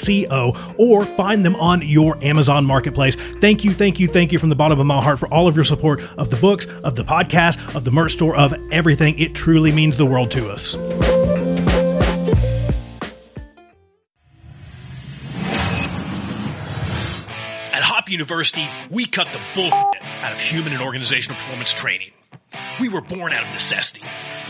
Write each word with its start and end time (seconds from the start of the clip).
www.palehorsemedia.co 0.00 0.74
or 0.78 1.04
find 1.04 1.44
them 1.44 1.56
on 1.56 1.82
your 1.82 2.22
Amazon 2.24 2.64
marketplace. 2.64 3.16
Thank 3.40 3.64
you, 3.64 3.72
thank 3.72 4.00
you, 4.00 4.08
thank 4.08 4.32
you 4.32 4.38
from 4.38 4.48
the 4.48 4.56
bottom 4.56 4.80
of 4.80 4.86
my 4.86 5.02
heart 5.02 5.18
for 5.18 5.32
all 5.32 5.48
of 5.48 5.56
your 5.56 5.64
support 5.64 6.00
of 6.16 6.30
the 6.30 6.36
books, 6.36 6.66
of 6.84 6.96
the 6.96 7.04
podcast, 7.04 7.74
of 7.74 7.84
the 7.84 7.90
merch 7.90 8.12
store, 8.12 8.36
of 8.36 8.54
everything. 8.70 9.18
It 9.18 9.34
truly 9.34 9.72
means 9.72 9.96
the 9.96 10.06
world 10.06 10.30
to 10.32 10.50
us. 10.50 10.76
At 17.72 17.82
Hop 17.82 18.10
University, 18.10 18.66
we 18.90 19.06
cut 19.06 19.32
the 19.32 19.40
bullshit 19.54 19.74
out 20.02 20.32
of 20.32 20.40
human 20.40 20.72
and 20.72 20.82
organizational 20.82 21.36
performance 21.36 21.72
training. 21.72 22.10
We 22.80 22.88
were 22.88 23.00
born 23.00 23.32
out 23.32 23.44
of 23.44 23.52
necessity. 23.52 24.02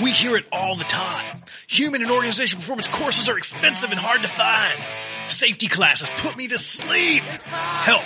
We 0.03 0.13
hear 0.13 0.37
it 0.37 0.49
all 0.53 0.77
the 0.77 0.85
time. 0.85 1.43
Human 1.69 2.03
and 2.03 2.11
organization 2.11 2.61
performance 2.61 2.89
courses 2.89 3.29
are 3.29 3.37
expensive 3.37 3.91
and 3.91 3.99
hard 3.99 4.23
to 4.23 4.29
find. 4.29 4.81
Safety 5.29 5.69
classes 5.69 6.11
put 6.11 6.37
me 6.37 6.49
to 6.49 6.59
sleep. 6.59 7.23
Help. 7.23 8.05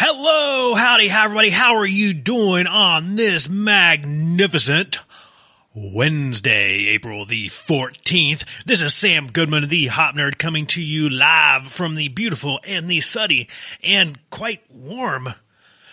Hello, 0.00 0.76
howdy, 0.76 1.08
hi 1.08 1.24
everybody. 1.24 1.50
How 1.50 1.74
are 1.74 1.84
you 1.84 2.14
doing 2.14 2.68
on 2.68 3.16
this 3.16 3.48
magnificent 3.48 5.00
Wednesday, 5.74 6.86
April 6.90 7.26
the 7.26 7.48
14th? 7.48 8.44
This 8.64 8.80
is 8.80 8.94
Sam 8.94 9.26
Goodman, 9.26 9.66
the 9.66 9.88
Hop 9.88 10.14
Nerd, 10.14 10.38
coming 10.38 10.66
to 10.66 10.80
you 10.80 11.10
live 11.10 11.66
from 11.66 11.96
the 11.96 12.06
beautiful 12.06 12.60
and 12.62 12.88
the 12.88 13.00
sunny 13.00 13.48
and 13.82 14.16
quite 14.30 14.62
warm 14.70 15.30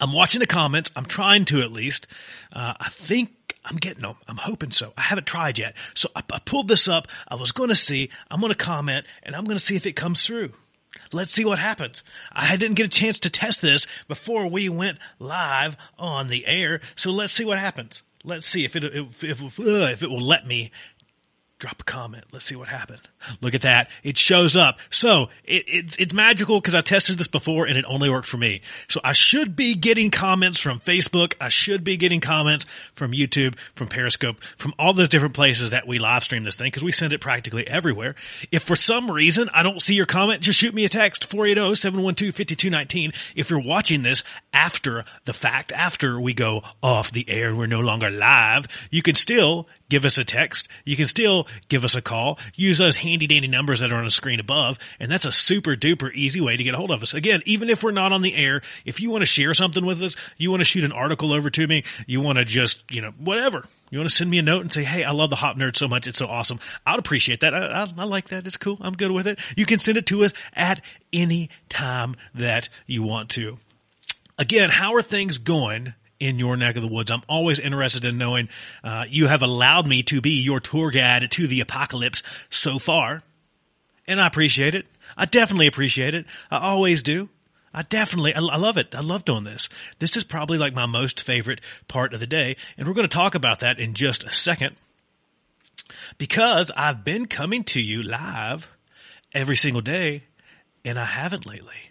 I'm 0.00 0.12
watching 0.12 0.40
the 0.40 0.46
comments. 0.46 0.90
I'm 0.94 1.06
trying 1.06 1.46
to 1.46 1.62
at 1.62 1.72
least. 1.72 2.06
Uh, 2.52 2.74
I 2.78 2.88
think 2.90 3.30
I'm 3.64 3.76
getting 3.76 4.02
them. 4.02 4.16
I'm 4.28 4.36
hoping 4.36 4.70
so. 4.70 4.92
I 4.96 5.02
haven't 5.02 5.26
tried 5.26 5.58
yet. 5.58 5.74
So 5.94 6.08
I, 6.14 6.22
I 6.32 6.38
pulled 6.38 6.68
this 6.68 6.88
up. 6.88 7.08
I 7.26 7.36
was 7.36 7.52
going 7.52 7.70
to 7.70 7.74
see. 7.74 8.10
I'm 8.30 8.40
going 8.40 8.52
to 8.52 8.58
comment 8.58 9.06
and 9.22 9.34
I'm 9.34 9.44
going 9.44 9.58
to 9.58 9.64
see 9.64 9.76
if 9.76 9.86
it 9.86 9.94
comes 9.94 10.24
through. 10.24 10.52
Let's 11.12 11.32
see 11.32 11.44
what 11.44 11.58
happens. 11.58 12.02
I 12.32 12.56
didn't 12.56 12.76
get 12.76 12.86
a 12.86 12.90
chance 12.90 13.20
to 13.20 13.30
test 13.30 13.62
this 13.62 13.86
before 14.08 14.48
we 14.48 14.68
went 14.68 14.98
live 15.18 15.76
on 15.98 16.28
the 16.28 16.46
air. 16.46 16.80
So 16.94 17.10
let's 17.10 17.32
see 17.32 17.44
what 17.44 17.58
happens. 17.58 18.02
Let's 18.26 18.46
see 18.46 18.64
if 18.64 18.74
it 18.74 18.84
if 18.84 19.24
if, 19.24 19.40
uh, 19.60 19.62
if 19.62 20.02
it 20.02 20.10
will 20.10 20.20
let 20.20 20.46
me 20.46 20.72
drop 21.58 21.80
a 21.80 21.84
comment. 21.84 22.24
Let's 22.32 22.44
see 22.44 22.56
what 22.56 22.68
happened. 22.68 23.08
Look 23.40 23.54
at 23.54 23.62
that. 23.62 23.88
It 24.02 24.18
shows 24.18 24.56
up. 24.56 24.78
So 24.90 25.28
it, 25.44 25.64
it's, 25.66 25.96
it's 25.96 26.12
magical 26.12 26.60
because 26.60 26.74
I 26.74 26.80
tested 26.80 27.18
this 27.18 27.28
before 27.28 27.66
and 27.66 27.76
it 27.76 27.84
only 27.86 28.10
worked 28.10 28.28
for 28.28 28.36
me. 28.36 28.62
So 28.88 29.00
I 29.02 29.12
should 29.12 29.56
be 29.56 29.74
getting 29.74 30.10
comments 30.10 30.58
from 30.60 30.80
Facebook. 30.80 31.34
I 31.40 31.48
should 31.48 31.84
be 31.84 31.96
getting 31.96 32.20
comments 32.20 32.66
from 32.94 33.12
YouTube, 33.12 33.56
from 33.74 33.88
Periscope, 33.88 34.42
from 34.56 34.74
all 34.78 34.92
those 34.92 35.08
different 35.08 35.34
places 35.34 35.70
that 35.70 35.86
we 35.86 35.98
live 35.98 36.22
stream 36.24 36.44
this 36.44 36.56
thing 36.56 36.66
because 36.66 36.84
we 36.84 36.92
send 36.92 37.12
it 37.12 37.20
practically 37.20 37.66
everywhere. 37.66 38.14
If 38.50 38.62
for 38.62 38.76
some 38.76 39.10
reason 39.10 39.48
I 39.52 39.62
don't 39.62 39.80
see 39.82 39.94
your 39.94 40.06
comment, 40.06 40.42
just 40.42 40.58
shoot 40.58 40.74
me 40.74 40.84
a 40.84 40.88
text 40.88 41.28
480-712-5219. 41.30 43.14
If 43.34 43.50
you're 43.50 43.60
watching 43.60 44.02
this 44.02 44.22
after 44.52 45.04
the 45.24 45.32
fact, 45.32 45.72
after 45.72 46.20
we 46.20 46.34
go 46.34 46.62
off 46.82 47.12
the 47.12 47.28
air 47.28 47.48
and 47.48 47.58
we're 47.58 47.66
no 47.66 47.80
longer 47.80 48.10
live, 48.10 48.66
you 48.90 49.02
can 49.02 49.14
still 49.14 49.68
give 49.88 50.04
us 50.04 50.18
a 50.18 50.24
text. 50.24 50.68
You 50.84 50.96
can 50.96 51.06
still 51.06 51.46
give 51.68 51.84
us 51.84 51.94
a 51.94 52.02
call. 52.02 52.38
Use 52.54 52.78
those 52.78 52.96
dandy 53.18 53.46
numbers 53.46 53.80
that 53.80 53.92
are 53.92 53.96
on 53.96 54.04
the 54.04 54.10
screen 54.10 54.40
above. 54.40 54.78
And 54.98 55.10
that's 55.10 55.24
a 55.24 55.32
super 55.32 55.76
duper 55.76 56.12
easy 56.12 56.40
way 56.40 56.56
to 56.56 56.64
get 56.64 56.74
a 56.74 56.76
hold 56.76 56.90
of 56.90 57.02
us. 57.02 57.14
Again, 57.14 57.42
even 57.46 57.70
if 57.70 57.82
we're 57.84 57.92
not 57.92 58.12
on 58.12 58.22
the 58.22 58.34
air, 58.34 58.62
if 58.84 59.00
you 59.00 59.10
want 59.10 59.22
to 59.22 59.26
share 59.26 59.54
something 59.54 59.86
with 59.86 60.02
us, 60.02 60.16
you 60.36 60.50
want 60.50 60.60
to 60.60 60.64
shoot 60.64 60.84
an 60.84 60.92
article 60.92 61.32
over 61.32 61.48
to 61.50 61.66
me, 61.66 61.84
you 62.06 62.20
want 62.20 62.38
to 62.38 62.44
just, 62.44 62.82
you 62.90 63.00
know, 63.00 63.12
whatever. 63.18 63.64
You 63.90 63.98
want 63.98 64.10
to 64.10 64.16
send 64.16 64.28
me 64.28 64.38
a 64.38 64.42
note 64.42 64.62
and 64.62 64.72
say, 64.72 64.82
Hey, 64.82 65.04
I 65.04 65.12
love 65.12 65.30
the 65.30 65.36
Hop 65.36 65.56
Nerd 65.56 65.76
so 65.76 65.86
much. 65.86 66.08
It's 66.08 66.18
so 66.18 66.26
awesome. 66.26 66.58
I'd 66.84 66.98
appreciate 66.98 67.40
that. 67.40 67.54
I, 67.54 67.84
I, 67.84 67.92
I 67.96 68.04
like 68.04 68.30
that. 68.30 68.46
It's 68.46 68.56
cool. 68.56 68.78
I'm 68.80 68.94
good 68.94 69.12
with 69.12 69.28
it. 69.28 69.38
You 69.56 69.64
can 69.64 69.78
send 69.78 69.96
it 69.96 70.06
to 70.06 70.24
us 70.24 70.32
at 70.54 70.80
any 71.12 71.50
time 71.68 72.16
that 72.34 72.68
you 72.86 73.04
want 73.04 73.30
to. 73.30 73.58
Again, 74.38 74.70
how 74.70 74.94
are 74.94 75.02
things 75.02 75.38
going 75.38 75.94
in 76.18 76.38
your 76.38 76.56
neck 76.56 76.76
of 76.76 76.82
the 76.82 76.88
woods. 76.88 77.10
I'm 77.10 77.22
always 77.28 77.58
interested 77.58 78.04
in 78.04 78.18
knowing 78.18 78.48
uh, 78.82 79.04
you 79.08 79.26
have 79.26 79.42
allowed 79.42 79.86
me 79.86 80.02
to 80.04 80.20
be 80.20 80.40
your 80.40 80.60
tour 80.60 80.90
guide 80.90 81.30
to 81.30 81.46
the 81.46 81.60
apocalypse 81.60 82.22
so 82.50 82.78
far. 82.78 83.22
And 84.06 84.20
I 84.20 84.26
appreciate 84.26 84.74
it. 84.74 84.86
I 85.16 85.24
definitely 85.24 85.66
appreciate 85.66 86.14
it. 86.14 86.26
I 86.50 86.58
always 86.58 87.02
do. 87.02 87.28
I 87.74 87.82
definitely, 87.82 88.34
I, 88.34 88.40
I 88.40 88.56
love 88.56 88.78
it. 88.78 88.94
I 88.94 89.00
love 89.00 89.24
doing 89.24 89.44
this. 89.44 89.68
This 89.98 90.16
is 90.16 90.24
probably 90.24 90.56
like 90.56 90.74
my 90.74 90.86
most 90.86 91.20
favorite 91.20 91.60
part 91.88 92.14
of 92.14 92.20
the 92.20 92.26
day. 92.26 92.56
And 92.78 92.88
we're 92.88 92.94
going 92.94 93.08
to 93.08 93.14
talk 93.14 93.34
about 93.34 93.60
that 93.60 93.78
in 93.78 93.94
just 93.94 94.24
a 94.24 94.30
second 94.30 94.76
because 96.18 96.70
I've 96.74 97.04
been 97.04 97.26
coming 97.26 97.64
to 97.64 97.80
you 97.80 98.02
live 98.02 98.74
every 99.34 99.56
single 99.56 99.82
day 99.82 100.24
and 100.84 100.98
I 100.98 101.04
haven't 101.04 101.46
lately 101.46 101.85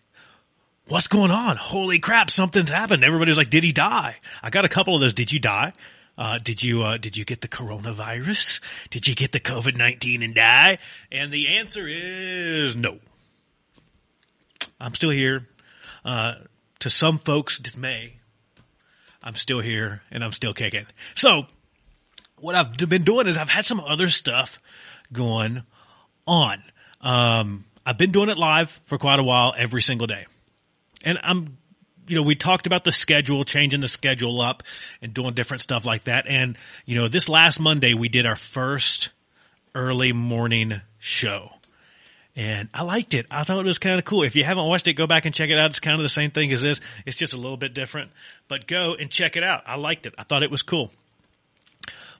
what's 0.88 1.08
going 1.08 1.32
on? 1.32 1.58
Holy 1.58 2.00
crap, 2.00 2.30
something's 2.30 2.70
happened. 2.70 3.04
Everybody's 3.04 3.38
like, 3.38 3.50
did 3.50 3.64
he 3.64 3.72
die? 3.72 4.18
I 4.42 4.50
got 4.50 4.66
a 4.66 4.70
couple 4.70 4.96
of 4.96 5.02
those. 5.02 5.14
Did 5.14 5.32
you 5.32 5.40
die? 5.40 5.74
Uh, 6.18 6.38
did 6.38 6.64
you, 6.64 6.84
uh, 6.84 6.98
did 6.98 7.18
you 7.18 7.26
get 7.26 7.42
the 7.42 7.48
coronavirus? 7.48 8.62
Did 8.90 9.08
you 9.08 9.16
get 9.16 9.32
the 9.34 9.40
COVID-19 9.40 10.24
and 10.24 10.34
die? 10.34 10.78
And 11.12 11.32
the 11.32 11.58
answer 11.58 11.86
is 11.88 12.76
no. 12.76 13.00
I'm 14.80 14.96
still 14.96 15.10
here. 15.10 15.48
Uh, 16.06 16.36
to 16.80 16.90
some 16.90 17.18
folks' 17.20 17.60
dismay, 17.60 18.18
I'm 19.24 19.36
still 19.36 19.60
here 19.60 20.04
and 20.12 20.24
I'm 20.24 20.32
still 20.32 20.54
kicking. 20.54 20.86
So 21.16 21.48
what 22.40 22.56
I've 22.56 22.78
been 22.78 23.04
doing 23.04 23.28
is 23.28 23.38
I've 23.38 23.50
had 23.50 23.66
some 23.66 23.80
other 23.80 24.10
stuff 24.10 24.60
going 25.12 25.64
on. 26.28 26.64
Um, 27.02 27.66
I've 27.86 27.98
been 27.98 28.12
doing 28.12 28.30
it 28.30 28.38
live 28.38 28.80
for 28.86 28.98
quite 28.98 29.20
a 29.20 29.24
while 29.24 29.54
every 29.58 29.82
single 29.82 30.08
day. 30.08 30.28
And 31.06 31.20
I'm, 31.24 31.58
you 32.08 32.16
know, 32.16 32.24
we 32.24 32.36
talked 32.36 32.68
about 32.68 32.84
the 32.84 32.92
schedule, 32.92 33.46
changing 33.46 33.80
the 33.80 33.88
schedule 33.88 34.42
up 34.42 34.64
and 35.02 35.14
doing 35.14 35.34
different 35.34 35.62
stuff 35.62 35.86
like 35.86 36.06
that. 36.06 36.26
And, 36.28 36.58
you 36.86 37.00
know, 37.00 37.08
this 37.08 37.30
last 37.30 37.60
Monday 37.60 37.94
we 37.94 38.10
did 38.10 38.26
our 38.26 38.36
first 38.36 39.10
early 39.74 40.12
morning 40.12 40.82
show. 41.00 41.52
And 42.36 42.68
I 42.74 42.84
liked 42.84 43.14
it. 43.14 43.28
I 43.32 43.44
thought 43.44 43.60
it 43.60 43.66
was 43.66 43.80
kind 43.80 43.98
of 43.98 44.04
cool. 44.04 44.24
If 44.24 44.36
you 44.36 44.44
haven't 44.44 44.66
watched 44.66 44.90
it, 44.90 44.94
go 44.94 45.08
back 45.08 45.26
and 45.26 45.34
check 45.34 45.50
it 45.50 45.58
out. 45.58 45.68
It's 45.68 45.80
kind 45.80 45.96
of 45.96 46.04
the 46.04 46.10
same 46.10 46.32
thing 46.32 46.52
as 46.52 46.62
this. 46.62 46.82
It's 47.06 47.16
just 47.16 47.32
a 47.32 47.38
little 47.38 47.56
bit 47.56 47.74
different, 47.74 48.12
but 48.50 48.68
go 48.68 48.96
and 48.96 49.10
check 49.10 49.38
it 49.38 49.44
out. 49.44 49.64
I 49.66 49.78
liked 49.78 50.06
it. 50.06 50.14
I 50.18 50.24
thought 50.24 50.44
it 50.44 50.52
was 50.52 50.62
cool. 50.62 50.92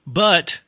But 0.06 0.62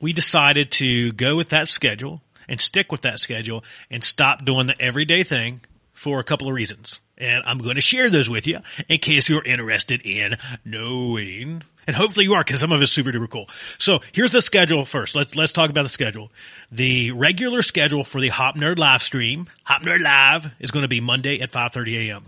we 0.00 0.14
decided 0.14 0.70
to 0.72 1.12
go 1.12 1.36
with 1.36 1.50
that 1.50 1.68
schedule 1.68 2.22
and 2.48 2.60
stick 2.60 2.90
with 2.90 3.02
that 3.02 3.18
schedule 3.18 3.62
and 3.90 4.02
stop 4.02 4.44
doing 4.44 4.68
the 4.68 4.80
everyday 4.80 5.22
thing 5.22 5.60
for 5.92 6.18
a 6.18 6.24
couple 6.24 6.48
of 6.48 6.54
reasons. 6.54 7.00
And 7.16 7.42
I'm 7.46 7.58
going 7.58 7.76
to 7.76 7.80
share 7.80 8.10
those 8.10 8.28
with 8.28 8.46
you 8.46 8.60
in 8.88 8.98
case 8.98 9.28
you're 9.28 9.44
interested 9.44 10.02
in 10.04 10.36
knowing. 10.64 11.62
And 11.86 11.94
hopefully 11.94 12.24
you 12.24 12.34
are 12.34 12.42
because 12.42 12.60
some 12.60 12.72
of 12.72 12.80
it's 12.82 12.92
super 12.92 13.12
duper 13.12 13.28
cool. 13.28 13.48
So 13.78 14.00
here's 14.12 14.30
the 14.30 14.40
schedule 14.40 14.84
first. 14.84 15.14
Let's, 15.14 15.36
let's 15.36 15.52
talk 15.52 15.70
about 15.70 15.82
the 15.82 15.90
schedule. 15.90 16.32
The 16.72 17.12
regular 17.12 17.62
schedule 17.62 18.04
for 18.04 18.20
the 18.20 18.28
Hop 18.30 18.56
Nerd 18.56 18.78
live 18.78 19.02
stream, 19.02 19.46
Hop 19.64 19.82
Nerd 19.82 20.00
Live 20.00 20.50
is 20.60 20.70
going 20.70 20.82
to 20.82 20.88
be 20.88 21.00
Monday 21.00 21.40
at 21.40 21.52
5.30 21.52 22.08
a.m. 22.08 22.24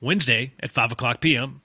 Wednesday 0.00 0.52
at 0.62 0.70
5 0.70 0.92
o'clock 0.92 1.20
p.m. 1.20 1.60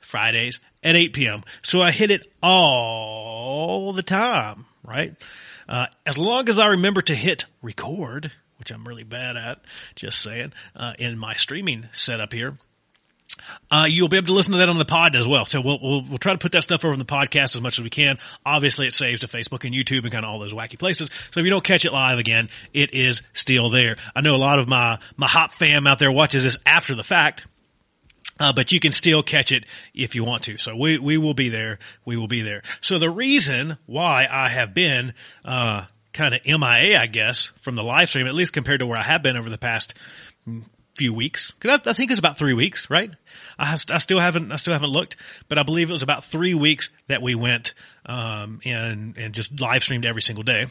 Fridays 0.00 0.60
at 0.82 0.94
8 0.94 1.12
p.m. 1.14 1.42
So 1.62 1.80
I 1.80 1.90
hit 1.90 2.10
it 2.10 2.30
all 2.42 3.92
the 3.92 4.02
time, 4.02 4.66
right? 4.82 5.14
Uh, 5.68 5.86
as 6.04 6.18
long 6.18 6.48
as 6.48 6.58
I 6.58 6.66
remember 6.66 7.00
to 7.02 7.14
hit 7.14 7.46
record, 7.62 8.30
which 8.58 8.70
I'm 8.70 8.84
really 8.84 9.04
bad 9.04 9.36
at, 9.36 9.60
just 9.94 10.20
saying, 10.22 10.52
uh, 10.76 10.94
in 10.98 11.18
my 11.18 11.34
streaming 11.34 11.88
setup 11.92 12.32
here, 12.32 12.58
uh, 13.70 13.86
you'll 13.88 14.08
be 14.08 14.16
able 14.16 14.28
to 14.28 14.32
listen 14.32 14.52
to 14.52 14.58
that 14.58 14.68
on 14.68 14.78
the 14.78 14.84
pod 14.84 15.16
as 15.16 15.26
well. 15.26 15.44
So 15.44 15.60
we'll, 15.60 15.78
we'll, 15.82 16.02
we'll 16.02 16.18
try 16.18 16.32
to 16.32 16.38
put 16.38 16.52
that 16.52 16.62
stuff 16.62 16.84
over 16.84 16.92
in 16.92 16.98
the 16.98 17.04
podcast 17.04 17.56
as 17.56 17.60
much 17.60 17.78
as 17.78 17.82
we 17.82 17.90
can. 17.90 18.18
Obviously, 18.46 18.86
it 18.86 18.94
saves 18.94 19.20
to 19.20 19.28
Facebook 19.28 19.64
and 19.64 19.74
YouTube 19.74 20.02
and 20.02 20.12
kind 20.12 20.24
of 20.24 20.30
all 20.30 20.38
those 20.38 20.52
wacky 20.52 20.78
places. 20.78 21.10
So 21.30 21.40
if 21.40 21.44
you 21.44 21.50
don't 21.50 21.64
catch 21.64 21.84
it 21.84 21.92
live 21.92 22.18
again, 22.18 22.48
it 22.72 22.94
is 22.94 23.22
still 23.32 23.70
there. 23.70 23.96
I 24.14 24.20
know 24.20 24.34
a 24.34 24.38
lot 24.38 24.58
of 24.58 24.68
my 24.68 24.98
my 25.16 25.26
hop 25.26 25.52
fam 25.52 25.86
out 25.86 25.98
there 25.98 26.12
watches 26.12 26.44
this 26.44 26.58
after 26.64 26.94
the 26.94 27.04
fact. 27.04 27.44
Uh, 28.40 28.52
but 28.52 28.72
you 28.72 28.80
can 28.80 28.90
still 28.90 29.22
catch 29.22 29.52
it 29.52 29.64
if 29.94 30.16
you 30.16 30.24
want 30.24 30.42
to. 30.42 30.58
So 30.58 30.74
we, 30.74 30.98
we 30.98 31.18
will 31.18 31.34
be 31.34 31.50
there. 31.50 31.78
We 32.04 32.16
will 32.16 32.26
be 32.26 32.42
there. 32.42 32.62
So 32.80 32.98
the 32.98 33.10
reason 33.10 33.78
why 33.86 34.26
I 34.28 34.48
have 34.48 34.74
been, 34.74 35.14
uh, 35.44 35.84
kind 36.14 36.32
of 36.32 36.40
MIA, 36.46 36.98
I 36.98 37.06
guess, 37.06 37.50
from 37.60 37.74
the 37.74 37.84
live 37.84 38.08
stream, 38.08 38.26
at 38.26 38.34
least 38.34 38.54
compared 38.54 38.80
to 38.80 38.86
where 38.86 38.96
I 38.96 39.02
have 39.02 39.22
been 39.22 39.36
over 39.36 39.50
the 39.50 39.58
past 39.58 39.94
few 40.96 41.12
weeks. 41.12 41.52
Cause 41.60 41.80
I, 41.84 41.90
I 41.90 41.92
think 41.92 42.10
it's 42.10 42.20
about 42.20 42.38
three 42.38 42.54
weeks, 42.54 42.88
right? 42.88 43.10
I, 43.58 43.72
I, 43.90 43.98
still 43.98 44.20
haven't, 44.20 44.52
I 44.52 44.56
still 44.56 44.72
haven't 44.72 44.90
looked, 44.90 45.16
but 45.48 45.58
I 45.58 45.64
believe 45.64 45.90
it 45.90 45.92
was 45.92 46.02
about 46.02 46.24
three 46.24 46.54
weeks 46.54 46.88
that 47.08 47.20
we 47.20 47.34
went, 47.34 47.74
um, 48.06 48.60
and, 48.64 49.18
and 49.18 49.34
just 49.34 49.60
live 49.60 49.82
streamed 49.82 50.06
every 50.06 50.22
single 50.22 50.44
day, 50.44 50.68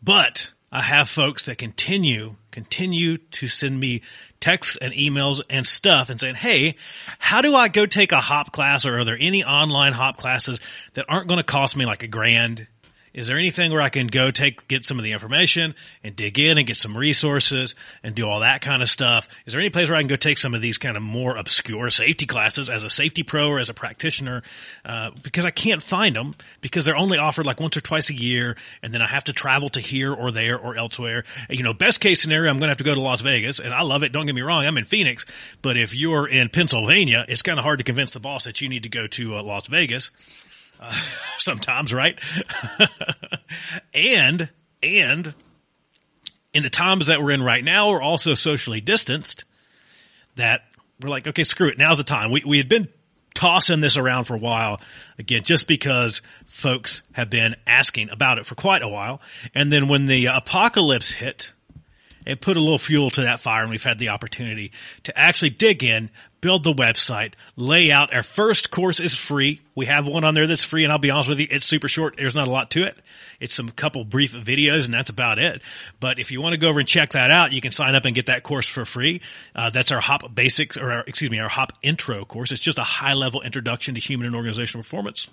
But 0.01 0.50
I 0.71 0.81
have 0.81 1.10
folks 1.10 1.45
that 1.45 1.57
continue, 1.57 2.36
continue 2.51 3.18
to 3.18 3.48
send 3.48 3.80
me 3.80 4.01
texts 4.39 4.77
and 4.80 4.94
emails 4.94 5.42
and 5.50 5.66
stuff 5.66 6.10
and 6.10 6.19
saying, 6.19 6.36
Hey, 6.36 6.75
how 7.18 7.42
do 7.42 7.56
I 7.56 7.68
go 7.68 7.86
take 7.86 8.12
a 8.12 8.21
hop 8.21 8.51
class 8.51 8.86
or 8.86 9.00
are 9.00 9.04
there 9.04 9.18
any 9.19 9.44
online 9.44 9.94
hop 9.94 10.18
classes 10.18 10.60
that 10.94 11.06
aren't 11.10 11.27
going 11.27 11.39
to 11.39 11.44
cost 11.44 11.75
me 11.75 11.86
like 11.86 12.04
a 12.04 12.07
grand 12.07 12.68
is 13.13 13.27
there 13.27 13.38
anything 13.38 13.71
where 13.71 13.81
I 13.81 13.89
can 13.89 14.07
go 14.07 14.31
take, 14.31 14.67
get 14.67 14.85
some 14.85 15.00
of 15.00 15.03
the 15.03 15.13
information 15.13 15.75
and 16.03 16.15
dig 16.15 16.38
in 16.39 16.57
and 16.57 16.67
get 16.67 16.77
some 16.77 16.95
resources 16.95 17.75
and 18.03 18.13
do 18.15 18.27
all 18.27 18.41
that 18.41 18.61
kind 18.61 18.81
of 18.81 18.89
stuff? 18.89 19.27
Is 19.45 19.53
there 19.53 19.59
any 19.59 19.69
place 19.69 19.89
where 19.89 19.97
I 19.97 20.01
can 20.01 20.07
go 20.07 20.15
take 20.15 20.38
some 20.38 20.53
of 20.53 20.61
these 20.61 20.77
kind 20.77 20.95
of 20.95 21.03
more 21.03 21.35
obscure 21.35 21.89
safety 21.89 22.25
classes 22.25 22.69
as 22.69 22.83
a 22.83 22.89
safety 22.89 23.23
pro 23.23 23.47
or 23.47 23.59
as 23.59 23.69
a 23.69 23.73
practitioner? 23.73 24.44
Uh, 24.85 25.11
because 25.23 25.45
I 25.45 25.51
can't 25.51 25.81
find 25.81 26.16
them 26.16 26.35
because 26.61 26.85
they're 26.85 26.95
only 26.95 27.18
offered 27.18 27.45
like 27.45 27.59
once 27.59 27.75
or 27.78 27.81
twice 27.81 28.09
a 28.09 28.16
year 28.16 28.56
and 28.83 28.94
then 28.94 29.01
I 29.01 29.07
have 29.07 29.23
to 29.25 29.33
travel 29.33 29.69
to 29.69 29.80
here 29.80 30.13
or 30.13 30.31
there 30.31 30.57
or 30.57 30.78
elsewhere. 30.78 31.23
You 31.49 31.63
know, 31.63 31.73
best 31.73 32.01
case 32.01 32.21
scenario, 32.21 32.49
I'm 32.49 32.57
going 32.57 32.68
to 32.68 32.71
have 32.71 32.78
to 32.78 32.83
go 32.83 32.94
to 32.94 33.01
Las 33.01 33.21
Vegas 33.21 33.59
and 33.59 33.73
I 33.73 33.81
love 33.81 34.04
it. 34.04 34.11
Don't 34.11 34.25
get 34.25 34.35
me 34.35 34.42
wrong. 34.42 34.66
I'm 34.66 34.78
in 34.78 34.85
Phoenix, 34.85 35.25
but 35.61 35.78
if 35.78 35.95
you're 35.95 36.28
in 36.28 36.49
Pennsylvania, 36.49 37.25
it's 37.28 37.42
kind 37.42 37.59
of 37.59 37.63
hard 37.63 37.80
to 37.80 37.83
convince 37.83 38.11
the 38.11 38.19
boss 38.19 38.44
that 38.44 38.61
you 38.61 38.69
need 38.69 38.83
to 38.83 38.89
go 38.89 39.07
to 39.07 39.37
uh, 39.37 39.44
Las 39.44 39.68
Vegas. 39.68 40.11
Sometimes, 41.38 41.94
right? 41.94 42.19
and, 43.94 44.50
and 44.81 45.33
in 46.54 46.64
the 46.64 46.69
times 46.69 47.07
that 47.07 47.21
we're 47.21 47.31
in 47.31 47.44
right 47.44 47.64
now, 47.64 47.90
we're 47.90 48.02
also 48.02 48.33
socially 48.33 48.81
distanced 48.81 49.44
that 50.36 50.62
we're 51.02 51.09
like, 51.09 51.28
okay, 51.28 51.44
screw 51.44 51.69
it. 51.69 51.78
Now's 51.78 51.98
the 51.98 52.04
time. 52.04 52.31
We, 52.31 52.44
we 52.45 52.57
had 52.57 52.69
been 52.69 52.90
tossing 53.33 53.80
this 53.80 53.98
around 53.98 54.26
for 54.26 54.36
a 54.36 54.40
while 54.40 54.81
again, 55.18 55.44
just 55.44 55.68
because 55.68 56.21
folks 56.45 57.04
have 57.14 57.30
been 57.30 57.56
asking 57.68 58.09
about 58.09 58.38
it 58.38 58.45
for 58.45 58.56
quite 58.56 58.81
a 58.81 58.88
while. 58.88 59.21
And 59.54 59.71
then 59.71 59.88
when 59.88 60.06
the 60.06 60.28
apocalypse 60.28 61.12
hit, 61.12 61.52
it 62.26 62.42
put 62.42 62.57
a 62.57 62.59
little 62.59 62.78
fuel 62.78 63.09
to 63.11 63.21
that 63.21 63.40
fire 63.40 63.61
and 63.61 63.71
we've 63.71 63.83
had 63.83 63.99
the 63.99 64.09
opportunity 64.09 64.71
to 65.04 65.18
actually 65.18 65.52
dig 65.52 65.83
in, 65.83 66.09
build 66.42 66.64
the 66.64 66.73
website, 66.73 67.33
lay 67.56 67.92
out. 67.92 68.14
Our 68.14 68.23
first 68.23 68.71
course 68.71 68.99
is 68.99 69.16
free. 69.16 69.61
We 69.76 69.85
have 69.88 70.07
one 70.07 70.23
on 70.23 70.33
there 70.33 70.47
that's 70.47 70.64
free 70.64 70.83
and 70.83 70.92
I'll 70.92 70.99
be 70.99 71.11
honest 71.11 71.30
with 71.30 71.40
you, 71.40 71.47
it's 71.49 71.66
super 71.66 71.88
short. 71.88 72.16
There's 72.18 72.35
not 72.35 72.47
a 72.47 72.52
lot 72.52 72.71
to 72.71 72.83
it. 72.83 72.97
It's 73.40 73.54
some 73.54 73.69
couple 73.69 74.04
brief 74.04 74.33
videos 74.33 74.85
and 74.85 74.94
that's 74.94 75.09
about 75.09 75.40
it. 75.40 75.61
But 75.99 76.19
if 76.19 76.31
you 76.31 76.42
want 76.42 76.54
to 76.54 76.59
go 76.59 76.69
over 76.69 76.80
and 76.80 76.88
check 76.88 77.11
that 77.11 77.31
out, 77.31 77.52
you 77.52 77.61
can 77.61 77.71
sign 77.71 77.95
up 77.95 78.06
and 78.06 78.14
get 78.14 78.28
that 78.28 78.44
course 78.44 78.68
for 78.68 78.85
free. 78.85 79.21
Uh, 79.56 79.69
that's 79.69 79.92
our 79.92 80.02
HOP 80.02 80.33
basics 80.33 80.78
or 80.78 80.92
our, 80.92 81.04
excuse 81.07 81.31
me, 81.31 81.40
our 81.40 81.49
HOP 81.49 81.73
intro 81.81 82.26
course. 82.26 82.52
It's 82.52 82.61
just 82.61 82.80
a 82.80 82.83
high 82.83 83.14
level 83.14 83.42
introduction 83.42 83.95
to 83.95 84.02
human 84.02 84.28
and 84.28 84.35
organizational 84.35 84.83
performance. 84.83 85.28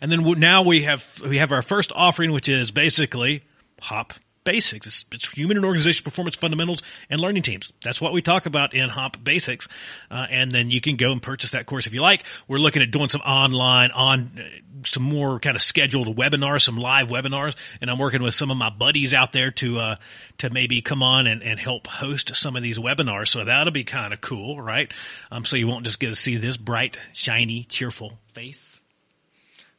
And 0.00 0.10
then 0.10 0.22
now 0.38 0.62
we 0.62 0.82
have, 0.82 1.20
we 1.24 1.38
have 1.38 1.52
our 1.52 1.62
first 1.62 1.92
offering, 1.94 2.32
which 2.32 2.48
is 2.48 2.70
basically 2.70 3.42
HOP 3.80 4.14
Basics. 4.48 4.86
It's, 4.86 5.04
it's 5.12 5.30
human 5.30 5.58
and 5.58 5.66
organization 5.66 6.02
performance 6.02 6.34
fundamentals 6.34 6.82
and 7.10 7.20
learning 7.20 7.42
teams. 7.42 7.70
That's 7.84 8.00
what 8.00 8.14
we 8.14 8.22
talk 8.22 8.46
about 8.46 8.72
in 8.72 8.88
Hop 8.88 9.22
Basics. 9.22 9.68
Uh, 10.10 10.26
and 10.30 10.50
then 10.50 10.70
you 10.70 10.80
can 10.80 10.96
go 10.96 11.12
and 11.12 11.20
purchase 11.20 11.50
that 11.50 11.66
course 11.66 11.86
if 11.86 11.92
you 11.92 12.00
like. 12.00 12.24
We're 12.48 12.56
looking 12.56 12.80
at 12.80 12.90
doing 12.90 13.10
some 13.10 13.20
online 13.20 13.90
on 13.90 14.30
uh, 14.38 14.86
some 14.86 15.02
more 15.02 15.38
kind 15.38 15.54
of 15.54 15.60
scheduled 15.60 16.16
webinars, 16.16 16.62
some 16.62 16.78
live 16.78 17.08
webinars, 17.08 17.56
and 17.82 17.90
I'm 17.90 17.98
working 17.98 18.22
with 18.22 18.32
some 18.32 18.50
of 18.50 18.56
my 18.56 18.70
buddies 18.70 19.12
out 19.12 19.32
there 19.32 19.50
to 19.50 19.80
uh, 19.80 19.96
to 20.38 20.48
maybe 20.48 20.80
come 20.80 21.02
on 21.02 21.26
and, 21.26 21.42
and 21.42 21.60
help 21.60 21.86
host 21.86 22.34
some 22.34 22.56
of 22.56 22.62
these 22.62 22.78
webinars. 22.78 23.28
So 23.28 23.44
that'll 23.44 23.70
be 23.70 23.84
kind 23.84 24.14
of 24.14 24.22
cool, 24.22 24.58
right? 24.58 24.90
Um, 25.30 25.44
so 25.44 25.56
you 25.56 25.66
won't 25.66 25.84
just 25.84 26.00
get 26.00 26.08
to 26.08 26.16
see 26.16 26.38
this 26.38 26.56
bright, 26.56 26.98
shiny, 27.12 27.64
cheerful 27.64 28.14
face 28.32 28.76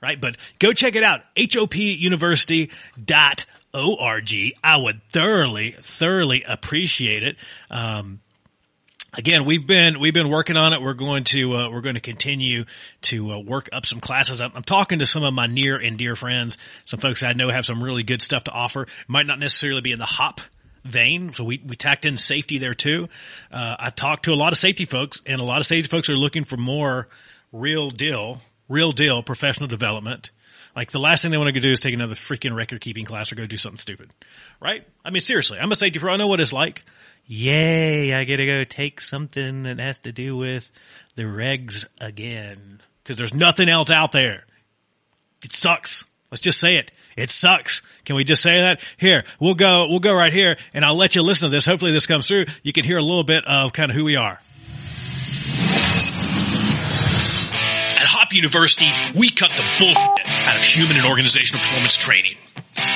right? 0.02 0.22
But 0.22 0.38
go 0.60 0.72
check 0.72 0.96
it 0.96 1.04
out. 1.04 1.20
HOPuniversity.org. 3.74 4.54
I 4.64 4.78
would 4.78 5.02
thoroughly, 5.10 5.72
thoroughly 5.72 6.44
appreciate 6.44 7.24
it. 7.24 7.38
Um, 7.70 8.20
again, 9.14 9.46
we've 9.46 9.66
been 9.66 10.00
we've 10.00 10.14
been 10.14 10.30
working 10.30 10.58
on 10.58 10.74
it. 10.74 10.82
We're 10.82 10.94
going 10.94 11.24
to 11.26 11.56
uh, 11.56 11.70
we're 11.70 11.82
going 11.82 11.96
to 11.96 12.02
continue 12.02 12.66
to 13.04 13.34
uh, 13.34 13.40
work 13.40 13.70
up 13.72 13.86
some 13.86 14.00
classes. 14.00 14.42
I'm, 14.42 14.52
I'm, 14.56 14.64
talking 14.64 15.00
to 15.00 15.06
some 15.06 15.24
of 15.24 15.34
my 15.34 15.48
near 15.48 15.78
and 15.78 15.98
dear 15.98 16.16
friends, 16.16 16.58
some 16.86 17.00
folks 17.00 17.24
I 17.24 17.34
know 17.34 17.50
have 17.50 17.66
some 17.66 17.84
really 17.84 18.04
good 18.04 18.22
stuff 18.22 18.46
to 18.46 18.52
offer. 18.52 18.88
Might 19.08 19.26
not 19.26 19.40
necessarily 19.40 19.82
be 19.82 19.92
in 19.92 20.00
the 20.00 20.06
hop 20.06 20.42
vein, 20.84 21.34
so 21.34 21.44
we 21.44 21.62
we 21.66 21.76
tacked 21.76 22.06
in 22.06 22.18
safety 22.18 22.58
there 22.58 22.74
too. 22.74 23.10
Uh, 23.52 23.76
I 23.80 23.90
talked 23.90 24.26
to 24.26 24.32
a 24.32 24.36
lot 24.36 24.54
of 24.54 24.60
safety 24.60 24.86
folks, 24.86 25.22
and 25.26 25.40
a 25.40 25.44
lot 25.44 25.60
of 25.60 25.66
safety 25.66 25.90
folks 25.90 26.10
are 26.10 26.16
looking 26.16 26.44
for 26.44 26.58
more 26.58 27.08
real 27.52 27.90
deal, 27.90 28.42
real 28.70 28.94
deal 28.94 29.22
professional 29.22 29.68
development. 29.68 30.32
Like 30.76 30.92
the 30.92 31.00
last 31.00 31.24
thing 31.24 31.32
they 31.32 31.38
want 31.38 31.54
to 31.54 31.60
do 31.60 31.72
is 31.72 31.82
take 31.82 31.94
another 31.94 32.16
freaking 32.16 32.56
record 32.56 32.80
keeping 32.80 33.04
class 33.04 33.32
or 33.32 33.36
go 33.36 33.46
do 33.46 33.58
something 33.58 33.80
stupid, 33.80 34.12
right? 34.62 34.88
I 35.04 35.10
mean, 35.10 35.22
seriously, 35.22 35.60
I'm 35.60 35.72
a 35.72 35.76
safety 35.76 36.00
pro. 36.00 36.14
I 36.14 36.18
know 36.18 36.28
what 36.28 36.40
it's 36.40 36.54
like 36.54 36.86
yay, 37.30 38.12
I 38.12 38.24
get 38.24 38.38
to 38.38 38.46
go 38.46 38.64
take 38.64 39.00
something 39.00 39.64
that 39.64 39.80
has 39.80 40.00
to 40.00 40.12
do 40.12 40.36
with 40.36 40.70
the 41.16 41.24
regs 41.24 41.86
again. 42.02 42.82
Cause 43.06 43.18
there's 43.18 43.34
nothing 43.34 43.70
else 43.70 43.92
out 43.92 44.12
there. 44.12 44.46
It 45.44 45.54
sucks. 45.54 46.04
Let's 46.32 46.42
just 46.42 46.60
say 46.60 46.76
it. 46.76 46.92
It 47.16 47.30
sucks. 47.30 47.82
Can 48.04 48.16
we 48.16 48.24
just 48.24 48.42
say 48.42 48.62
that? 48.62 48.82
Here, 48.98 49.24
we'll 49.40 49.56
go, 49.56 49.88
we'll 49.90 50.00
go 50.00 50.14
right 50.14 50.34
here 50.34 50.58
and 50.74 50.84
I'll 50.84 50.98
let 50.98 51.16
you 51.16 51.22
listen 51.22 51.50
to 51.50 51.56
this. 51.56 51.66
Hopefully 51.66 51.92
this 51.92 52.08
comes 52.08 52.28
through. 52.28 52.46
You 52.64 52.74
can 52.74 52.84
hear 52.84 52.98
a 52.98 53.02
little 53.02 53.24
bit 53.24 53.46
of 53.46 53.74
kind 53.74 53.92
of 53.92 53.96
who 53.96 54.04
we 54.04 54.16
are. 54.16 54.40
At 58.29 58.33
Hop 58.33 58.36
University, 58.36 58.91
we 59.17 59.31
cut 59.31 59.50
the 59.55 59.63
bullshit 59.79 60.27
out 60.27 60.55
of 60.55 60.62
human 60.62 60.98
and 60.98 61.05
organizational 61.07 61.63
performance 61.63 61.98
training. 61.98 62.36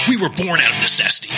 We 0.07 0.17
were 0.17 0.29
born 0.29 0.59
out 0.59 0.71
of 0.71 0.79
necessity. 0.79 1.29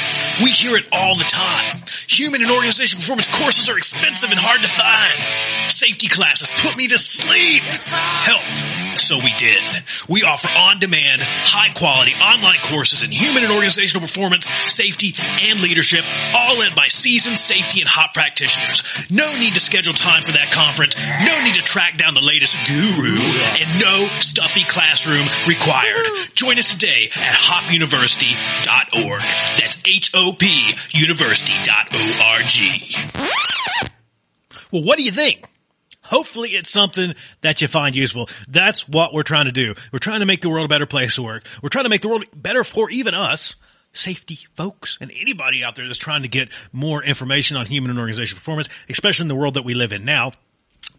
We 0.43 0.51
hear 0.51 0.75
it 0.75 0.89
all 0.91 1.15
the 1.15 1.23
time. 1.23 1.83
Human 2.07 2.41
and 2.41 2.51
organization 2.51 2.99
performance 2.99 3.27
courses 3.27 3.69
are 3.69 3.77
expensive 3.77 4.29
and 4.29 4.39
hard 4.39 4.61
to 4.61 4.69
find. 4.69 5.71
Safety 5.71 6.07
classes 6.07 6.51
put 6.61 6.77
me 6.77 6.87
to 6.87 6.97
sleep. 6.97 7.63
Help 7.63 8.43
so 8.97 9.17
we 9.17 9.33
did. 9.37 9.61
We 10.09 10.23
offer 10.23 10.47
on-demand, 10.47 11.21
high-quality 11.21 12.13
online 12.15 12.59
courses 12.63 13.03
in 13.03 13.11
human 13.11 13.43
and 13.43 13.51
organizational 13.51 14.01
performance, 14.01 14.47
safety, 14.67 15.15
and 15.19 15.59
leadership, 15.59 16.05
all 16.33 16.57
led 16.57 16.75
by 16.75 16.87
seasoned 16.87 17.39
safety 17.39 17.81
and 17.81 17.89
hop 17.89 18.13
practitioners. 18.13 18.83
No 19.11 19.35
need 19.37 19.53
to 19.55 19.59
schedule 19.59 19.93
time 19.93 20.23
for 20.23 20.31
that 20.33 20.51
conference. 20.51 20.95
No 20.97 21.43
need 21.43 21.55
to 21.55 21.63
track 21.63 21.97
down 21.97 22.13
the 22.13 22.23
latest 22.23 22.55
guru, 22.65 23.19
and 23.59 23.79
no 23.79 24.07
stuffy 24.19 24.63
classroom 24.63 25.27
required. 25.47 26.05
Join 26.33 26.57
us 26.57 26.71
today 26.71 27.09
at 27.15 27.35
hopuniversity.org. 28.35 29.21
That's 29.59 29.77
H-O-P 29.85 30.75
university.org. 30.91 33.91
Well, 34.71 34.83
what 34.83 34.97
do 34.97 35.03
you 35.03 35.11
think? 35.11 35.45
Hopefully 36.01 36.49
it's 36.49 36.69
something 36.69 37.15
that 37.41 37.61
you 37.61 37.67
find 37.67 37.95
useful. 37.95 38.29
That's 38.47 38.87
what 38.87 39.13
we're 39.13 39.23
trying 39.23 39.45
to 39.45 39.51
do. 39.51 39.73
We're 39.91 39.99
trying 39.99 40.19
to 40.19 40.25
make 40.25 40.41
the 40.41 40.49
world 40.49 40.65
a 40.65 40.69
better 40.69 40.85
place 40.85 41.15
to 41.15 41.23
work. 41.23 41.45
We're 41.63 41.69
trying 41.69 41.85
to 41.85 41.89
make 41.89 42.01
the 42.01 42.09
world 42.09 42.25
better 42.35 42.63
for 42.63 42.89
even 42.91 43.15
us, 43.15 43.55
safety 43.91 44.39
folks, 44.53 44.99
and 45.01 45.11
anybody 45.19 45.63
out 45.63 45.75
there 45.75 45.87
that's 45.87 45.97
trying 45.97 46.21
to 46.21 46.27
get 46.27 46.49
more 46.71 47.03
information 47.03 47.57
on 47.57 47.65
human 47.65 47.89
and 47.89 47.97
organizational 47.99 48.37
performance, 48.37 48.69
especially 48.87 49.23
in 49.23 49.29
the 49.29 49.35
world 49.35 49.55
that 49.55 49.63
we 49.63 49.73
live 49.73 49.91
in 49.91 50.05
now. 50.05 50.33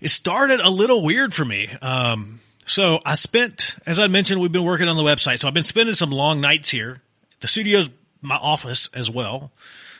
It 0.00 0.08
started 0.08 0.60
a 0.60 0.68
little 0.68 1.02
weird 1.02 1.32
for 1.32 1.44
me. 1.44 1.70
Um, 1.80 2.40
so 2.66 2.98
I 3.04 3.14
spent, 3.14 3.76
as 3.86 3.98
I 3.98 4.06
mentioned, 4.06 4.40
we've 4.40 4.52
been 4.52 4.64
working 4.64 4.88
on 4.88 4.96
the 4.96 5.02
website, 5.02 5.38
so 5.38 5.48
I've 5.48 5.54
been 5.54 5.64
spending 5.64 5.94
some 5.94 6.10
long 6.10 6.40
nights 6.40 6.68
here. 6.68 7.00
The 7.40 7.48
studio's 7.48 7.90
my 8.22 8.36
office 8.36 8.88
as 8.94 9.10
well. 9.10 9.52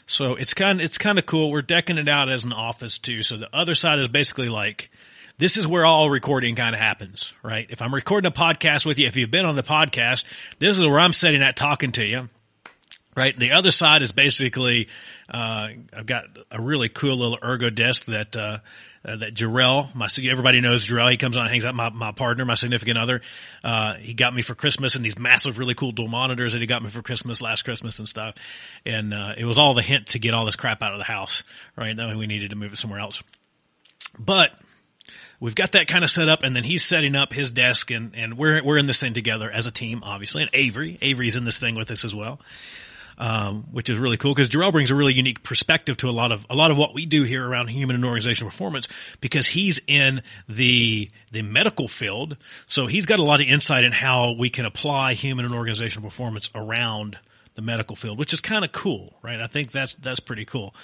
So 0.06 0.34
it's 0.34 0.54
kind 0.54 0.80
it's 0.80 0.98
kind 0.98 1.18
of 1.18 1.26
cool. 1.26 1.50
We're 1.50 1.62
decking 1.62 1.98
it 1.98 2.08
out 2.08 2.30
as 2.30 2.44
an 2.44 2.52
office 2.52 2.98
too. 2.98 3.22
So 3.22 3.36
the 3.36 3.54
other 3.54 3.74
side 3.74 3.98
is 3.98 4.08
basically 4.08 4.48
like, 4.48 4.90
this 5.38 5.56
is 5.56 5.66
where 5.66 5.86
all 5.86 6.10
recording 6.10 6.54
kind 6.56 6.74
of 6.74 6.80
happens, 6.80 7.32
right? 7.42 7.66
If 7.70 7.82
I'm 7.82 7.94
recording 7.94 8.28
a 8.28 8.34
podcast 8.34 8.84
with 8.84 8.98
you, 8.98 9.06
if 9.06 9.16
you've 9.16 9.30
been 9.30 9.46
on 9.46 9.56
the 9.56 9.62
podcast, 9.62 10.24
this 10.58 10.78
is 10.78 10.86
where 10.86 11.00
I'm 11.00 11.12
sitting 11.12 11.42
at 11.42 11.56
talking 11.56 11.92
to 11.92 12.04
you 12.04 12.28
right? 13.16 13.36
The 13.36 13.52
other 13.52 13.70
side 13.70 14.02
is 14.02 14.12
basically, 14.12 14.88
uh, 15.32 15.68
I've 15.96 16.06
got 16.06 16.24
a 16.50 16.60
really 16.60 16.88
cool 16.88 17.16
little 17.16 17.38
ergo 17.42 17.70
desk 17.70 18.06
that, 18.06 18.36
uh, 18.36 18.58
uh, 19.04 19.16
that 19.16 19.34
Jarrell, 19.34 19.94
my, 19.94 20.08
everybody 20.30 20.60
knows 20.60 20.86
Jarrell. 20.86 21.10
He 21.10 21.16
comes 21.16 21.36
on 21.36 21.42
and 21.42 21.50
hangs 21.50 21.64
out 21.64 21.74
my, 21.74 21.90
my 21.90 22.12
partner, 22.12 22.44
my 22.44 22.54
significant 22.54 22.98
other. 22.98 23.20
Uh, 23.62 23.94
he 23.94 24.14
got 24.14 24.34
me 24.34 24.42
for 24.42 24.54
Christmas 24.54 24.94
and 24.94 25.04
these 25.04 25.18
massive, 25.18 25.58
really 25.58 25.74
cool 25.74 25.92
dual 25.92 26.08
monitors 26.08 26.52
that 26.52 26.60
he 26.60 26.66
got 26.66 26.82
me 26.82 26.90
for 26.90 27.02
Christmas 27.02 27.42
last 27.42 27.62
Christmas 27.62 27.98
and 27.98 28.08
stuff. 28.08 28.34
And, 28.86 29.12
uh, 29.12 29.32
it 29.36 29.44
was 29.44 29.58
all 29.58 29.74
the 29.74 29.82
hint 29.82 30.08
to 30.08 30.18
get 30.18 30.34
all 30.34 30.44
this 30.44 30.56
crap 30.56 30.82
out 30.82 30.92
of 30.92 30.98
the 30.98 31.04
house, 31.04 31.44
right? 31.76 31.96
That 31.96 32.16
we 32.16 32.26
needed 32.26 32.50
to 32.50 32.56
move 32.56 32.72
it 32.72 32.76
somewhere 32.76 33.00
else. 33.00 33.22
But, 34.18 34.52
we've 35.40 35.54
got 35.54 35.72
that 35.72 35.88
kind 35.88 36.04
of 36.04 36.08
set 36.08 36.28
up 36.28 36.42
and 36.42 36.56
then 36.56 36.62
he's 36.62 36.84
setting 36.84 37.14
up 37.14 37.32
his 37.32 37.52
desk 37.52 37.90
and, 37.90 38.14
and 38.16 38.38
we're, 38.38 38.64
we're 38.64 38.78
in 38.78 38.86
this 38.86 39.00
thing 39.00 39.12
together 39.12 39.50
as 39.50 39.66
a 39.66 39.70
team, 39.70 40.02
obviously. 40.02 40.42
And 40.42 40.50
Avery, 40.54 40.96
Avery's 41.02 41.36
in 41.36 41.44
this 41.44 41.58
thing 41.58 41.74
with 41.74 41.90
us 41.90 42.04
as 42.04 42.14
well 42.14 42.40
um, 43.18 43.64
which 43.70 43.90
is 43.90 43.98
really 43.98 44.16
cool 44.16 44.34
because 44.34 44.48
Jarrell 44.48 44.72
brings 44.72 44.90
a 44.90 44.94
really 44.94 45.14
unique 45.14 45.42
perspective 45.42 45.96
to 45.98 46.08
a 46.08 46.12
lot 46.12 46.32
of 46.32 46.46
a 46.50 46.54
lot 46.54 46.70
of 46.70 46.76
what 46.76 46.94
we 46.94 47.06
do 47.06 47.22
here 47.22 47.46
around 47.46 47.68
human 47.68 47.96
and 47.96 48.04
organizational 48.04 48.50
performance 48.50 48.88
because 49.20 49.46
he's 49.46 49.80
in 49.86 50.22
the 50.48 51.10
the 51.32 51.42
medical 51.42 51.88
field, 51.88 52.36
so 52.66 52.86
he's 52.86 53.06
got 53.06 53.18
a 53.18 53.22
lot 53.22 53.40
of 53.40 53.46
insight 53.46 53.84
in 53.84 53.92
how 53.92 54.32
we 54.32 54.50
can 54.50 54.64
apply 54.64 55.14
human 55.14 55.44
and 55.44 55.54
organizational 55.54 56.08
performance 56.08 56.50
around 56.54 57.18
the 57.54 57.62
medical 57.62 57.94
field, 57.94 58.18
which 58.18 58.32
is 58.32 58.40
kind 58.40 58.64
of 58.64 58.72
cool, 58.72 59.14
right? 59.22 59.40
I 59.40 59.46
think 59.46 59.70
that's 59.70 59.94
that's 59.94 60.20
pretty 60.20 60.44
cool. 60.44 60.74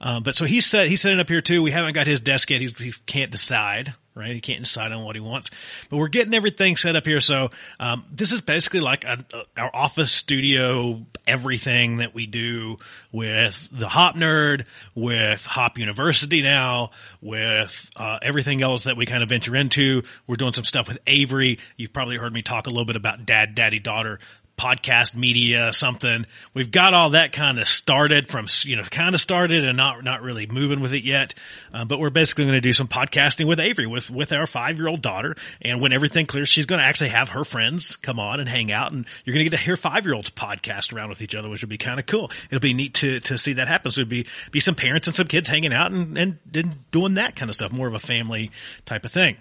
Um, 0.00 0.24
but 0.24 0.34
so 0.34 0.44
he's 0.44 0.66
set 0.66 0.88
he's 0.88 1.00
setting 1.00 1.20
up 1.20 1.28
here 1.28 1.40
too. 1.40 1.62
We 1.62 1.70
haven't 1.70 1.94
got 1.94 2.06
his 2.06 2.20
desk 2.20 2.50
yet. 2.50 2.60
He's, 2.60 2.76
he 2.76 2.92
can't 3.06 3.30
decide, 3.30 3.94
right? 4.16 4.32
He 4.32 4.40
can't 4.40 4.64
decide 4.64 4.90
on 4.90 5.04
what 5.04 5.14
he 5.14 5.20
wants, 5.20 5.50
but 5.88 5.98
we're 5.98 6.08
getting 6.08 6.34
everything 6.34 6.76
set 6.76 6.96
up 6.96 7.06
here. 7.06 7.20
So 7.20 7.50
um, 7.78 8.04
this 8.10 8.32
is 8.32 8.40
basically 8.40 8.80
like 8.80 9.04
a, 9.04 9.24
a, 9.32 9.60
our 9.60 9.70
office 9.72 10.10
studio, 10.10 11.06
everything 11.28 11.98
that 11.98 12.12
we 12.12 12.26
do 12.26 12.78
with 13.12 13.68
the 13.70 13.88
Hop 13.88 14.16
Nerd, 14.16 14.66
with 14.96 15.46
Hop 15.46 15.78
University 15.78 16.42
now, 16.42 16.90
with 17.22 17.88
uh, 17.94 18.18
everything 18.20 18.62
else 18.62 18.84
that 18.84 18.96
we 18.96 19.06
kind 19.06 19.22
of 19.22 19.28
venture 19.28 19.54
into. 19.54 20.02
We're 20.26 20.36
doing 20.36 20.54
some 20.54 20.64
stuff 20.64 20.88
with 20.88 20.98
Avery. 21.06 21.60
You've 21.76 21.92
probably 21.92 22.16
heard 22.16 22.32
me 22.32 22.42
talk 22.42 22.66
a 22.66 22.70
little 22.70 22.84
bit 22.84 22.96
about 22.96 23.26
Dad, 23.26 23.54
Daddy, 23.54 23.78
Daughter 23.78 24.18
podcast 24.56 25.14
media, 25.14 25.72
something. 25.72 26.26
We've 26.54 26.70
got 26.70 26.94
all 26.94 27.10
that 27.10 27.32
kind 27.32 27.58
of 27.58 27.68
started 27.68 28.28
from, 28.28 28.46
you 28.62 28.76
know, 28.76 28.82
kind 28.84 29.14
of 29.14 29.20
started 29.20 29.64
and 29.64 29.76
not, 29.76 30.02
not 30.02 30.22
really 30.22 30.46
moving 30.46 30.80
with 30.80 30.94
it 30.94 31.04
yet. 31.04 31.34
Uh, 31.72 31.84
but 31.84 31.98
we're 31.98 32.10
basically 32.10 32.44
going 32.44 32.54
to 32.54 32.60
do 32.60 32.72
some 32.72 32.88
podcasting 32.88 33.46
with 33.46 33.60
Avery, 33.60 33.86
with, 33.86 34.10
with 34.10 34.32
our 34.32 34.46
five 34.46 34.78
year 34.78 34.88
old 34.88 35.02
daughter. 35.02 35.36
And 35.60 35.80
when 35.80 35.92
everything 35.92 36.26
clears, 36.26 36.48
she's 36.48 36.66
going 36.66 36.78
to 36.78 36.86
actually 36.86 37.10
have 37.10 37.30
her 37.30 37.44
friends 37.44 37.96
come 37.96 38.18
on 38.18 38.40
and 38.40 38.48
hang 38.48 38.72
out 38.72 38.92
and 38.92 39.04
you're 39.24 39.34
going 39.34 39.44
to 39.44 39.50
get 39.50 39.56
to 39.56 39.62
hear 39.62 39.76
five 39.76 40.04
year 40.04 40.14
olds 40.14 40.30
podcast 40.30 40.94
around 40.94 41.10
with 41.10 41.20
each 41.20 41.34
other, 41.34 41.48
which 41.48 41.62
would 41.62 41.70
be 41.70 41.78
kind 41.78 42.00
of 42.00 42.06
cool. 42.06 42.30
It'll 42.50 42.60
be 42.60 42.74
neat 42.74 42.94
to, 42.94 43.20
to 43.20 43.38
see 43.38 43.54
that 43.54 43.68
happen. 43.68 43.90
So 43.90 44.00
it'd 44.00 44.08
be, 44.08 44.26
be 44.50 44.60
some 44.60 44.74
parents 44.74 45.06
and 45.06 45.14
some 45.14 45.26
kids 45.26 45.48
hanging 45.48 45.72
out 45.72 45.92
and, 45.92 46.16
and, 46.16 46.38
and 46.54 46.90
doing 46.90 47.14
that 47.14 47.36
kind 47.36 47.50
of 47.50 47.54
stuff, 47.54 47.72
more 47.72 47.86
of 47.86 47.94
a 47.94 47.98
family 47.98 48.50
type 48.86 49.04
of 49.04 49.12
thing 49.12 49.36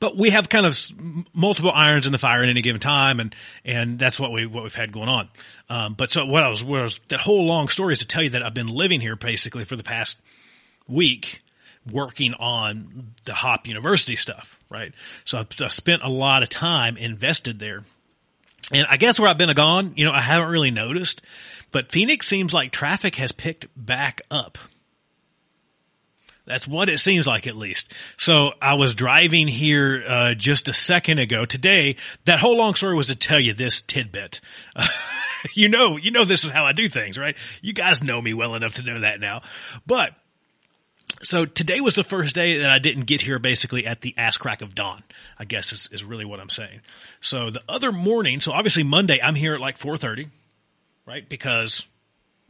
but 0.00 0.16
we 0.16 0.30
have 0.30 0.48
kind 0.48 0.66
of 0.66 0.78
multiple 1.32 1.70
irons 1.72 2.06
in 2.06 2.12
the 2.12 2.18
fire 2.18 2.42
at 2.42 2.48
any 2.48 2.62
given 2.62 2.80
time, 2.80 3.20
and 3.20 3.34
and 3.64 3.98
that's 3.98 4.18
what 4.18 4.32
we 4.32 4.46
what 4.46 4.62
we've 4.62 4.74
had 4.74 4.92
going 4.92 5.08
on. 5.08 5.28
Um, 5.68 5.94
but 5.94 6.10
so 6.10 6.24
what 6.24 6.42
I 6.42 6.48
was 6.48 6.62
what 6.64 6.80
I 6.80 6.82
was 6.84 7.00
that 7.08 7.20
whole 7.20 7.44
long 7.46 7.68
story 7.68 7.92
is 7.92 8.00
to 8.00 8.06
tell 8.06 8.22
you 8.22 8.30
that 8.30 8.42
I've 8.42 8.54
been 8.54 8.68
living 8.68 9.00
here 9.00 9.16
basically 9.16 9.64
for 9.64 9.76
the 9.76 9.82
past 9.82 10.18
week, 10.86 11.42
working 11.90 12.34
on 12.34 13.14
the 13.24 13.34
Hop 13.34 13.66
University 13.66 14.16
stuff, 14.16 14.58
right? 14.70 14.92
So 15.24 15.38
I've, 15.38 15.48
I've 15.62 15.72
spent 15.72 16.02
a 16.02 16.10
lot 16.10 16.42
of 16.42 16.48
time 16.48 16.96
invested 16.96 17.58
there, 17.58 17.84
and 18.72 18.86
I 18.88 18.96
guess 18.96 19.18
where 19.18 19.28
I've 19.28 19.38
been 19.38 19.54
gone, 19.54 19.92
you 19.96 20.04
know, 20.04 20.12
I 20.12 20.20
haven't 20.20 20.48
really 20.48 20.70
noticed, 20.70 21.22
but 21.72 21.90
Phoenix 21.90 22.26
seems 22.26 22.54
like 22.54 22.72
traffic 22.72 23.16
has 23.16 23.32
picked 23.32 23.66
back 23.76 24.22
up. 24.30 24.58
That's 26.46 26.68
what 26.68 26.88
it 26.88 26.98
seems 26.98 27.26
like 27.26 27.46
at 27.46 27.56
least. 27.56 27.92
So 28.18 28.52
I 28.60 28.74
was 28.74 28.94
driving 28.94 29.48
here, 29.48 30.04
uh, 30.06 30.34
just 30.34 30.68
a 30.68 30.74
second 30.74 31.18
ago 31.18 31.46
today. 31.46 31.96
That 32.26 32.38
whole 32.38 32.56
long 32.56 32.74
story 32.74 32.94
was 32.94 33.06
to 33.06 33.16
tell 33.16 33.40
you 33.40 33.54
this 33.54 33.80
tidbit. 33.80 34.40
You 35.52 35.68
know, 35.68 35.96
you 35.96 36.10
know, 36.10 36.24
this 36.24 36.44
is 36.44 36.50
how 36.50 36.64
I 36.64 36.72
do 36.72 36.88
things, 36.88 37.18
right? 37.18 37.36
You 37.60 37.74
guys 37.74 38.02
know 38.02 38.20
me 38.20 38.32
well 38.32 38.54
enough 38.54 38.74
to 38.74 38.82
know 38.82 39.00
that 39.00 39.20
now, 39.20 39.42
but 39.86 40.14
so 41.22 41.44
today 41.44 41.80
was 41.80 41.94
the 41.94 42.04
first 42.04 42.34
day 42.34 42.58
that 42.58 42.70
I 42.70 42.78
didn't 42.78 43.04
get 43.04 43.20
here 43.20 43.38
basically 43.38 43.86
at 43.86 44.00
the 44.00 44.14
ass 44.16 44.36
crack 44.36 44.62
of 44.62 44.74
dawn, 44.74 45.02
I 45.38 45.44
guess 45.44 45.72
is, 45.72 45.88
is 45.92 46.04
really 46.04 46.24
what 46.24 46.40
I'm 46.40 46.48
saying. 46.48 46.80
So 47.20 47.50
the 47.50 47.62
other 47.68 47.92
morning, 47.92 48.40
so 48.40 48.52
obviously 48.52 48.82
Monday, 48.82 49.20
I'm 49.22 49.34
here 49.34 49.54
at 49.54 49.60
like 49.60 49.78
4.30, 49.78 50.28
right? 51.06 51.28
Because 51.28 51.84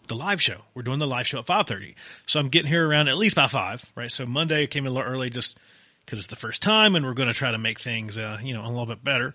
the 0.06 0.14
live 0.14 0.40
show. 0.40 0.62
We're 0.74 0.82
doing 0.82 0.98
the 0.98 1.06
live 1.06 1.26
show 1.26 1.38
at 1.38 1.46
5.30. 1.46 1.94
So 2.26 2.40
I'm 2.40 2.48
getting 2.48 2.68
here 2.68 2.86
around 2.86 3.08
at 3.08 3.16
least 3.16 3.36
by 3.36 3.48
5, 3.48 3.92
right? 3.94 4.10
So 4.10 4.26
Monday 4.26 4.64
I 4.64 4.66
came 4.66 4.86
a 4.86 4.90
little 4.90 5.10
early 5.10 5.30
just 5.30 5.58
because 6.04 6.18
it's 6.18 6.28
the 6.28 6.36
first 6.36 6.62
time 6.62 6.96
and 6.96 7.06
we're 7.06 7.14
going 7.14 7.28
to 7.28 7.34
try 7.34 7.50
to 7.50 7.58
make 7.58 7.80
things, 7.80 8.18
uh, 8.18 8.38
you 8.42 8.54
know, 8.54 8.64
a 8.64 8.68
little 8.68 8.86
bit 8.86 9.02
better. 9.02 9.32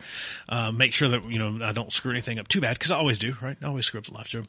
Uh, 0.47 0.71
make 0.71 0.93
sure 0.93 1.09
that, 1.09 1.25
you 1.25 1.39
know, 1.39 1.65
I 1.65 1.71
don't 1.71 1.91
screw 1.91 2.11
anything 2.11 2.39
up 2.39 2.47
too 2.47 2.61
bad 2.61 2.77
because 2.77 2.91
I 2.91 2.97
always 2.97 3.19
do, 3.19 3.35
right? 3.41 3.57
I 3.61 3.65
always 3.65 3.85
screw 3.85 3.99
up 3.99 4.05
the 4.05 4.13
live 4.13 4.27
show. 4.27 4.43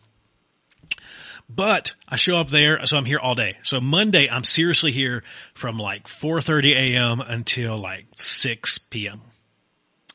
But 1.48 1.94
I 2.08 2.16
show 2.16 2.36
up 2.36 2.48
there, 2.48 2.84
so 2.86 2.96
I'm 2.96 3.04
here 3.04 3.18
all 3.18 3.34
day. 3.34 3.56
So 3.62 3.80
Monday, 3.80 4.28
I'm 4.30 4.44
seriously 4.44 4.92
here 4.92 5.24
from 5.54 5.78
like 5.78 6.06
4.30 6.06 6.72
a.m. 6.72 7.20
until 7.20 7.76
like 7.76 8.06
6 8.16 8.78
p.m. 8.78 9.20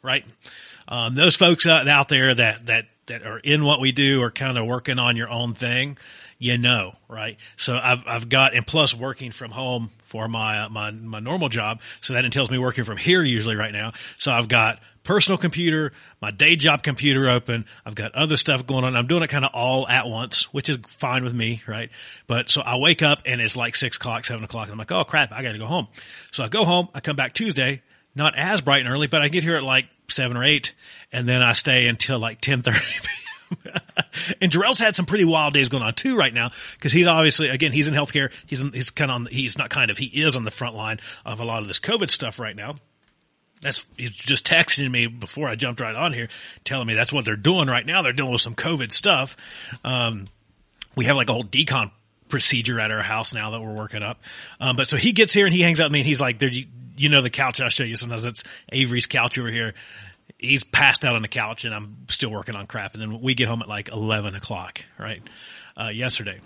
Right? 0.02 0.24
Um, 0.88 1.16
those 1.16 1.36
folks 1.36 1.66
out, 1.66 1.88
out 1.88 2.08
there 2.08 2.34
that, 2.36 2.68
that 2.68 2.86
that 3.08 3.24
are 3.24 3.40
in 3.40 3.64
what 3.64 3.80
we 3.80 3.92
do 3.92 4.22
are 4.22 4.32
kind 4.32 4.58
of 4.58 4.66
working 4.66 5.00
on 5.00 5.16
your 5.16 5.30
own 5.30 5.54
thing, 5.54 5.98
you 6.38 6.58
know, 6.58 6.96
right? 7.08 7.38
So 7.58 7.80
I've 7.82 8.04
I've 8.08 8.30
got 8.30 8.54
and 8.54 8.66
plus 8.66 8.94
working 8.94 9.32
from 9.32 9.52
home 9.52 9.92
for 10.04 10.28
my 10.28 10.62
uh, 10.62 10.70
my 10.70 10.92
my 10.92 11.20
normal 11.20 11.50
job, 11.50 11.82
so 12.02 12.14
that 12.14 12.26
entails 12.26 12.50
me 12.50 12.58
working 12.58 12.84
from 12.84 12.98
here 12.98 13.24
usually 13.24 13.56
right 13.56 13.74
now. 13.74 13.94
So 14.18 14.32
I've 14.32 14.48
got 14.48 14.80
personal 15.04 15.38
computer, 15.38 15.94
my 16.22 16.32
day 16.32 16.58
job 16.58 16.84
computer 16.84 17.30
open. 17.30 17.66
I've 17.86 17.96
got 17.96 18.14
other 18.16 18.36
stuff 18.36 18.66
going 18.66 18.84
on. 18.84 18.96
I'm 18.96 19.08
doing 19.08 19.24
it 19.24 19.30
kind 19.30 19.46
of 19.46 19.52
all 19.54 19.88
at 19.88 20.08
once, 20.08 20.52
which 20.54 20.68
is 20.68 20.80
fine 20.88 21.24
with 21.24 21.34
me, 21.34 21.62
right? 21.68 21.90
But 22.28 22.50
so 22.50 22.62
I 22.62 22.78
wake 22.78 23.02
up 23.02 23.22
and 23.26 23.40
it's 23.40 23.56
like 23.56 23.76
six 23.76 23.96
o'clock, 23.96 24.26
seven 24.26 24.44
o'clock, 24.44 24.66
and 24.66 24.74
I'm 24.74 24.80
like, 24.80 24.92
oh 24.92 25.06
crap, 25.06 25.32
I 25.32 25.42
got 25.44 25.54
to 25.54 25.60
go 25.60 25.68
home. 25.68 25.88
So 26.32 26.44
I 26.44 26.50
go 26.50 26.66
home. 26.66 26.90
I 26.94 27.00
come 27.00 27.16
back 27.16 27.34
Tuesday, 27.34 27.82
not 28.16 28.36
as 28.36 28.60
bright 28.60 28.80
and 28.84 28.90
early, 28.90 29.08
but 29.08 29.22
I 29.22 29.30
get 29.30 29.44
here 29.44 29.56
at 29.56 29.64
like 29.64 29.86
seven 30.10 30.38
or 30.38 30.44
eight, 30.44 30.74
and 31.12 31.28
then 31.28 31.42
I 31.42 31.54
stay 31.54 31.88
until 31.88 32.20
like 32.20 32.42
ten 32.42 32.62
thirty. 32.62 32.80
and 34.42 34.52
Jarrell's 34.52 34.80
had 34.80 34.96
some 34.96 35.06
pretty 35.06 35.26
wild 35.26 35.54
days 35.54 35.70
going 35.70 35.84
on 35.84 35.94
too 35.94 36.18
right 36.18 36.34
now 36.34 36.52
because 36.74 36.92
he's 36.92 37.08
obviously 37.08 37.50
again 37.50 37.72
he's 37.72 37.88
in 37.88 37.94
healthcare. 37.94 38.32
He's 38.46 38.62
in, 38.62 38.72
he's 38.74 38.90
kind 38.90 39.12
of 39.12 39.16
on 39.16 39.26
he's 39.28 39.58
not 39.58 39.70
kind 39.70 39.92
of 39.92 39.98
he 39.98 40.06
is 40.06 40.36
on 40.36 40.44
the 40.44 40.52
front 40.52 40.76
line 40.76 41.00
of 41.26 41.40
a 41.40 41.46
lot 41.46 41.62
of 41.62 41.68
this 41.68 41.80
COVID 41.80 42.10
stuff 42.10 42.40
right 42.40 42.56
now. 42.56 42.76
That's 43.62 43.86
he's 43.98 44.12
just 44.12 44.46
texting 44.46 44.90
me 44.90 45.08
before 45.08 45.48
I 45.48 45.56
jumped 45.56 45.82
right 45.82 45.96
on 45.96 46.14
here, 46.14 46.28
telling 46.64 46.88
me 46.88 46.94
that's 46.94 47.14
what 47.14 47.26
they're 47.26 47.36
doing 47.36 47.68
right 47.68 47.86
now. 47.86 48.02
They're 48.02 48.14
dealing 48.14 48.32
with 48.32 48.42
some 48.42 48.56
COVID 48.56 48.92
stuff. 48.92 49.38
Um, 49.84 50.28
we 50.96 51.06
have 51.06 51.16
like 51.16 51.30
a 51.30 51.34
whole 51.34 51.44
decon 51.44 51.92
procedure 52.30 52.80
at 52.80 52.92
our 52.92 53.02
house 53.02 53.34
now 53.34 53.52
that 53.52 53.62
we're 53.62 53.74
working 53.74 54.04
up. 54.04 54.20
Um, 54.60 54.76
but 54.76 54.88
so 54.88 54.98
he 54.98 55.12
gets 55.12 55.34
here 55.34 55.46
and 55.46 55.54
he 55.54 55.62
hangs 55.62 55.80
out 55.80 55.86
with 55.86 55.94
me 55.94 56.00
and 56.00 56.08
he's 56.08 56.22
like, 56.22 56.40
there, 56.40 56.50
you, 56.98 57.10
know, 57.10 57.22
the 57.22 57.30
couch 57.30 57.62
I 57.62 57.70
show 57.70 57.84
you 57.84 57.96
sometimes 57.96 58.26
it's 58.26 58.44
Avery's 58.72 59.06
couch 59.06 59.38
over 59.38 59.50
here. 59.50 59.74
He's 60.38 60.64
passed 60.64 61.06
out 61.06 61.16
on 61.16 61.22
the 61.22 61.28
couch 61.28 61.66
and 61.66 61.74
I'm 61.74 61.98
still 62.10 62.30
working 62.30 62.56
on 62.56 62.68
crap. 62.68 62.94
And 62.94 63.02
then 63.02 63.22
we 63.22 63.36
get 63.36 63.48
home 63.48 63.62
at 63.62 63.70
like 63.70 63.92
11 63.92 64.36
o'clock, 64.36 64.84
right? 64.98 65.22
Uh, 65.80 65.90
yesterday. 65.90 66.40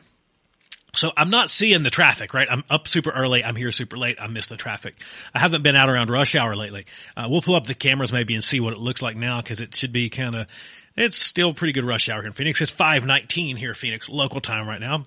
So 0.94 1.12
I'm 1.16 1.30
not 1.30 1.52
seeing 1.52 1.84
the 1.84 1.90
traffic, 1.90 2.34
right? 2.34 2.48
I'm 2.50 2.64
up 2.70 2.88
super 2.88 3.12
early. 3.12 3.44
I'm 3.44 3.56
here 3.56 3.72
super 3.72 3.98
late. 3.98 4.18
I 4.20 4.28
miss 4.28 4.48
the 4.48 4.58
traffic. 4.58 4.96
I 5.34 5.40
haven't 5.40 5.62
been 5.62 5.76
out 5.76 5.90
around 5.90 6.10
rush 6.10 6.36
hour 6.36 6.56
lately. 6.56 6.86
Uh, 7.16 7.28
we'll 7.30 7.42
pull 7.42 7.56
up 7.56 7.68
the 7.68 7.76
cameras 7.76 8.12
maybe 8.12 8.34
and 8.34 8.44
see 8.44 8.60
what 8.60 8.74
it 8.74 8.80
looks 8.80 9.02
like 9.02 9.16
now 9.16 9.42
because 9.42 9.62
it 9.62 9.76
should 9.76 9.94
be 9.94 10.10
kind 10.10 10.36
of, 10.36 10.48
it's 10.96 11.18
still 11.18 11.54
pretty 11.54 11.74
good 11.74 11.84
rush 11.84 12.10
hour 12.10 12.22
here 12.22 12.28
in 12.28 12.34
Phoenix. 12.34 12.60
It's 12.62 12.72
519 12.72 13.56
here, 13.56 13.74
Phoenix 13.74 14.10
local 14.10 14.42
time 14.42 14.68
right 14.68 14.82
now. 14.82 15.06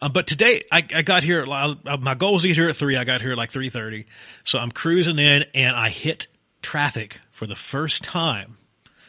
Um, 0.00 0.12
but 0.12 0.26
today 0.26 0.62
I, 0.70 0.84
I 0.94 1.02
got 1.02 1.24
here. 1.24 1.44
Uh, 1.48 1.74
my 2.00 2.14
goal 2.14 2.34
was 2.34 2.42
to 2.42 2.48
get 2.48 2.56
here 2.56 2.68
at 2.68 2.76
three. 2.76 2.96
I 2.96 3.04
got 3.04 3.20
here 3.20 3.32
at 3.32 3.38
like 3.38 3.50
three 3.50 3.70
thirty. 3.70 4.06
So 4.44 4.58
I'm 4.58 4.70
cruising 4.70 5.18
in, 5.18 5.44
and 5.54 5.74
I 5.74 5.88
hit 5.88 6.28
traffic 6.62 7.20
for 7.30 7.46
the 7.46 7.56
first 7.56 8.04
time, 8.04 8.58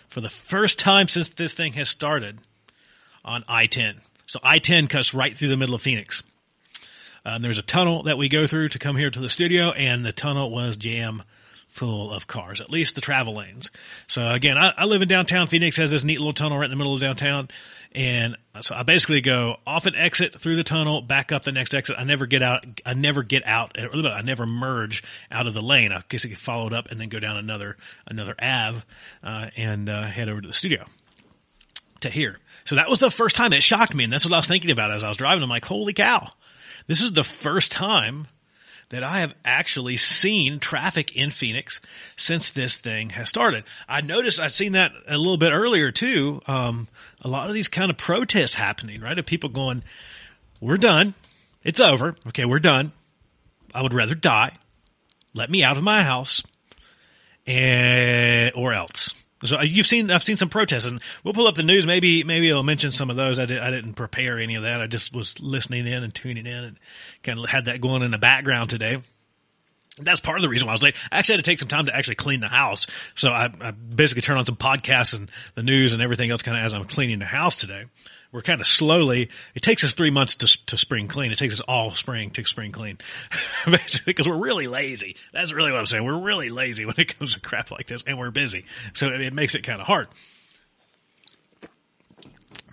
for 0.08 0.22
the 0.22 0.30
first 0.30 0.80
time 0.80 1.08
since 1.08 1.30
this 1.30 1.54
thing 1.54 1.74
has 1.74 1.90
started, 1.90 2.40
on 3.24 3.44
I-10. 3.48 3.98
So 4.28 4.40
I-10 4.44 4.90
cuts 4.90 5.14
right 5.14 5.36
through 5.36 5.50
the 5.50 5.58
middle 5.58 5.76
of 5.76 5.82
Phoenix. 5.82 6.24
Um, 7.26 7.42
there's 7.42 7.58
a 7.58 7.64
tunnel 7.64 8.04
that 8.04 8.18
we 8.18 8.30
go 8.30 8.48
through 8.48 8.70
to 8.70 8.80
come 8.80 8.96
here 8.96 9.10
to 9.10 9.20
the 9.20 9.30
studio, 9.30 9.72
and 9.72 10.06
the 10.06 10.14
tunnel 10.14 10.50
was 10.52 10.78
jam 10.78 11.24
full 11.68 12.12
of 12.12 12.28
cars, 12.28 12.62
at 12.62 12.70
least 12.70 12.96
the 12.96 13.02
travel 13.02 13.36
lanes. 13.36 13.70
So 14.08 14.30
again, 14.32 14.58
I, 14.58 14.74
I 14.76 14.86
live 14.86 15.02
in 15.02 15.08
downtown 15.08 15.48
Phoenix, 15.48 15.78
has 15.78 15.92
this 15.92 16.04
neat 16.04 16.20
little 16.20 16.34
tunnel 16.34 16.58
right 16.58 16.66
in 16.66 16.72
the 16.72 16.78
middle 16.78 16.96
of 16.96 17.02
downtown. 17.02 17.50
And 17.94 18.38
so 18.62 18.76
I 18.76 18.84
basically 18.84 19.22
go 19.22 19.58
off 19.66 19.88
an 19.88 19.96
exit 19.96 20.40
through 20.40 20.58
the 20.58 20.64
tunnel, 20.64 21.02
back 21.02 21.32
up 21.32 21.44
the 21.44 21.52
next 21.52 21.74
exit. 21.74 21.96
I 21.98 22.04
never 22.04 22.28
get 22.28 22.44
out. 22.44 22.64
I 22.86 22.94
never 22.94 23.24
get 23.24 23.46
out. 23.48 23.78
I 23.80 24.22
never 24.22 24.46
merge 24.46 25.04
out 25.32 25.48
of 25.48 25.56
the 25.56 25.62
lane. 25.62 25.92
I 25.92 26.04
guess 26.08 26.24
I 26.24 26.30
get 26.30 26.38
followed 26.38 26.72
up 26.72 26.90
and 26.92 27.02
then 27.02 27.10
go 27.10 27.20
down 27.20 27.38
another, 27.38 27.78
another 28.06 28.36
Ave, 28.40 28.84
uh, 29.24 29.48
and, 29.58 29.90
uh, 29.90 30.04
head 30.04 30.30
over 30.30 30.40
to 30.40 30.48
the 30.48 30.54
studio 30.54 30.86
to 32.02 32.10
here. 32.10 32.40
So 32.66 32.76
that 32.76 32.90
was 32.90 33.00
the 33.00 33.10
first 33.10 33.36
time 33.36 33.54
it 33.54 33.64
shocked 33.64 33.96
me. 33.96 34.04
And 34.04 34.14
that's 34.14 34.26
what 34.26 34.34
I 34.34 34.38
was 34.38 34.48
thinking 34.48 34.72
about 34.72 34.92
as 34.92 35.04
I 35.04 35.10
was 35.10 35.18
driving. 35.18 35.44
I'm 35.44 35.50
like, 35.50 35.66
holy 35.66 35.94
cow. 35.94 36.32
This 36.88 37.02
is 37.02 37.12
the 37.12 37.24
first 37.24 37.72
time 37.72 38.28
that 38.90 39.04
I 39.04 39.20
have 39.20 39.36
actually 39.46 39.98
seen 39.98 40.60
traffic 40.60 41.16
in 41.16 41.30
Phoenix 41.30 41.80
since 42.18 42.52
this 42.52 42.76
thing 42.76 43.12
has 43.12 43.30
started. 43.30 43.64
I 43.88 44.02
noticed 44.02 44.40
I've 44.40 44.54
seen 44.54 44.72
that 44.74 44.92
a 45.08 45.18
little 45.18 45.38
bit 45.38 45.52
earlier 45.52 45.92
too. 45.92 46.42
Um, 46.48 46.88
a 47.22 47.28
lot 47.28 47.48
of 47.48 47.54
these 47.54 47.68
kind 47.68 47.92
of 47.92 47.98
protests 47.98 48.56
happening, 48.56 49.02
right? 49.02 49.18
Of 49.18 49.26
people 49.26 49.50
going, 49.50 49.84
we're 50.60 50.78
done. 50.78 51.14
It's 51.64 51.80
over. 51.80 52.16
Okay. 52.28 52.46
We're 52.46 52.60
done. 52.60 52.92
I 53.74 53.84
would 53.84 53.94
rather 53.94 54.16
die. 54.16 54.58
Let 55.36 55.52
me 55.52 55.64
out 55.64 55.78
of 55.78 55.84
my 55.84 56.04
house 56.04 56.44
and, 57.46 58.52
or 58.56 58.74
else. 58.74 59.14
So 59.46 59.58
uh, 59.58 59.64
you've 59.64 59.88
seen, 59.88 60.12
I've 60.12 60.24
seen 60.24 60.38
some 60.38 60.50
protests 60.50 60.86
and 60.86 61.02
we'll 61.24 61.34
pull 61.34 61.48
up 61.48 61.56
the 61.56 61.64
news. 61.64 61.86
Maybe, 61.86 62.24
maybe 62.24 62.52
I'll 62.52 62.64
mention 62.64 62.92
some 62.92 63.10
of 63.10 63.16
those. 63.16 63.40
I, 63.40 63.46
did, 63.46 63.60
I 63.60 63.72
didn't 63.72 63.94
prepare 63.94 64.38
any 64.40 64.56
of 64.56 64.64
that. 64.64 64.82
I 64.82 64.88
just 64.88 65.14
was 65.14 65.40
listening 65.40 65.88
in 65.88 66.04
and 66.04 66.14
tuning 66.14 66.46
in 66.46 66.64
and 66.64 66.80
kind 67.24 67.40
of 67.40 67.46
had 67.46 67.66
that 67.66 67.82
going 67.82 68.02
in 68.02 68.12
the 68.12 68.18
background 68.18 68.70
today. 68.70 69.02
That's 70.02 70.20
part 70.20 70.38
of 70.38 70.44
the 70.44 70.50
reason 70.50 70.66
why 70.66 70.72
I 70.72 70.76
was 70.76 70.84
late. 70.84 70.96
I 71.12 71.20
actually 71.20 71.34
had 71.36 71.44
to 71.44 71.52
take 71.52 71.60
some 71.60 71.68
time 71.68 71.86
to 71.88 71.96
actually 71.96 72.16
clean 72.16 72.40
the 72.40 72.48
house. 72.48 72.88
So 73.16 73.30
I, 73.32 73.50
I 73.62 73.72
basically 73.72 74.22
turned 74.22 74.40
on 74.40 74.46
some 74.46 74.56
podcasts 74.56 75.14
and 75.14 75.30
the 75.56 75.64
news 75.64 75.94
and 75.94 76.02
everything 76.02 76.32
else 76.32 76.42
kind 76.42 76.58
of 76.58 76.64
as 76.64 76.74
I'm 76.74 76.86
cleaning 76.86 77.20
the 77.20 77.26
house 77.26 77.56
today. 77.56 77.86
We're 78.32 78.44
kind 78.44 78.62
of 78.62 78.68
slowly, 78.68 79.30
it 79.56 79.62
takes 79.62 79.84
us 79.84 79.94
three 79.94 80.12
months 80.12 80.36
to, 80.36 80.66
to 80.68 80.78
spring 80.78 81.08
clean. 81.08 81.32
It 81.32 81.38
takes 81.40 81.56
us 81.56 81.62
all 81.62 81.92
spring 81.92 82.30
to 82.32 82.46
spring 82.46 82.72
clean. 82.72 83.00
basically 83.66 84.14
because 84.14 84.28
we're 84.28 84.38
really 84.38 84.68
lazy. 84.68 85.16
That's 85.34 85.52
really 85.52 85.72
what 85.72 85.80
I'm 85.80 85.88
saying. 85.88 86.06
We're 86.06 86.20
really 86.20 86.50
lazy 86.50 86.86
when 86.86 86.96
it 86.98 87.18
comes 87.18 87.34
to 87.34 87.40
crap 87.40 87.72
like 87.72 87.88
this 87.88 88.04
and 88.06 88.20
we're 88.20 88.30
busy. 88.30 88.66
So 88.94 89.08
it 89.08 89.34
makes 89.34 89.56
it 89.56 89.64
kind 89.64 89.82
of 89.82 89.88
hard. 89.88 90.08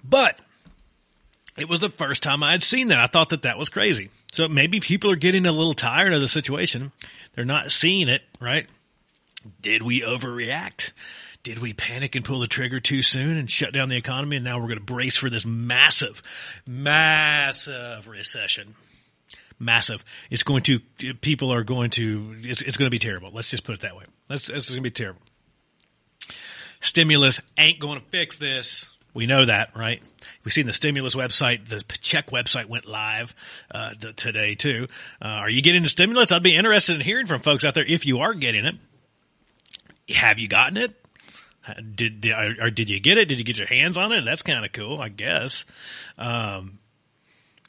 But 0.04 0.38
it 1.56 1.68
was 1.68 1.80
the 1.80 1.88
first 1.88 2.22
time 2.22 2.42
I 2.42 2.52
had 2.52 2.62
seen 2.62 2.88
that. 2.88 3.00
I 3.00 3.06
thought 3.06 3.30
that 3.30 3.42
that 3.42 3.58
was 3.58 3.70
crazy. 3.70 4.10
So 4.32 4.48
maybe 4.48 4.80
people 4.80 5.10
are 5.10 5.16
getting 5.16 5.46
a 5.46 5.52
little 5.52 5.74
tired 5.74 6.12
of 6.12 6.20
the 6.20 6.28
situation. 6.28 6.92
They're 7.34 7.46
not 7.46 7.72
seeing 7.72 8.08
it, 8.08 8.22
right? 8.40 8.66
Did 9.62 9.82
we 9.82 10.02
overreact? 10.02 10.92
Did 11.46 11.60
we 11.60 11.74
panic 11.74 12.16
and 12.16 12.24
pull 12.24 12.40
the 12.40 12.48
trigger 12.48 12.80
too 12.80 13.02
soon 13.02 13.36
and 13.36 13.48
shut 13.48 13.72
down 13.72 13.88
the 13.88 13.96
economy? 13.96 14.34
And 14.34 14.44
now 14.44 14.58
we're 14.58 14.66
going 14.66 14.80
to 14.80 14.84
brace 14.84 15.16
for 15.16 15.30
this 15.30 15.46
massive, 15.46 16.20
massive 16.66 18.08
recession. 18.08 18.74
Massive. 19.56 20.04
It's 20.28 20.42
going 20.42 20.64
to, 20.64 20.80
people 21.20 21.52
are 21.52 21.62
going 21.62 21.90
to, 21.90 22.34
it's, 22.40 22.62
it's 22.62 22.76
going 22.76 22.88
to 22.88 22.90
be 22.90 22.98
terrible. 22.98 23.30
Let's 23.32 23.48
just 23.48 23.62
put 23.62 23.76
it 23.76 23.82
that 23.82 23.96
way. 23.96 24.06
That's, 24.26 24.48
it's 24.50 24.68
going 24.68 24.78
to 24.78 24.82
be 24.82 24.90
terrible. 24.90 25.20
Stimulus 26.80 27.40
ain't 27.56 27.78
going 27.78 28.00
to 28.00 28.06
fix 28.06 28.38
this. 28.38 28.84
We 29.14 29.26
know 29.26 29.44
that, 29.44 29.76
right? 29.76 30.02
We've 30.42 30.52
seen 30.52 30.66
the 30.66 30.72
stimulus 30.72 31.14
website, 31.14 31.68
the 31.68 31.84
check 32.00 32.30
website 32.30 32.66
went 32.66 32.86
live 32.86 33.36
uh, 33.70 33.90
today 34.16 34.56
too. 34.56 34.88
Uh, 35.22 35.26
are 35.26 35.48
you 35.48 35.62
getting 35.62 35.84
the 35.84 35.88
stimulus? 35.88 36.32
I'd 36.32 36.42
be 36.42 36.56
interested 36.56 36.96
in 36.96 37.02
hearing 37.02 37.26
from 37.26 37.40
folks 37.40 37.64
out 37.64 37.74
there 37.74 37.84
if 37.86 38.04
you 38.04 38.18
are 38.18 38.34
getting 38.34 38.64
it. 38.64 38.74
Have 40.08 40.40
you 40.40 40.48
gotten 40.48 40.76
it? 40.76 40.92
Did 41.94 42.26
or 42.28 42.70
did 42.70 42.90
you 42.90 43.00
get 43.00 43.18
it? 43.18 43.26
Did 43.26 43.38
you 43.38 43.44
get 43.44 43.58
your 43.58 43.66
hands 43.66 43.96
on 43.96 44.12
it? 44.12 44.24
That's 44.24 44.42
kind 44.42 44.64
of 44.64 44.72
cool, 44.72 45.00
I 45.00 45.08
guess. 45.08 45.64
Um, 46.16 46.78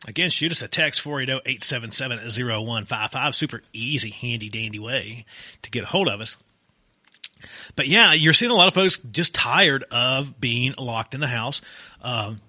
again, 0.06 0.30
shoot 0.30 0.52
us 0.52 0.62
a 0.62 0.68
text 0.68 1.04
480-877-0155. 1.04 3.34
Super 3.34 3.64
easy, 3.74 4.12
handy, 4.12 4.50
dandy 4.50 4.80
way 4.80 5.26
to 5.64 5.72
get 5.72 5.84
a 5.84 5.88
hold 5.88 6.10
of 6.10 6.22
us. 6.22 6.38
But 7.76 7.88
yeah, 7.88 8.14
you're 8.14 8.34
seeing 8.34 8.52
a 8.52 8.56
lot 8.56 8.68
of 8.68 8.74
folks 8.74 9.00
just 9.12 9.34
tired 9.34 9.84
of 9.92 10.40
being 10.40 10.74
locked 10.78 11.14
in 11.14 11.22
the 11.22 11.28
house. 11.28 11.62
Um, 12.02 12.40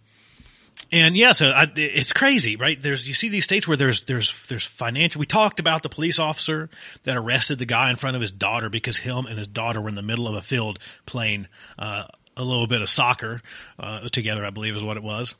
and 0.90 1.16
yeah, 1.16 1.32
so 1.32 1.46
I, 1.46 1.70
it's 1.76 2.12
crazy, 2.12 2.56
right? 2.56 2.80
There's, 2.80 3.06
you 3.06 3.14
see 3.14 3.28
these 3.28 3.44
states 3.44 3.68
where 3.68 3.76
there's, 3.76 4.02
there's, 4.02 4.46
there's 4.46 4.64
financial, 4.64 5.20
we 5.20 5.26
talked 5.26 5.60
about 5.60 5.82
the 5.82 5.88
police 5.88 6.18
officer 6.18 6.70
that 7.02 7.16
arrested 7.16 7.58
the 7.58 7.66
guy 7.66 7.90
in 7.90 7.96
front 7.96 8.16
of 8.16 8.22
his 8.22 8.32
daughter 8.32 8.70
because 8.70 8.96
him 8.96 9.26
and 9.26 9.38
his 9.38 9.48
daughter 9.48 9.80
were 9.80 9.88
in 9.88 9.94
the 9.94 10.02
middle 10.02 10.26
of 10.26 10.34
a 10.34 10.42
field 10.42 10.78
playing, 11.04 11.46
uh, 11.78 12.04
a 12.36 12.42
little 12.42 12.66
bit 12.66 12.80
of 12.80 12.88
soccer, 12.88 13.42
uh, 13.78 14.08
together, 14.08 14.44
I 14.46 14.50
believe 14.50 14.76
is 14.76 14.84
what 14.84 14.96
it 14.96 15.02
was. 15.02 15.34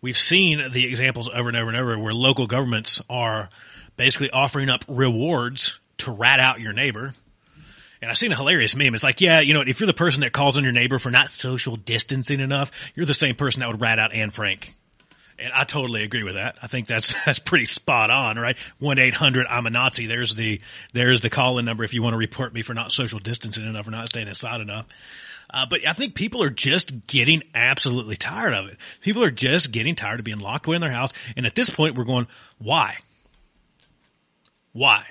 We've 0.00 0.18
seen 0.18 0.72
the 0.72 0.86
examples 0.86 1.28
over 1.28 1.48
and 1.48 1.56
over 1.56 1.68
and 1.68 1.76
over 1.76 1.98
where 1.98 2.14
local 2.14 2.46
governments 2.46 3.00
are 3.10 3.48
basically 3.96 4.30
offering 4.30 4.70
up 4.70 4.84
rewards 4.88 5.78
to 5.98 6.12
rat 6.12 6.40
out 6.40 6.60
your 6.60 6.72
neighbor 6.72 7.14
and 8.00 8.10
I've 8.10 8.18
seen 8.18 8.32
a 8.32 8.36
hilarious 8.36 8.76
meme. 8.76 8.94
It's 8.94 9.04
like, 9.04 9.20
yeah, 9.20 9.40
you 9.40 9.54
know, 9.54 9.62
if 9.62 9.80
you're 9.80 9.86
the 9.86 9.94
person 9.94 10.20
that 10.20 10.32
calls 10.32 10.56
on 10.56 10.64
your 10.64 10.72
neighbor 10.72 10.98
for 10.98 11.10
not 11.10 11.28
social 11.28 11.76
distancing 11.76 12.40
enough, 12.40 12.70
you're 12.94 13.06
the 13.06 13.14
same 13.14 13.34
person 13.34 13.60
that 13.60 13.68
would 13.68 13.80
rat 13.80 13.98
out 13.98 14.12
Anne 14.12 14.30
Frank. 14.30 14.74
And 15.38 15.52
I 15.52 15.64
totally 15.64 16.02
agree 16.02 16.24
with 16.24 16.34
that. 16.34 16.56
I 16.62 16.66
think 16.66 16.86
that's, 16.86 17.14
that's 17.26 17.38
pretty 17.38 17.66
spot 17.66 18.10
on, 18.10 18.38
right? 18.38 18.56
1-800 18.80 19.44
I'm 19.48 19.66
a 19.66 19.70
Nazi. 19.70 20.06
There's 20.06 20.34
the, 20.34 20.60
there's 20.92 21.20
the 21.20 21.30
call 21.30 21.58
in 21.58 21.64
number 21.64 21.84
if 21.84 21.94
you 21.94 22.02
want 22.02 22.14
to 22.14 22.18
report 22.18 22.52
me 22.52 22.62
for 22.62 22.74
not 22.74 22.92
social 22.92 23.18
distancing 23.18 23.66
enough 23.66 23.86
or 23.86 23.90
not 23.90 24.08
staying 24.08 24.28
inside 24.28 24.60
enough. 24.60 24.86
Uh, 25.50 25.64
but 25.68 25.86
I 25.86 25.94
think 25.94 26.14
people 26.14 26.42
are 26.42 26.50
just 26.50 27.06
getting 27.06 27.42
absolutely 27.54 28.16
tired 28.16 28.52
of 28.52 28.68
it. 28.68 28.76
People 29.00 29.24
are 29.24 29.30
just 29.30 29.72
getting 29.72 29.94
tired 29.94 30.20
of 30.20 30.24
being 30.24 30.40
locked 30.40 30.66
away 30.66 30.74
in 30.74 30.82
their 30.82 30.90
house. 30.90 31.12
And 31.36 31.46
at 31.46 31.54
this 31.54 31.70
point, 31.70 31.96
we're 31.96 32.04
going, 32.04 32.26
why? 32.58 32.98
Why? 34.72 35.06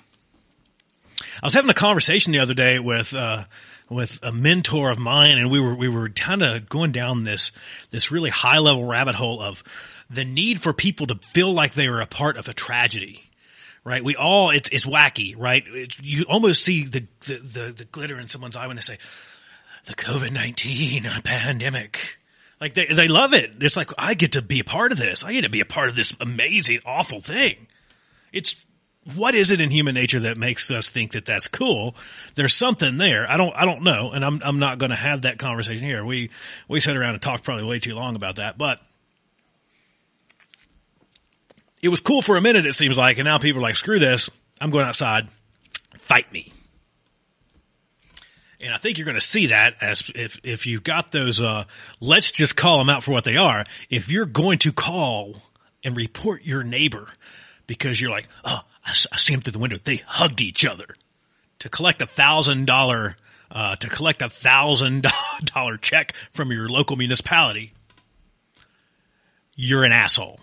I 1.42 1.46
was 1.46 1.54
having 1.54 1.70
a 1.70 1.76
conversation 1.76 2.34
the 2.34 2.40
other 2.40 2.54
day 2.54 2.80
with, 2.80 3.14
uh, 3.14 3.44
with 3.90 4.20
a 4.24 4.32
mentor 4.32 4.90
of 4.90 4.98
mine 4.98 5.38
and 5.38 5.52
we 5.52 5.60
were, 5.60 5.76
we 5.76 5.88
were 5.88 6.10
kind 6.10 6.42
of 6.42 6.68
going 6.68 6.92
down 6.92 7.24
this, 7.24 7.52
this 7.92 8.12
really 8.12 8.30
high 8.30 8.60
level 8.60 8.86
rabbit 8.86 9.16
hole 9.16 9.42
of 9.42 9.64
the 10.10 10.26
need 10.26 10.62
for 10.62 10.74
people 10.74 11.08
to 11.08 11.16
feel 11.34 11.54
like 11.54 11.74
they 11.74 11.90
were 11.90 12.02
a 12.02 12.08
part 12.08 12.38
of 12.38 12.48
a 12.48 12.54
tragedy. 12.54 13.24
Right. 13.84 14.04
We 14.04 14.16
all, 14.18 14.50
it's, 14.50 14.68
it's 14.70 14.86
wacky, 14.86 15.34
right? 15.38 15.64
It's, 15.66 16.00
you 16.02 16.26
almost 16.28 16.62
see 16.62 16.84
the, 16.84 17.08
the, 17.22 17.36
the, 17.36 17.74
the 17.78 17.86
glitter 17.86 18.20
in 18.20 18.28
someone's 18.28 18.58
eye 18.58 18.68
when 18.68 18.76
they 18.76 18.82
say, 18.82 18.98
the 19.86 19.96
COVID-19 19.96 21.24
pandemic. 21.24 22.20
Like 22.60 22.74
they, 22.74 22.88
they 22.88 23.08
love 23.08 23.34
it. 23.34 23.52
It's 23.62 23.78
like, 23.78 23.92
I 23.98 24.14
get 24.14 24.34
to 24.34 24.42
be 24.42 24.60
a 24.60 24.64
part 24.64 24.92
of 24.92 24.98
this. 24.98 25.24
I 25.24 25.34
get 25.34 25.42
to 25.42 25.50
be 25.50 25.62
a 25.62 25.66
part 25.66 25.90
of 25.90 25.96
this 25.96 26.16
amazing, 26.20 26.80
awful 26.86 27.20
thing. 27.20 27.68
It's 28.32 28.66
what 29.16 29.36
is 29.36 29.52
it 29.52 29.62
in 29.62 29.70
human 29.70 29.96
nature 29.96 30.22
that 30.22 30.38
makes 30.38 30.70
us 30.70 30.90
think 30.90 31.14
that 31.14 31.26
that's 31.26 31.48
cool? 31.48 31.96
There's 32.36 32.54
something 32.54 32.98
there. 32.98 33.30
I 33.30 33.38
don't, 33.38 33.56
I 33.56 33.66
don't 33.66 33.84
know. 33.84 34.12
And 34.12 34.26
I'm, 34.26 34.42
I'm 34.44 34.60
not 34.60 34.80
going 34.80 34.90
to 34.90 34.98
have 34.98 35.22
that 35.22 35.40
conversation 35.40 35.86
here. 35.86 36.04
We, 36.04 36.30
we 36.68 36.80
sat 36.80 36.98
around 36.98 37.14
and 37.14 37.22
talked 37.22 37.44
probably 37.44 37.64
way 37.64 37.80
too 37.80 37.96
long 37.96 38.16
about 38.16 38.36
that, 38.36 38.58
but 38.58 38.80
it 41.82 41.90
was 41.90 42.02
cool 42.02 42.22
for 42.22 42.36
a 42.36 42.42
minute, 42.42 42.66
it 42.66 42.74
seems 42.74 42.98
like. 42.98 43.18
And 43.18 43.26
now 43.26 43.38
people 43.38 43.60
are 43.60 43.64
like, 43.64 43.76
screw 43.76 44.00
this. 44.00 44.30
I'm 44.60 44.72
going 44.72 44.86
outside. 44.86 45.28
Fight 46.00 46.32
me. 46.34 46.52
And 48.60 48.74
I 48.74 48.78
think 48.78 48.98
you're 48.98 49.06
going 49.06 49.16
to 49.16 49.22
see 49.22 49.48
that 49.48 49.76
as 49.80 50.12
if, 50.16 50.40
if 50.44 50.66
you've 50.66 50.84
got 50.84 51.12
those, 51.12 51.40
uh, 51.40 51.66
let's 52.00 52.32
just 52.32 52.56
call 52.56 52.80
them 52.80 52.90
out 52.90 53.04
for 53.04 53.12
what 53.12 53.24
they 53.24 53.38
are. 53.38 53.64
If 53.90 54.10
you're 54.12 54.26
going 54.26 54.60
to 54.60 54.72
call 54.72 55.44
and 55.84 55.96
report 55.96 56.44
your 56.44 56.64
neighbor 56.64 57.08
because 57.68 58.02
you're 58.02 58.10
like, 58.10 58.28
oh, 58.44 58.62
I, 58.88 58.92
I 59.12 59.18
see 59.18 59.34
them 59.34 59.42
through 59.42 59.54
the 59.54 59.60
window. 59.60 59.78
They 59.84 59.98
hugged 59.98 60.42
each 60.42 60.66
other 60.66 60.96
to 61.60 61.70
collect 61.70 62.02
a 62.02 62.08
thousand 62.08 62.66
dollar, 62.66 63.18
uh, 63.52 63.76
to 63.76 63.90
collect 63.90 64.22
a 64.22 64.30
thousand 64.30 65.06
dollar 65.44 65.78
check 65.78 66.14
from 66.34 66.52
your 66.52 66.70
local 66.70 66.96
municipality. 66.96 67.74
You're 69.56 69.84
an 69.84 69.92
asshole. 69.92 70.40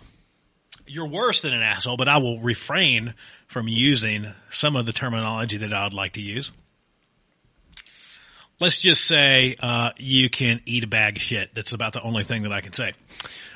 You're 0.85 1.07
worse 1.07 1.41
than 1.41 1.53
an 1.53 1.63
asshole, 1.63 1.97
but 1.97 2.07
I 2.07 2.17
will 2.17 2.39
refrain 2.39 3.15
from 3.47 3.67
using 3.67 4.27
some 4.51 4.75
of 4.75 4.85
the 4.85 4.93
terminology 4.93 5.57
that 5.57 5.73
I'd 5.73 5.93
like 5.93 6.13
to 6.13 6.21
use. 6.21 6.51
Let's 8.59 8.79
just 8.79 9.05
say, 9.05 9.55
uh, 9.59 9.91
you 9.97 10.29
can 10.29 10.61
eat 10.65 10.83
a 10.83 10.87
bag 10.87 11.17
of 11.17 11.21
shit. 11.21 11.53
That's 11.53 11.73
about 11.73 11.93
the 11.93 12.01
only 12.01 12.23
thing 12.23 12.43
that 12.43 12.53
I 12.53 12.61
can 12.61 12.71
say. 12.71 12.93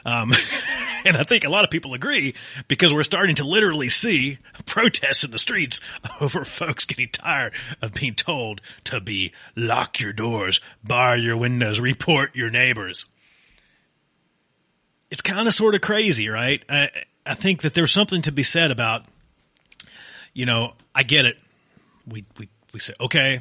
Um, 0.06 0.34
and 1.06 1.18
I 1.18 1.24
think 1.24 1.44
a 1.44 1.50
lot 1.50 1.64
of 1.64 1.70
people 1.70 1.94
agree 1.94 2.36
because 2.68 2.94
we're 2.94 3.04
starting 3.04 3.36
to 3.36 3.44
literally 3.44 3.90
see 3.90 4.40
protests 4.66 5.24
in 5.24 5.32
the 5.32 5.40
streets 5.40 5.80
over 6.22 6.44
folks 6.44 6.86
getting 6.86 7.10
tired 7.10 7.54
of 7.82 7.94
being 7.94 8.16
told 8.16 8.62
to 8.86 9.00
be 9.00 9.34
lock 9.56 10.00
your 10.00 10.14
doors, 10.14 10.60
bar 10.84 11.16
your 11.18 11.38
windows, 11.38 11.80
report 11.80 12.36
your 12.36 12.50
neighbors. 12.50 13.06
It's 15.12 15.22
kind 15.22 15.48
of 15.48 15.54
sort 15.54 15.76
of 15.76 15.82
crazy, 15.82 16.30
right? 16.30 16.64
I, 16.70 16.90
I 17.26 17.36
think 17.36 17.62
that 17.62 17.74
there's 17.74 17.92
something 17.92 18.22
to 18.24 18.32
be 18.32 18.44
said 18.44 18.70
about, 18.70 19.06
you 20.34 20.46
know, 20.46 20.74
I 20.94 21.04
get 21.04 21.26
it. 21.26 21.38
We, 22.08 22.26
we, 22.38 22.50
we 22.74 22.80
say, 22.80 22.94
okay, 23.00 23.40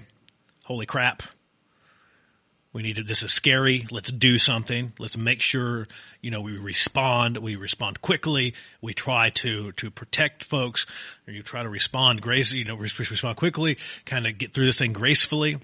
holy 0.65 0.87
crap 0.87 1.23
we 2.79 2.85
need 2.85 2.95
to, 2.95 3.03
this 3.03 3.25
is 3.25 3.33
scary. 3.33 3.87
Let's 3.91 4.13
do 4.13 4.39
something. 4.39 4.93
Let's 5.01 5.17
make 5.17 5.41
sure, 5.41 5.89
you 6.21 6.31
know, 6.31 6.41
we 6.41 6.57
respond. 6.57 7.37
We 7.39 7.57
respond 7.57 8.01
quickly. 8.01 8.55
We 8.81 8.95
try 8.95 9.31
to, 9.31 9.73
to 9.73 9.91
protect 9.91 10.45
folks 10.45 10.87
or 11.27 11.33
you 11.33 11.43
try 11.43 11.65
to 11.65 11.69
respond 11.69 12.23
grace, 12.23 12.53
you 12.53 12.65
know, 12.65 12.77
respond 12.77 13.37
quickly, 13.37 13.79
kind 14.05 14.29
of 14.29 14.39
get 14.39 14.55
through 14.55 14.67
this 14.67 14.79
thing 14.79 14.93
gracefully. 14.93 15.59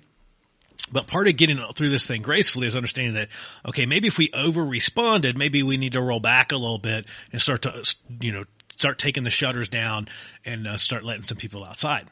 But 0.91 1.07
part 1.07 1.29
of 1.29 1.37
getting 1.37 1.65
through 1.77 1.91
this 1.91 2.05
thing 2.05 2.21
gracefully 2.21 2.67
is 2.67 2.75
understanding 2.75 3.15
that, 3.15 3.29
okay, 3.65 3.87
maybe 3.87 4.09
if 4.09 4.19
we 4.19 4.33
over 4.35 4.65
responded, 4.65 5.39
maybe 5.39 5.63
we 5.63 5.77
need 5.77 5.93
to 5.93 6.01
roll 6.01 6.19
back 6.19 6.51
a 6.51 6.57
little 6.57 6.79
bit 6.79 7.07
and 7.31 7.41
start 7.41 7.63
to, 7.63 7.95
you 8.21 8.33
know, 8.33 8.45
start 8.71 8.99
taking 8.99 9.23
the 9.23 9.31
shutters 9.31 9.69
down 9.69 10.09
and 10.45 10.67
uh, 10.67 10.77
start 10.77 11.05
letting 11.05 11.23
some 11.23 11.39
people 11.39 11.63
outside. 11.63 12.09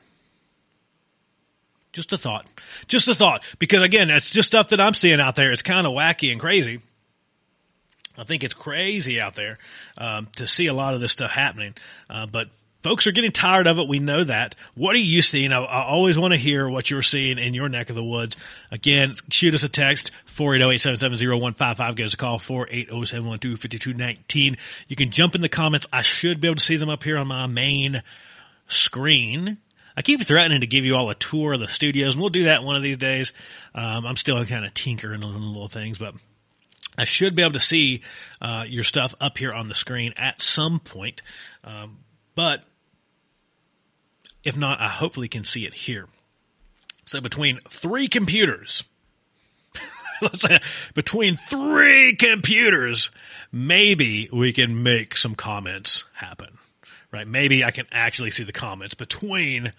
Just 1.93 2.13
a 2.13 2.19
thought. 2.19 2.47
Just 2.89 3.09
a 3.09 3.15
thought. 3.15 3.45
Because 3.59 3.83
again, 3.83 4.11
it's 4.11 4.31
just 4.31 4.47
stuff 4.47 4.69
that 4.69 4.81
I'm 4.81 4.95
seeing 4.95 5.21
out 5.21 5.37
there. 5.37 5.53
It's 5.53 5.63
kind 5.63 5.87
of 5.87 5.93
wacky 5.93 6.33
and 6.33 6.41
crazy. 6.41 6.81
I 8.17 8.25
think 8.25 8.45
it's 8.45 8.55
crazy 8.55 9.21
out 9.21 9.35
there 9.35 9.59
um, 9.97 10.29
to 10.37 10.47
see 10.47 10.67
a 10.67 10.75
lot 10.75 10.95
of 10.95 11.01
this 11.01 11.13
stuff 11.13 11.31
happening. 11.31 11.75
Uh, 12.11 12.27
but 12.27 12.49
folks 12.83 13.07
are 13.07 13.13
getting 13.13 13.33
tired 13.33 13.67
of 13.67 13.79
it. 13.79 13.89
We 13.89 14.01
know 14.01 14.25
that. 14.25 14.55
What 14.75 14.95
are 14.95 14.99
you 14.99 15.23
seeing? 15.23 15.51
I, 15.53 15.63
I 15.63 15.85
always 15.85 16.19
want 16.19 16.33
to 16.33 16.39
hear 16.39 16.69
what 16.69 16.91
you're 16.91 17.01
seeing 17.03 17.39
in 17.39 17.55
your 17.55 17.71
neck 17.71 17.89
of 17.91 17.97
the 17.97 18.05
woods. 18.05 18.37
Again, 18.71 19.13
shoot 19.31 19.55
us 19.55 19.63
a 19.63 19.69
text, 19.69 20.11
480-877-0155. 20.35 21.97
Give 21.97 22.07
us 22.07 22.15
a 22.15 22.19
call, 22.19 22.39
480-712-5219. 22.39 24.59
You 24.89 24.97
can 24.97 25.11
jump 25.11 25.35
in 25.35 25.41
the 25.41 25.49
comments. 25.49 25.87
I 25.93 26.03
should 26.03 26.41
be 26.41 26.49
able 26.49 26.57
to 26.57 26.65
see 26.65 26.77
them 26.77 26.91
up 26.91 27.03
here 27.03 27.17
on 27.17 27.29
my 27.29 27.47
main 27.47 28.03
screen. 28.69 29.57
I 29.97 30.03
keep 30.03 30.23
threatening 30.25 30.61
to 30.63 30.67
give 30.67 30.85
you 30.85 30.97
all 30.97 31.11
a 31.11 31.15
tour 31.15 31.55
of 31.55 31.61
the 31.61 31.69
studios, 31.69 32.15
and 32.15 32.21
we'll 32.21 32.31
do 32.31 32.45
that 32.45 32.65
one 32.65 32.77
of 32.77 32.83
these 32.83 32.99
days. 32.99 33.33
Um, 33.75 34.07
I'm 34.07 34.17
still 34.17 34.45
kind 34.47 34.65
of 34.65 34.73
tinkering 34.75 35.23
on 35.23 35.49
little 35.49 35.69
things, 35.69 35.99
but 35.99 36.15
I 36.97 37.05
should 37.05 37.35
be 37.35 37.43
able 37.43 37.53
to 37.53 37.61
see 37.61 38.03
uh, 38.41 38.65
your 38.67 38.85
stuff 38.85 39.15
up 39.21 39.39
here 39.39 39.53
on 39.53 39.69
the 39.69 39.75
screen 39.75 40.13
at 40.17 40.43
some 40.43 40.79
point. 40.79 41.23
Um, 41.65 41.99
but 42.35 42.65
if 44.45 44.57
not, 44.57 44.81
I 44.81 44.89
hopefully 44.89 45.29
can 45.29 45.45
see 45.45 45.67
it 45.67 45.75
here. 45.75 46.09
So 47.05 47.21
between 47.21 47.59
three 47.69 48.09
computers, 48.09 48.85
let's 50.23 50.43
say 50.43 50.61
between 50.95 51.37
three 51.37 52.15
computers, 52.15 53.11
maybe 53.51 54.29
we 54.33 54.53
can 54.53 54.83
make 54.83 55.17
some 55.17 55.35
comments 55.35 56.05
happen, 56.15 56.59
right? 57.13 57.27
Maybe 57.27 57.65
I 57.65 57.71
can 57.71 57.87
actually 57.93 58.31
see 58.31 58.45
the 58.45 58.53
comments 58.53 58.95
between 58.95 59.73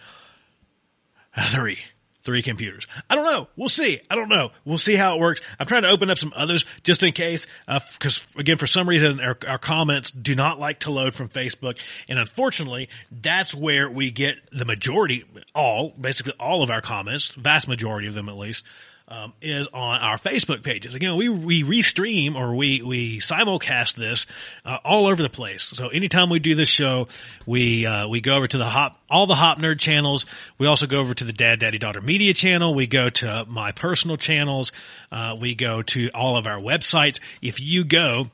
three 1.50 1.80
three 2.24 2.41
computers. 2.41 2.88
I 3.10 3.15
don't 3.15 3.26
know. 3.26 3.48
We'll 3.56 3.69
see. 3.69 4.00
I 4.10 4.15
don't 4.15 4.30
know. 4.30 4.52
We'll 4.65 4.78
see 4.78 4.96
how 4.96 5.15
it 5.15 5.19
works. 5.19 5.41
I'm 5.60 5.65
trying 5.65 5.84
to 5.84 5.89
open 5.89 6.10
up 6.10 6.17
some 6.17 6.34
others 6.36 6.65
just 6.84 7.04
in 7.04 7.12
case, 7.12 7.46
because 7.67 8.19
uh, 8.36 8.39
again, 8.39 8.58
for 8.58 8.67
some 8.67 8.88
reason, 8.88 9.19
our, 9.19 9.38
our, 9.48 9.58
comments 9.58 10.10
do 10.10 10.34
not 10.34 10.60
like 10.60 10.80
to 10.82 10.91
load 10.91 11.13
from 11.13 11.30
Facebook, 11.30 11.78
and 12.08 12.17
unfortunately, 12.17 12.89
that's 13.12 13.54
where 13.54 13.89
we 13.89 14.10
get 14.10 14.38
the 14.52 14.65
majority, 14.65 15.26
all 15.54 15.89
basically 16.00 16.34
all 16.39 16.63
of 16.63 16.72
our 16.72 16.82
comments, 16.82 17.34
vast 17.34 17.67
majority 17.67 18.08
of 18.08 18.13
them 18.13 18.30
at 18.30 18.38
least 18.38 18.63
um, 19.08 19.34
is 19.42 19.68
on 19.74 20.00
our 20.00 20.18
Facebook 20.18 20.63
pages. 20.63 20.96
Again, 20.96 21.16
we 21.18 21.30
we 21.30 21.63
restream 21.63 22.36
or 22.36 22.56
we 22.56 22.82
we 22.82 23.20
simulcast 23.20 23.96
this 23.96 24.26
uh, 24.66 24.78
all 24.84 25.08
over 25.08 25.22
the 25.22 25.30
place. 25.30 25.63
So 25.63 25.89
anytime 25.89 26.30
we 26.30 26.39
do 26.39 26.56
this 26.56 26.70
show, 26.70 27.08
we 27.46 27.86
uh, 27.86 28.08
we 28.08 28.22
go 28.22 28.36
over 28.36 28.48
to 28.48 28.58
the 28.58 28.66
hop 28.66 28.98
all 29.10 29.28
the 29.28 29.36
hop 29.36 29.60
nerd 29.60 29.80
channels. 29.80 30.26
We 30.58 30.68
also 30.68 30.88
go 30.88 31.00
over 31.00 31.13
to 31.13 31.24
the 31.24 31.34
Dad 31.34 31.60
Daddy 31.60 31.78
Daughter 31.78 32.02
Media 32.02 32.34
channel. 32.34 32.74
We 32.74 32.88
go 32.88 33.10
to 33.10 33.46
my 33.48 33.72
personal 33.72 34.18
channels. 34.18 34.72
Uh, 35.12 35.36
we 35.39 35.56
go 35.56 35.82
to 35.82 36.10
all 36.13 36.38
of 36.38 36.48
our 36.48 36.60
websites. 36.60 37.20
If 37.42 37.60
you 37.60 37.84
go 37.84 38.32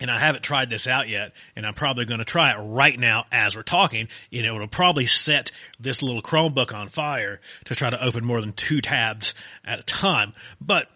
and 0.00 0.10
I 0.10 0.18
haven't 0.18 0.42
tried 0.42 0.70
this 0.70 0.86
out 0.86 1.08
yet, 1.08 1.32
and 1.54 1.64
I'm 1.64 1.74
probably 1.74 2.04
going 2.04 2.18
to 2.18 2.24
try 2.24 2.52
it 2.52 2.58
right 2.58 2.98
now 2.98 3.26
as 3.30 3.54
we're 3.54 3.62
talking. 3.62 4.08
You 4.30 4.42
know, 4.42 4.56
it'll 4.56 4.66
probably 4.66 5.06
set 5.06 5.52
this 5.78 6.02
little 6.02 6.22
Chromebook 6.22 6.74
on 6.74 6.88
fire 6.88 7.40
to 7.66 7.74
try 7.74 7.90
to 7.90 8.04
open 8.04 8.24
more 8.24 8.40
than 8.40 8.52
two 8.52 8.80
tabs 8.80 9.34
at 9.64 9.78
a 9.78 9.84
time. 9.84 10.32
But 10.60 10.88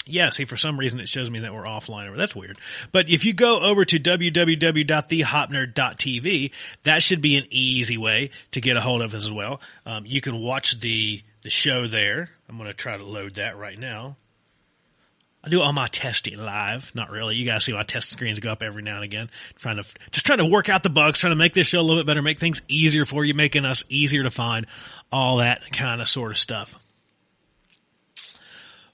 Yeah, 0.08 0.32
see, 0.32 0.46
for 0.46 0.58
some 0.58 0.80
reason 0.80 1.00
it 1.00 1.08
shows 1.08 1.30
me 1.30 1.38
that 1.40 1.54
we're 1.54 1.64
offline. 1.64 2.18
That's 2.18 2.36
weird. 2.36 2.58
But 2.92 3.08
if 3.10 3.24
you 3.24 3.34
go 3.34 3.60
over 3.60 3.86
to 3.86 4.00
www.thehopnerd.tv, 4.00 6.52
that 6.84 7.04
should 7.04 7.22
be 7.22 7.38
an 7.38 7.46
easy 7.50 7.98
way 7.98 8.32
to 8.52 8.62
get 8.62 8.78
a 8.78 8.82
hold 8.82 9.04
of 9.04 9.14
us 9.14 9.26
as 9.26 9.32
well. 9.32 9.62
Um, 9.86 10.06
you 10.06 10.22
can 10.22 10.42
watch 10.42 10.80
the 10.80 11.22
the 11.44 11.50
show 11.50 11.88
there. 11.88 12.30
I'm 12.52 12.58
going 12.58 12.68
to 12.68 12.74
try 12.74 12.98
to 12.98 13.06
load 13.06 13.36
that 13.36 13.58
right 13.58 13.80
now. 13.80 14.18
I 15.42 15.48
do 15.48 15.62
all 15.62 15.72
my 15.72 15.88
testing 15.88 16.38
live. 16.38 16.92
Not 16.94 17.10
really. 17.10 17.38
You 17.38 17.46
guys 17.46 17.64
see 17.64 17.72
my 17.72 17.84
test 17.84 18.10
screens 18.10 18.42
go 18.42 18.52
up 18.52 18.62
every 18.62 18.84
now 18.84 18.96
and 18.96 19.06
again. 19.06 19.30
Trying 19.56 19.78
to 19.78 19.86
just 20.12 20.26
trying 20.26 20.40
to 20.40 20.46
work 20.46 20.68
out 20.68 20.84
the 20.84 20.90
bugs, 20.90 21.18
trying 21.18 21.32
to 21.32 21.38
make 21.38 21.54
this 21.54 21.66
show 21.66 21.80
a 21.80 21.82
little 21.82 22.04
bit 22.04 22.08
better, 22.08 22.22
make 22.22 22.40
things 22.40 22.62
easier 22.68 23.06
for 23.06 23.24
you, 23.24 23.34
making 23.34 23.66
us 23.66 23.84
easier 23.88 24.24
to 24.24 24.30
find, 24.30 24.68
all 25.14 25.38
that 25.38 25.62
kind 25.72 26.02
of 26.02 26.10
sort 26.10 26.32
of 26.32 26.38
stuff. 26.38 26.78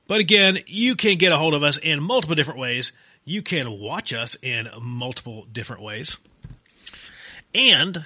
But 0.08 0.20
again, 0.20 0.60
you 0.68 0.96
can 0.96 1.18
get 1.18 1.32
a 1.32 1.38
hold 1.38 1.56
of 1.56 1.64
us 1.64 1.78
in 1.78 2.02
multiple 2.02 2.36
different 2.36 2.60
ways. 2.60 2.92
You 3.26 3.42
can 3.42 3.80
watch 3.80 4.14
us 4.14 4.38
in 4.44 4.70
multiple 4.80 5.48
different 5.52 5.82
ways. 5.82 6.18
And 7.56 8.06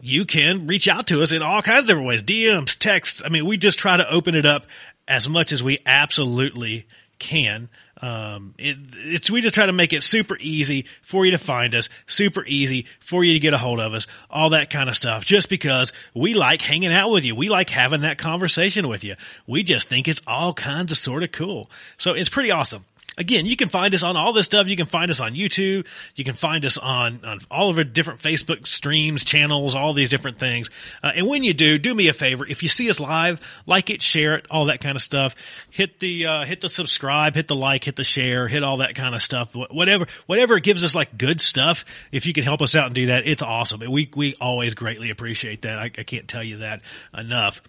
you 0.00 0.24
can 0.24 0.66
reach 0.66 0.88
out 0.88 1.08
to 1.08 1.22
us 1.22 1.32
in 1.32 1.42
all 1.42 1.62
kinds 1.62 1.82
of 1.82 1.86
different 1.86 2.08
ways 2.08 2.22
DMs, 2.22 2.76
texts. 2.76 3.22
I 3.24 3.28
mean, 3.28 3.46
we 3.46 3.56
just 3.56 3.78
try 3.78 3.96
to 3.96 4.10
open 4.10 4.34
it 4.34 4.46
up 4.46 4.66
as 5.08 5.28
much 5.28 5.52
as 5.52 5.62
we 5.62 5.78
absolutely 5.86 6.86
can. 7.18 7.68
Um, 8.02 8.54
it, 8.58 8.76
it's, 8.94 9.30
we 9.30 9.40
just 9.40 9.54
try 9.54 9.64
to 9.64 9.72
make 9.72 9.94
it 9.94 10.02
super 10.02 10.36
easy 10.38 10.84
for 11.00 11.24
you 11.24 11.30
to 11.30 11.38
find 11.38 11.74
us, 11.74 11.88
super 12.06 12.44
easy 12.44 12.86
for 13.00 13.24
you 13.24 13.32
to 13.32 13.38
get 13.38 13.54
a 13.54 13.58
hold 13.58 13.80
of 13.80 13.94
us, 13.94 14.06
all 14.28 14.50
that 14.50 14.68
kind 14.68 14.90
of 14.90 14.96
stuff, 14.96 15.24
just 15.24 15.48
because 15.48 15.92
we 16.14 16.34
like 16.34 16.60
hanging 16.60 16.92
out 16.92 17.10
with 17.10 17.24
you. 17.24 17.34
We 17.34 17.48
like 17.48 17.70
having 17.70 18.02
that 18.02 18.18
conversation 18.18 18.88
with 18.88 19.02
you. 19.02 19.14
We 19.46 19.62
just 19.62 19.88
think 19.88 20.08
it's 20.08 20.20
all 20.26 20.52
kinds 20.52 20.92
of 20.92 20.98
sort 20.98 21.22
of 21.22 21.32
cool. 21.32 21.70
So 21.96 22.12
it's 22.12 22.28
pretty 22.28 22.50
awesome. 22.50 22.84
Again, 23.18 23.46
you 23.46 23.56
can 23.56 23.70
find 23.70 23.94
us 23.94 24.02
on 24.02 24.16
all 24.16 24.32
this 24.32 24.44
stuff. 24.44 24.68
You 24.68 24.76
can 24.76 24.86
find 24.86 25.10
us 25.10 25.20
on 25.20 25.34
YouTube. 25.34 25.86
You 26.16 26.24
can 26.24 26.34
find 26.34 26.64
us 26.64 26.76
on, 26.76 27.24
on 27.24 27.38
all 27.50 27.70
of 27.70 27.78
our 27.78 27.84
different 27.84 28.20
Facebook 28.20 28.66
streams, 28.66 29.24
channels, 29.24 29.74
all 29.74 29.94
these 29.94 30.10
different 30.10 30.38
things. 30.38 30.68
Uh, 31.02 31.12
and 31.16 31.26
when 31.26 31.42
you 31.42 31.54
do, 31.54 31.78
do 31.78 31.94
me 31.94 32.08
a 32.08 32.12
favor. 32.12 32.46
If 32.46 32.62
you 32.62 32.68
see 32.68 32.90
us 32.90 33.00
live, 33.00 33.40
like 33.64 33.88
it, 33.88 34.02
share 34.02 34.36
it, 34.36 34.46
all 34.50 34.66
that 34.66 34.80
kind 34.80 34.96
of 34.96 35.02
stuff. 35.02 35.34
Hit 35.70 35.98
the, 35.98 36.26
uh, 36.26 36.44
hit 36.44 36.60
the 36.60 36.68
subscribe, 36.68 37.34
hit 37.34 37.48
the 37.48 37.56
like, 37.56 37.84
hit 37.84 37.96
the 37.96 38.04
share, 38.04 38.48
hit 38.48 38.62
all 38.62 38.78
that 38.78 38.94
kind 38.94 39.14
of 39.14 39.22
stuff. 39.22 39.54
Whatever, 39.54 40.06
whatever 40.26 40.60
gives 40.60 40.84
us 40.84 40.94
like 40.94 41.16
good 41.16 41.40
stuff. 41.40 41.86
If 42.12 42.26
you 42.26 42.34
can 42.34 42.44
help 42.44 42.60
us 42.60 42.74
out 42.74 42.86
and 42.86 42.94
do 42.94 43.06
that, 43.06 43.26
it's 43.26 43.42
awesome. 43.42 43.80
We, 43.90 44.10
we 44.14 44.34
always 44.40 44.74
greatly 44.74 45.08
appreciate 45.08 45.62
that. 45.62 45.78
I, 45.78 45.84
I 45.84 46.02
can't 46.02 46.28
tell 46.28 46.44
you 46.44 46.58
that 46.58 46.82
enough 47.16 47.62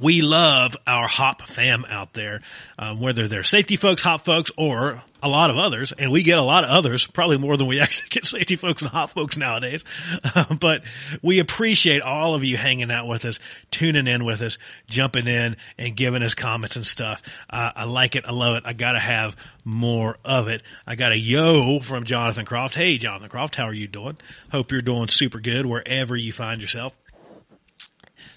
we 0.00 0.22
love 0.22 0.76
our 0.86 1.06
hop 1.06 1.42
fam 1.42 1.84
out 1.88 2.14
there, 2.14 2.40
um, 2.78 3.00
whether 3.00 3.28
they're 3.28 3.44
safety 3.44 3.76
folks, 3.76 4.02
hop 4.02 4.24
folks, 4.24 4.50
or 4.56 5.02
a 5.22 5.28
lot 5.28 5.50
of 5.50 5.58
others, 5.58 5.92
and 5.92 6.10
we 6.10 6.22
get 6.22 6.38
a 6.38 6.42
lot 6.42 6.64
of 6.64 6.70
others, 6.70 7.06
probably 7.06 7.36
more 7.36 7.56
than 7.56 7.66
we 7.66 7.80
actually 7.82 8.08
get 8.08 8.24
safety 8.24 8.56
folks 8.56 8.82
and 8.82 8.90
hop 8.90 9.10
folks 9.10 9.36
nowadays. 9.36 9.84
But 10.58 10.82
we 11.22 11.38
appreciate 11.38 12.02
all 12.02 12.34
of 12.34 12.44
you 12.44 12.56
hanging 12.56 12.90
out 12.90 13.06
with 13.06 13.24
us, 13.24 13.38
tuning 13.70 14.06
in 14.06 14.24
with 14.24 14.42
us, 14.42 14.58
jumping 14.88 15.26
in 15.26 15.56
and 15.78 15.96
giving 15.96 16.22
us 16.22 16.34
comments 16.34 16.76
and 16.76 16.86
stuff. 16.86 17.22
Uh, 17.48 17.70
I 17.74 17.84
like 17.84 18.16
it. 18.16 18.24
I 18.26 18.32
love 18.32 18.56
it. 18.56 18.64
I 18.66 18.72
gotta 18.72 18.98
have 18.98 19.36
more 19.64 20.18
of 20.24 20.48
it. 20.48 20.62
I 20.86 20.96
got 20.96 21.12
a 21.12 21.18
yo 21.18 21.80
from 21.80 22.04
Jonathan 22.04 22.44
Croft. 22.44 22.74
Hey, 22.74 22.98
Jonathan 22.98 23.28
Croft, 23.28 23.56
how 23.56 23.64
are 23.64 23.74
you 23.74 23.86
doing? 23.86 24.18
Hope 24.50 24.72
you're 24.72 24.82
doing 24.82 25.08
super 25.08 25.40
good 25.40 25.66
wherever 25.66 26.16
you 26.16 26.32
find 26.32 26.60
yourself 26.60 26.94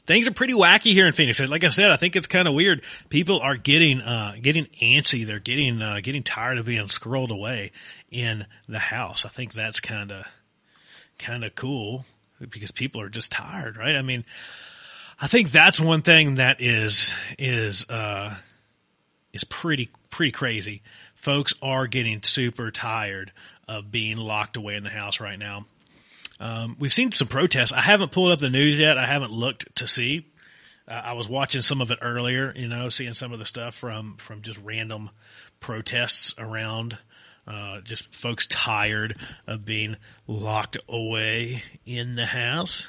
things 0.06 0.28
are 0.28 0.32
pretty 0.32 0.54
wacky 0.54 0.94
here 0.94 1.06
in 1.06 1.14
Phoenix. 1.14 1.40
Like 1.40 1.64
I 1.64 1.70
said, 1.70 1.92
I 1.92 1.98
think 1.98 2.16
it's 2.16 2.28
kind 2.28 2.48
of 2.48 2.54
weird. 2.54 2.84
People 3.10 3.40
are 3.40 3.56
getting 3.56 4.02
uh, 4.02 4.36
getting 4.42 4.66
antsy. 4.82 5.26
They're 5.26 5.40
getting 5.40 5.82
uh, 5.82 6.00
getting 6.02 6.24
tired 6.24 6.58
of 6.58 6.66
being 6.66 6.88
scrolled 6.88 7.32
away 7.32 7.72
in 8.12 8.46
the 8.68 8.80
house. 8.80 9.26
I 9.26 9.30
think 9.30 9.54
that's 9.54 9.80
kind 9.80 10.12
of 10.12 10.26
kind 11.18 11.44
of 11.44 11.56
cool 11.56 12.06
because 12.40 12.72
people 12.72 13.02
are 13.02 13.10
just 13.10 13.32
tired, 13.32 13.78
right? 13.78 13.96
I 13.96 14.02
mean, 14.02 14.26
I 15.20 15.28
think 15.28 15.52
that's 15.52 15.80
one 15.80 16.02
thing 16.02 16.36
that 16.36 16.62
is 16.62 17.14
is 17.38 17.90
uh, 17.90 18.36
is 19.32 19.44
pretty 19.44 19.90
pretty 20.10 20.32
crazy. 20.32 20.82
Folks 21.16 21.54
are 21.62 21.88
getting 21.88 22.22
super 22.22 22.70
tired 22.72 23.32
of 23.68 23.92
being 23.92 24.18
locked 24.18 24.58
away 24.58 24.76
in 24.76 24.84
the 24.84 24.90
house 24.90 25.22
right 25.22 25.40
now. 25.40 25.66
Um, 26.40 26.76
we've 26.80 26.94
seen 26.94 27.12
some 27.12 27.28
protests. 27.28 27.72
I 27.72 27.82
haven't 27.82 28.12
pulled 28.12 28.32
up 28.32 28.40
the 28.40 28.50
news 28.50 28.80
yet. 28.80 28.98
I 28.98 29.06
haven't 29.06 29.32
looked 29.32 29.76
to 29.78 29.88
see. 29.88 30.28
Uh, 30.88 31.02
I 31.04 31.14
was 31.14 31.30
watching 31.30 31.62
some 31.62 31.82
of 31.82 31.92
it 31.92 32.00
earlier, 32.02 32.54
you 32.56 32.68
know, 32.68 32.90
seeing 32.90 33.14
some 33.14 33.32
of 33.32 33.40
the 33.40 33.46
stuff 33.46 33.76
from, 33.76 34.18
from 34.18 34.42
just 34.42 34.60
random 34.60 35.10
protests 35.60 36.34
around, 36.38 36.98
uh, 37.48 37.82
just 37.82 38.14
folks 38.14 38.48
tired 38.48 39.18
of 39.48 39.64
being 39.64 39.96
locked 40.28 40.78
away 40.90 41.64
in 41.86 42.16
the 42.16 42.26
house. 42.26 42.88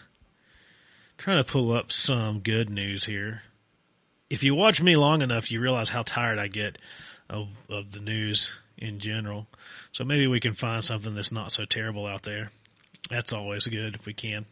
trying 1.16 1.42
to 1.42 1.50
pull 1.50 1.72
up 1.72 1.92
some 1.92 2.40
good 2.40 2.70
news 2.70 3.04
here. 3.04 3.42
If 4.28 4.42
you 4.42 4.54
watch 4.54 4.82
me 4.82 4.96
long 4.96 5.22
enough, 5.22 5.50
you 5.52 5.60
realize 5.60 5.90
how 5.90 6.02
tired 6.02 6.38
I 6.38 6.48
get 6.48 6.78
of, 7.30 7.48
of 7.68 7.92
the 7.92 8.00
news 8.00 8.50
in 8.76 8.98
general. 8.98 9.46
So 9.92 10.02
maybe 10.02 10.26
we 10.26 10.40
can 10.40 10.54
find 10.54 10.82
something 10.82 11.14
that's 11.14 11.30
not 11.30 11.52
so 11.52 11.64
terrible 11.64 12.06
out 12.06 12.22
there. 12.22 12.50
That's 13.10 13.32
always 13.32 13.66
good 13.66 13.94
if 13.94 14.06
we 14.06 14.14
can. 14.14 14.46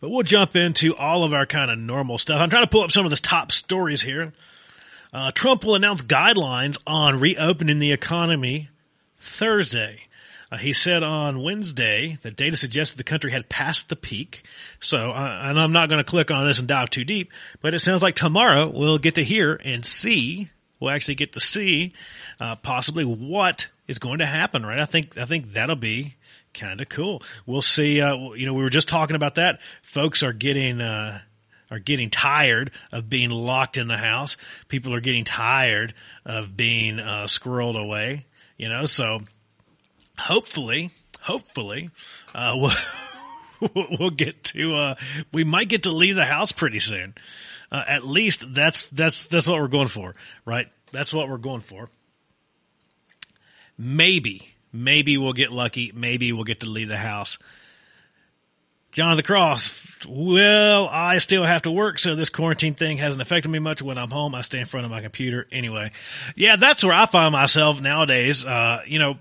But 0.00 0.10
we'll 0.10 0.24
jump 0.24 0.56
into 0.56 0.96
all 0.96 1.22
of 1.22 1.32
our 1.32 1.46
kind 1.46 1.70
of 1.70 1.78
normal 1.78 2.18
stuff. 2.18 2.40
I'm 2.40 2.50
trying 2.50 2.64
to 2.64 2.70
pull 2.70 2.82
up 2.82 2.90
some 2.90 3.04
of 3.04 3.10
the 3.10 3.16
top 3.16 3.52
stories 3.52 4.02
here. 4.02 4.32
Uh, 5.12 5.30
Trump 5.30 5.64
will 5.64 5.74
announce 5.74 6.02
guidelines 6.02 6.76
on 6.86 7.20
reopening 7.20 7.78
the 7.78 7.92
economy 7.92 8.68
Thursday. 9.20 10.00
Uh, 10.50 10.56
he 10.56 10.72
said 10.72 11.02
on 11.02 11.42
Wednesday 11.42 12.18
that 12.22 12.36
data 12.36 12.56
suggested 12.56 12.98
the 12.98 13.04
country 13.04 13.30
had 13.30 13.48
passed 13.48 13.88
the 13.88 13.96
peak. 13.96 14.42
So, 14.80 15.12
uh, 15.12 15.40
and 15.44 15.60
I'm 15.60 15.72
not 15.72 15.88
going 15.88 16.00
to 16.00 16.10
click 16.10 16.30
on 16.30 16.46
this 16.46 16.58
and 16.58 16.68
dive 16.68 16.90
too 16.90 17.04
deep, 17.04 17.30
but 17.60 17.72
it 17.72 17.78
sounds 17.78 18.02
like 18.02 18.16
tomorrow 18.16 18.68
we'll 18.68 18.98
get 18.98 19.14
to 19.14 19.24
hear 19.24 19.58
and 19.64 19.84
see 19.84 20.50
we'll 20.80 20.90
actually 20.90 21.14
get 21.14 21.34
to 21.34 21.40
see 21.40 21.92
uh, 22.40 22.56
possibly 22.56 23.04
what 23.04 23.68
is 23.92 23.98
going 23.98 24.18
to 24.18 24.26
happen. 24.26 24.66
Right? 24.66 24.80
I 24.80 24.86
think 24.86 25.16
I 25.16 25.24
think 25.26 25.52
that'll 25.52 25.76
be 25.76 26.16
kind 26.52 26.80
of 26.80 26.88
cool. 26.88 27.22
We'll 27.46 27.62
see. 27.62 28.00
Uh, 28.00 28.32
you 28.32 28.46
know, 28.46 28.54
we 28.54 28.62
were 28.62 28.70
just 28.70 28.88
talking 28.88 29.14
about 29.14 29.36
that. 29.36 29.60
Folks 29.82 30.22
are 30.22 30.32
getting. 30.32 30.80
Uh, 30.80 31.20
are 31.70 31.78
getting 31.78 32.10
tired 32.10 32.70
of 32.92 33.08
being 33.08 33.30
locked 33.30 33.78
in 33.78 33.88
the 33.88 33.96
house. 33.96 34.36
People 34.68 34.94
are 34.94 35.00
getting 35.00 35.24
tired 35.24 35.94
of 36.26 36.54
being 36.54 37.00
uh, 37.00 37.24
squirreled 37.24 37.82
away. 37.82 38.26
You 38.58 38.68
know, 38.68 38.84
so 38.84 39.20
hopefully, 40.18 40.90
hopefully, 41.18 41.88
uh, 42.34 42.54
we'll, 43.60 43.86
we'll 43.98 44.10
get 44.10 44.44
to, 44.44 44.74
uh, 44.74 44.94
we 45.32 45.44
might 45.44 45.70
get 45.70 45.84
to 45.84 45.92
leave 45.92 46.14
the 46.16 46.26
house 46.26 46.52
pretty 46.52 46.78
soon. 46.78 47.14
Uh, 47.70 47.82
at 47.88 48.06
least 48.06 48.52
that's, 48.52 48.90
that's, 48.90 49.26
that's 49.28 49.46
what 49.46 49.58
we're 49.58 49.68
going 49.68 49.88
for, 49.88 50.14
right? 50.44 50.66
That's 50.92 51.14
what 51.14 51.30
we're 51.30 51.38
going 51.38 51.62
for. 51.62 51.88
Maybe, 53.78 54.54
maybe 54.72 55.16
we'll 55.16 55.32
get 55.32 55.52
lucky. 55.52 55.92
Maybe 55.94 56.32
we'll 56.32 56.44
get 56.44 56.60
to 56.60 56.70
leave 56.70 56.88
the 56.88 56.96
house. 56.96 57.38
Jonathan 58.92 59.24
Croft. 59.24 60.04
Well, 60.06 60.86
I 60.86 61.16
still 61.18 61.44
have 61.44 61.62
to 61.62 61.70
work, 61.70 61.98
so 61.98 62.14
this 62.14 62.28
quarantine 62.28 62.74
thing 62.74 62.98
hasn't 62.98 63.22
affected 63.22 63.48
me 63.48 63.58
much. 63.58 63.80
When 63.80 63.96
I'm 63.96 64.10
home, 64.10 64.34
I 64.34 64.42
stay 64.42 64.60
in 64.60 64.66
front 64.66 64.84
of 64.84 64.92
my 64.92 65.00
computer 65.00 65.46
anyway. 65.50 65.92
Yeah, 66.36 66.56
that's 66.56 66.84
where 66.84 66.92
I 66.92 67.06
find 67.06 67.32
myself 67.32 67.80
nowadays. 67.80 68.44
Uh, 68.44 68.82
you 68.86 68.98
know, 68.98 69.16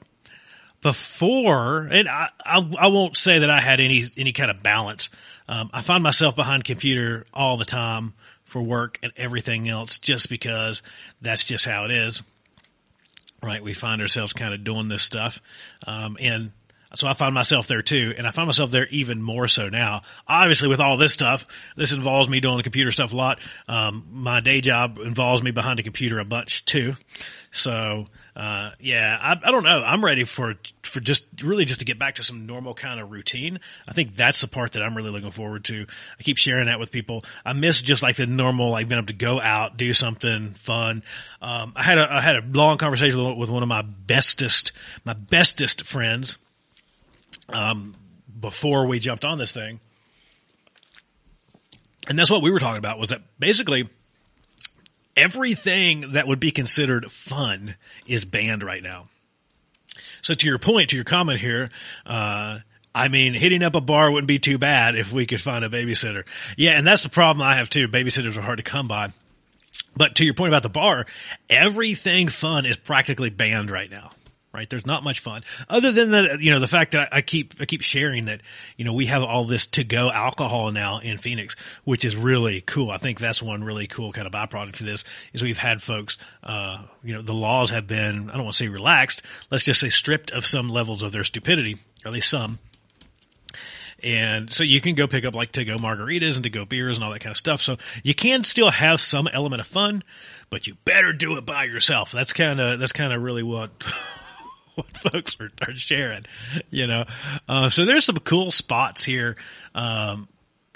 before, 0.82 1.88
and 1.90 2.10
I, 2.10 2.30
I, 2.46 2.70
I, 2.80 2.88
won't 2.88 3.16
say 3.16 3.40
that 3.40 3.50
I 3.50 3.62
had 3.62 3.80
any, 3.80 4.04
any 4.18 4.34
kind 4.34 4.52
of 4.52 4.62
balance. 4.62 5.10
Um, 5.48 5.70
I 5.74 5.82
find 5.82 6.04
myself 6.04 6.36
behind 6.36 6.66
computer 6.66 7.26
all 7.34 7.56
the 7.56 7.66
time 7.66 8.14
for 8.44 8.62
work 8.62 9.00
and 9.02 9.14
everything 9.16 9.70
else 9.70 10.00
just 10.00 10.28
because 10.28 10.82
that's 11.22 11.46
just 11.46 11.66
how 11.66 11.86
it 11.86 11.92
is. 11.92 12.24
Right. 13.43 13.63
We 13.63 13.73
find 13.73 14.01
ourselves 14.01 14.34
kind 14.34 14.54
of 14.54 14.63
doing 14.63 14.88
this 14.88 15.01
stuff. 15.01 15.41
Um, 15.88 16.15
and 16.19 16.51
so 16.93 17.08
I 17.08 17.13
find 17.13 17.34
myself 17.34 17.67
there 17.67 17.82
too, 17.82 18.13
and 18.17 18.27
I 18.27 18.32
find 18.32 18.47
myself 18.47 18.69
there 18.69 18.86
even 18.88 19.21
more 19.21 19.47
so 19.47 19.69
now. 19.69 20.01
Obviously, 20.27 20.67
with 20.67 20.82
all 20.82 20.97
this 20.97 21.13
stuff, 21.13 21.45
this 21.77 21.93
involves 21.93 22.30
me 22.30 22.41
doing 22.41 22.58
the 22.58 22.63
computer 22.63 22.91
stuff 22.91 23.13
a 23.13 23.15
lot. 23.15 23.39
Um, 23.67 24.08
my 24.12 24.41
day 24.41 24.60
job 24.60 24.99
involves 24.99 25.41
me 25.41 25.51
behind 25.51 25.80
a 25.80 25.84
computer 25.84 26.19
a 26.19 26.25
bunch 26.25 26.65
too. 26.65 26.95
So, 27.51 28.08
uh, 28.36 28.72
yeah, 28.80 29.17
I, 29.22 29.32
I, 29.34 29.52
don't 29.52 29.63
know. 29.63 29.84
I'm 29.84 30.04
ready 30.04 30.24
for 30.24 30.56
for 30.84 31.02
just 31.02 31.26
really 31.44 31.65
just 31.65 31.80
to 31.80 31.86
get 31.86 32.00
back 32.00 32.15
to 32.15 32.24
some 32.24 32.46
normal 32.46 32.74
kind 32.74 33.00
of 33.02 33.12
routine. 33.12 33.60
I 33.86 33.91
think 33.91 34.15
that's 34.15 34.39
the 34.39 34.48
part 34.48 34.72
that 34.74 34.84
I'm 34.84 34.96
really 34.96 35.10
looking 35.10 35.32
forward 35.32 35.65
to. 35.65 35.86
I 36.17 36.24
keep 36.24 36.38
sharing 36.38 36.67
that 36.67 36.80
with 36.80 36.91
people. 36.91 37.26
I 37.46 37.52
miss 37.52 37.82
just 37.82 38.02
like 38.02 38.15
the 38.15 38.28
normal, 38.28 38.70
like 38.70 38.88
being 38.88 39.00
able 39.00 39.08
to 39.08 39.13
go 39.13 39.41
out, 39.41 39.76
do 39.76 39.94
something 39.94 40.54
fun. 40.54 41.04
Um, 41.41 41.74
I 41.76 41.84
had 41.84 41.98
a 41.98 42.12
I 42.12 42.22
had 42.22 42.38
a 42.38 42.44
long 42.54 42.78
conversation 42.78 43.38
with 43.38 43.50
one 43.50 43.63
of 43.63 43.70
my 43.70 43.82
bestest 43.82 44.72
my 45.04 45.13
bestest 45.13 45.84
friends 45.84 46.38
um, 47.50 47.96
before 48.39 48.88
we 48.88 49.00
jumped 49.00 49.26
on 49.26 49.38
this 49.38 49.52
thing. 49.52 49.82
And 52.08 52.17
that's 52.17 52.32
what 52.32 52.41
we 52.41 52.50
were 52.50 52.60
talking 52.60 52.80
about 52.80 52.98
was 52.98 53.10
that 53.10 53.22
basically 53.39 53.89
everything 55.15 56.13
that 56.13 56.28
would 56.28 56.39
be 56.39 56.52
considered 56.52 57.12
fun 57.12 57.76
is 58.06 58.26
banned 58.26 58.63
right 58.63 58.84
now. 58.84 59.10
So 60.21 60.34
to 60.34 60.47
your 60.47 60.60
point, 60.60 60.89
to 60.89 60.95
your 60.95 61.06
comment 61.06 61.39
here, 61.39 61.69
uh, 62.06 62.60
I 62.93 63.08
mean, 63.08 63.34
hitting 63.34 63.63
up 63.63 63.76
a 63.76 63.82
bar 63.82 64.12
wouldn't 64.12 64.28
be 64.28 64.39
too 64.39 64.58
bad 64.58 64.95
if 64.95 65.12
we 65.12 65.26
could 65.26 65.41
find 65.41 65.63
a 65.63 65.69
babysitter. 65.69 66.24
Yeah, 66.58 66.71
and 66.71 66.86
that's 66.86 67.04
the 67.04 67.10
problem 67.10 67.41
I 67.41 67.56
have 67.56 67.69
too. 67.69 67.88
Babysitters 67.88 68.38
are 68.38 68.41
hard 68.41 68.58
to 68.58 68.63
come 68.63 68.88
by. 68.88 69.13
But 69.95 70.15
to 70.15 70.26
your 70.26 70.34
point 70.34 70.50
about 70.50 70.63
the 70.63 70.69
bar, 70.69 71.06
everything 71.50 72.28
fun 72.28 72.65
is 72.65 72.78
practically 72.78 73.30
banned 73.30 73.71
right 73.71 73.89
now 73.89 74.12
right? 74.54 74.70
There's 74.70 74.86
not 74.86 75.04
much 75.04 75.20
fun 75.20 75.44
other 75.70 75.92
than 75.92 76.12
the, 76.12 76.38
you 76.40 76.52
know, 76.52 76.60
the 76.60 76.68
fact 76.68 76.92
that 76.92 77.10
I 77.12 77.22
keep, 77.22 77.56
I 77.60 77.66
keep 77.66 77.82
sharing 77.82 78.26
that, 78.26 78.42
you 78.78 78.86
know, 78.86 78.94
we 78.94 79.06
have 79.06 79.24
all 79.24 79.46
this 79.46 79.66
to 79.68 79.84
go 79.84 80.12
alcohol 80.12 80.72
now 80.72 81.00
in 81.00 81.18
Phoenix, 81.18 81.56
which 81.84 82.04
is 82.06 82.16
really 82.16 82.62
cool. 82.62 82.92
I 82.92 82.98
think 82.98 83.20
that's 83.20 83.42
one 83.42 83.64
really 83.64 83.88
cool 83.88 84.12
kind 84.12 84.28
of 84.28 84.34
byproduct 84.34 84.74
to 84.78 84.84
this 84.84 85.04
is 85.34 85.42
we've 85.42 85.58
had 85.58 85.82
folks, 85.82 86.18
uh, 86.44 86.84
you 87.04 87.14
know, 87.14 87.22
the 87.22 87.34
laws 87.34 87.70
have 87.70 87.88
been, 87.88 88.30
I 88.30 88.34
don't 88.34 88.44
want 88.44 88.56
to 88.56 88.64
say 88.64 88.68
relaxed. 88.68 89.22
Let's 89.50 89.64
just 89.64 89.80
say 89.80 89.90
stripped 89.90 90.32
of 90.32 90.46
some 90.46 90.70
levels 90.70 91.04
of 91.04 91.12
their 91.12 91.24
stupidity, 91.24 91.78
or 92.04 92.08
at 92.08 92.14
least 92.14 92.30
some. 92.30 92.60
And 94.04 94.50
so 94.50 94.64
you 94.64 94.82
can 94.82 94.96
go 94.96 95.06
pick 95.06 95.26
up 95.26 95.36
like 95.36 95.52
to 95.54 95.64
go 95.64 95.78
margaritas 95.78 96.36
and 96.36 96.44
to 96.44 96.50
go 96.50 96.66
beers 96.66 96.98
and 96.98 97.04
all 97.04 97.12
that 97.12 97.22
kind 97.22 97.32
of 97.32 97.38
stuff. 97.38 97.62
So 97.62 97.78
you 98.04 98.16
can 98.16 98.44
still 98.44 98.72
have 98.72 99.00
some 99.00 99.28
element 99.28 99.62
of 99.62 99.68
fun, 99.68 100.04
but 100.50 100.66
you 100.66 100.76
better 100.86 101.14
do 101.14 101.38
it 101.38 101.46
by 101.46 101.66
yourself. 101.66 102.12
That's 102.12 102.34
kind 102.34 102.60
of, 102.60 102.80
that's 102.80 102.94
kind 102.94 103.14
of 103.14 103.22
really 103.22 103.44
what, 103.44 103.70
what 104.75 104.97
folks 104.97 105.38
are, 105.39 105.51
are 105.67 105.73
sharing, 105.73 106.25
you 106.69 106.88
know. 106.88 107.05
Uh, 107.47 107.69
so 107.69 107.86
there's 107.86 108.05
some 108.05 108.17
cool 108.17 108.51
spots 108.51 109.03
here. 109.03 109.36
Um, 109.75 110.27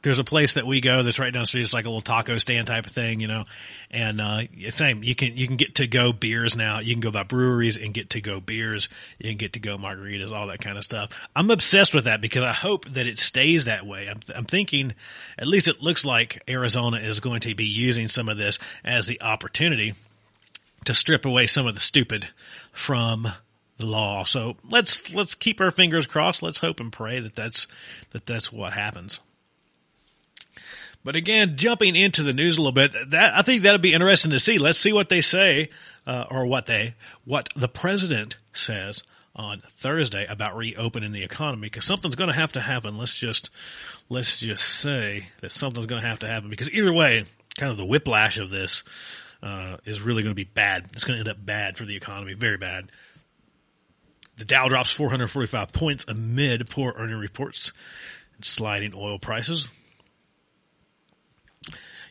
there's 0.05 0.19
a 0.19 0.23
place 0.23 0.53
that 0.53 0.67
we 0.67 0.81
go 0.81 1.01
that's 1.01 1.17
right 1.17 1.33
down 1.33 1.41
the 1.41 1.47
street. 1.47 1.63
It's 1.63 1.73
like 1.73 1.85
a 1.85 1.89
little 1.89 1.99
taco 1.99 2.37
stand 2.37 2.67
type 2.67 2.85
of 2.85 2.91
thing, 2.91 3.21
you 3.21 3.27
know. 3.27 3.45
And 3.89 4.21
uh, 4.21 4.41
same, 4.69 5.03
you 5.03 5.15
can 5.15 5.35
you 5.35 5.47
can 5.47 5.57
get 5.57 5.75
to 5.75 5.87
go 5.87 6.13
beers 6.13 6.55
now. 6.55 6.79
You 6.79 6.93
can 6.93 7.01
go 7.01 7.09
by 7.09 7.23
breweries 7.23 7.75
and 7.75 7.91
get 7.91 8.11
to 8.11 8.21
go 8.21 8.39
beers. 8.39 8.87
You 9.17 9.31
can 9.31 9.37
get 9.37 9.53
to 9.53 9.59
go 9.59 9.77
margaritas, 9.77 10.31
all 10.31 10.47
that 10.47 10.61
kind 10.61 10.77
of 10.77 10.83
stuff. 10.83 11.09
I'm 11.35 11.49
obsessed 11.49 11.95
with 11.95 12.03
that 12.03 12.21
because 12.21 12.43
I 12.43 12.53
hope 12.53 12.85
that 12.89 13.07
it 13.07 13.17
stays 13.17 13.65
that 13.65 13.87
way. 13.87 14.07
I'm, 14.07 14.19
I'm 14.35 14.45
thinking, 14.45 14.93
at 15.39 15.47
least 15.47 15.67
it 15.67 15.81
looks 15.81 16.05
like 16.05 16.43
Arizona 16.47 16.97
is 16.97 17.19
going 17.19 17.41
to 17.41 17.55
be 17.55 17.65
using 17.65 18.07
some 18.07 18.29
of 18.29 18.37
this 18.37 18.59
as 18.83 19.07
the 19.07 19.19
opportunity 19.23 19.95
to 20.85 20.93
strip 20.93 21.25
away 21.25 21.47
some 21.47 21.65
of 21.65 21.73
the 21.73 21.81
stupid 21.81 22.27
from 22.71 23.27
the 23.77 23.85
law. 23.85 24.23
So 24.23 24.55
let's 24.69 25.13
let's 25.13 25.35
keep 25.35 25.59
our 25.61 25.71
fingers 25.71 26.05
crossed. 26.05 26.41
Let's 26.41 26.59
hope 26.59 26.79
and 26.79 26.91
pray 26.91 27.19
that 27.19 27.35
that's 27.35 27.67
that 28.11 28.25
that's 28.25 28.51
what 28.51 28.73
happens. 28.73 29.19
But 31.03 31.15
again, 31.15 31.55
jumping 31.55 31.95
into 31.95 32.23
the 32.23 32.33
news 32.33 32.57
a 32.57 32.61
little 32.61 32.71
bit, 32.71 32.91
that 33.11 33.35
I 33.35 33.43
think 33.43 33.61
that'll 33.61 33.79
be 33.79 33.93
interesting 33.93 34.31
to 34.31 34.39
see. 34.39 34.57
Let's 34.57 34.79
see 34.79 34.91
what 34.91 35.09
they 35.09 35.21
say, 35.21 35.69
uh, 36.07 36.25
or 36.31 36.47
what 36.47 36.65
they 36.65 36.95
what 37.25 37.49
the 37.55 37.67
president 37.67 38.37
says 38.53 39.03
on 39.35 39.61
Thursday 39.69 40.25
about 40.25 40.55
reopening 40.55 41.11
the 41.11 41.23
economy 41.23 41.67
because 41.67 41.85
something's 41.85 42.15
going 42.15 42.29
to 42.29 42.35
have 42.35 42.53
to 42.53 42.61
happen. 42.61 42.97
Let's 42.97 43.15
just 43.15 43.49
let's 44.09 44.37
just 44.37 44.63
say 44.63 45.27
that 45.41 45.51
something's 45.51 45.85
going 45.85 46.01
to 46.01 46.07
have 46.07 46.19
to 46.19 46.27
happen 46.27 46.49
because 46.49 46.71
either 46.71 46.93
way, 46.93 47.25
kind 47.57 47.71
of 47.71 47.77
the 47.77 47.85
whiplash 47.85 48.39
of 48.39 48.49
this 48.49 48.83
uh, 49.43 49.77
is 49.85 50.01
really 50.01 50.23
going 50.23 50.31
to 50.31 50.35
be 50.35 50.45
bad. 50.45 50.89
It's 50.93 51.03
going 51.03 51.17
to 51.17 51.19
end 51.19 51.37
up 51.37 51.45
bad 51.45 51.77
for 51.77 51.85
the 51.85 51.95
economy, 51.95 52.33
very 52.33 52.57
bad. 52.57 52.89
The 54.37 54.45
Dow 54.45 54.67
drops 54.67 54.91
445 54.91 55.71
points 55.71 56.05
amid 56.07 56.69
poor 56.69 56.93
earning 56.97 57.17
reports 57.17 57.71
and 58.35 58.43
sliding 58.43 58.93
oil 58.93 59.17
prices. 59.17 59.69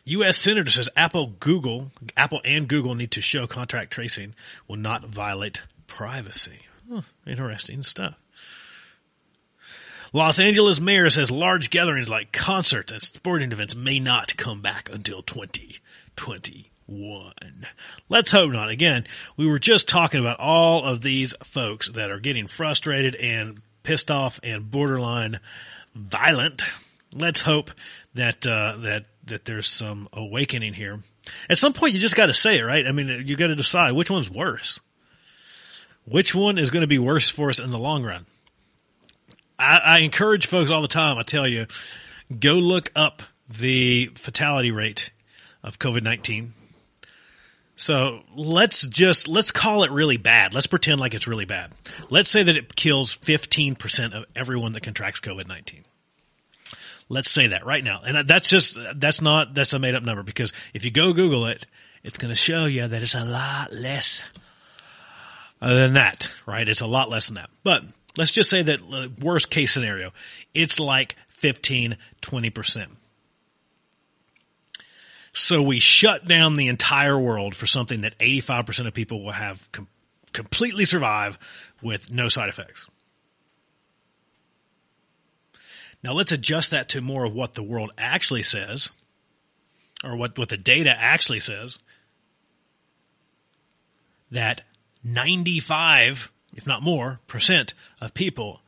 U.S. 0.05 0.37
Senator 0.37 0.69
says 0.69 0.89
Apple, 0.95 1.33
Google, 1.39 1.91
Apple 2.15 2.41
and 2.45 2.67
Google 2.67 2.93
need 2.93 3.11
to 3.11 3.21
show 3.21 3.47
contact 3.47 3.91
tracing 3.91 4.35
will 4.67 4.75
not 4.77 5.05
violate 5.05 5.61
privacy. 5.87 6.59
Huh, 6.91 7.01
interesting 7.25 7.81
stuff. 7.81 8.15
Los 10.13 10.39
Angeles 10.39 10.79
mayor 10.79 11.09
says 11.09 11.31
large 11.31 11.71
gatherings 11.71 12.07
like 12.07 12.31
concerts 12.31 12.91
and 12.91 13.01
sporting 13.01 13.51
events 13.51 13.75
may 13.75 13.99
not 13.99 14.37
come 14.37 14.61
back 14.61 14.89
until 14.91 15.21
2020 15.23 16.71
one. 16.85 17.65
Let's 18.09 18.31
hope 18.31 18.51
not. 18.51 18.69
Again, 18.69 19.05
we 19.37 19.47
were 19.47 19.59
just 19.59 19.87
talking 19.87 20.19
about 20.19 20.39
all 20.39 20.83
of 20.83 21.01
these 21.01 21.33
folks 21.43 21.89
that 21.89 22.11
are 22.11 22.19
getting 22.19 22.47
frustrated 22.47 23.15
and 23.15 23.61
pissed 23.83 24.11
off 24.11 24.39
and 24.43 24.69
borderline 24.69 25.39
violent. 25.95 26.63
Let's 27.13 27.41
hope 27.41 27.71
that 28.13 28.45
uh, 28.45 28.77
that 28.79 29.05
that 29.25 29.45
there's 29.45 29.67
some 29.67 30.09
awakening 30.13 30.73
here. 30.73 31.01
At 31.49 31.57
some 31.57 31.73
point, 31.73 31.93
you 31.93 31.99
just 31.99 32.15
got 32.15 32.27
to 32.27 32.33
say 32.33 32.59
it, 32.59 32.63
right? 32.63 32.85
I 32.85 32.91
mean, 32.91 33.23
you 33.25 33.35
got 33.35 33.47
to 33.47 33.55
decide 33.55 33.93
which 33.93 34.11
one's 34.11 34.29
worse. 34.29 34.79
Which 36.05 36.35
one 36.35 36.59
is 36.59 36.69
going 36.69 36.81
to 36.81 36.87
be 36.87 36.99
worse 36.99 37.29
for 37.29 37.49
us 37.49 37.59
in 37.59 37.71
the 37.71 37.79
long 37.79 38.03
run? 38.03 38.27
I, 39.57 39.77
I 39.77 39.97
encourage 39.99 40.45
folks 40.45 40.69
all 40.69 40.83
the 40.83 40.87
time. 40.87 41.17
I 41.17 41.23
tell 41.23 41.47
you, 41.47 41.65
go 42.37 42.53
look 42.53 42.91
up 42.95 43.23
the 43.49 44.11
fatality 44.15 44.71
rate 44.71 45.11
of 45.63 45.79
COVID 45.79 46.03
nineteen 46.03 46.53
so 47.75 48.21
let's 48.35 48.85
just, 48.87 49.27
let's 49.27 49.51
call 49.51 49.83
it 49.83 49.91
really 49.91 50.17
bad. 50.17 50.53
Let's 50.53 50.67
pretend 50.67 50.99
like 50.99 51.13
it's 51.13 51.27
really 51.27 51.45
bad. 51.45 51.71
Let's 52.09 52.29
say 52.29 52.43
that 52.43 52.55
it 52.55 52.75
kills 52.75 53.15
15% 53.17 54.13
of 54.13 54.25
everyone 54.35 54.71
that 54.73 54.83
contracts 54.83 55.19
COVID-19. 55.19 55.83
Let's 57.09 57.29
say 57.29 57.47
that 57.47 57.65
right 57.65 57.83
now. 57.83 58.01
And 58.03 58.27
that's 58.27 58.49
just, 58.49 58.79
that's 58.95 59.21
not, 59.21 59.53
that's 59.53 59.73
a 59.73 59.79
made 59.79 59.93
up 59.93 60.03
number 60.03 60.23
because 60.23 60.53
if 60.73 60.85
you 60.85 60.91
go 60.91 61.13
Google 61.13 61.47
it, 61.47 61.65
it's 62.03 62.17
going 62.17 62.29
to 62.29 62.35
show 62.35 62.65
you 62.65 62.87
that 62.87 63.03
it's 63.03 63.15
a 63.15 63.25
lot 63.25 63.73
less 63.73 64.23
than 65.59 65.93
that, 65.93 66.29
right? 66.45 66.67
It's 66.67 66.81
a 66.81 66.87
lot 66.87 67.09
less 67.09 67.27
than 67.27 67.35
that. 67.35 67.49
But 67.63 67.83
let's 68.15 68.31
just 68.31 68.49
say 68.49 68.61
that 68.63 68.79
uh, 68.91 69.07
worst 69.21 69.49
case 69.49 69.73
scenario, 69.73 70.11
it's 70.53 70.79
like 70.79 71.15
15, 71.29 71.97
20%. 72.21 72.87
So 75.37 75.61
we 75.61 75.79
shut 75.79 76.25
down 76.25 76.55
the 76.55 76.69
entire 76.69 77.19
world 77.19 77.55
for 77.55 77.67
something 77.67 78.01
that 78.01 78.17
85% 78.19 78.87
of 78.87 78.93
people 78.93 79.21
will 79.21 79.33
have 79.33 79.69
com- 79.73 79.89
completely 80.31 80.85
survive 80.85 81.37
with 81.81 82.09
no 82.09 82.29
side 82.29 82.47
effects. 82.47 82.87
Now 86.01 86.13
let's 86.13 86.31
adjust 86.31 86.71
that 86.71 86.87
to 86.89 87.01
more 87.01 87.25
of 87.25 87.33
what 87.33 87.53
the 87.53 87.63
world 87.63 87.91
actually 87.97 88.43
says, 88.43 88.91
or 90.05 90.15
what, 90.15 90.37
what 90.37 90.47
the 90.47 90.57
data 90.57 90.95
actually 90.97 91.41
says. 91.41 91.79
That 94.31 94.61
95, 95.03 96.31
if 96.55 96.65
not 96.65 96.81
more, 96.81 97.19
percent 97.27 97.73
of 97.99 98.13
people 98.13 98.61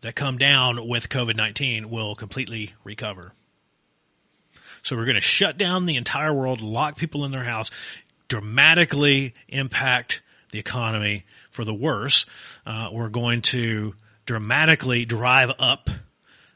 that 0.00 0.14
come 0.14 0.38
down 0.38 0.88
with 0.88 1.10
COVID 1.10 1.36
19 1.36 1.90
will 1.90 2.14
completely 2.14 2.72
recover. 2.82 3.34
So 4.86 4.94
we're 4.94 5.04
going 5.04 5.16
to 5.16 5.20
shut 5.20 5.58
down 5.58 5.84
the 5.86 5.96
entire 5.96 6.32
world, 6.32 6.60
lock 6.60 6.96
people 6.96 7.24
in 7.24 7.32
their 7.32 7.42
house, 7.42 7.72
dramatically 8.28 9.34
impact 9.48 10.22
the 10.52 10.60
economy 10.60 11.24
for 11.50 11.64
the 11.64 11.74
worse. 11.74 12.24
Uh, 12.64 12.90
we're 12.92 13.08
going 13.08 13.42
to 13.42 13.96
dramatically 14.26 15.04
drive 15.04 15.50
up 15.58 15.90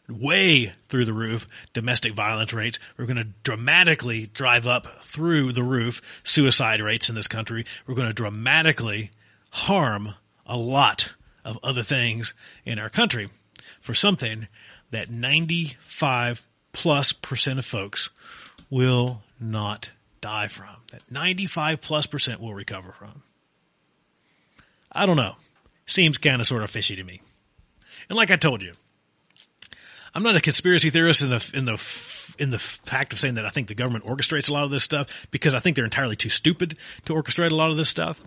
way 0.08 0.72
through 0.84 1.06
the 1.06 1.12
roof 1.12 1.48
domestic 1.72 2.14
violence 2.14 2.52
rates. 2.52 2.78
We're 2.96 3.06
going 3.06 3.16
to 3.16 3.28
dramatically 3.42 4.28
drive 4.28 4.64
up 4.64 5.02
through 5.02 5.50
the 5.50 5.64
roof 5.64 6.00
suicide 6.22 6.80
rates 6.80 7.08
in 7.08 7.16
this 7.16 7.26
country. 7.26 7.66
We're 7.84 7.96
going 7.96 8.06
to 8.06 8.14
dramatically 8.14 9.10
harm 9.50 10.14
a 10.46 10.56
lot 10.56 11.14
of 11.44 11.58
other 11.64 11.82
things 11.82 12.32
in 12.64 12.78
our 12.78 12.90
country 12.90 13.28
for 13.80 13.92
something 13.92 14.46
that 14.92 15.10
95 15.10 16.46
plus 16.72 17.12
percent 17.12 17.58
of 17.58 17.64
folks 17.64 18.10
will 18.68 19.22
not 19.38 19.90
die 20.20 20.48
from. 20.48 20.68
That 20.92 21.02
95 21.10 21.80
plus 21.80 22.06
percent 22.06 22.40
will 22.40 22.54
recover 22.54 22.92
from. 22.92 23.22
I 24.92 25.06
don't 25.06 25.16
know. 25.16 25.36
Seems 25.86 26.18
kind 26.18 26.40
of 26.40 26.46
sort 26.46 26.62
of 26.62 26.70
fishy 26.70 26.96
to 26.96 27.04
me. 27.04 27.20
And 28.08 28.16
like 28.16 28.30
I 28.30 28.36
told 28.36 28.62
you, 28.62 28.74
I'm 30.14 30.22
not 30.22 30.36
a 30.36 30.40
conspiracy 30.40 30.90
theorist 30.90 31.22
in 31.22 31.30
the 31.30 31.50
in 31.54 31.64
the 31.64 32.34
in 32.38 32.50
the 32.50 32.58
fact 32.58 33.12
of 33.12 33.20
saying 33.20 33.34
that 33.34 33.46
I 33.46 33.50
think 33.50 33.68
the 33.68 33.74
government 33.74 34.04
orchestrates 34.04 34.48
a 34.48 34.52
lot 34.52 34.64
of 34.64 34.70
this 34.70 34.84
stuff 34.84 35.26
because 35.30 35.54
I 35.54 35.60
think 35.60 35.76
they're 35.76 35.84
entirely 35.84 36.16
too 36.16 36.28
stupid 36.28 36.76
to 37.04 37.14
orchestrate 37.14 37.50
a 37.50 37.54
lot 37.54 37.70
of 37.70 37.76
this 37.76 37.88
stuff. 37.88 38.20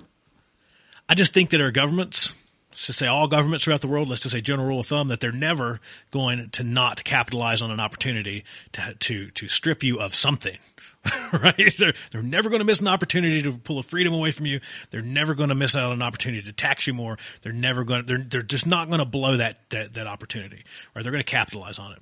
I 1.07 1.15
just 1.15 1.33
think 1.33 1.49
that 1.49 1.61
our 1.61 1.71
governments 1.71 2.33
let's 2.73 2.87
just 2.87 2.97
say 2.97 3.05
all 3.05 3.27
governments 3.27 3.63
throughout 3.63 3.81
the 3.81 3.87
world, 3.87 4.09
let's 4.09 4.21
just 4.21 4.33
say 4.33 4.41
general 4.41 4.67
rule 4.67 4.79
of 4.79 4.87
thumb 4.87 5.09
that 5.09 5.19
they're 5.19 5.31
never 5.31 5.79
going 6.09 6.49
to 6.49 6.63
not 6.63 7.03
capitalize 7.03 7.61
on 7.61 7.69
an 7.69 7.79
opportunity 7.79 8.43
to, 8.71 8.95
to, 8.99 9.29
to 9.29 9.47
strip 9.47 9.83
you 9.83 9.99
of 9.99 10.15
something. 10.15 10.57
right? 11.33 11.71
They're, 11.77 11.93
they're 12.11 12.23
never 12.23 12.49
going 12.49 12.61
to 12.61 12.65
miss 12.65 12.79
an 12.79 12.87
opportunity 12.87 13.43
to 13.43 13.51
pull 13.51 13.77
a 13.77 13.83
freedom 13.83 14.11
away 14.11 14.31
from 14.31 14.47
you. 14.47 14.59
They're 14.89 15.03
never 15.03 15.35
going 15.35 15.49
to 15.49 15.55
miss 15.55 15.75
out 15.75 15.87
on 15.87 15.93
an 15.93 16.01
opportunity 16.01 16.41
to 16.43 16.51
tax 16.51 16.87
you 16.87 16.95
more. 16.95 17.19
They're 17.43 17.53
never 17.53 17.83
going 17.83 18.05
to, 18.05 18.07
they're, 18.07 18.25
they're 18.27 18.41
just 18.41 18.65
not 18.65 18.87
going 18.87 18.99
to 18.99 19.05
blow 19.05 19.37
that, 19.37 19.59
that, 19.69 19.93
that 19.93 20.07
opportunity, 20.07 20.63
right? 20.95 21.03
They're 21.03 21.11
going 21.11 21.23
to 21.23 21.29
capitalize 21.29 21.77
on 21.77 21.91
it. 21.91 21.99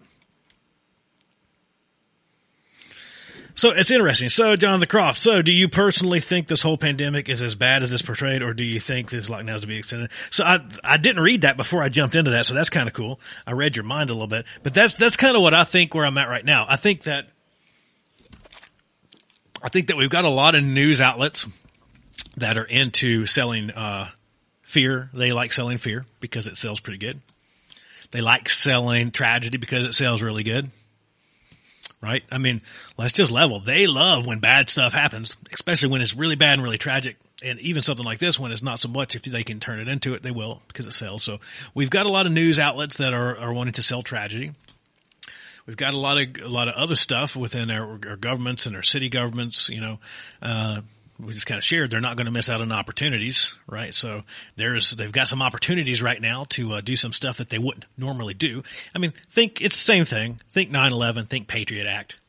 So 3.55 3.71
it's 3.71 3.91
interesting. 3.91 4.29
So, 4.29 4.55
Jonathan 4.55 4.87
Croft, 4.87 5.21
so 5.21 5.41
do 5.41 5.51
you 5.51 5.67
personally 5.67 6.19
think 6.19 6.47
this 6.47 6.61
whole 6.61 6.77
pandemic 6.77 7.29
is 7.29 7.41
as 7.41 7.55
bad 7.55 7.83
as 7.83 7.91
it's 7.91 8.01
portrayed, 8.01 8.41
or 8.41 8.53
do 8.53 8.63
you 8.63 8.79
think 8.79 9.09
this 9.09 9.29
lockdown 9.29 9.55
is 9.55 9.61
to 9.61 9.67
be 9.67 9.77
extended? 9.77 10.09
So 10.29 10.43
I, 10.43 10.59
I 10.83 10.97
didn't 10.97 11.21
read 11.21 11.41
that 11.41 11.57
before 11.57 11.83
I 11.83 11.89
jumped 11.89 12.15
into 12.15 12.31
that, 12.31 12.45
so 12.45 12.53
that's 12.53 12.69
kind 12.69 12.87
of 12.87 12.93
cool. 12.93 13.19
I 13.45 13.51
read 13.51 13.75
your 13.75 13.85
mind 13.85 14.09
a 14.09 14.13
little 14.13 14.27
bit, 14.27 14.45
but 14.63 14.73
that's, 14.73 14.95
that's 14.95 15.17
kind 15.17 15.35
of 15.35 15.41
what 15.41 15.53
I 15.53 15.63
think 15.63 15.93
where 15.93 16.05
I'm 16.05 16.17
at 16.17 16.29
right 16.29 16.45
now. 16.45 16.65
I 16.67 16.77
think 16.77 17.03
that, 17.03 17.27
I 19.61 19.69
think 19.69 19.87
that 19.87 19.97
we've 19.97 20.09
got 20.09 20.25
a 20.25 20.29
lot 20.29 20.55
of 20.55 20.63
news 20.63 21.01
outlets 21.01 21.45
that 22.37 22.57
are 22.57 22.63
into 22.63 23.25
selling, 23.25 23.69
uh, 23.71 24.09
fear. 24.63 25.09
They 25.13 25.33
like 25.33 25.51
selling 25.51 25.77
fear 25.77 26.05
because 26.21 26.47
it 26.47 26.55
sells 26.55 26.79
pretty 26.79 26.97
good. 26.97 27.19
They 28.11 28.21
like 28.21 28.49
selling 28.49 29.11
tragedy 29.11 29.57
because 29.57 29.85
it 29.85 29.93
sells 29.93 30.21
really 30.21 30.43
good 30.43 30.71
right? 32.01 32.23
I 32.31 32.37
mean, 32.37 32.61
let's 32.97 33.13
just 33.13 33.31
level. 33.31 33.59
They 33.59 33.87
love 33.87 34.25
when 34.25 34.39
bad 34.39 34.69
stuff 34.69 34.93
happens, 34.93 35.37
especially 35.53 35.89
when 35.89 36.01
it's 36.01 36.15
really 36.15 36.35
bad 36.35 36.53
and 36.53 36.63
really 36.63 36.77
tragic. 36.77 37.17
And 37.43 37.59
even 37.59 37.81
something 37.81 38.05
like 38.05 38.19
this 38.19 38.39
one 38.39 38.51
is 38.51 38.61
not 38.61 38.79
so 38.79 38.87
much, 38.87 39.15
if 39.15 39.23
they 39.23 39.43
can 39.43 39.59
turn 39.59 39.79
it 39.79 39.87
into 39.87 40.13
it, 40.13 40.21
they 40.21 40.31
will 40.31 40.61
because 40.67 40.85
it 40.85 40.93
sells. 40.93 41.23
So 41.23 41.39
we've 41.73 41.89
got 41.89 42.05
a 42.05 42.09
lot 42.09 42.25
of 42.25 42.31
news 42.31 42.59
outlets 42.59 42.97
that 42.97 43.13
are, 43.13 43.37
are 43.37 43.53
wanting 43.53 43.73
to 43.73 43.83
sell 43.83 44.03
tragedy. 44.03 44.51
We've 45.65 45.77
got 45.77 45.93
a 45.93 45.97
lot 45.97 46.17
of, 46.17 46.41
a 46.43 46.47
lot 46.47 46.67
of 46.67 46.75
other 46.75 46.95
stuff 46.95 47.35
within 47.35 47.71
our, 47.71 47.99
our 48.07 48.15
governments 48.15 48.65
and 48.65 48.75
our 48.75 48.83
city 48.83 49.09
governments, 49.09 49.69
you 49.69 49.81
know, 49.81 49.99
uh, 50.41 50.81
we 51.21 51.33
just 51.33 51.45
kind 51.45 51.57
of 51.57 51.63
shared 51.63 51.91
they're 51.91 52.01
not 52.01 52.17
going 52.17 52.25
to 52.25 52.31
miss 52.31 52.49
out 52.49 52.61
on 52.61 52.71
opportunities, 52.71 53.55
right? 53.67 53.93
So 53.93 54.23
there's 54.55 54.91
they've 54.91 55.11
got 55.11 55.27
some 55.27 55.41
opportunities 55.41 56.01
right 56.01 56.21
now 56.21 56.45
to 56.49 56.73
uh, 56.73 56.81
do 56.81 56.95
some 56.95 57.13
stuff 57.13 57.37
that 57.37 57.49
they 57.49 57.59
wouldn't 57.59 57.85
normally 57.97 58.33
do. 58.33 58.63
I 58.95 58.99
mean, 58.99 59.13
think 59.29 59.61
it's 59.61 59.75
the 59.75 59.81
same 59.81 60.05
thing. 60.05 60.39
Think 60.51 60.71
9/11. 60.71 61.29
Think 61.29 61.47
Patriot 61.47 61.87
Act. 61.87 62.19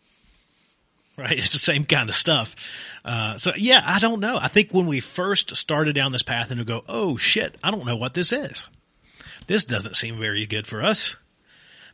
Right, 1.17 1.33
it's 1.39 1.53
the 1.53 1.59
same 1.59 1.85
kind 1.85 2.09
of 2.09 2.15
stuff. 2.15 2.55
Uh, 3.05 3.39
so 3.39 3.53
yeah, 3.57 3.83
I 3.85 3.99
don't 3.99 4.21
know. 4.21 4.39
I 4.41 4.49
think 4.49 4.73
when 4.73 4.87
we 4.87 5.01
first 5.01 5.57
started 5.57 5.95
down 5.95 6.13
this 6.13 6.23
path 6.23 6.51
and 6.51 6.59
to 6.59 6.65
go, 6.65 6.85
oh 6.89 7.17
shit, 7.17 7.57
I 7.63 7.71
don't 7.71 7.87
know 7.87 7.97
what 7.97 8.15
this 8.15 8.33
is. 8.33 8.67
This 9.47 9.65
doesn't 9.65 9.97
seem 9.97 10.19
very 10.19 10.47
good 10.47 10.67
for 10.67 10.83
us 10.83 11.17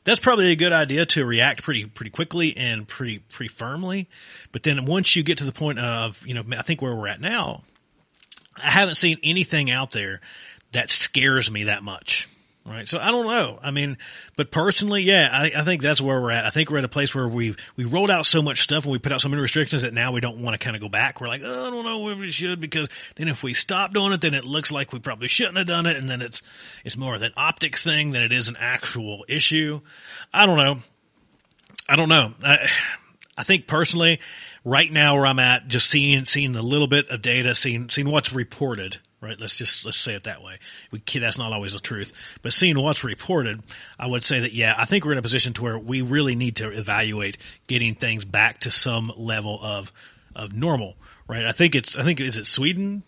that's 0.05 0.21
probably 0.21 0.51
a 0.51 0.57
good 0.57 0.73
idea 0.73 1.07
to 1.07 1.25
react 1.25 1.63
pretty 1.63 1.87
pretty 1.87 2.11
quickly 2.11 2.57
and 2.57 2.87
pretty 2.87 3.19
pretty 3.19 3.53
firmly. 3.53 4.09
But 4.53 4.63
then 4.63 4.85
once 4.85 5.17
you 5.17 5.23
get 5.23 5.39
to 5.39 5.45
the 5.45 5.53
point 5.53 5.79
of 5.79 6.27
you 6.27 6.35
know 6.35 6.45
I 6.57 6.63
think 6.63 6.83
where 6.83 6.95
we're 6.95 7.09
at 7.09 7.21
now, 7.21 7.65
I 8.57 8.71
haven't 8.71 8.97
seen 8.97 9.19
anything 9.23 9.71
out 9.71 9.91
there 9.91 10.21
that 10.73 10.91
scares 10.91 11.51
me 11.51 11.65
that 11.65 11.83
much 11.83 12.29
right? 12.69 12.89
So 12.89 12.99
I 12.99 13.11
don't 13.11 13.27
know. 13.27 13.59
I 13.63 13.71
mean, 13.71 13.99
but 14.37 14.51
personally, 14.51 15.03
yeah, 15.03 15.29
I, 15.33 15.61
I, 15.61 15.65
think 15.65 15.83
that's 15.83 16.01
where 16.01 16.21
we're 16.21 16.31
at. 16.31 16.45
I 16.47 16.51
think 16.51 16.71
we're 16.71 16.79
at 16.79 16.85
a 16.85 16.89
place 16.89 17.15
where 17.15 17.27
we 17.27 17.57
we 17.77 17.85
rolled 17.85 18.11
out 18.11 18.27
so 18.27 18.43
much 18.43 18.61
stuff 18.61 18.85
and 18.85 18.93
we 18.93 18.99
put 18.99 19.13
out 19.13 19.21
so 19.21 19.29
many 19.29 19.41
restrictions 19.41 19.83
that 19.83 19.95
now 19.95 20.13
we 20.13 20.21
don't 20.21 20.43
want 20.43 20.55
to 20.55 20.65
kind 20.65 20.77
of 20.77 20.83
go 20.83 20.89
back. 20.89 21.21
We're 21.21 21.29
like, 21.29 21.43
oh, 21.45 21.67
I 21.67 21.71
don't 21.71 21.85
know 21.85 22.09
if 22.09 22.19
we 22.19 22.31
should 22.31 22.61
because 22.61 22.89
then 23.17 23.29
if 23.29 23.43
we 23.43 23.55
stop 23.55 23.93
doing 23.93 24.13
it, 24.13 24.21
then 24.21 24.35
it 24.35 24.45
looks 24.45 24.71
like 24.71 24.93
we 24.93 24.99
probably 24.99 25.29
shouldn't 25.29 25.57
have 25.57 25.67
done 25.67 25.87
it, 25.87 25.97
and 25.97 26.09
then 26.09 26.23
it's 26.23 26.43
it's 26.85 26.97
more 26.97 27.15
of 27.15 27.23
an 27.23 27.33
optics 27.37 27.83
thing 27.83 28.13
than 28.13 28.23
it 28.23 28.33
is 28.33 28.49
an 28.49 28.57
actual 28.59 29.25
issue. 29.29 29.81
I 30.33 30.47
don't 30.47 30.59
know. 30.59 30.83
I 31.89 31.97
don't 31.97 32.09
know. 32.09 32.33
I, 32.45 32.69
I 33.37 33.45
think 33.45 33.67
personally, 33.67 34.21
right 34.65 34.91
now 34.93 35.17
where 35.17 35.27
I'm 35.27 35.39
at, 35.39 35.69
just 35.69 35.89
seeing 35.89 36.25
seeing 36.25 36.57
a 36.57 36.63
little 36.63 36.89
bit 36.89 37.09
of 37.09 37.23
data, 37.23 37.55
seeing 37.55 37.89
seeing 37.89 38.11
what's 38.11 38.33
reported 38.33 38.99
right? 39.21 39.39
Let's 39.39 39.57
just 39.57 39.85
let's 39.85 39.99
say 39.99 40.15
it 40.15 40.25
that 40.25 40.43
way. 40.43 40.59
We, 40.91 41.01
that's 41.21 41.39
not 41.39 41.53
always 41.53 41.73
the 41.73 41.79
truth, 41.79 42.13
but 42.43 42.53
seeing 42.53 42.81
what's 42.81 43.05
reported, 43.05 43.63
I 43.99 44.07
would 44.07 44.23
say 44.23 44.41
that 44.41 44.53
yeah, 44.53 44.75
I 44.77 44.85
think 44.85 45.05
we're 45.05 45.13
in 45.13 45.19
a 45.19 45.23
position 45.23 45.53
to 45.55 45.63
where 45.63 45.79
we 45.79 46.03
really 46.03 46.37
need 46.37 46.57
to 46.57 46.71
evaluate 46.71 47.39
getting 47.67 47.95
things 47.95 48.25
back 48.25 48.61
to 48.61 48.71
some 48.71 49.13
level 49.17 49.59
of 49.63 49.93
of 50.35 50.53
normal, 50.53 50.97
right? 51.27 51.45
I 51.45 51.53
think 51.53 51.75
it's 51.75 51.97
I 51.97 52.03
think 52.03 52.21
is 52.21 52.37
it 52.37 52.47
Sweden. 52.47 53.03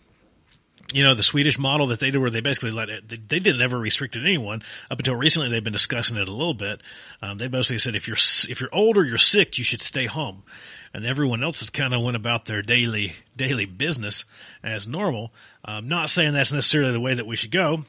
You 0.93 1.03
know 1.03 1.15
the 1.15 1.23
Swedish 1.23 1.57
model 1.57 1.87
that 1.87 2.01
they 2.01 2.11
did, 2.11 2.19
where 2.19 2.29
they 2.29 2.41
basically 2.41 2.71
let 2.71 2.89
it. 2.89 3.07
They, 3.07 3.39
didn't 3.39 3.61
ever 3.61 3.79
restricted 3.79 4.25
anyone 4.25 4.61
up 4.89 4.99
until 4.99 5.15
recently. 5.15 5.47
They've 5.47 5.63
been 5.63 5.71
discussing 5.71 6.17
it 6.17 6.27
a 6.27 6.33
little 6.33 6.53
bit. 6.53 6.81
Um, 7.21 7.37
they 7.37 7.47
basically 7.47 7.79
said 7.79 7.95
if 7.95 8.09
you're 8.09 8.17
if 8.49 8.59
you're 8.59 8.75
old 8.75 8.97
or 8.97 9.05
you're 9.05 9.17
sick, 9.17 9.57
you 9.57 9.63
should 9.63 9.81
stay 9.81 10.05
home 10.05 10.43
and 10.93 11.05
everyone 11.05 11.43
else 11.43 11.59
has 11.59 11.69
kind 11.69 11.93
of 11.93 12.01
went 12.01 12.17
about 12.17 12.45
their 12.45 12.61
daily 12.61 13.13
daily 13.35 13.65
business 13.65 14.25
as 14.63 14.87
normal. 14.87 15.31
I'm 15.63 15.87
not 15.87 16.09
saying 16.09 16.33
that's 16.33 16.51
necessarily 16.51 16.91
the 16.91 16.99
way 16.99 17.13
that 17.13 17.25
we 17.25 17.35
should 17.35 17.51
go, 17.51 17.85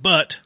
but 0.00 0.40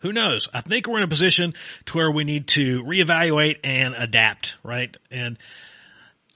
who 0.00 0.12
knows? 0.12 0.48
I 0.52 0.62
think 0.62 0.86
we're 0.86 0.98
in 0.98 1.04
a 1.04 1.08
position 1.08 1.54
to 1.86 1.96
where 1.96 2.10
we 2.10 2.24
need 2.24 2.48
to 2.48 2.82
reevaluate 2.84 3.58
and 3.64 3.94
adapt, 3.94 4.56
right? 4.62 4.94
And 5.10 5.38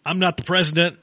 I'm 0.05 0.19
not 0.19 0.37
the 0.37 0.45
president. 0.45 0.99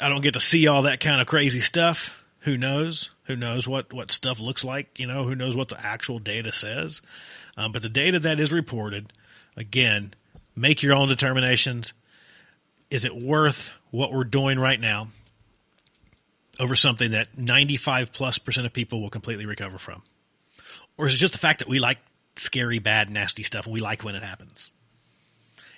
I 0.00 0.08
don't 0.08 0.20
get 0.20 0.34
to 0.34 0.40
see 0.40 0.66
all 0.66 0.82
that 0.82 1.00
kind 1.00 1.20
of 1.20 1.26
crazy 1.26 1.60
stuff. 1.60 2.22
Who 2.40 2.56
knows? 2.56 3.10
Who 3.24 3.36
knows 3.36 3.66
what, 3.66 3.92
what 3.92 4.10
stuff 4.10 4.40
looks 4.40 4.64
like? 4.64 4.98
You 4.98 5.06
know, 5.06 5.24
who 5.24 5.34
knows 5.34 5.56
what 5.56 5.68
the 5.68 5.80
actual 5.84 6.18
data 6.18 6.52
says? 6.52 7.00
Um, 7.56 7.72
but 7.72 7.82
the 7.82 7.88
data 7.88 8.18
that 8.20 8.40
is 8.40 8.52
reported, 8.52 9.12
again, 9.56 10.12
make 10.54 10.82
your 10.82 10.94
own 10.94 11.08
determinations 11.08 11.92
is 12.90 13.04
it 13.04 13.14
worth 13.14 13.72
what 13.90 14.12
we're 14.12 14.24
doing 14.24 14.58
right 14.58 14.80
now 14.80 15.08
over 16.58 16.74
something 16.74 17.12
that 17.12 17.36
95 17.36 18.12
plus 18.12 18.38
percent 18.38 18.66
of 18.66 18.72
people 18.72 19.00
will 19.00 19.10
completely 19.10 19.46
recover 19.46 19.78
from? 19.78 20.02
Or 20.96 21.06
is 21.06 21.14
it 21.14 21.18
just 21.18 21.32
the 21.32 21.38
fact 21.38 21.58
that 21.58 21.68
we 21.68 21.78
like 21.78 21.98
scary, 22.36 22.78
bad, 22.78 23.10
nasty 23.10 23.42
stuff 23.42 23.66
and 23.66 23.74
we 23.74 23.80
like 23.80 24.04
when 24.04 24.14
it 24.14 24.22
happens? 24.22 24.70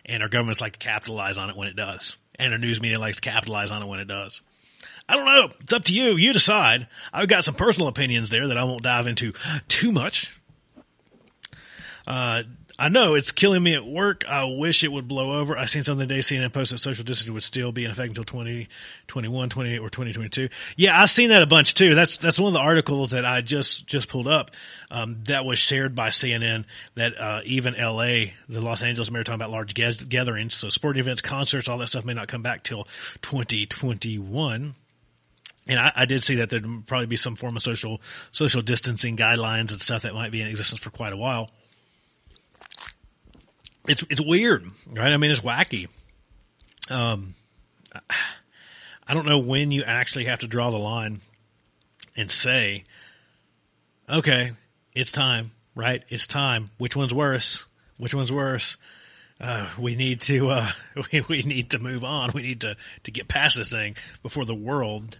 And 0.04 0.22
our 0.22 0.28
governments 0.28 0.60
like 0.60 0.74
to 0.74 0.78
capitalize 0.78 1.38
on 1.38 1.50
it 1.50 1.56
when 1.56 1.68
it 1.68 1.76
does. 1.76 2.16
And 2.38 2.52
our 2.52 2.58
news 2.58 2.80
media 2.80 2.98
likes 2.98 3.16
to 3.16 3.22
capitalize 3.22 3.70
on 3.70 3.82
it 3.82 3.86
when 3.86 4.00
it 4.00 4.06
does. 4.06 4.42
I 5.08 5.16
don't 5.16 5.24
know. 5.24 5.50
It's 5.60 5.72
up 5.72 5.84
to 5.84 5.94
you. 5.94 6.16
You 6.16 6.32
decide. 6.32 6.86
I've 7.12 7.28
got 7.28 7.44
some 7.44 7.54
personal 7.54 7.88
opinions 7.88 8.30
there 8.30 8.48
that 8.48 8.56
I 8.58 8.64
won't 8.64 8.82
dive 8.82 9.06
into 9.06 9.32
too 9.66 9.90
much. 9.90 10.38
Uh, 12.06 12.44
I 12.80 12.90
know 12.90 13.14
it's 13.14 13.32
killing 13.32 13.60
me 13.60 13.74
at 13.74 13.84
work. 13.84 14.24
I 14.28 14.44
wish 14.44 14.84
it 14.84 14.92
would 14.92 15.08
blow 15.08 15.40
over. 15.40 15.58
I 15.58 15.66
seen 15.66 15.82
something 15.82 16.06
today 16.06 16.20
CNN 16.20 16.52
posted 16.52 16.78
social 16.78 17.02
distancing 17.02 17.34
would 17.34 17.42
still 17.42 17.72
be 17.72 17.84
in 17.84 17.90
effect 17.90 18.10
until 18.10 18.22
2021, 18.22 19.48
20, 19.48 19.78
or 19.78 19.90
2022. 19.90 20.48
Yeah, 20.76 21.00
I've 21.00 21.10
seen 21.10 21.30
that 21.30 21.42
a 21.42 21.46
bunch 21.46 21.74
too. 21.74 21.96
That's, 21.96 22.18
that's 22.18 22.38
one 22.38 22.48
of 22.48 22.52
the 22.52 22.60
articles 22.60 23.10
that 23.10 23.24
I 23.24 23.40
just, 23.40 23.84
just 23.88 24.08
pulled 24.08 24.28
up. 24.28 24.52
Um, 24.92 25.24
that 25.24 25.44
was 25.44 25.58
shared 25.58 25.96
by 25.96 26.10
CNN 26.10 26.66
that, 26.94 27.20
uh, 27.20 27.40
even 27.44 27.74
LA, 27.74 28.30
the 28.48 28.60
Los 28.60 28.84
Angeles 28.84 29.10
Mayor 29.10 29.24
talking 29.24 29.40
about 29.40 29.50
large 29.50 29.74
gatherings. 29.74 30.54
So 30.54 30.68
sporting 30.68 31.00
events, 31.00 31.20
concerts, 31.20 31.68
all 31.68 31.78
that 31.78 31.88
stuff 31.88 32.04
may 32.04 32.14
not 32.14 32.28
come 32.28 32.42
back 32.42 32.62
till 32.62 32.86
2021. 33.22 34.76
And 35.66 35.78
I, 35.80 35.92
I, 35.96 36.04
did 36.06 36.22
see 36.22 36.36
that 36.36 36.48
there'd 36.48 36.86
probably 36.86 37.06
be 37.06 37.16
some 37.16 37.36
form 37.36 37.56
of 37.56 37.62
social 37.62 38.00
social 38.32 38.62
distancing 38.62 39.16
guidelines 39.18 39.70
and 39.72 39.80
stuff 39.82 40.02
that 40.02 40.14
might 40.14 40.32
be 40.32 40.40
in 40.40 40.46
existence 40.46 40.80
for 40.80 40.90
quite 40.90 41.12
a 41.12 41.16
while. 41.16 41.50
It's 43.88 44.04
it's 44.10 44.20
weird, 44.20 44.70
right? 44.86 45.12
I 45.12 45.16
mean, 45.16 45.30
it's 45.30 45.40
wacky. 45.40 45.88
Um, 46.90 47.34
I 49.06 49.14
don't 49.14 49.26
know 49.26 49.38
when 49.38 49.70
you 49.70 49.82
actually 49.84 50.26
have 50.26 50.40
to 50.40 50.46
draw 50.46 50.70
the 50.70 50.78
line 50.78 51.22
and 52.16 52.30
say, 52.30 52.84
okay, 54.08 54.52
it's 54.94 55.12
time, 55.12 55.52
right? 55.74 56.04
It's 56.08 56.26
time. 56.26 56.70
Which 56.78 56.94
one's 56.94 57.14
worse? 57.14 57.64
Which 57.98 58.14
one's 58.14 58.32
worse? 58.32 58.76
Uh, 59.40 59.68
we 59.78 59.96
need 59.96 60.20
to, 60.22 60.50
uh, 60.50 60.70
we, 61.12 61.22
we 61.28 61.42
need 61.42 61.70
to 61.70 61.78
move 61.78 62.04
on. 62.04 62.32
We 62.34 62.42
need 62.42 62.60
to, 62.62 62.76
to 63.04 63.10
get 63.10 63.28
past 63.28 63.56
this 63.56 63.70
thing 63.70 63.96
before 64.22 64.44
the 64.44 64.54
world 64.54 65.16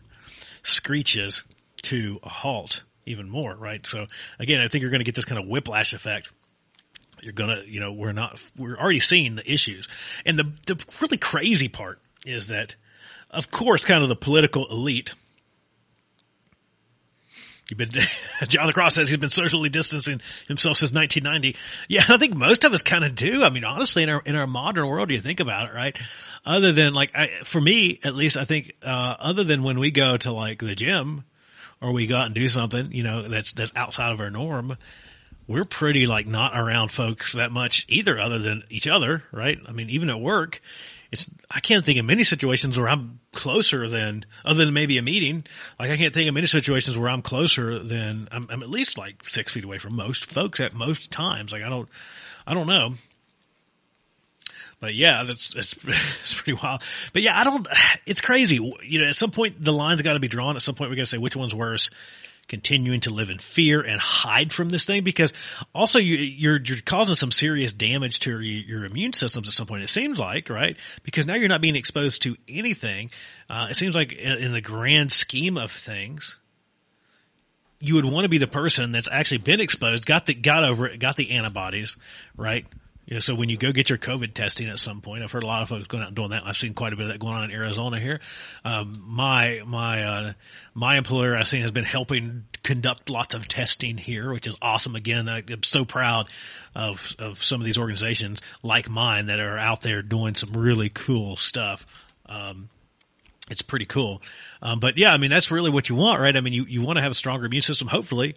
screeches 0.64 1.44
to 1.82 2.18
a 2.22 2.28
halt 2.28 2.82
even 3.06 3.30
more, 3.30 3.54
right? 3.54 3.86
So 3.86 4.06
again, 4.38 4.60
I 4.60 4.68
think 4.68 4.82
you're 4.82 4.90
going 4.90 5.00
to 5.00 5.04
get 5.04 5.14
this 5.14 5.24
kind 5.24 5.40
of 5.40 5.48
whiplash 5.48 5.94
effect. 5.94 6.30
You're 7.22 7.32
gonna, 7.32 7.62
you 7.66 7.80
know, 7.80 7.92
we're 7.92 8.12
not, 8.12 8.40
we're 8.56 8.76
already 8.76 9.00
seeing 9.00 9.36
the 9.36 9.50
issues. 9.50 9.88
And 10.24 10.38
the, 10.38 10.52
the 10.66 10.82
really 11.00 11.16
crazy 11.16 11.68
part 11.68 12.00
is 12.26 12.48
that, 12.48 12.74
of 13.30 13.50
course, 13.50 13.84
kind 13.84 14.02
of 14.02 14.08
the 14.08 14.16
political 14.16 14.70
elite, 14.70 15.14
You've 17.70 17.78
been, 17.78 17.90
Jonathan 18.48 18.72
Croft 18.72 18.94
says 18.94 19.08
he's 19.08 19.18
been 19.18 19.28
socially 19.28 19.68
distancing 19.68 20.20
himself 20.46 20.78
since 20.78 20.92
1990. 20.92 21.58
Yeah, 21.88 22.04
I 22.08 22.16
think 22.16 22.34
most 22.34 22.64
of 22.64 22.72
us 22.72 22.82
kind 22.82 23.04
of 23.04 23.14
do. 23.14 23.44
I 23.44 23.50
mean, 23.50 23.64
honestly, 23.64 24.02
in 24.02 24.08
our, 24.08 24.22
in 24.24 24.36
our 24.36 24.46
modern 24.46 24.88
world, 24.88 25.10
you 25.10 25.20
think 25.20 25.40
about 25.40 25.68
it, 25.68 25.74
right? 25.74 25.96
Other 26.46 26.72
than 26.72 26.94
like, 26.94 27.14
I, 27.14 27.28
for 27.44 27.60
me, 27.60 28.00
at 28.02 28.14
least, 28.14 28.38
I 28.38 28.46
think, 28.46 28.72
uh, 28.82 29.16
other 29.18 29.44
than 29.44 29.62
when 29.62 29.78
we 29.78 29.90
go 29.90 30.16
to 30.16 30.32
like 30.32 30.60
the 30.60 30.74
gym 30.74 31.24
or 31.82 31.92
we 31.92 32.06
go 32.06 32.16
out 32.16 32.26
and 32.26 32.34
do 32.34 32.48
something, 32.48 32.90
you 32.92 33.02
know, 33.02 33.28
that's, 33.28 33.52
that's 33.52 33.72
outside 33.76 34.12
of 34.12 34.20
our 34.20 34.30
norm, 34.30 34.78
we're 35.48 35.64
pretty 35.64 36.06
like 36.06 36.26
not 36.26 36.56
around 36.56 36.92
folks 36.92 37.32
that 37.32 37.50
much 37.50 37.86
either 37.88 38.20
other 38.20 38.38
than 38.38 38.62
each 38.68 38.86
other, 38.86 39.24
right? 39.32 39.58
I 39.66 39.72
mean, 39.72 39.88
even 39.88 40.10
at 40.10 40.20
work, 40.20 40.60
it's 41.10 41.28
I 41.50 41.60
can't 41.60 41.84
think 41.84 41.98
of 41.98 42.04
many 42.04 42.22
situations 42.22 42.78
where 42.78 42.88
I'm 42.88 43.18
closer 43.32 43.88
than 43.88 44.26
other 44.44 44.66
than 44.66 44.74
maybe 44.74 44.98
a 44.98 45.02
meeting. 45.02 45.44
Like 45.80 45.90
I 45.90 45.96
can't 45.96 46.12
think 46.12 46.28
of 46.28 46.34
many 46.34 46.46
situations 46.46 46.98
where 46.98 47.08
I'm 47.08 47.22
closer 47.22 47.78
than 47.78 48.28
I'm, 48.30 48.46
I'm 48.50 48.62
at 48.62 48.68
least 48.68 48.98
like 48.98 49.24
six 49.24 49.52
feet 49.52 49.64
away 49.64 49.78
from 49.78 49.96
most 49.96 50.26
folks 50.26 50.60
at 50.60 50.74
most 50.74 51.10
times. 51.10 51.50
Like 51.50 51.62
I 51.62 51.70
don't 51.70 51.88
I 52.46 52.52
don't 52.52 52.66
know. 52.66 52.94
But 54.80 54.94
yeah, 54.94 55.24
that's, 55.24 55.54
that's, 55.54 55.74
that's 55.84 56.34
pretty 56.34 56.52
wild. 56.62 56.84
But 57.12 57.22
yeah, 57.22 57.36
I 57.36 57.42
don't, 57.42 57.66
it's 58.06 58.20
crazy. 58.20 58.56
You 58.82 59.00
know, 59.00 59.08
at 59.08 59.16
some 59.16 59.30
point 59.30 59.62
the 59.62 59.72
lines 59.72 60.02
got 60.02 60.12
to 60.12 60.20
be 60.20 60.28
drawn. 60.28 60.56
At 60.56 60.62
some 60.62 60.74
point 60.74 60.90
we 60.90 60.96
got 60.96 61.02
to 61.02 61.06
say 61.06 61.18
which 61.18 61.34
one's 61.34 61.54
worse 61.54 61.90
continuing 62.48 63.00
to 63.00 63.10
live 63.10 63.30
in 63.30 63.38
fear 63.38 63.80
and 63.80 64.00
hide 64.00 64.52
from 64.52 64.70
this 64.70 64.84
thing 64.84 65.04
because 65.04 65.32
also 65.74 65.98
you, 65.98 66.16
are 66.16 66.20
you're, 66.20 66.60
you're 66.60 66.80
causing 66.84 67.14
some 67.14 67.30
serious 67.30 67.72
damage 67.72 68.20
to 68.20 68.30
your, 68.30 68.42
your, 68.42 68.84
immune 68.84 69.12
systems 69.12 69.46
at 69.46 69.52
some 69.52 69.66
point. 69.66 69.82
It 69.82 69.90
seems 69.90 70.18
like, 70.18 70.48
right? 70.48 70.76
Because 71.02 71.26
now 71.26 71.34
you're 71.34 71.48
not 71.48 71.60
being 71.60 71.76
exposed 71.76 72.22
to 72.22 72.36
anything. 72.48 73.10
Uh, 73.48 73.68
it 73.70 73.74
seems 73.74 73.94
like 73.94 74.12
in, 74.12 74.38
in 74.38 74.52
the 74.52 74.60
grand 74.60 75.12
scheme 75.12 75.56
of 75.56 75.70
things, 75.70 76.38
you 77.80 77.94
would 77.94 78.04
want 78.04 78.24
to 78.24 78.28
be 78.28 78.38
the 78.38 78.48
person 78.48 78.90
that's 78.90 79.08
actually 79.10 79.38
been 79.38 79.60
exposed, 79.60 80.06
got 80.06 80.26
the, 80.26 80.34
got 80.34 80.64
over 80.64 80.86
it, 80.86 80.98
got 80.98 81.16
the 81.16 81.30
antibodies, 81.30 81.96
right? 82.36 82.66
Know, 83.14 83.20
so 83.20 83.34
when 83.34 83.48
you 83.48 83.56
go 83.56 83.72
get 83.72 83.88
your 83.88 83.98
COVID 83.98 84.34
testing 84.34 84.68
at 84.68 84.78
some 84.78 85.00
point, 85.00 85.22
I've 85.22 85.32
heard 85.32 85.42
a 85.42 85.46
lot 85.46 85.62
of 85.62 85.68
folks 85.68 85.86
going 85.86 86.02
out 86.02 86.08
and 86.08 86.16
doing 86.16 86.30
that. 86.30 86.42
I've 86.44 86.56
seen 86.56 86.74
quite 86.74 86.92
a 86.92 86.96
bit 86.96 87.06
of 87.06 87.12
that 87.12 87.18
going 87.18 87.34
on 87.34 87.44
in 87.44 87.50
Arizona 87.50 87.98
here. 87.98 88.20
Um, 88.64 89.02
my, 89.06 89.62
my, 89.66 90.04
uh, 90.04 90.32
my 90.74 90.98
employer 90.98 91.34
I've 91.34 91.48
seen 91.48 91.62
has 91.62 91.70
been 91.70 91.84
helping 91.84 92.44
conduct 92.62 93.08
lots 93.08 93.34
of 93.34 93.48
testing 93.48 93.96
here, 93.96 94.32
which 94.32 94.46
is 94.46 94.56
awesome. 94.60 94.94
Again, 94.94 95.28
I, 95.28 95.42
am 95.48 95.62
so 95.62 95.86
proud 95.86 96.28
of, 96.74 97.16
of 97.18 97.42
some 97.42 97.60
of 97.60 97.64
these 97.64 97.78
organizations 97.78 98.42
like 98.62 98.90
mine 98.90 99.26
that 99.26 99.40
are 99.40 99.56
out 99.56 99.80
there 99.80 100.02
doing 100.02 100.34
some 100.34 100.52
really 100.52 100.90
cool 100.90 101.36
stuff. 101.36 101.86
Um, 102.26 102.68
it's 103.50 103.62
pretty 103.62 103.86
cool. 103.86 104.20
Um, 104.60 104.80
but 104.80 104.98
yeah, 104.98 105.14
I 105.14 105.16
mean, 105.16 105.30
that's 105.30 105.50
really 105.50 105.70
what 105.70 105.88
you 105.88 105.94
want, 105.94 106.20
right? 106.20 106.36
I 106.36 106.40
mean, 106.42 106.52
you, 106.52 106.64
you 106.64 106.82
want 106.82 106.98
to 106.98 107.02
have 107.02 107.12
a 107.12 107.14
stronger 107.14 107.46
immune 107.46 107.62
system. 107.62 107.88
Hopefully 107.88 108.36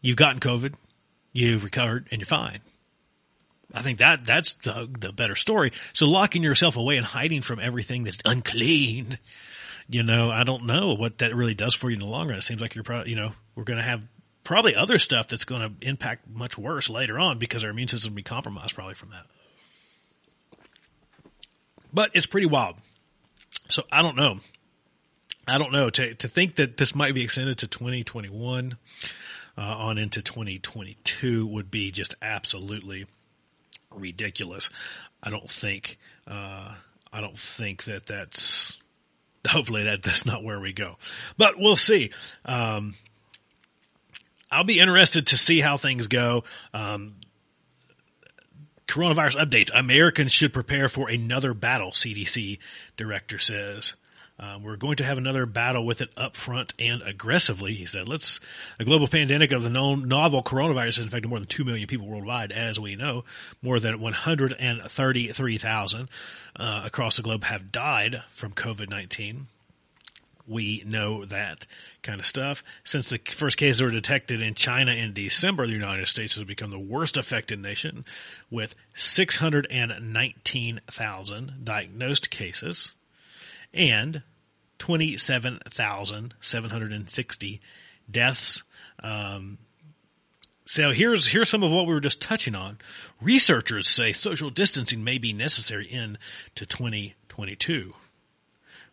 you've 0.00 0.16
gotten 0.16 0.40
COVID, 0.40 0.74
you've 1.32 1.62
recovered 1.62 2.08
and 2.10 2.20
you're 2.20 2.26
fine. 2.26 2.60
I 3.72 3.82
think 3.82 3.98
that 3.98 4.24
that's 4.24 4.54
the, 4.54 4.88
the 4.98 5.12
better 5.12 5.36
story. 5.36 5.72
So 5.92 6.06
locking 6.06 6.42
yourself 6.42 6.76
away 6.76 6.96
and 6.96 7.06
hiding 7.06 7.42
from 7.42 7.60
everything 7.60 8.04
that's 8.04 8.18
unclean, 8.24 9.18
you 9.88 10.02
know, 10.02 10.30
I 10.30 10.44
don't 10.44 10.66
know 10.66 10.94
what 10.94 11.18
that 11.18 11.34
really 11.34 11.54
does 11.54 11.74
for 11.74 11.90
you 11.90 11.94
in 11.94 12.00
the 12.00 12.06
long 12.06 12.28
run. 12.28 12.38
It 12.38 12.42
seems 12.42 12.60
like 12.60 12.74
you're 12.74 12.84
probably, 12.84 13.10
you 13.10 13.16
know, 13.16 13.32
we're 13.54 13.64
going 13.64 13.78
to 13.78 13.84
have 13.84 14.06
probably 14.44 14.74
other 14.74 14.98
stuff 14.98 15.28
that's 15.28 15.44
going 15.44 15.62
to 15.62 15.88
impact 15.88 16.28
much 16.28 16.58
worse 16.58 16.88
later 16.88 17.18
on 17.18 17.38
because 17.38 17.64
our 17.64 17.70
immune 17.70 17.88
system 17.88 18.12
will 18.12 18.16
be 18.16 18.22
compromised 18.22 18.74
probably 18.74 18.94
from 18.94 19.10
that. 19.10 19.26
But 21.92 22.10
it's 22.14 22.26
pretty 22.26 22.46
wild. 22.46 22.76
So 23.68 23.82
I 23.90 24.02
don't 24.02 24.16
know. 24.16 24.40
I 25.46 25.58
don't 25.58 25.72
know 25.72 25.90
to 25.90 26.14
to 26.14 26.28
think 26.28 26.56
that 26.56 26.76
this 26.76 26.94
might 26.94 27.14
be 27.14 27.24
extended 27.24 27.58
to 27.58 27.66
2021 27.66 28.76
uh, 29.58 29.60
on 29.60 29.98
into 29.98 30.22
2022 30.22 31.46
would 31.46 31.70
be 31.70 31.90
just 31.90 32.14
absolutely 32.22 33.06
ridiculous. 33.94 34.70
I 35.22 35.30
don't 35.30 35.48
think, 35.48 35.98
uh, 36.26 36.74
I 37.12 37.20
don't 37.20 37.38
think 37.38 37.84
that 37.84 38.06
that's, 38.06 38.76
hopefully 39.46 39.84
that, 39.84 40.02
that's 40.02 40.26
not 40.26 40.44
where 40.44 40.60
we 40.60 40.72
go, 40.72 40.96
but 41.36 41.58
we'll 41.58 41.76
see. 41.76 42.10
Um, 42.44 42.94
I'll 44.50 44.64
be 44.64 44.80
interested 44.80 45.28
to 45.28 45.36
see 45.36 45.60
how 45.60 45.76
things 45.76 46.08
go. 46.08 46.44
Um, 46.74 47.14
coronavirus 48.88 49.36
updates. 49.36 49.70
Americans 49.72 50.32
should 50.32 50.52
prepare 50.52 50.88
for 50.88 51.08
another 51.08 51.54
battle, 51.54 51.92
CDC 51.92 52.58
director 52.96 53.38
says. 53.38 53.94
Uh, 54.40 54.58
we're 54.62 54.76
going 54.76 54.96
to 54.96 55.04
have 55.04 55.18
another 55.18 55.44
battle 55.44 55.84
with 55.84 56.00
it 56.00 56.08
up 56.16 56.34
front 56.34 56.72
and 56.78 57.02
aggressively, 57.02 57.74
he 57.74 57.84
said. 57.84 58.08
Let's, 58.08 58.40
a 58.78 58.86
global 58.86 59.06
pandemic 59.06 59.52
of 59.52 59.62
the 59.62 59.68
known 59.68 60.08
novel 60.08 60.42
coronavirus 60.42 60.96
has 60.96 61.04
infected 61.04 61.28
more 61.28 61.38
than 61.38 61.46
2 61.46 61.62
million 61.62 61.86
people 61.86 62.08
worldwide, 62.08 62.50
as 62.50 62.80
we 62.80 62.96
know. 62.96 63.24
More 63.60 63.78
than 63.78 64.00
133,000 64.00 66.08
uh, 66.56 66.82
across 66.86 67.18
the 67.18 67.22
globe 67.22 67.44
have 67.44 67.70
died 67.70 68.22
from 68.30 68.52
COVID-19. 68.52 69.42
We 70.46 70.84
know 70.86 71.26
that 71.26 71.66
kind 72.02 72.18
of 72.18 72.24
stuff. 72.24 72.64
Since 72.82 73.10
the 73.10 73.18
first 73.18 73.58
cases 73.58 73.82
were 73.82 73.90
detected 73.90 74.40
in 74.40 74.54
China 74.54 74.92
in 74.92 75.12
December, 75.12 75.66
the 75.66 75.74
United 75.74 76.08
States 76.08 76.36
has 76.36 76.44
become 76.44 76.70
the 76.70 76.78
worst 76.78 77.18
affected 77.18 77.60
nation 77.60 78.06
with 78.50 78.74
619,000 78.94 81.52
diagnosed 81.62 82.30
cases 82.30 82.92
and 83.72 84.22
27,760 84.80 87.60
deaths. 88.10 88.64
Um, 89.02 89.56
so 90.66 90.90
here's 90.90 91.28
here's 91.28 91.48
some 91.48 91.62
of 91.62 91.70
what 91.70 91.86
we 91.86 91.94
were 91.94 92.00
just 92.00 92.20
touching 92.20 92.56
on. 92.56 92.78
Researchers 93.22 93.88
say 93.88 94.12
social 94.12 94.50
distancing 94.50 95.04
may 95.04 95.18
be 95.18 95.32
necessary 95.32 95.88
into 95.90 96.66
2022. 96.66 97.94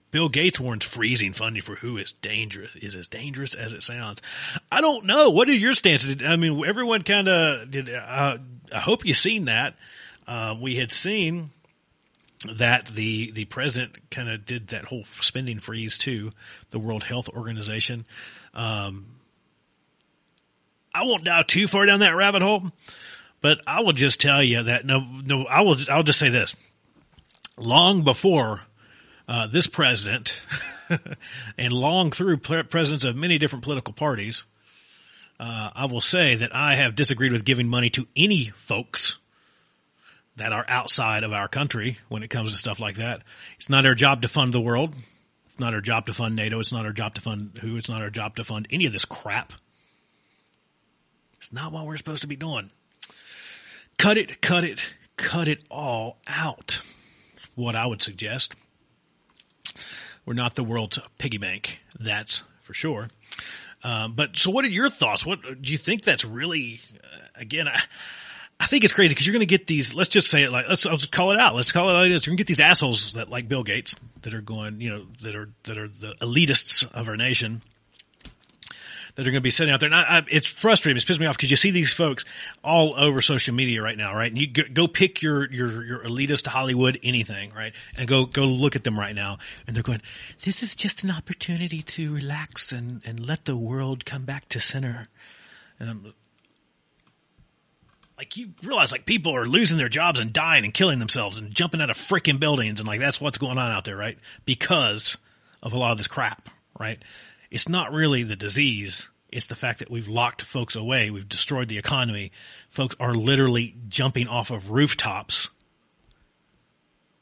Bill 0.10 0.30
Gates 0.30 0.60
warns 0.60 0.86
freezing 0.86 1.34
funding 1.34 1.62
for 1.62 1.76
WHO 1.76 1.98
is 1.98 2.14
dangerous 2.14 2.74
is 2.76 2.96
as 2.96 3.08
dangerous 3.08 3.54
as 3.54 3.74
it 3.74 3.84
sounds. 3.84 4.22
I 4.72 4.82
don't 4.82 5.06
know. 5.06 5.32
What 5.32 5.50
are 5.50 5.54
your 5.54 5.74
stances? 5.74 6.16
I 6.24 6.38
mean, 6.38 6.64
everyone 6.66 7.02
kind 7.02 7.28
of 7.28 7.70
did. 7.70 7.94
Uh, 7.94 8.38
I 8.74 8.80
hope 8.80 9.06
you've 9.06 9.18
seen 9.18 9.46
that. 9.46 9.76
Uh, 10.28 10.56
we 10.60 10.76
had 10.76 10.92
seen 10.92 11.52
that 12.46 12.88
the 12.88 13.32
the 13.32 13.46
president 13.46 14.10
kind 14.12 14.30
of 14.30 14.46
did 14.46 14.68
that 14.68 14.86
whole 14.86 15.06
spending 15.22 15.60
freeze 15.60 15.98
too, 15.98 16.32
the 16.70 16.80
World 16.80 17.04
Health 17.04 17.30
Organization. 17.30 18.06
Um, 18.54 19.08
I 20.94 21.04
won't 21.04 21.24
dive 21.24 21.48
too 21.48 21.68
far 21.68 21.86
down 21.86 22.02
that 22.02 22.16
rabbit 22.16 22.42
hole, 22.42 22.72
but 23.42 23.60
I 23.66 23.82
will 23.82 23.94
just 23.94 24.22
tell 24.22 24.44
you 24.44 24.64
that 24.64 24.86
no, 24.86 25.06
no, 25.26 25.46
I 25.46 25.62
will. 25.62 25.78
I'll 25.90 26.04
just 26.04 26.20
say 26.20 26.30
this: 26.30 26.56
long 27.58 28.04
before 28.04 28.62
uh, 29.28 29.48
this 29.48 29.68
president, 29.68 30.42
and 31.58 31.74
long 31.74 32.12
through 32.12 32.38
presidents 32.38 33.04
of 33.04 33.16
many 33.16 33.38
different 33.38 33.64
political 33.64 33.94
parties, 33.94 34.44
uh, 35.40 35.72
I 35.76 35.86
will 35.86 36.02
say 36.02 36.36
that 36.36 36.56
I 36.56 36.76
have 36.76 36.96
disagreed 36.96 37.32
with 37.32 37.46
giving 37.46 37.68
money 37.68 37.90
to 37.92 38.08
any 38.16 38.50
folks 38.50 39.18
that 40.38 40.54
are 40.54 40.66
outside 40.68 41.24
of 41.24 41.34
our 41.34 41.48
country 41.48 41.98
when 42.10 42.24
it 42.24 42.30
comes 42.30 42.52
to 42.52 42.58
stuff 42.58 42.80
like 42.80 42.96
that. 42.96 43.22
It's 43.58 43.70
not 43.70 43.86
our 43.86 43.96
job 43.96 44.22
to 44.22 44.28
fund 44.28 44.54
the 44.54 44.62
world. 44.62 44.96
It's 45.50 45.60
not 45.60 45.74
our 45.74 45.82
job 45.82 46.06
to 46.06 46.14
fund 46.14 46.36
NATO. 46.36 46.60
It's 46.60 46.72
not 46.72 46.86
our 46.86 46.94
job 46.94 47.16
to 47.16 47.22
fund 47.22 47.58
WHO. 47.60 47.78
It's 47.78 47.90
not 47.90 48.02
our 48.02 48.10
job 48.10 48.36
to 48.38 48.44
fund 48.44 48.68
any 48.72 48.86
of 48.86 48.94
this 48.94 49.06
crap. 49.06 49.54
It's 51.38 51.52
not 51.52 51.72
what 51.72 51.86
we're 51.86 51.98
supposed 51.98 52.22
to 52.22 52.28
be 52.28 52.36
doing. 52.36 52.72
Cut 53.98 54.18
it, 54.18 54.42
cut 54.42 54.64
it, 54.64 54.82
cut 55.18 55.48
it 55.48 55.64
all 55.70 56.18
out. 56.28 56.82
what 57.56 57.76
I 57.76 57.88
would 57.88 58.04
suggest. 58.04 58.54
We're 60.26 60.34
not 60.34 60.56
the 60.56 60.64
world's 60.64 61.00
piggy 61.18 61.38
bank. 61.38 61.80
That's 62.00 62.44
for 62.62 62.74
sure. 62.74 63.10
Um, 63.84 64.14
but 64.14 64.38
so, 64.38 64.52
what 64.52 64.66
are 64.66 64.70
your 64.70 64.90
thoughts? 64.90 65.26
What 65.26 65.40
do 65.62 65.72
you 65.72 65.78
think? 65.78 66.04
That's 66.04 66.26
really, 66.26 66.82
uh, 66.96 67.18
again, 67.36 67.68
I, 67.68 67.82
I 68.60 68.66
think 68.66 68.84
it's 68.84 68.93
crazy 68.93 69.14
because 69.14 69.28
you're 69.28 69.34
going 69.34 69.41
to 69.41 69.45
get 69.45 69.68
these. 69.68 69.93
Let's 69.93 70.10
just 70.10 70.30
say 70.30 70.43
it 70.43 70.51
like 70.51 70.68
let's, 70.68 70.86
let's 70.86 71.05
call 71.05 71.32
it 71.32 71.39
out. 71.39 71.55
Let's 71.55 71.72
call 71.72 71.89
it 71.89 71.93
like 71.93 72.12
this. 72.12 72.26
You're 72.26 72.32
going 72.32 72.38
to 72.38 72.43
get 72.43 72.47
these 72.47 72.60
assholes 72.60 73.14
that 73.14 73.30
like 73.30 73.47
Bill 73.47 73.64
Gates 73.64 73.95
that 74.24 74.34
are 74.34 74.41
going, 74.41 74.82
you 74.82 74.89
know, 74.89 75.05
that 75.22 75.36
are 75.36 75.49
that 75.64 75.78
are 75.78 75.88
the 75.88 76.16
elitists 76.22 76.89
of 76.91 77.08
our 77.08 77.16
nation 77.16 77.62
that 79.18 79.28
are 79.28 79.32
going 79.32 79.41
to 79.41 79.41
be 79.41 79.49
sitting 79.49 79.74
out 79.74 79.80
there. 79.80 79.88
And 79.88 79.95
I, 79.95 80.20
I, 80.20 80.24
it's 80.30 80.45
frustrating. 80.45 80.95
It's 80.95 81.05
pissing 81.05 81.22
me 81.22 81.26
off 81.26 81.38
because 81.38 81.49
you 81.49 81.58
see 81.58 81.72
these 81.72 81.91
folks 81.91 82.24
all 82.64 82.93
over 82.95 83.20
social 83.20 83.53
media 83.53 83.82
right 83.82 83.97
now, 83.97 84.16
right? 84.16 84.32
And 84.32 84.39
you 84.39 84.45
go, 84.45 84.62
go 84.72 84.88
pick 84.88 85.24
your, 85.24 85.51
your, 85.51 85.84
your 85.84 85.99
elitist 86.03 86.45
Hollywood 86.45 86.99
anything, 87.01 87.51
right? 87.55 87.74
And 87.97 88.08
go, 88.08 88.26
go 88.26 88.43
look 88.43 88.76
at 88.76 88.84
them 88.84 88.97
right 88.97 89.16
now. 89.16 89.39
And 89.66 89.76
they're 89.76 89.82
going, 89.82 90.03
this 90.45 90.62
is 90.62 90.76
just 90.76 91.03
an 91.03 91.10
opportunity 91.10 91.82
to 91.82 92.14
relax 92.14 92.72
and, 92.72 93.01
and 93.08 93.20
let 93.20 93.45
the 93.45 93.58
world 93.58 94.05
come 94.05 94.24
back 94.24 94.47
to 94.49 94.60
center. 94.60 95.08
And 95.80 95.89
I'm, 95.89 96.14
like 98.18 98.38
you 98.38 98.49
realize 98.63 98.91
like 98.91 99.05
people 99.05 99.36
are 99.36 99.47
losing 99.47 99.78
their 99.78 99.89
jobs 99.89 100.20
and 100.20 100.34
dying 100.34 100.63
and 100.63 100.74
killing 100.74 100.99
themselves 100.99 101.38
and 101.38 101.51
jumping 101.51 101.82
out 101.82 101.89
of 101.89 101.97
freaking 101.97 102.39
buildings 102.39 102.80
and 102.80 102.88
like 102.88 102.99
that's 102.99 103.22
what's 103.22 103.38
going 103.38 103.57
on 103.57 103.72
out 103.72 103.86
there, 103.86 103.95
right? 103.97 104.18
Because 104.45 105.18
of 105.61 105.74
a 105.74 105.78
lot 105.78 105.91
of 105.91 105.97
this 105.97 106.07
crap, 106.07 106.49
right? 106.80 107.01
it's 107.51 107.70
not 107.70 107.91
really 107.91 108.24
the 108.24 108.36
disease. 108.36 109.07
It's 109.32 109.47
the 109.47 109.55
fact 109.55 109.80
that 109.80 109.89
we've 109.89 110.07
locked 110.07 110.41
folks 110.41 110.76
away. 110.76 111.09
We've 111.09 111.28
destroyed 111.28 111.68
the 111.68 111.78
economy. 111.78 112.32
Folks 112.70 112.95
are 112.99 113.13
literally 113.13 113.76
jumping 113.88 114.28
off 114.28 114.51
of 114.51 114.72
rooftops 114.72 115.49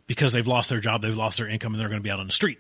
because 0.08 0.34
they've 0.34 0.46
lost 0.46 0.70
their 0.70 0.80
job, 0.80 1.02
they've 1.02 1.16
lost 1.16 1.38
their 1.38 1.48
income, 1.48 1.74
and 1.74 1.82
they're 1.82 1.90
going 1.90 2.00
to 2.00 2.04
be 2.04 2.12
out 2.12 2.20
on 2.20 2.28
the 2.28 2.34
street. 2.34 2.60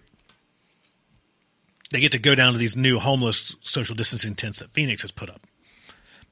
They 1.91 1.99
get 1.99 2.13
to 2.13 2.19
go 2.19 2.33
down 2.33 2.53
to 2.53 2.59
these 2.59 2.75
new 2.75 2.97
homeless 2.97 3.55
social 3.61 3.95
distancing 3.95 4.35
tents 4.35 4.59
that 4.59 4.71
Phoenix 4.71 5.03
has 5.03 5.11
put 5.11 5.29
up 5.29 5.41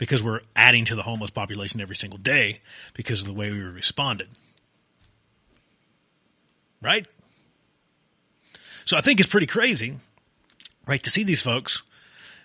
because 0.04 0.22
we're 0.22 0.42
adding 0.54 0.84
to 0.84 0.96
the 0.96 1.02
homeless 1.02 1.30
population 1.30 1.80
every 1.80 1.96
single 1.96 2.20
day 2.20 2.60
because 2.94 3.22
of 3.22 3.26
the 3.26 3.34
way 3.34 3.50
we 3.52 3.60
responded. 3.60 4.28
Right? 6.82 7.08
So 8.84 8.98
I 8.98 9.02
think 9.02 9.22
it's 9.22 9.30
pretty 9.30 9.48
crazy 9.48 9.96
right? 10.86 11.02
To 11.04 11.10
see 11.10 11.24
these 11.24 11.42
folks 11.42 11.84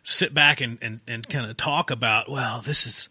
sit 0.04 0.32
back 0.32 0.60
and, 0.60 0.78
and, 0.80 1.00
and 1.06 1.28
kind 1.28 1.50
of 1.50 1.56
talk 1.56 1.90
about, 1.90 2.30
well, 2.30 2.60
this 2.60 2.86
is, 2.86 3.08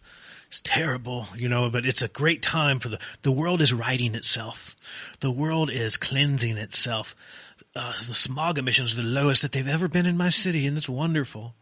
it's 0.48 0.60
terrible, 0.64 1.26
you 1.36 1.48
know, 1.48 1.70
but 1.70 1.86
it's 1.86 2.02
a 2.02 2.08
great 2.08 2.42
time 2.42 2.80
for 2.80 2.88
the, 2.88 2.98
the 3.22 3.32
world 3.32 3.60
is 3.60 3.72
righting 3.72 4.14
itself. 4.14 4.74
The 5.20 5.30
world 5.30 5.70
is 5.70 5.96
cleansing 5.96 6.56
itself. 6.56 7.14
Uh, 7.76 7.92
the 7.92 8.14
smog 8.14 8.58
emissions 8.58 8.94
are 8.94 8.96
the 8.96 9.02
lowest 9.02 9.42
that 9.42 9.52
they've 9.52 9.68
ever 9.68 9.88
been 9.88 10.06
in 10.06 10.16
my 10.16 10.30
city, 10.30 10.66
and 10.66 10.76
it's 10.76 10.88
wonderful. 10.88 11.54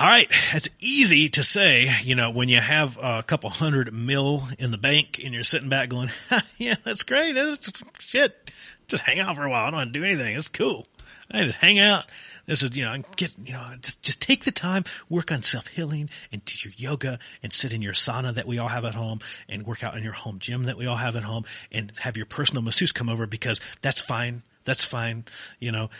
All 0.00 0.06
right, 0.06 0.28
it's 0.54 0.70
easy 0.80 1.28
to 1.28 1.42
say, 1.42 1.94
you 2.04 2.14
know, 2.14 2.30
when 2.30 2.48
you 2.48 2.58
have 2.58 2.96
a 2.96 3.22
couple 3.22 3.50
hundred 3.50 3.92
mil 3.92 4.48
in 4.58 4.70
the 4.70 4.78
bank 4.78 5.20
and 5.22 5.34
you're 5.34 5.42
sitting 5.42 5.68
back 5.68 5.90
going, 5.90 6.10
"Yeah, 6.56 6.76
that's 6.86 7.02
great. 7.02 7.34
That's 7.34 7.70
shit. 7.98 8.50
Just 8.88 9.02
hang 9.02 9.20
out 9.20 9.36
for 9.36 9.44
a 9.44 9.50
while. 9.50 9.66
I 9.66 9.70
don't 9.70 9.76
want 9.76 9.92
to 9.92 10.00
do 10.00 10.06
anything. 10.06 10.34
It's 10.34 10.48
cool. 10.48 10.86
I 11.30 11.44
just 11.44 11.58
hang 11.58 11.78
out. 11.78 12.06
This 12.46 12.62
is, 12.62 12.74
you 12.78 12.86
know, 12.86 12.96
get, 13.16 13.34
you 13.44 13.52
know, 13.52 13.74
just 13.82 14.00
just 14.00 14.22
take 14.22 14.44
the 14.44 14.52
time, 14.52 14.84
work 15.10 15.30
on 15.30 15.42
self 15.42 15.66
healing, 15.66 16.08
and 16.32 16.42
do 16.46 16.54
your 16.62 16.72
yoga, 16.78 17.18
and 17.42 17.52
sit 17.52 17.74
in 17.74 17.82
your 17.82 17.92
sauna 17.92 18.32
that 18.36 18.46
we 18.46 18.56
all 18.56 18.68
have 18.68 18.86
at 18.86 18.94
home, 18.94 19.20
and 19.50 19.66
work 19.66 19.84
out 19.84 19.98
in 19.98 20.02
your 20.02 20.14
home 20.14 20.38
gym 20.38 20.64
that 20.64 20.78
we 20.78 20.86
all 20.86 20.96
have 20.96 21.14
at 21.14 21.24
home, 21.24 21.44
and 21.70 21.92
have 21.98 22.16
your 22.16 22.24
personal 22.24 22.62
masseuse 22.62 22.90
come 22.90 23.10
over 23.10 23.26
because 23.26 23.60
that's 23.82 24.00
fine. 24.00 24.44
That's 24.64 24.82
fine. 24.82 25.26
You 25.58 25.72
know. 25.72 25.90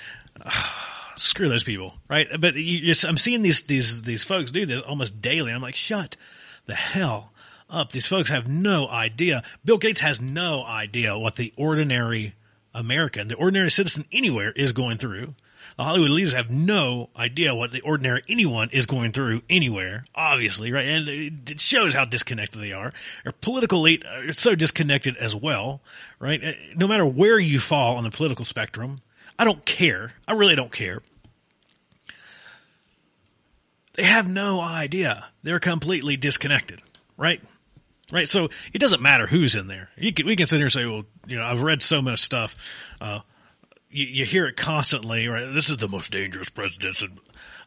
screw 1.17 1.49
those 1.49 1.65
people, 1.65 1.95
right? 2.09 2.29
But 2.39 2.57
you, 2.57 2.95
I'm 3.07 3.17
seeing 3.17 3.43
these 3.43 3.63
these 3.65 4.03
these 4.03 4.25
folks 4.25 4.51
do 4.51 4.67
this 4.67 4.83
almost 4.83 5.21
daily. 5.21 5.53
I'm 5.53 5.63
like, 5.63 5.75
shut 5.75 6.17
the 6.67 6.75
hell 6.75 7.33
up. 7.69 7.93
These 7.93 8.07
folks 8.07 8.31
have 8.31 8.49
no 8.49 8.89
idea. 8.89 9.43
Bill 9.65 9.79
Gates 9.79 10.01
has 10.01 10.21
no 10.21 10.65
idea 10.65 11.19
what 11.19 11.37
the 11.37 11.53
ordinary 11.57 12.35
American, 12.75 13.29
the 13.29 13.35
ordinary 13.35 13.71
citizen 13.71 14.05
anywhere 14.13 14.53
is 14.53 14.73
going 14.73 14.99
through. 14.99 15.35
The 15.77 15.85
Hollywood 15.85 16.11
leaders 16.11 16.35
have 16.35 16.51
no 16.51 17.09
idea 17.17 17.55
what 17.55 17.73
the 17.73 17.81
ordinary 17.81 18.23
anyone 18.29 18.69
is 18.71 18.87
going 18.87 19.13
through 19.13 19.43
anywhere, 19.49 20.05
obviously, 20.15 20.73
right? 20.73 20.87
And 20.87 21.09
it 21.49 21.61
shows 21.61 21.95
how 21.95 22.05
disconnected 22.05 22.61
they 22.61 22.73
are. 22.73 22.93
Our 23.25 23.33
political 23.33 23.79
elite 23.79 24.05
are 24.05 24.33
so 24.33 24.55
disconnected 24.55 25.17
as 25.17 25.35
well, 25.35 25.81
right? 26.19 26.45
Uh, 26.45 26.53
no 26.77 26.87
matter 26.87 27.07
where 27.07 27.39
you 27.39 27.61
fall 27.61 27.97
on 27.97 28.05
the 28.05 28.11
political 28.11 28.45
spectrum, 28.45 29.01
I 29.41 29.45
don't 29.45 29.65
care. 29.65 30.13
I 30.29 30.35
really 30.35 30.55
don't 30.55 30.71
care. 30.71 31.01
They 33.95 34.03
have 34.03 34.29
no 34.29 34.61
idea. 34.61 35.29
They're 35.43 35.59
completely 35.59 36.19
disconnected, 36.19 36.83
right? 37.17 37.41
Right. 38.13 38.29
So 38.29 38.51
it 38.75 38.81
doesn't 38.81 39.01
matter 39.01 39.27
who's 39.27 39.55
in 39.55 39.67
there. 39.67 39.89
Can, 40.15 40.27
we 40.27 40.37
can 40.37 40.47
sit 40.47 40.57
here 40.57 40.67
and 40.67 40.73
say, 40.73 40.85
well, 40.85 41.05
you 41.27 41.39
know, 41.39 41.45
I've 41.45 41.63
read 41.63 41.81
so 41.81 42.03
much 42.03 42.21
stuff. 42.21 42.55
Uh, 43.01 43.21
you, 43.89 44.05
you, 44.05 44.25
hear 44.27 44.45
it 44.47 44.59
constantly, 44.59 45.27
right? 45.27 45.51
This 45.51 45.71
is 45.71 45.79
the 45.79 45.89
most 45.89 46.13
dangerous 46.13 46.51
president. 46.51 47.19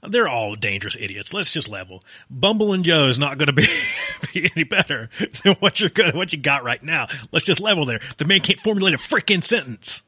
They're 0.07 0.27
all 0.27 0.53
dangerous 0.53 0.95
idiots. 0.99 1.33
Let's 1.33 1.51
just 1.51 1.69
level. 1.69 2.03
Bumble 2.29 2.73
and 2.73 2.83
Joe 2.83 3.07
is 3.07 3.17
not 3.17 3.39
going 3.39 3.47
to 3.47 3.53
be, 3.53 3.65
be 4.33 4.51
any 4.55 4.63
better 4.63 5.09
than 5.43 5.55
what 5.55 5.79
you're 5.79 5.89
what 6.13 6.33
you 6.33 6.39
got 6.39 6.63
right 6.63 6.83
now. 6.83 7.07
Let's 7.31 7.45
just 7.45 7.59
level 7.59 7.85
there. 7.85 8.01
The 8.19 8.25
man 8.25 8.41
can't 8.41 8.59
formulate 8.59 8.93
a 8.93 8.97
freaking 8.97 9.43
sentence 9.43 10.03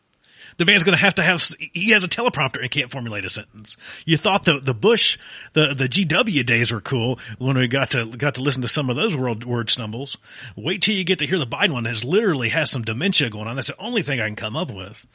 the 0.58 0.66
man's 0.66 0.84
going 0.84 0.98
to 0.98 1.02
have 1.02 1.16
to 1.16 1.24
have, 1.24 1.42
he 1.74 1.92
has 1.92 2.04
a 2.04 2.08
teleprompter 2.08 2.62
and 2.62 2.72
can't 2.72 2.92
formulate 2.92 3.26
a 3.26 3.30
sentence. 3.30 3.78
You 4.06 4.18
thought 4.18 4.46
the, 4.46 4.60
the 4.60 4.74
Bush, 4.74 5.18
the, 5.54 5.74
the 5.74 5.90
GW 5.90 6.46
days 6.46 6.72
were 6.72 6.82
cool 6.82 7.20
when 7.38 7.58
we 7.58 7.68
got 7.68 7.92
to, 7.92 8.06
got 8.06 8.36
to 8.36 8.42
listen 8.42 8.62
to 8.62 8.68
some 8.68 8.90
of 8.90 8.96
those 8.96 9.16
world 9.16 9.44
word 9.44 9.70
stumbles. 9.70 10.18
Wait 10.56 10.82
till 10.82 10.96
you 10.96 11.04
get 11.04 11.20
to 11.20 11.28
hear 11.28 11.40
the 11.40 11.48
Biden 11.48 11.74
one 11.74 11.86
has 11.86 12.04
literally 12.04 12.50
has 12.50 12.72
some 12.72 12.84
dementia 12.84 13.30
going 13.30 13.48
on. 13.48 13.56
That's 13.56 13.68
the 13.68 13.82
only 13.82 14.02
thing 14.02 14.22
I 14.22 14.28
can 14.28 14.36
come 14.36 14.56
up 14.56 14.72
with, 14.72 15.06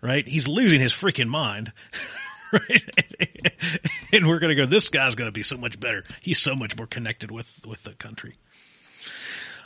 right? 0.00 0.26
He's 0.26 0.46
losing 0.48 0.80
his 0.80 0.92
freaking 0.92 1.28
mind. 1.28 1.72
right? 2.52 2.84
and 4.12 4.28
we're 4.28 4.38
going 4.38 4.54
to 4.56 4.62
go, 4.62 4.66
this 4.66 4.88
guy's 4.90 5.16
going 5.16 5.28
to 5.28 5.32
be 5.32 5.42
so 5.42 5.56
much 5.56 5.78
better. 5.80 6.04
He's 6.20 6.38
so 6.38 6.54
much 6.54 6.76
more 6.76 6.86
connected 6.86 7.30
with, 7.30 7.66
with 7.66 7.82
the 7.82 7.92
country. 7.94 8.36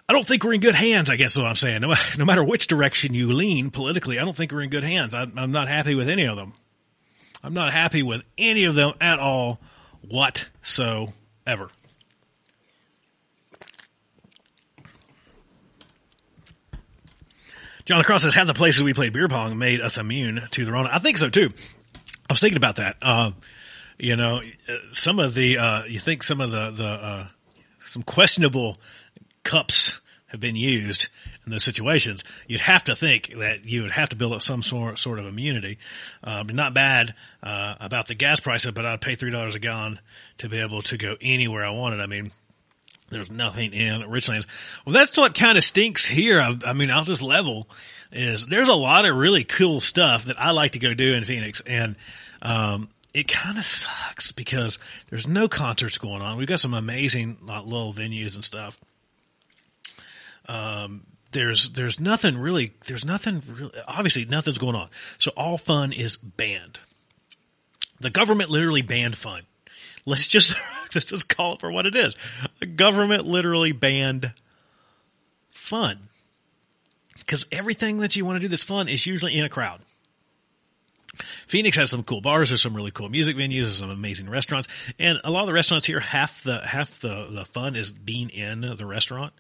I 0.09 0.15
don't 0.15 0.27
think 0.27 0.43
we're 0.43 0.55
in 0.55 0.61
good 0.61 0.75
hands. 0.75 1.11
I 1.11 1.17
guess 1.17 1.33
is 1.33 1.39
what 1.39 1.47
I'm 1.47 1.57
saying. 1.57 1.83
No, 1.83 1.95
no 2.19 2.25
matter 2.25 2.43
which 2.43 2.67
direction 2.67 3.15
you 3.15 3.33
lean 3.33 3.71
politically, 3.71 4.19
I 4.19 4.25
don't 4.25 4.37
think 4.37 4.53
we're 4.53 4.63
in 4.63 4.71
good 4.71 4.85
hands. 4.85 5.13
I, 5.13 5.27
I'm 5.37 5.53
not 5.53 5.69
happy 5.69 5.95
with 5.95 6.09
any 6.09 6.25
of 6.25 6.37
them. 6.37 6.55
I'm 7.43 7.55
not 7.55 7.73
happy 7.73 8.03
with 8.03 8.23
any 8.37 8.65
of 8.65 8.75
them 8.75 8.95
at 9.01 9.19
all 9.19 9.61
whatsoever. 10.03 11.13
Jonathan 17.85 18.05
Croft 18.05 18.25
says, 18.25 18.35
have 18.35 18.47
the 18.47 18.55
places 18.55 18.83
we 18.83 18.93
played 18.93 19.15
beer 19.15 19.29
pong 19.29 19.57
made 19.57 19.81
us 19.81 19.97
immune 19.97 20.43
to 20.51 20.65
the 20.65 20.73
Rona? 20.73 20.91
I 20.93 20.99
think 20.99 21.17
so 21.17 21.31
too. 21.31 21.51
I 22.29 22.33
was 22.33 22.41
thinking 22.41 22.59
about 22.59 22.77
that. 22.77 22.97
Uh, 23.01 23.31
you 23.99 24.17
know, 24.17 24.43
some 24.93 25.19
of 25.19 25.33
the, 25.33 25.57
uh, 25.57 25.85
you 25.85 25.99
think 25.99 26.23
some 26.23 26.43
of 26.43 26.51
the, 26.51 26.71
the, 26.71 26.87
uh, 26.87 27.27
some 27.87 28.03
questionable 28.03 28.79
cups 29.49 29.99
have 30.27 30.41
been 30.41 30.57
used 30.57 31.09
in 31.47 31.53
those 31.53 31.65
situations, 31.65 32.23
you'd 32.47 32.61
have 32.61 32.85
to 32.85 32.95
think 32.95 33.33
that 33.39 33.65
you 33.65 33.81
would 33.81 33.91
have 33.93 34.11
to 34.11 34.17
build 34.17 34.35
up 34.35 34.43
some 34.43 34.63
sort 34.63 34.99
sort 34.99 35.19
of 35.19 35.27
immunity. 35.27 35.79
Um, 36.23 36.49
not 36.49 36.75
bad 36.75 37.15
uh, 37.43 37.75
about 37.81 38.09
the 38.09 38.15
gas 38.15 38.39
prices, 38.39 38.73
but 38.73 38.85
I'd 38.85 39.01
pay 39.01 39.17
three 39.17 39.31
dollars 39.31 39.55
a 39.55 39.59
gallon 39.59 40.01
to 40.39 40.51
be 40.51 40.59
able 40.59 40.83
to 40.83 40.99
go 40.99 41.17
anywhere 41.23 41.65
I 41.65 41.71
wanted. 41.71 42.01
I 42.01 42.07
mean, 42.07 42.31
there's 43.09 43.31
nothing 43.31 43.73
in 43.73 44.03
Richlands. 44.03 44.45
Well, 44.85 44.93
that's 44.93 45.17
what 45.17 45.35
kind 45.35 45.57
of 45.57 45.65
stinks 45.65 46.05
here. 46.05 46.43
I, 46.43 46.55
I, 46.67 46.75
mean, 46.75 46.91
I'll 46.91 47.05
just 47.05 47.23
level 47.23 47.67
is 48.13 48.47
there's 48.47 48.69
a 48.69 48.75
lot 48.75 49.07
of 49.07 49.17
really 49.17 49.45
cool 49.45 49.81
stuff 49.81 50.27
that 50.27 50.39
I 50.39 50.51
like 50.51 50.73
to 50.73 50.79
go 50.79 50.93
do 50.93 51.15
in 51.15 51.25
Phoenix, 51.25 51.63
and 51.67 51.97
um, 52.43 52.91
it 53.15 53.29
kind 53.29 53.57
of 53.57 53.65
sucks 53.65 54.31
because 54.31 54.79
there's 55.09 55.27
no 55.27 55.49
concerts 55.49 55.97
going 55.97 56.21
on. 56.21 56.37
We've 56.37 56.47
got 56.47 56.61
some 56.61 56.75
amazing 56.75 57.39
like, 57.43 57.65
little 57.65 57.95
venues 57.95 58.35
and 58.35 58.45
stuff 58.45 58.79
um, 60.49 61.03
there's 61.33 61.71
there's 61.71 62.01
nothing 62.01 62.39
really 62.39 62.73
there's 62.87 63.05
nothing 63.05 63.43
really, 63.49 63.73
obviously 63.87 64.25
nothing's 64.25 64.59
going 64.59 64.75
on. 64.75 64.89
So 65.19 65.31
all 65.37 65.59
fun 65.59 65.93
is 65.93 66.17
banned. 66.17 66.79
The 68.01 68.11
government 68.11 68.51
literally 68.51 68.83
banned 68.83 69.17
fun. 69.17 69.43
let's 70.07 70.27
just 70.27 70.57
let's 70.95 71.07
just 71.07 71.29
call 71.29 71.55
it 71.55 71.61
for 71.61 71.71
what 71.71 71.87
it 71.87 71.95
is. 71.95 72.17
The 72.61 72.67
government 72.67 73.27
literally 73.27 73.73
banned 73.73 74.33
fun 75.51 76.09
because 77.19 77.45
everything 77.53 77.99
that 77.99 78.17
you 78.17 78.25
want 78.25 78.37
to 78.37 78.41
do 78.41 78.49
that's 78.49 78.63
fun 78.63 78.89
is 78.89 79.07
usually 79.07 79.37
in 79.37 79.45
a 79.45 79.51
crowd. 79.51 79.81
Phoenix 81.49 81.77
has 81.77 81.91
some 81.91 82.05
cool 82.05 82.21
bars. 82.21 82.51
There's 82.51 82.63
some 82.63 82.77
really 82.77 82.93
cool 82.93 83.09
music 83.09 83.37
venues. 83.37 83.63
There's 83.63 83.79
some 83.79 83.91
amazing 83.91 84.31
restaurants, 84.31 84.69
and 84.99 85.19
a 85.25 85.31
lot 85.31 85.41
of 85.41 85.47
the 85.49 85.53
restaurants 85.53 85.85
here, 85.85 86.01
half 86.01 86.43
the 86.43 86.61
half 86.61 87.01
the 87.01 87.27
the 87.31 87.45
fun 87.45 87.77
is 87.77 87.93
being 87.93 88.31
in 88.31 88.61
the 88.61 88.87
restaurant 88.87 89.35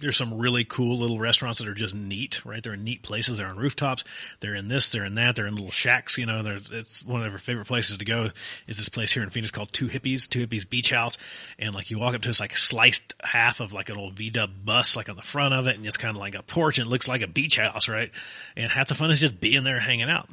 there's 0.00 0.16
some 0.16 0.38
really 0.38 0.64
cool 0.64 0.98
little 0.98 1.18
restaurants 1.18 1.58
that 1.58 1.68
are 1.68 1.74
just 1.74 1.94
neat, 1.94 2.44
right? 2.44 2.62
They're 2.62 2.74
in 2.74 2.84
neat 2.84 3.02
places. 3.02 3.38
They're 3.38 3.46
on 3.46 3.56
rooftops. 3.56 4.04
They're 4.40 4.54
in 4.54 4.68
this, 4.68 4.88
they're 4.88 5.04
in 5.04 5.14
that. 5.16 5.36
They're 5.36 5.46
in 5.46 5.54
little 5.54 5.70
shacks, 5.70 6.18
you 6.18 6.26
know, 6.26 6.42
there's, 6.42 6.70
it's 6.70 7.04
one 7.04 7.22
of 7.22 7.32
our 7.32 7.38
favorite 7.38 7.66
places 7.66 7.98
to 7.98 8.04
go 8.04 8.30
is 8.66 8.76
this 8.76 8.88
place 8.88 9.12
here 9.12 9.22
in 9.22 9.30
Phoenix 9.30 9.50
called 9.50 9.72
Two 9.72 9.88
Hippies, 9.88 10.28
Two 10.28 10.46
Hippies 10.46 10.68
Beach 10.68 10.90
House. 10.90 11.18
And 11.58 11.74
like 11.74 11.90
you 11.90 11.98
walk 11.98 12.14
up 12.14 12.22
to 12.22 12.28
it's 12.28 12.40
like 12.40 12.56
sliced 12.56 13.14
half 13.22 13.60
of 13.60 13.72
like 13.72 13.88
an 13.88 13.96
old 13.96 14.14
V-dub 14.14 14.50
bus, 14.64 14.96
like 14.96 15.08
on 15.08 15.16
the 15.16 15.22
front 15.22 15.54
of 15.54 15.66
it. 15.66 15.76
And 15.76 15.86
it's 15.86 15.96
kind 15.96 16.16
of 16.16 16.20
like 16.20 16.34
a 16.34 16.42
porch 16.42 16.78
and 16.78 16.86
it 16.86 16.90
looks 16.90 17.08
like 17.08 17.22
a 17.22 17.28
beach 17.28 17.56
house, 17.56 17.88
right? 17.88 18.10
And 18.56 18.70
half 18.70 18.88
the 18.88 18.94
fun 18.94 19.10
is 19.10 19.20
just 19.20 19.40
being 19.40 19.64
there 19.64 19.80
hanging 19.80 20.10
out. 20.10 20.28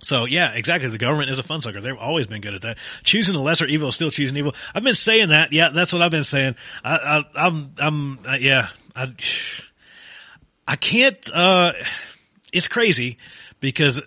So 0.00 0.26
yeah, 0.26 0.52
exactly. 0.52 0.88
The 0.88 0.98
government 0.98 1.30
is 1.30 1.38
a 1.38 1.42
fun 1.42 1.60
sucker. 1.60 1.80
They've 1.80 1.96
always 1.96 2.26
been 2.26 2.40
good 2.40 2.54
at 2.54 2.62
that. 2.62 2.78
Choosing 3.02 3.34
the 3.34 3.40
lesser 3.40 3.66
evil 3.66 3.88
is 3.88 3.94
still 3.94 4.10
choosing 4.10 4.36
evil. 4.36 4.54
I've 4.74 4.84
been 4.84 4.94
saying 4.94 5.30
that. 5.30 5.52
Yeah, 5.52 5.70
that's 5.74 5.92
what 5.92 6.02
I've 6.02 6.10
been 6.10 6.24
saying. 6.24 6.54
I, 6.84 6.96
I, 7.34 7.46
I'm, 7.46 7.72
I'm, 7.78 8.18
uh, 8.26 8.36
yeah, 8.38 8.68
I, 8.94 9.12
I 10.68 10.76
can't, 10.76 11.18
uh, 11.32 11.72
it's 12.52 12.68
crazy 12.68 13.18
because 13.58 14.02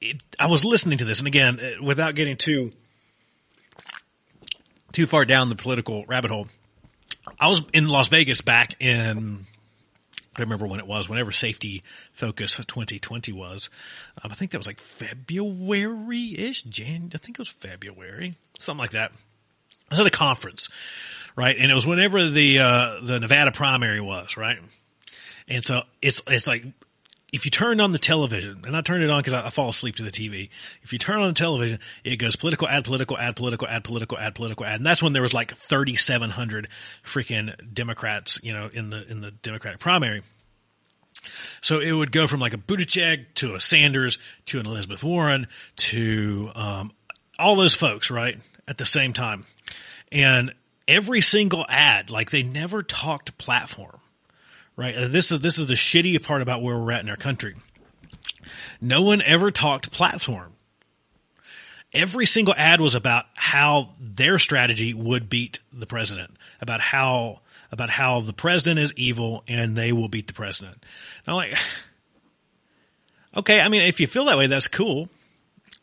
it, 0.00 0.22
I 0.38 0.46
was 0.46 0.64
listening 0.64 0.98
to 0.98 1.04
this 1.04 1.18
and 1.18 1.28
again, 1.28 1.58
uh, 1.60 1.82
without 1.82 2.14
getting 2.14 2.36
too, 2.36 2.70
too 4.92 5.06
far 5.06 5.24
down 5.24 5.48
the 5.48 5.56
political 5.56 6.06
rabbit 6.06 6.30
hole, 6.30 6.46
I 7.38 7.48
was 7.48 7.62
in 7.72 7.88
Las 7.88 8.08
Vegas 8.08 8.40
back 8.40 8.80
in 8.80 9.46
I 10.36 10.42
remember 10.42 10.66
when 10.66 10.80
it 10.80 10.86
was, 10.86 11.08
whenever 11.08 11.30
Safety 11.32 11.82
Focus 12.12 12.56
2020 12.56 13.32
was. 13.32 13.70
Um, 14.22 14.30
I 14.30 14.34
think 14.34 14.50
that 14.50 14.58
was 14.58 14.66
like 14.66 14.80
February-ish, 14.80 16.62
Jan. 16.64 17.10
I 17.14 17.18
think 17.18 17.36
it 17.36 17.38
was 17.38 17.48
February, 17.48 18.36
something 18.58 18.80
like 18.80 18.90
that. 18.92 19.12
I 19.90 19.94
was 19.94 20.00
at 20.00 20.06
a 20.06 20.10
conference, 20.10 20.68
right? 21.36 21.56
And 21.58 21.70
it 21.70 21.74
was 21.74 21.86
whenever 21.86 22.28
the 22.28 22.58
uh, 22.58 22.98
the 23.02 23.20
Nevada 23.20 23.52
primary 23.52 24.00
was, 24.00 24.36
right? 24.36 24.58
And 25.46 25.64
so 25.64 25.82
it's 26.00 26.22
it's 26.26 26.46
like 26.46 26.64
if 27.34 27.44
you 27.44 27.50
turn 27.50 27.80
on 27.80 27.90
the 27.90 27.98
television, 27.98 28.62
and 28.64 28.76
I 28.76 28.80
turn 28.80 29.02
it 29.02 29.10
on 29.10 29.18
because 29.18 29.32
I, 29.32 29.46
I, 29.46 29.50
fall 29.50 29.68
asleep 29.68 29.96
to 29.96 30.04
the 30.04 30.12
TV. 30.12 30.50
If 30.82 30.92
you 30.92 31.00
turn 31.00 31.20
on 31.20 31.26
the 31.26 31.34
television, 31.34 31.80
it 32.04 32.16
goes 32.16 32.36
political, 32.36 32.68
ad 32.68 32.84
political, 32.84 33.18
ad 33.18 33.34
political, 33.34 33.66
ad 33.66 33.82
political, 33.82 34.16
ad 34.16 34.36
political, 34.36 34.64
ad, 34.64 34.76
and 34.76 34.86
that's 34.86 35.02
when 35.02 35.14
there 35.14 35.22
was 35.22 35.34
like 35.34 35.52
3,700 35.52 36.68
freaking 37.04 37.74
Democrats, 37.74 38.38
you 38.44 38.52
know, 38.52 38.70
in 38.72 38.90
the 38.90 39.04
in 39.10 39.20
the 39.20 39.32
Democratic 39.32 39.80
primary. 39.80 40.22
So 41.60 41.80
it 41.80 41.90
would 41.90 42.12
go 42.12 42.28
from 42.28 42.38
like 42.38 42.54
a 42.54 42.58
Buttigieg 42.58 43.26
to 43.34 43.56
a 43.56 43.60
Sanders 43.60 44.16
to 44.46 44.60
an 44.60 44.66
Elizabeth 44.66 45.02
Warren 45.02 45.48
to 45.76 46.52
um, 46.54 46.92
all 47.36 47.56
those 47.56 47.74
folks, 47.74 48.12
right, 48.12 48.38
at 48.68 48.78
the 48.78 48.86
same 48.86 49.12
time, 49.12 49.44
and 50.12 50.54
every 50.86 51.20
single 51.20 51.66
ad, 51.68 52.10
like 52.10 52.30
they 52.30 52.44
never 52.44 52.84
talked 52.84 53.36
platform 53.38 53.98
right? 54.76 54.94
Uh, 54.96 55.08
this 55.08 55.30
is 55.30 55.40
this 55.40 55.58
is 55.58 55.66
the 55.66 55.74
shitty 55.74 56.22
part 56.22 56.42
about 56.42 56.62
where 56.62 56.76
we're 56.76 56.92
at 56.92 57.02
in 57.02 57.08
our 57.08 57.16
country. 57.16 57.54
No 58.80 59.02
one 59.02 59.22
ever 59.22 59.50
talked 59.50 59.90
platform. 59.90 60.52
Every 61.92 62.26
single 62.26 62.54
ad 62.56 62.80
was 62.80 62.96
about 62.96 63.24
how 63.34 63.90
their 64.00 64.38
strategy 64.38 64.94
would 64.94 65.30
beat 65.30 65.60
the 65.72 65.86
president, 65.86 66.36
about 66.60 66.80
how 66.80 67.40
about 67.70 67.90
how 67.90 68.20
the 68.20 68.32
president 68.32 68.80
is 68.80 68.92
evil 68.96 69.44
and 69.48 69.76
they 69.76 69.92
will 69.92 70.08
beat 70.08 70.26
the 70.26 70.32
president. 70.32 70.84
And 71.26 71.28
I'm 71.28 71.34
like, 71.34 71.54
okay, 73.36 73.60
I 73.60 73.68
mean, 73.68 73.82
if 73.82 74.00
you 74.00 74.06
feel 74.06 74.24
that 74.26 74.38
way, 74.38 74.48
that's 74.48 74.68
cool. 74.68 75.08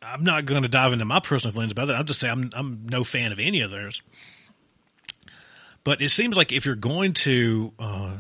I'm 0.01 0.23
not 0.23 0.45
going 0.45 0.63
to 0.63 0.69
dive 0.69 0.93
into 0.93 1.05
my 1.05 1.19
personal 1.19 1.53
feelings 1.53 1.71
about 1.71 1.87
that. 1.87 1.95
I'm 1.95 2.05
just 2.07 2.19
saying 2.19 2.33
I'm 2.33 2.49
I'm 2.53 2.87
no 2.87 3.03
fan 3.03 3.31
of 3.31 3.39
any 3.39 3.61
of 3.61 3.71
theirs. 3.71 4.01
But 5.83 6.01
it 6.01 6.09
seems 6.09 6.35
like 6.35 6.51
if 6.51 6.65
you're 6.65 6.75
going 6.75 7.13
to 7.13 7.73
uh, 7.79 8.17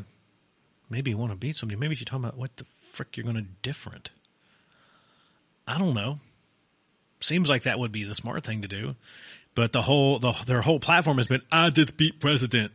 maybe 0.91 1.11
you 1.11 1.17
want 1.17 1.31
to 1.31 1.37
beat 1.37 1.55
somebody. 1.55 1.79
Maybe 1.79 1.95
you're 1.95 2.05
talking 2.05 2.25
about 2.25 2.37
what 2.37 2.57
the 2.57 2.65
frick 2.91 3.17
you're 3.17 3.23
going 3.23 3.37
to 3.37 3.45
different. 3.61 4.11
I 5.65 5.79
don't 5.79 5.93
know. 5.93 6.19
Seems 7.21 7.49
like 7.49 7.63
that 7.63 7.79
would 7.79 7.91
be 7.91 8.03
the 8.03 8.13
smart 8.13 8.43
thing 8.43 8.61
to 8.63 8.67
do. 8.67 8.95
But 9.55 9.71
the 9.71 9.81
whole, 9.81 10.19
the, 10.19 10.33
their 10.45 10.61
whole 10.61 10.79
platform 10.79 11.17
has 11.17 11.27
been, 11.27 11.41
I 11.51 11.69
just 11.69 11.97
beat 11.97 12.19
president. 12.19 12.71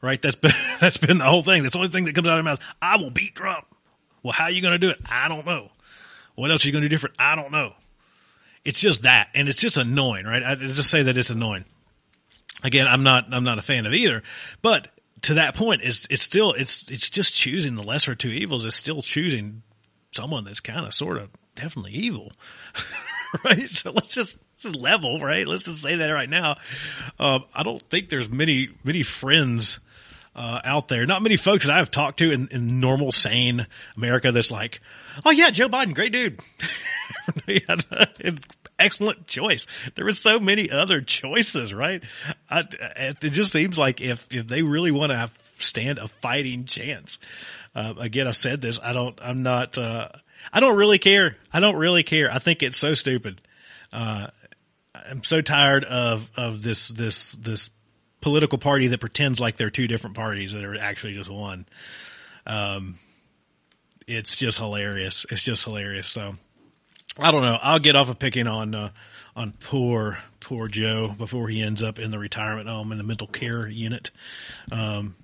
Right? 0.00 0.20
That's 0.20 0.36
been, 0.36 0.52
that's 0.80 0.96
been 0.96 1.18
the 1.18 1.24
whole 1.24 1.42
thing. 1.42 1.62
That's 1.62 1.74
the 1.74 1.78
only 1.78 1.90
thing 1.90 2.04
that 2.06 2.14
comes 2.14 2.26
out 2.26 2.38
of 2.38 2.44
their 2.44 2.52
mouth. 2.52 2.60
I 2.80 2.96
will 2.96 3.10
beat 3.10 3.34
Trump. 3.34 3.66
Well, 4.22 4.32
how 4.32 4.44
are 4.44 4.50
you 4.50 4.60
going 4.62 4.72
to 4.72 4.78
do 4.78 4.90
it? 4.90 4.98
I 5.06 5.28
don't 5.28 5.46
know. 5.46 5.70
What 6.34 6.50
else 6.50 6.64
are 6.64 6.68
you 6.68 6.72
going 6.72 6.82
to 6.82 6.88
do 6.88 6.94
different? 6.94 7.16
I 7.18 7.36
don't 7.36 7.52
know. 7.52 7.74
It's 8.64 8.80
just 8.80 9.02
that. 9.02 9.28
And 9.34 9.48
it's 9.48 9.58
just 9.58 9.76
annoying, 9.76 10.24
right? 10.24 10.42
I 10.42 10.54
just 10.54 10.90
say 10.90 11.02
that 11.02 11.16
it's 11.16 11.30
annoying. 11.30 11.64
Again, 12.62 12.86
I'm 12.86 13.02
not, 13.02 13.26
I'm 13.32 13.44
not 13.44 13.58
a 13.58 13.62
fan 13.62 13.86
of 13.86 13.92
either, 13.92 14.22
but 14.62 14.88
to 15.22 15.34
that 15.34 15.54
point, 15.54 15.82
it's 15.84 16.06
it's 16.10 16.22
still 16.22 16.52
it's 16.52 16.84
it's 16.88 17.08
just 17.08 17.34
choosing 17.34 17.76
the 17.76 17.82
lesser 17.82 18.14
two 18.14 18.28
evils. 18.28 18.64
It's 18.64 18.76
still 18.76 19.02
choosing 19.02 19.62
someone 20.10 20.44
that's 20.44 20.60
kind 20.60 20.84
of 20.86 20.92
sort 20.94 21.18
of 21.18 21.30
definitely 21.54 21.92
evil, 21.92 22.32
right? 23.44 23.70
So 23.70 23.92
let's 23.92 24.14
just 24.14 24.38
level, 24.74 25.20
right? 25.20 25.46
Let's 25.46 25.64
just 25.64 25.82
say 25.82 25.96
that 25.96 26.10
right 26.10 26.28
now. 26.28 26.56
Um, 27.18 27.44
I 27.54 27.62
don't 27.62 27.82
think 27.88 28.08
there's 28.08 28.30
many 28.30 28.68
many 28.84 29.02
friends. 29.02 29.78
Uh, 30.34 30.62
out 30.64 30.88
there, 30.88 31.04
not 31.04 31.20
many 31.20 31.36
folks 31.36 31.66
that 31.66 31.76
I've 31.76 31.90
talked 31.90 32.20
to 32.20 32.32
in, 32.32 32.48
in 32.52 32.80
normal, 32.80 33.12
sane 33.12 33.66
America 33.98 34.32
that's 34.32 34.50
like, 34.50 34.80
oh 35.26 35.30
yeah, 35.30 35.50
Joe 35.50 35.68
Biden, 35.68 35.94
great 35.94 36.10
dude. 36.10 36.40
excellent 38.84 39.26
choice. 39.26 39.66
There 39.94 40.04
were 40.04 40.12
so 40.12 40.38
many 40.38 40.70
other 40.70 41.00
choices, 41.00 41.72
right? 41.72 42.02
I, 42.50 42.64
it 43.20 43.20
just 43.20 43.52
seems 43.52 43.78
like 43.78 44.00
if, 44.00 44.26
if 44.32 44.46
they 44.46 44.62
really 44.62 44.90
want 44.90 45.12
to 45.12 45.30
stand 45.58 45.98
a 45.98 46.08
fighting 46.08 46.64
chance, 46.64 47.18
uh, 47.74 47.94
again, 47.98 48.26
I've 48.26 48.36
said 48.36 48.60
this. 48.60 48.78
I 48.82 48.92
don't, 48.92 49.18
I'm 49.22 49.42
not, 49.42 49.78
uh, 49.78 50.08
I 50.52 50.60
don't 50.60 50.76
really 50.76 50.98
care. 50.98 51.36
I 51.52 51.60
don't 51.60 51.76
really 51.76 52.02
care. 52.02 52.30
I 52.30 52.38
think 52.38 52.62
it's 52.62 52.76
so 52.76 52.94
stupid. 52.94 53.40
Uh, 53.92 54.28
I'm 54.94 55.24
so 55.24 55.40
tired 55.40 55.84
of, 55.84 56.30
of 56.36 56.62
this, 56.62 56.88
this, 56.88 57.32
this 57.32 57.70
political 58.20 58.58
party 58.58 58.88
that 58.88 58.98
pretends 58.98 59.40
like 59.40 59.56
they're 59.56 59.70
two 59.70 59.88
different 59.88 60.16
parties 60.16 60.52
that 60.52 60.64
are 60.64 60.78
actually 60.78 61.12
just 61.12 61.30
one. 61.30 61.66
Um, 62.46 62.98
it's 64.06 64.36
just 64.36 64.58
hilarious. 64.58 65.26
It's 65.30 65.42
just 65.42 65.64
hilarious. 65.64 66.08
So 66.08 66.36
I 67.18 67.30
don't 67.30 67.42
know. 67.42 67.58
I'll 67.60 67.78
get 67.78 67.96
off 67.96 68.08
of 68.08 68.18
picking 68.18 68.46
on 68.46 68.74
uh, 68.74 68.90
on 69.36 69.52
poor 69.52 70.18
poor 70.40 70.68
Joe 70.68 71.14
before 71.16 71.48
he 71.48 71.62
ends 71.62 71.82
up 71.82 71.98
in 71.98 72.10
the 72.10 72.18
retirement 72.18 72.68
home 72.68 72.92
in 72.92 72.98
the 72.98 73.04
mental 73.04 73.26
care 73.26 73.68
unit. 73.68 74.10
Um, 74.70 75.14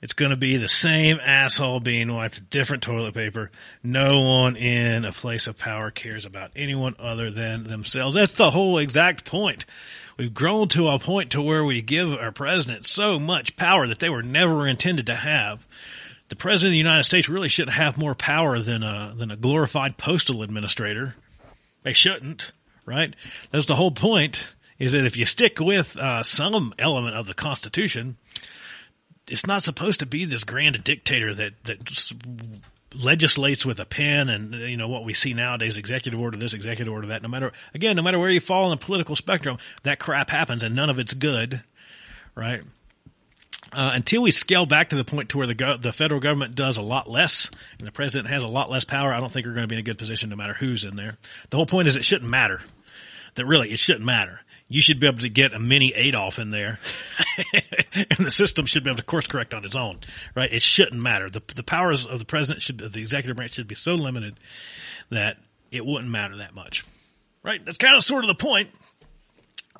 it's 0.00 0.12
going 0.12 0.30
to 0.30 0.36
be 0.36 0.56
the 0.56 0.68
same 0.68 1.18
asshole 1.20 1.80
being 1.80 2.12
wiped 2.12 2.36
with 2.36 2.50
different 2.50 2.84
toilet 2.84 3.14
paper. 3.14 3.50
No 3.82 4.20
one 4.20 4.56
in 4.56 5.04
a 5.04 5.10
place 5.10 5.48
of 5.48 5.58
power 5.58 5.90
cares 5.90 6.24
about 6.24 6.52
anyone 6.54 6.94
other 7.00 7.32
than 7.32 7.64
themselves. 7.64 8.14
That's 8.14 8.36
the 8.36 8.50
whole 8.50 8.78
exact 8.78 9.24
point. 9.24 9.64
We've 10.16 10.32
grown 10.32 10.68
to 10.68 10.88
a 10.88 11.00
point 11.00 11.32
to 11.32 11.42
where 11.42 11.64
we 11.64 11.82
give 11.82 12.14
our 12.14 12.30
president 12.30 12.86
so 12.86 13.18
much 13.18 13.56
power 13.56 13.88
that 13.88 13.98
they 13.98 14.08
were 14.08 14.22
never 14.22 14.68
intended 14.68 15.06
to 15.06 15.16
have 15.16 15.66
the 16.28 16.36
president 16.36 16.68
of 16.68 16.72
the 16.72 16.78
United 16.78 17.04
States 17.04 17.28
really 17.28 17.48
shouldn't 17.48 17.76
have 17.76 17.96
more 17.96 18.14
power 18.14 18.58
than 18.58 18.82
a 18.82 19.14
than 19.16 19.30
a 19.30 19.36
glorified 19.36 19.96
postal 19.96 20.42
administrator. 20.42 21.14
They 21.82 21.92
shouldn't, 21.92 22.52
right? 22.84 23.14
That's 23.50 23.66
the 23.66 23.76
whole 23.76 23.92
point. 23.92 24.52
Is 24.78 24.92
that 24.92 25.06
if 25.06 25.16
you 25.16 25.26
stick 25.26 25.58
with 25.58 25.96
uh, 25.96 26.22
some 26.22 26.72
element 26.78 27.16
of 27.16 27.26
the 27.26 27.34
Constitution, 27.34 28.16
it's 29.26 29.46
not 29.46 29.62
supposed 29.62 30.00
to 30.00 30.06
be 30.06 30.24
this 30.24 30.44
grand 30.44 30.82
dictator 30.84 31.34
that 31.34 31.52
that 31.64 32.12
legislates 32.94 33.66
with 33.66 33.80
a 33.80 33.84
pen 33.84 34.28
and 34.28 34.54
you 34.54 34.76
know 34.76 34.88
what 34.88 35.04
we 35.04 35.12
see 35.12 35.34
nowadays 35.34 35.76
executive 35.76 36.18
order 36.18 36.38
this 36.38 36.54
executive 36.54 36.92
order 36.92 37.08
that 37.08 37.22
no 37.22 37.28
matter 37.28 37.52
again 37.74 37.96
no 37.96 38.02
matter 38.02 38.18
where 38.18 38.30
you 38.30 38.40
fall 38.40 38.64
on 38.64 38.70
the 38.70 38.84
political 38.84 39.14
spectrum 39.14 39.58
that 39.82 39.98
crap 39.98 40.30
happens 40.30 40.62
and 40.62 40.74
none 40.74 40.88
of 40.88 40.98
it's 40.98 41.12
good 41.12 41.62
right 42.34 42.62
uh, 43.72 43.90
until 43.94 44.22
we 44.22 44.30
scale 44.30 44.66
back 44.66 44.90
to 44.90 44.96
the 44.96 45.04
point 45.04 45.30
to 45.30 45.38
where 45.38 45.46
the 45.46 45.54
go- 45.54 45.76
the 45.76 45.92
federal 45.92 46.20
government 46.20 46.54
does 46.54 46.76
a 46.76 46.82
lot 46.82 47.08
less 47.08 47.50
and 47.78 47.86
the 47.86 47.92
president 47.92 48.28
has 48.28 48.42
a 48.42 48.48
lot 48.48 48.70
less 48.70 48.84
power, 48.84 49.12
I 49.12 49.20
don't 49.20 49.30
think 49.30 49.46
we're 49.46 49.54
going 49.54 49.64
to 49.64 49.68
be 49.68 49.76
in 49.76 49.80
a 49.80 49.84
good 49.84 49.98
position 49.98 50.30
no 50.30 50.36
matter 50.36 50.54
who's 50.54 50.84
in 50.84 50.96
there. 50.96 51.18
The 51.50 51.56
whole 51.56 51.66
point 51.66 51.88
is 51.88 51.96
it 51.96 52.04
shouldn't 52.04 52.30
matter. 52.30 52.62
That 53.34 53.46
really 53.46 53.70
it 53.70 53.78
shouldn't 53.78 54.04
matter. 54.04 54.40
You 54.70 54.82
should 54.82 55.00
be 55.00 55.06
able 55.06 55.20
to 55.20 55.30
get 55.30 55.54
a 55.54 55.58
mini 55.58 55.94
Adolf 55.94 56.38
in 56.38 56.50
there, 56.50 56.78
and 57.94 58.26
the 58.26 58.30
system 58.30 58.66
should 58.66 58.84
be 58.84 58.90
able 58.90 58.98
to 58.98 59.02
course 59.02 59.26
correct 59.26 59.54
on 59.54 59.64
its 59.64 59.76
own. 59.76 60.00
Right? 60.34 60.52
It 60.52 60.60
shouldn't 60.60 61.00
matter. 61.00 61.30
the 61.30 61.42
The 61.54 61.62
powers 61.62 62.06
of 62.06 62.18
the 62.18 62.26
president 62.26 62.60
should, 62.60 62.78
the 62.78 63.00
executive 63.00 63.36
branch 63.36 63.54
should 63.54 63.68
be 63.68 63.74
so 63.74 63.94
limited 63.94 64.38
that 65.10 65.38
it 65.70 65.86
wouldn't 65.86 66.10
matter 66.10 66.36
that 66.38 66.54
much 66.54 66.84
Right? 67.42 67.64
That's 67.64 67.78
kind 67.78 67.96
of 67.96 68.02
sort 68.02 68.24
of 68.24 68.28
the 68.28 68.34
point. 68.34 68.68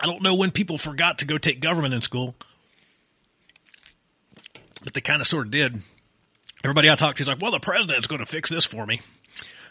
I 0.00 0.06
don't 0.06 0.22
know 0.22 0.34
when 0.34 0.50
people 0.50 0.78
forgot 0.78 1.18
to 1.18 1.26
go 1.26 1.38
take 1.38 1.60
government 1.60 1.92
in 1.92 2.02
school, 2.02 2.34
but 4.82 4.94
they 4.94 5.00
kind 5.00 5.20
of 5.20 5.26
sort 5.26 5.46
of 5.46 5.50
did. 5.50 5.82
Everybody 6.64 6.90
I 6.90 6.96
talked 6.96 7.18
to 7.18 7.22
is 7.22 7.28
like, 7.28 7.40
well, 7.40 7.52
the 7.52 7.60
president's 7.60 8.06
going 8.06 8.20
to 8.20 8.26
fix 8.26 8.50
this 8.50 8.64
for 8.64 8.84
me. 8.84 9.00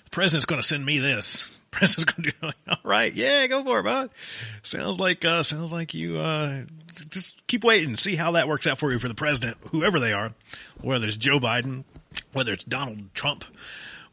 The 0.05 0.09
president's 0.11 0.45
going 0.45 0.61
to 0.61 0.67
send 0.67 0.85
me 0.85 0.99
this. 0.99 1.47
The 1.71 1.77
president's 1.77 2.13
going 2.13 2.23
to 2.23 2.31
do, 2.31 2.47
all 2.69 2.77
right. 2.83 3.13
Yeah, 3.13 3.45
go 3.47 3.63
for 3.63 3.79
it, 3.79 3.83
bud. 3.83 4.09
Sounds 4.63 4.99
like, 4.99 5.25
uh, 5.25 5.43
sounds 5.43 5.71
like 5.71 5.93
you, 5.93 6.17
uh, 6.17 6.63
just 7.09 7.45
keep 7.47 7.63
waiting 7.63 7.89
and 7.89 7.99
see 7.99 8.15
how 8.15 8.31
that 8.33 8.47
works 8.47 8.67
out 8.67 8.79
for 8.79 8.91
you 8.91 8.99
for 8.99 9.09
the 9.09 9.15
president, 9.15 9.57
whoever 9.71 9.99
they 9.99 10.13
are, 10.13 10.31
whether 10.81 11.07
it's 11.07 11.17
Joe 11.17 11.39
Biden, 11.39 11.83
whether 12.31 12.53
it's 12.53 12.63
Donald 12.63 13.13
Trump, 13.13 13.43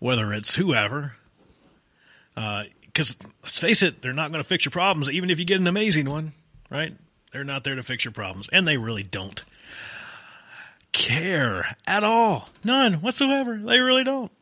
whether 0.00 0.32
it's 0.32 0.54
whoever. 0.54 1.14
Uh, 2.36 2.64
cause 2.92 3.16
let's 3.42 3.58
face 3.58 3.82
it, 3.82 4.02
they're 4.02 4.12
not 4.12 4.32
going 4.32 4.42
to 4.42 4.48
fix 4.48 4.64
your 4.64 4.72
problems, 4.72 5.10
even 5.10 5.30
if 5.30 5.38
you 5.38 5.44
get 5.44 5.60
an 5.60 5.68
amazing 5.68 6.10
one, 6.10 6.32
right? 6.70 6.92
They're 7.32 7.44
not 7.44 7.62
there 7.64 7.76
to 7.76 7.82
fix 7.82 8.04
your 8.04 8.12
problems 8.12 8.48
and 8.52 8.66
they 8.66 8.76
really 8.76 9.04
don't 9.04 9.42
care 10.94 11.76
at 11.86 12.04
all. 12.04 12.48
None 12.62 12.94
whatsoever. 12.94 13.58
They 13.58 13.80
really 13.80 14.04
don't. 14.04 14.32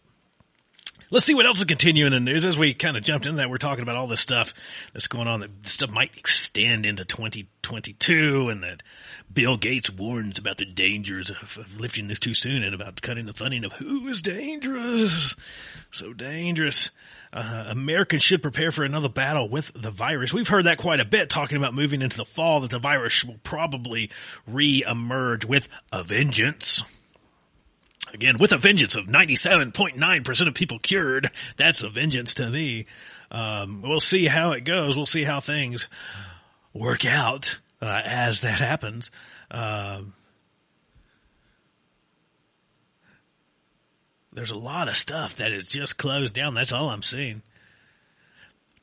Let's 1.11 1.27
see 1.27 1.35
what 1.35 1.45
else 1.45 1.59
is 1.59 1.65
continuing 1.65 2.13
in 2.13 2.25
the 2.25 2.33
news 2.33 2.45
as 2.45 2.57
we 2.57 2.73
kind 2.73 2.97
of 2.97 3.03
jumped 3.03 3.27
in 3.27 3.37
that. 3.37 3.51
We're 3.51 3.59
talking 3.59 3.83
about 3.83 3.97
all 3.97 4.07
this 4.07 4.21
stuff 4.21 4.55
that's 4.93 5.09
going 5.09 5.29
on 5.29 5.41
that 5.41 5.51
stuff 5.65 5.91
might 5.91 6.17
extend 6.17 6.87
into 6.87 7.05
2022 7.05 8.49
and 8.49 8.63
that 8.63 8.83
Bill 9.31 9.59
Gates 9.59 9.91
warns 9.91 10.39
about 10.39 10.57
the 10.57 10.65
dangers 10.65 11.29
of, 11.29 11.59
of 11.59 11.79
lifting 11.79 12.09
this 12.09 12.19
too 12.19 12.33
soon 12.33 12.63
and 12.63 12.75
about 12.75 13.03
cutting 13.03 13.27
the 13.27 13.35
funding 13.35 13.65
of 13.65 13.75
WHO 13.75 14.09
is 14.09 14.23
dangerous. 14.23 15.35
So 15.91 16.15
dangerous. 16.15 16.91
Uh, 17.33 17.65
Americans 17.69 18.23
should 18.23 18.43
prepare 18.43 18.71
for 18.71 18.85
another 18.85 19.09
battle 19.09 19.49
with 19.49 19.73
the 19.75 19.91
virus. 19.91 20.35
We've 20.35 20.49
heard 20.49 20.67
that 20.67 20.77
quite 20.77 21.01
a 21.01 21.05
bit 21.05 21.31
talking 21.31 21.57
about 21.57 21.73
moving 21.73 22.03
into 22.03 22.19
the 22.19 22.27
fall 22.27 22.61
that 22.61 22.71
the 22.71 22.79
virus 22.79 23.25
will 23.25 23.41
probably 23.43 24.11
re-emerge 24.47 25.47
with 25.47 25.67
a 25.91 26.03
vengeance. 26.03 26.83
Again, 28.13 28.37
with 28.37 28.53
a 28.53 28.59
vengeance 28.59 28.97
of 28.97 29.07
97.9% 29.07 30.49
of 30.49 30.55
people 30.55 30.79
cured. 30.79 31.31
That's 31.57 31.83
a 31.83 31.89
vengeance 31.89 32.35
to 32.35 32.51
me. 32.51 32.85
Um, 33.31 33.81
we'll 33.81 34.01
see 34.01 34.27
how 34.27 34.53
it 34.53 34.65
goes. 34.65 34.95
We'll 34.95 35.07
see 35.07 35.25
how 35.25 35.41
things 35.41 35.87
work 36.75 37.07
out 37.07 37.59
uh, 37.81 38.03
as 38.05 38.43
that 38.43 38.59
happens. 38.61 39.11
Um, 39.51 40.13
there's 44.33 44.51
a 44.51 44.59
lot 44.59 44.89
of 44.89 44.97
stuff 44.97 45.37
that 45.37 45.53
is 45.53 45.69
just 45.69 45.99
closed 45.99 46.35
down. 46.35 46.55
That's 46.55 46.73
all 46.73 46.89
I'm 46.89 47.03
seeing. 47.03 47.43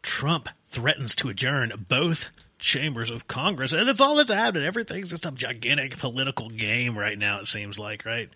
Trump 0.01 0.49
threatens 0.69 1.15
to 1.15 1.29
adjourn 1.29 1.85
both 1.89 2.29
chambers 2.59 3.09
of 3.09 3.27
Congress, 3.27 3.73
and 3.73 3.87
that's 3.87 4.01
all 4.01 4.15
that's 4.15 4.31
happening. 4.31 4.65
Everything's 4.65 5.09
just 5.09 5.25
a 5.25 5.31
gigantic 5.31 5.97
political 5.97 6.49
game 6.49 6.97
right 6.97 7.17
now. 7.17 7.39
It 7.39 7.47
seems 7.47 7.79
like, 7.79 8.05
right? 8.05 8.29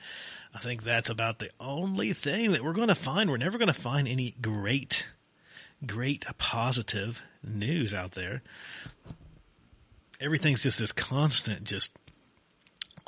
I 0.54 0.60
think 0.60 0.84
that's 0.84 1.10
about 1.10 1.40
the 1.40 1.50
only 1.60 2.14
thing 2.14 2.52
that 2.52 2.64
we're 2.64 2.74
going 2.74 2.90
to 2.90 2.96
find. 2.96 3.30
We're 3.30 3.38
never 3.38 3.58
going 3.58 3.68
to 3.68 3.74
find 3.74 4.08
any 4.08 4.36
great, 4.42 5.08
great 5.86 6.26
positive 6.38 7.22
news 7.44 7.94
out 7.94 8.12
there. 8.12 8.42
Everything's 10.22 10.64
just 10.64 10.80
this 10.80 10.92
constant, 10.92 11.64
just 11.64 11.92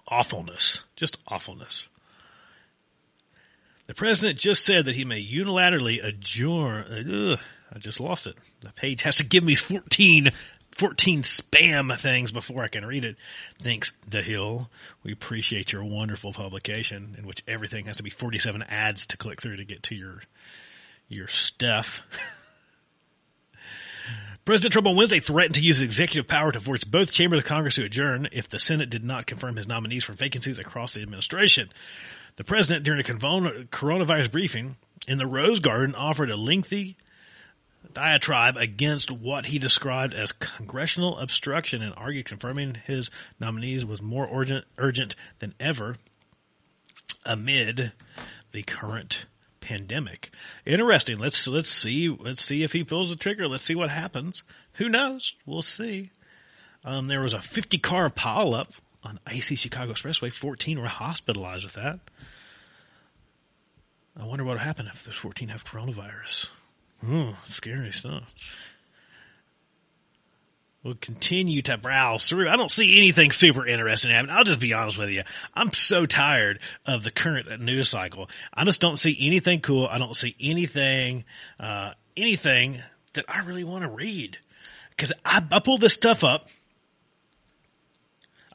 awfulness, 0.08 0.82
just 0.96 1.18
awfulness. 1.28 1.88
The 3.88 3.94
president 3.94 4.40
just 4.40 4.66
said 4.66 4.86
that 4.86 4.96
he 4.96 5.06
may 5.06 5.24
unilaterally 5.24 6.04
adjourn. 6.04 6.86
Ugh, 7.34 7.40
I 7.74 7.80
just 7.80 8.00
lost 8.00 8.26
it. 8.28 8.36
The 8.62 8.72
page 8.72 9.04
has 9.04 9.18
to 9.18 9.24
give 9.24 9.44
me 9.44 9.56
14 9.56 10.32
14 10.76 11.22
spam 11.22 11.98
things 11.98 12.32
before 12.32 12.64
I 12.64 12.68
can 12.68 12.86
read 12.86 13.06
it. 13.06 13.16
Thanks, 13.62 13.94
The 14.10 14.22
Hill. 14.22 14.70
We 15.04 15.14
appreciate 15.14 15.72
your 15.72 15.86
wonderful 15.86 16.34
publication 16.34 17.16
in 17.18 17.26
which 17.26 17.44
everything 17.48 17.86
has 17.86 17.98
to 17.98 18.04
be 18.04 18.10
47 18.10 18.62
ads 18.64 19.06
to 19.08 19.18
click 19.18 19.42
through 19.42 19.56
to 19.56 19.64
get 19.64 19.84
to 19.84 19.96
your, 19.96 20.22
your 21.08 21.30
stuff. 21.30 22.02
President 24.44 24.74
Trump 24.74 24.88
on 24.88 24.98
Wednesday 24.98 25.20
threatened 25.20 25.56
to 25.56 25.62
use 25.62 25.82
executive 25.82 26.28
power 26.28 26.52
to 26.52 26.60
force 26.60 26.84
both 26.84 27.12
chambers 27.12 27.40
of 27.40 27.46
Congress 27.46 27.76
to 27.76 27.86
adjourn 27.86 28.28
if 28.34 28.50
the 28.50 28.60
Senate 28.60 28.90
did 28.90 29.04
not 29.04 29.26
confirm 29.26 29.56
his 29.56 29.68
nominees 29.70 30.04
for 30.04 30.12
vacancies 30.14 30.60
across 30.60 30.94
the 30.94 31.02
administration. 31.02 31.70
The 32.38 32.44
president, 32.44 32.84
during 32.84 33.00
a 33.00 33.04
coronavirus 33.04 34.32
briefing 34.32 34.76
in 35.08 35.18
the 35.18 35.28
Rose 35.28 35.60
Garden, 35.60 35.96
offered 35.96 36.30
a 36.30 36.36
lengthy 36.36 36.98
diatribe 37.94 38.58
against 38.58 39.10
what 39.10 39.46
he 39.46 39.58
described 39.58 40.14
as 40.14 40.34
congressional 40.34 41.18
obstruction 41.18 41.82
and 41.82 41.94
argued 41.96 42.26
confirming 42.26 42.76
his 42.86 43.10
nominees 43.40 43.86
was 43.86 44.02
more 44.02 44.28
urgent, 44.32 44.66
urgent 44.78 45.16
than 45.40 45.54
ever 45.60 45.96
amid 47.26 47.94
the 48.52 48.64
current 48.64 49.26
pandemic. 49.62 50.30
Interesting. 50.66 51.18
Let's 51.18 51.48
let's 51.48 51.70
see 51.70 52.10
let's 52.10 52.44
see 52.44 52.64
if 52.64 52.72
he 52.74 52.84
pulls 52.84 53.10
the 53.10 53.16
trigger. 53.16 53.48
Let's 53.48 53.64
see 53.64 53.76
what 53.76 53.90
happens. 53.90 54.44
Who 54.74 54.90
knows? 54.90 55.36
We'll 55.46 55.62
see. 55.62 56.12
Um, 56.84 57.08
there 57.08 57.22
was 57.22 57.34
a 57.34 57.42
50 57.42 57.80
car 57.80 58.10
pileup 58.10 58.68
on 59.06 59.20
icy 59.26 59.56
Chicago 59.56 59.94
Expressway. 59.94 60.32
14 60.34 60.80
were 60.82 60.88
hospitalized 60.88 61.64
with 61.64 61.74
that. 61.74 62.00
I 64.20 64.26
wonder 64.26 64.44
what 64.44 64.54
would 64.54 64.62
happen 64.62 64.88
if 64.88 65.04
those 65.04 65.16
14 65.16 65.50
have 65.50 65.66
coronavirus. 65.66 66.50
Oh, 67.08 67.36
scary 67.50 67.92
stuff. 67.92 68.24
We'll 70.84 70.96
continue 70.96 71.64
to 71.64 71.78
browse 71.78 72.30
through. 72.30 72.48
I 72.48 72.58
don't 72.58 72.72
see 72.72 73.00
anything 73.00 73.32
super 73.32 73.66
interesting 73.66 74.12
happening. 74.12 74.36
I'll 74.36 74.44
just 74.44 74.60
be 74.60 74.74
honest 74.74 75.00
with 75.00 75.10
you. 75.10 75.24
I'm 75.56 75.74
so 75.74 76.06
tired 76.06 76.60
of 76.86 77.04
the 77.04 77.10
current 77.10 77.60
news 77.60 77.90
cycle. 77.90 78.30
I 78.54 78.66
just 78.66 78.82
don't 78.82 78.98
see 78.98 79.18
anything 79.20 79.62
cool. 79.62 79.88
I 79.88 79.98
don't 79.98 80.16
see 80.16 80.36
anything, 80.40 81.26
uh, 81.60 81.94
anything 82.16 82.84
that 83.14 83.26
I 83.28 83.40
really 83.40 83.64
want 83.64 83.84
to 83.84 83.90
read. 83.90 84.38
Cause 84.96 85.12
I, 85.26 85.44
I 85.52 85.60
pull 85.60 85.80
this 85.80 85.94
stuff 85.94 86.24
up 86.24 86.48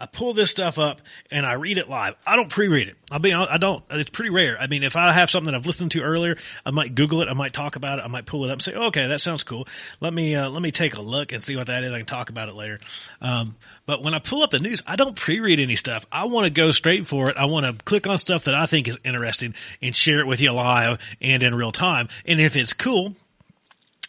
I 0.01 0.07
pull 0.07 0.33
this 0.33 0.51
stuff 0.51 0.79
up 0.79 1.03
and 1.31 1.45
I 1.45 1.53
read 1.53 1.77
it 1.77 1.89
live. 1.89 2.15
I 2.27 2.37
don't 2.37 2.49
pre-read 2.49 2.89
it. 2.89 2.97
I'll 3.11 3.19
be 3.19 3.33
honest, 3.33 3.53
I 3.53 3.59
don't. 3.59 3.85
It's 3.91 4.11
pretty 4.11 4.31
rare. 4.31 4.57
I 4.59 4.67
mean, 4.67 4.83
if 4.83 4.97
I 4.97 5.13
have 5.13 5.31
something 5.31 5.55
I've 5.55 5.67
listened 5.67 5.91
to 5.93 6.01
earlier, 6.03 6.37
I 6.65 6.71
might 6.71 6.95
Google 6.95 7.23
it. 7.23 7.29
I 7.29 7.35
might 7.35 7.53
talk 7.53 7.77
about 7.77 7.99
it. 7.99 8.05
I 8.05 8.09
might 8.09 8.25
pull 8.25 8.45
it 8.45 8.49
up 8.49 8.55
and 8.55 8.63
say, 8.63 8.75
okay, 8.75 9.07
that 9.09 9.21
sounds 9.21 9.43
cool. 9.43 9.69
Let 10.01 10.15
me, 10.15 10.35
uh, 10.35 10.49
let 10.49 10.63
me 10.63 10.71
take 10.71 10.95
a 10.95 11.03
look 11.03 11.33
and 11.33 11.43
see 11.43 11.57
what 11.57 11.67
that 11.67 11.85
is. 11.85 11.93
I 11.93 11.99
can 11.99 12.07
talk 12.07 12.31
about 12.31 12.49
it 12.49 12.55
later. 12.55 12.79
Um, 13.21 13.57
but 13.85 14.03
when 14.03 14.15
I 14.15 14.21
pull 14.21 14.43
up 14.43 14.51
the 14.51 14.59
news, 14.59 14.83
I 14.87 14.97
don't 14.97 15.17
pre-read 15.17 15.61
any 15.61 15.77
stuff. 15.77 16.07
I 16.11 16.25
want 16.25 16.47
to 16.47 16.53
go 16.53 16.71
straight 16.71 17.07
for 17.07 17.29
it. 17.29 17.37
I 17.37 17.45
want 17.47 17.67
to 17.67 17.85
click 17.85 18.07
on 18.07 18.17
stuff 18.17 18.45
that 18.45 18.55
I 18.55 18.67
think 18.67 18.89
is 18.89 18.99
interesting 19.05 19.55
and 19.83 19.95
share 19.95 20.21
it 20.21 20.27
with 20.27 20.41
you 20.41 20.53
live 20.53 20.99
and 21.21 21.43
in 21.43 21.55
real 21.55 21.73
time. 21.73 22.09
And 22.25 22.41
if 22.41 22.57
it's 22.57 22.73
cool, 22.73 23.17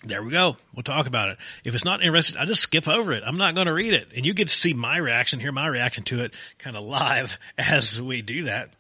there 0.04 0.24
we 0.24 0.32
go. 0.32 0.58
We'll 0.76 0.84
talk 0.84 1.06
about 1.06 1.30
it. 1.30 1.38
If 1.64 1.76
it's 1.76 1.86
not 1.86 2.02
interesting, 2.02 2.38
I 2.38 2.46
just 2.46 2.62
skip 2.62 2.88
over 2.88 3.14
it. 3.14 3.24
I'm 3.26 3.38
not 3.38 3.54
going 3.54 3.68
to 3.68 3.74
read 3.74 3.94
it. 3.94 4.08
And 4.16 4.26
you 4.26 4.34
get 4.34 4.48
to 4.48 4.54
see 4.54 4.74
my 4.74 4.98
reaction, 4.98 5.40
hear 5.40 5.52
my 5.52 5.68
reaction 5.68 6.04
to 6.06 6.24
it 6.24 6.34
kind 6.58 6.76
of 6.76 6.84
live 6.84 7.38
as 7.58 8.02
we 8.02 8.22
do 8.22 8.44
that. 8.46 8.72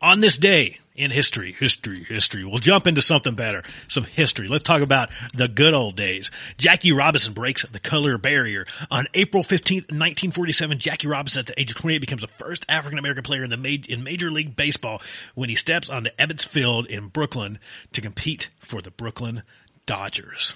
On 0.00 0.20
this 0.20 0.38
day 0.38 0.78
in 0.98 1.12
history, 1.12 1.52
history, 1.52 2.02
history, 2.02 2.44
we'll 2.44 2.58
jump 2.58 2.86
into 2.86 3.00
something 3.00 3.34
better, 3.34 3.62
some 3.86 4.04
history. 4.04 4.48
Let's 4.48 4.64
talk 4.64 4.82
about 4.82 5.10
the 5.32 5.46
good 5.46 5.72
old 5.72 5.96
days. 5.96 6.30
Jackie 6.58 6.92
Robinson 6.92 7.32
breaks 7.32 7.62
the 7.62 7.78
color 7.78 8.18
barrier. 8.18 8.66
On 8.90 9.06
April 9.14 9.42
15th, 9.42 9.88
1947, 9.92 10.78
Jackie 10.78 11.06
Robinson 11.06 11.40
at 11.40 11.46
the 11.46 11.60
age 11.60 11.70
of 11.70 11.76
28 11.76 11.98
becomes 12.00 12.22
the 12.22 12.26
first 12.26 12.66
African 12.68 12.98
American 12.98 13.22
player 13.22 13.44
in 13.44 13.50
the 13.50 13.56
ma- 13.56 13.68
in 13.88 14.02
Major 14.02 14.30
League 14.30 14.56
Baseball 14.56 15.00
when 15.34 15.48
he 15.48 15.54
steps 15.54 15.88
onto 15.88 16.10
Ebbets 16.18 16.46
Field 16.46 16.86
in 16.86 17.06
Brooklyn 17.06 17.58
to 17.92 18.00
compete 18.00 18.48
for 18.58 18.82
the 18.82 18.90
Brooklyn 18.90 19.42
Dodgers. 19.86 20.54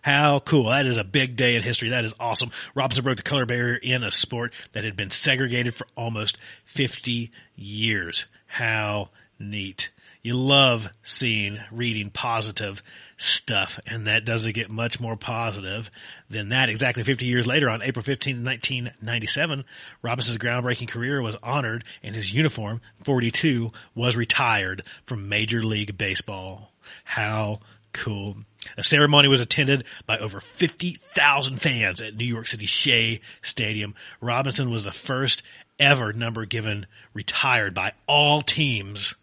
How 0.00 0.40
cool. 0.40 0.70
That 0.70 0.86
is 0.86 0.96
a 0.96 1.04
big 1.04 1.36
day 1.36 1.54
in 1.54 1.62
history. 1.62 1.90
That 1.90 2.04
is 2.04 2.14
awesome. 2.18 2.50
Robinson 2.74 3.04
broke 3.04 3.18
the 3.18 3.22
color 3.22 3.46
barrier 3.46 3.76
in 3.76 4.02
a 4.02 4.10
sport 4.10 4.52
that 4.72 4.84
had 4.84 4.96
been 4.96 5.10
segregated 5.10 5.74
for 5.74 5.86
almost 5.96 6.38
50 6.64 7.30
years. 7.54 8.26
How 8.46 9.10
neat. 9.42 9.90
You 10.22 10.34
love 10.34 10.88
seeing, 11.02 11.58
reading 11.72 12.10
positive 12.10 12.80
stuff, 13.16 13.80
and 13.86 14.06
that 14.06 14.24
doesn't 14.24 14.54
get 14.54 14.70
much 14.70 15.00
more 15.00 15.16
positive 15.16 15.90
than 16.30 16.50
that. 16.50 16.68
Exactly 16.68 17.02
50 17.02 17.26
years 17.26 17.44
later, 17.44 17.68
on 17.68 17.82
April 17.82 18.04
15, 18.04 18.44
1997, 18.44 19.64
Robinson's 20.00 20.38
groundbreaking 20.38 20.88
career 20.88 21.20
was 21.20 21.36
honored, 21.42 21.82
and 22.04 22.14
his 22.14 22.32
uniform, 22.32 22.80
42, 23.04 23.72
was 23.96 24.16
retired 24.16 24.84
from 25.06 25.28
Major 25.28 25.64
League 25.64 25.98
Baseball. 25.98 26.72
How 27.02 27.58
cool. 27.92 28.36
A 28.76 28.84
ceremony 28.84 29.26
was 29.26 29.40
attended 29.40 29.84
by 30.06 30.18
over 30.18 30.40
50,000 30.40 31.60
fans 31.60 32.00
at 32.00 32.16
New 32.16 32.24
York 32.24 32.46
City 32.46 32.66
Shea 32.66 33.20
Stadium. 33.42 33.94
Robinson 34.20 34.70
was 34.70 34.84
the 34.84 34.92
first 34.92 35.42
ever 35.80 36.12
number 36.12 36.46
given 36.46 36.86
retired 37.12 37.74
by 37.74 37.92
all 38.06 38.40
teams 38.40 39.16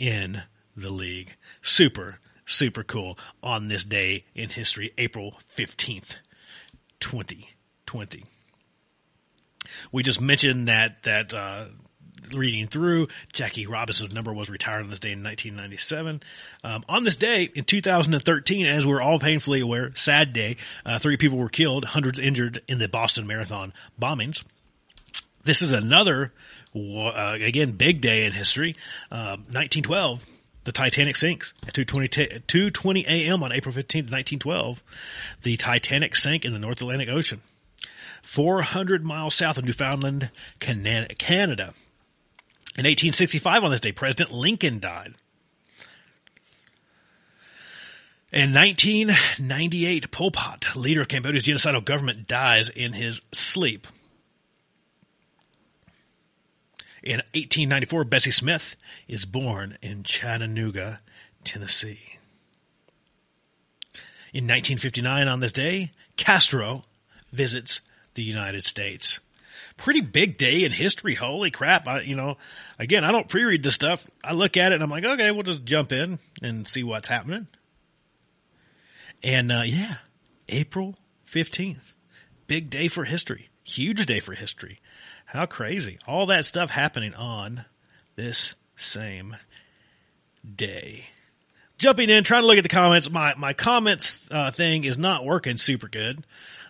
in 0.00 0.42
the 0.76 0.90
league. 0.90 1.36
Super, 1.62 2.18
super 2.46 2.82
cool 2.82 3.16
on 3.42 3.68
this 3.68 3.84
day 3.84 4.24
in 4.34 4.48
history, 4.48 4.92
April 4.98 5.36
15th, 5.56 6.16
2020. 6.98 8.24
We 9.92 10.02
just 10.02 10.20
mentioned 10.20 10.66
that, 10.66 11.04
that, 11.04 11.32
uh, 11.32 11.66
reading 12.34 12.66
through, 12.66 13.08
Jackie 13.32 13.66
Robinson's 13.66 14.14
number 14.14 14.32
was 14.32 14.50
retired 14.50 14.82
on 14.82 14.90
this 14.90 15.00
day 15.00 15.12
in 15.12 15.22
1997. 15.22 16.22
Um, 16.64 16.84
on 16.88 17.04
this 17.04 17.16
day 17.16 17.50
in 17.54 17.64
2013, 17.64 18.66
as 18.66 18.86
we're 18.86 19.02
all 19.02 19.18
painfully 19.18 19.60
aware, 19.60 19.94
sad 19.94 20.32
day, 20.32 20.56
uh, 20.84 20.98
three 20.98 21.16
people 21.16 21.38
were 21.38 21.48
killed, 21.48 21.84
hundreds 21.84 22.18
injured 22.18 22.62
in 22.68 22.78
the 22.78 22.88
Boston 22.88 23.26
Marathon 23.26 23.72
bombings. 24.00 24.42
This 25.44 25.62
is 25.62 25.72
another, 25.72 26.32
uh, 26.74 27.36
again, 27.40 27.72
big 27.72 28.00
day 28.00 28.24
in 28.24 28.32
history. 28.32 28.76
Uh, 29.10 29.36
1912, 29.48 30.24
the 30.64 30.72
Titanic 30.72 31.16
sinks 31.16 31.54
at 31.66 31.74
2.20, 31.74 32.42
2.20 32.46 33.04
a.m. 33.04 33.42
on 33.42 33.52
April 33.52 33.74
15th, 33.74 34.10
1912. 34.10 34.82
The 35.42 35.56
Titanic 35.56 36.14
sank 36.14 36.44
in 36.44 36.52
the 36.52 36.58
North 36.58 36.80
Atlantic 36.80 37.08
Ocean. 37.08 37.40
400 38.22 39.04
miles 39.04 39.34
south 39.34 39.56
of 39.56 39.64
Newfoundland, 39.64 40.30
Canada. 40.58 41.74
In 42.76 42.84
1865 42.84 43.64
on 43.64 43.70
this 43.70 43.80
day, 43.80 43.92
President 43.92 44.30
Lincoln 44.30 44.78
died. 44.78 45.14
In 48.32 48.52
1998, 48.52 50.12
Pol 50.12 50.30
Pot, 50.30 50.76
leader 50.76 51.00
of 51.00 51.08
Cambodia's 51.08 51.42
genocidal 51.42 51.84
government, 51.84 52.28
dies 52.28 52.68
in 52.68 52.92
his 52.92 53.20
sleep. 53.32 53.88
In 57.02 57.16
1894, 57.34 58.04
Bessie 58.04 58.30
Smith 58.30 58.76
is 59.08 59.24
born 59.24 59.78
in 59.82 60.02
Chattanooga, 60.02 61.00
Tennessee. 61.44 62.18
In 64.32 64.44
1959, 64.44 65.26
on 65.26 65.40
this 65.40 65.52
day, 65.52 65.92
Castro 66.16 66.84
visits 67.32 67.80
the 68.14 68.22
United 68.22 68.64
States. 68.64 69.20
Pretty 69.76 70.02
big 70.02 70.36
day 70.36 70.64
in 70.64 70.72
history. 70.72 71.14
Holy 71.14 71.50
crap. 71.50 71.86
I, 71.88 72.02
you 72.02 72.16
know, 72.16 72.36
again, 72.78 73.02
I 73.02 73.12
don't 73.12 73.28
pre-read 73.28 73.62
this 73.62 73.74
stuff. 73.74 74.06
I 74.22 74.34
look 74.34 74.56
at 74.56 74.72
it 74.72 74.74
and 74.76 74.82
I'm 74.82 74.90
like, 74.90 75.04
okay, 75.04 75.30
we'll 75.30 75.42
just 75.42 75.64
jump 75.64 75.92
in 75.92 76.18
and 76.42 76.68
see 76.68 76.84
what's 76.84 77.08
happening. 77.08 77.46
And, 79.22 79.50
uh, 79.50 79.62
yeah, 79.64 79.96
April 80.48 80.96
15th. 81.26 81.94
Big 82.46 82.68
day 82.68 82.88
for 82.88 83.04
history. 83.04 83.48
Huge 83.64 84.04
day 84.06 84.20
for 84.20 84.34
history. 84.34 84.80
How 85.32 85.46
crazy. 85.46 86.00
All 86.08 86.26
that 86.26 86.44
stuff 86.44 86.70
happening 86.70 87.14
on 87.14 87.64
this 88.16 88.52
same 88.76 89.36
day. 90.56 91.06
Jumping 91.78 92.10
in, 92.10 92.24
trying 92.24 92.42
to 92.42 92.48
look 92.48 92.58
at 92.58 92.64
the 92.64 92.68
comments. 92.68 93.08
My, 93.08 93.34
my 93.36 93.52
comments, 93.52 94.26
uh, 94.32 94.50
thing 94.50 94.82
is 94.82 94.98
not 94.98 95.24
working 95.24 95.56
super 95.56 95.86
good. 95.86 96.24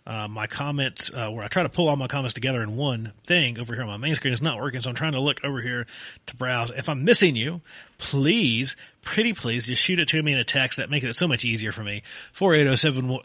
Uh, 0.06 0.28
my 0.28 0.46
comments, 0.46 1.10
uh, 1.10 1.30
where 1.30 1.42
I 1.42 1.48
try 1.48 1.62
to 1.62 1.70
pull 1.70 1.88
all 1.88 1.96
my 1.96 2.06
comments 2.06 2.34
together 2.34 2.62
in 2.62 2.76
one 2.76 3.12
thing 3.26 3.58
over 3.58 3.72
here 3.72 3.82
on 3.82 3.88
my 3.88 3.96
main 3.96 4.14
screen 4.14 4.34
is 4.34 4.42
not 4.42 4.60
working. 4.60 4.82
So 4.82 4.90
I'm 4.90 4.94
trying 4.94 5.12
to 5.12 5.20
look 5.20 5.42
over 5.42 5.62
here 5.62 5.86
to 6.26 6.36
browse. 6.36 6.70
If 6.70 6.90
I'm 6.90 7.02
missing 7.02 7.36
you, 7.36 7.62
please 7.96 8.76
pretty 9.02 9.32
please 9.32 9.66
just 9.66 9.82
shoot 9.82 9.98
it 9.98 10.06
to 10.08 10.22
me 10.22 10.32
in 10.32 10.38
a 10.38 10.44
text. 10.44 10.76
That 10.78 10.90
makes 10.90 11.06
it 11.06 11.14
so 11.14 11.26
much 11.26 11.44
easier 11.44 11.72
for 11.72 11.82
me. 11.82 12.02
480 12.32 12.70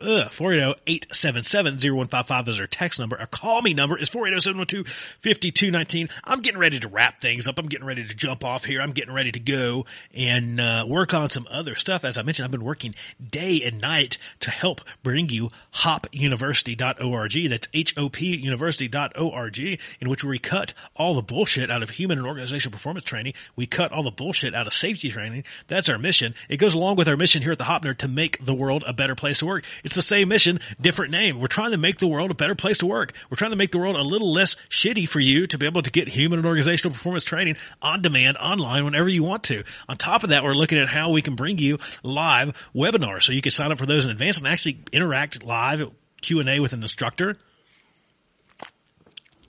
uh, 0.01 0.29
480-877-0155 0.29 2.47
is 2.47 2.59
our 2.59 2.65
text 2.67 2.99
number. 2.99 3.19
Our 3.19 3.25
call 3.27 3.61
me 3.61 3.73
number 3.73 3.97
is 3.97 4.09
480-712-5219. 4.09 6.09
I'm 6.23 6.41
getting 6.41 6.59
ready 6.59 6.79
to 6.79 6.87
wrap 6.87 7.19
things 7.21 7.47
up. 7.47 7.59
I'm 7.59 7.65
getting 7.65 7.85
ready 7.85 8.03
to 8.05 8.15
jump 8.15 8.43
off 8.43 8.65
here. 8.65 8.81
I'm 8.81 8.91
getting 8.91 9.13
ready 9.13 9.31
to 9.31 9.39
go 9.39 9.85
and 10.13 10.59
uh, 10.59 10.85
work 10.87 11.13
on 11.13 11.29
some 11.29 11.47
other 11.49 11.75
stuff. 11.75 12.03
As 12.03 12.17
I 12.17 12.23
mentioned, 12.23 12.45
I've 12.45 12.51
been 12.51 12.63
working 12.63 12.95
day 13.31 13.61
and 13.63 13.81
night 13.81 14.17
to 14.41 14.51
help 14.51 14.81
bring 15.03 15.29
you 15.29 15.51
hopuniversity.org. 15.75 17.49
That's 17.49 17.67
H-O-P 17.73 18.37
university.org 18.37 19.79
in 19.99 20.09
which 20.09 20.23
we 20.23 20.39
cut 20.39 20.73
all 20.95 21.15
the 21.15 21.21
bullshit 21.21 21.69
out 21.69 21.83
of 21.83 21.91
human 21.91 22.17
and 22.17 22.27
organizational 22.27 22.71
performance 22.71 23.05
training. 23.05 23.33
We 23.55 23.65
cut 23.65 23.91
all 23.91 24.03
the 24.03 24.11
bullshit 24.11 24.53
out 24.53 24.67
of 24.67 24.73
safety 24.73 25.09
training 25.09 25.43
that's 25.67 25.89
our 25.89 25.97
mission. 25.97 26.35
It 26.49 26.57
goes 26.57 26.75
along 26.75 26.97
with 26.97 27.07
our 27.07 27.17
mission 27.17 27.41
here 27.41 27.51
at 27.51 27.57
the 27.57 27.63
Hop 27.63 27.83
Nerd 27.83 27.97
to 27.97 28.07
make 28.07 28.43
the 28.43 28.53
world 28.53 28.83
a 28.85 28.93
better 28.93 29.15
place 29.15 29.39
to 29.39 29.45
work. 29.45 29.65
It's 29.83 29.95
the 29.95 30.01
same 30.01 30.29
mission, 30.29 30.59
different 30.79 31.11
name. 31.11 31.39
We're 31.39 31.47
trying 31.47 31.71
to 31.71 31.77
make 31.77 31.97
the 31.97 32.07
world 32.07 32.31
a 32.31 32.35
better 32.35 32.55
place 32.55 32.77
to 32.79 32.85
work. 32.85 33.13
We're 33.29 33.37
trying 33.37 33.51
to 33.51 33.57
make 33.57 33.71
the 33.71 33.79
world 33.79 33.95
a 33.95 34.01
little 34.01 34.31
less 34.31 34.55
shitty 34.69 35.09
for 35.09 35.19
you 35.19 35.47
to 35.47 35.57
be 35.57 35.65
able 35.65 35.81
to 35.81 35.91
get 35.91 36.07
human 36.07 36.39
and 36.39 36.45
organizational 36.47 36.93
performance 36.93 37.23
training 37.23 37.57
on 37.81 38.01
demand 38.01 38.37
online 38.37 38.85
whenever 38.85 39.09
you 39.09 39.23
want 39.23 39.43
to. 39.45 39.63
On 39.89 39.97
top 39.97 40.23
of 40.23 40.29
that, 40.29 40.43
we're 40.43 40.53
looking 40.53 40.77
at 40.77 40.87
how 40.87 41.09
we 41.09 41.21
can 41.21 41.35
bring 41.35 41.57
you 41.57 41.79
live 42.03 42.53
webinars 42.75 43.23
so 43.23 43.31
you 43.31 43.41
can 43.41 43.51
sign 43.51 43.71
up 43.71 43.77
for 43.77 43.85
those 43.85 44.05
in 44.05 44.11
advance 44.11 44.37
and 44.37 44.47
actually 44.47 44.83
interact 44.91 45.43
live 45.43 45.89
Q&A 46.21 46.59
with 46.59 46.73
an 46.73 46.81
instructor 46.81 47.37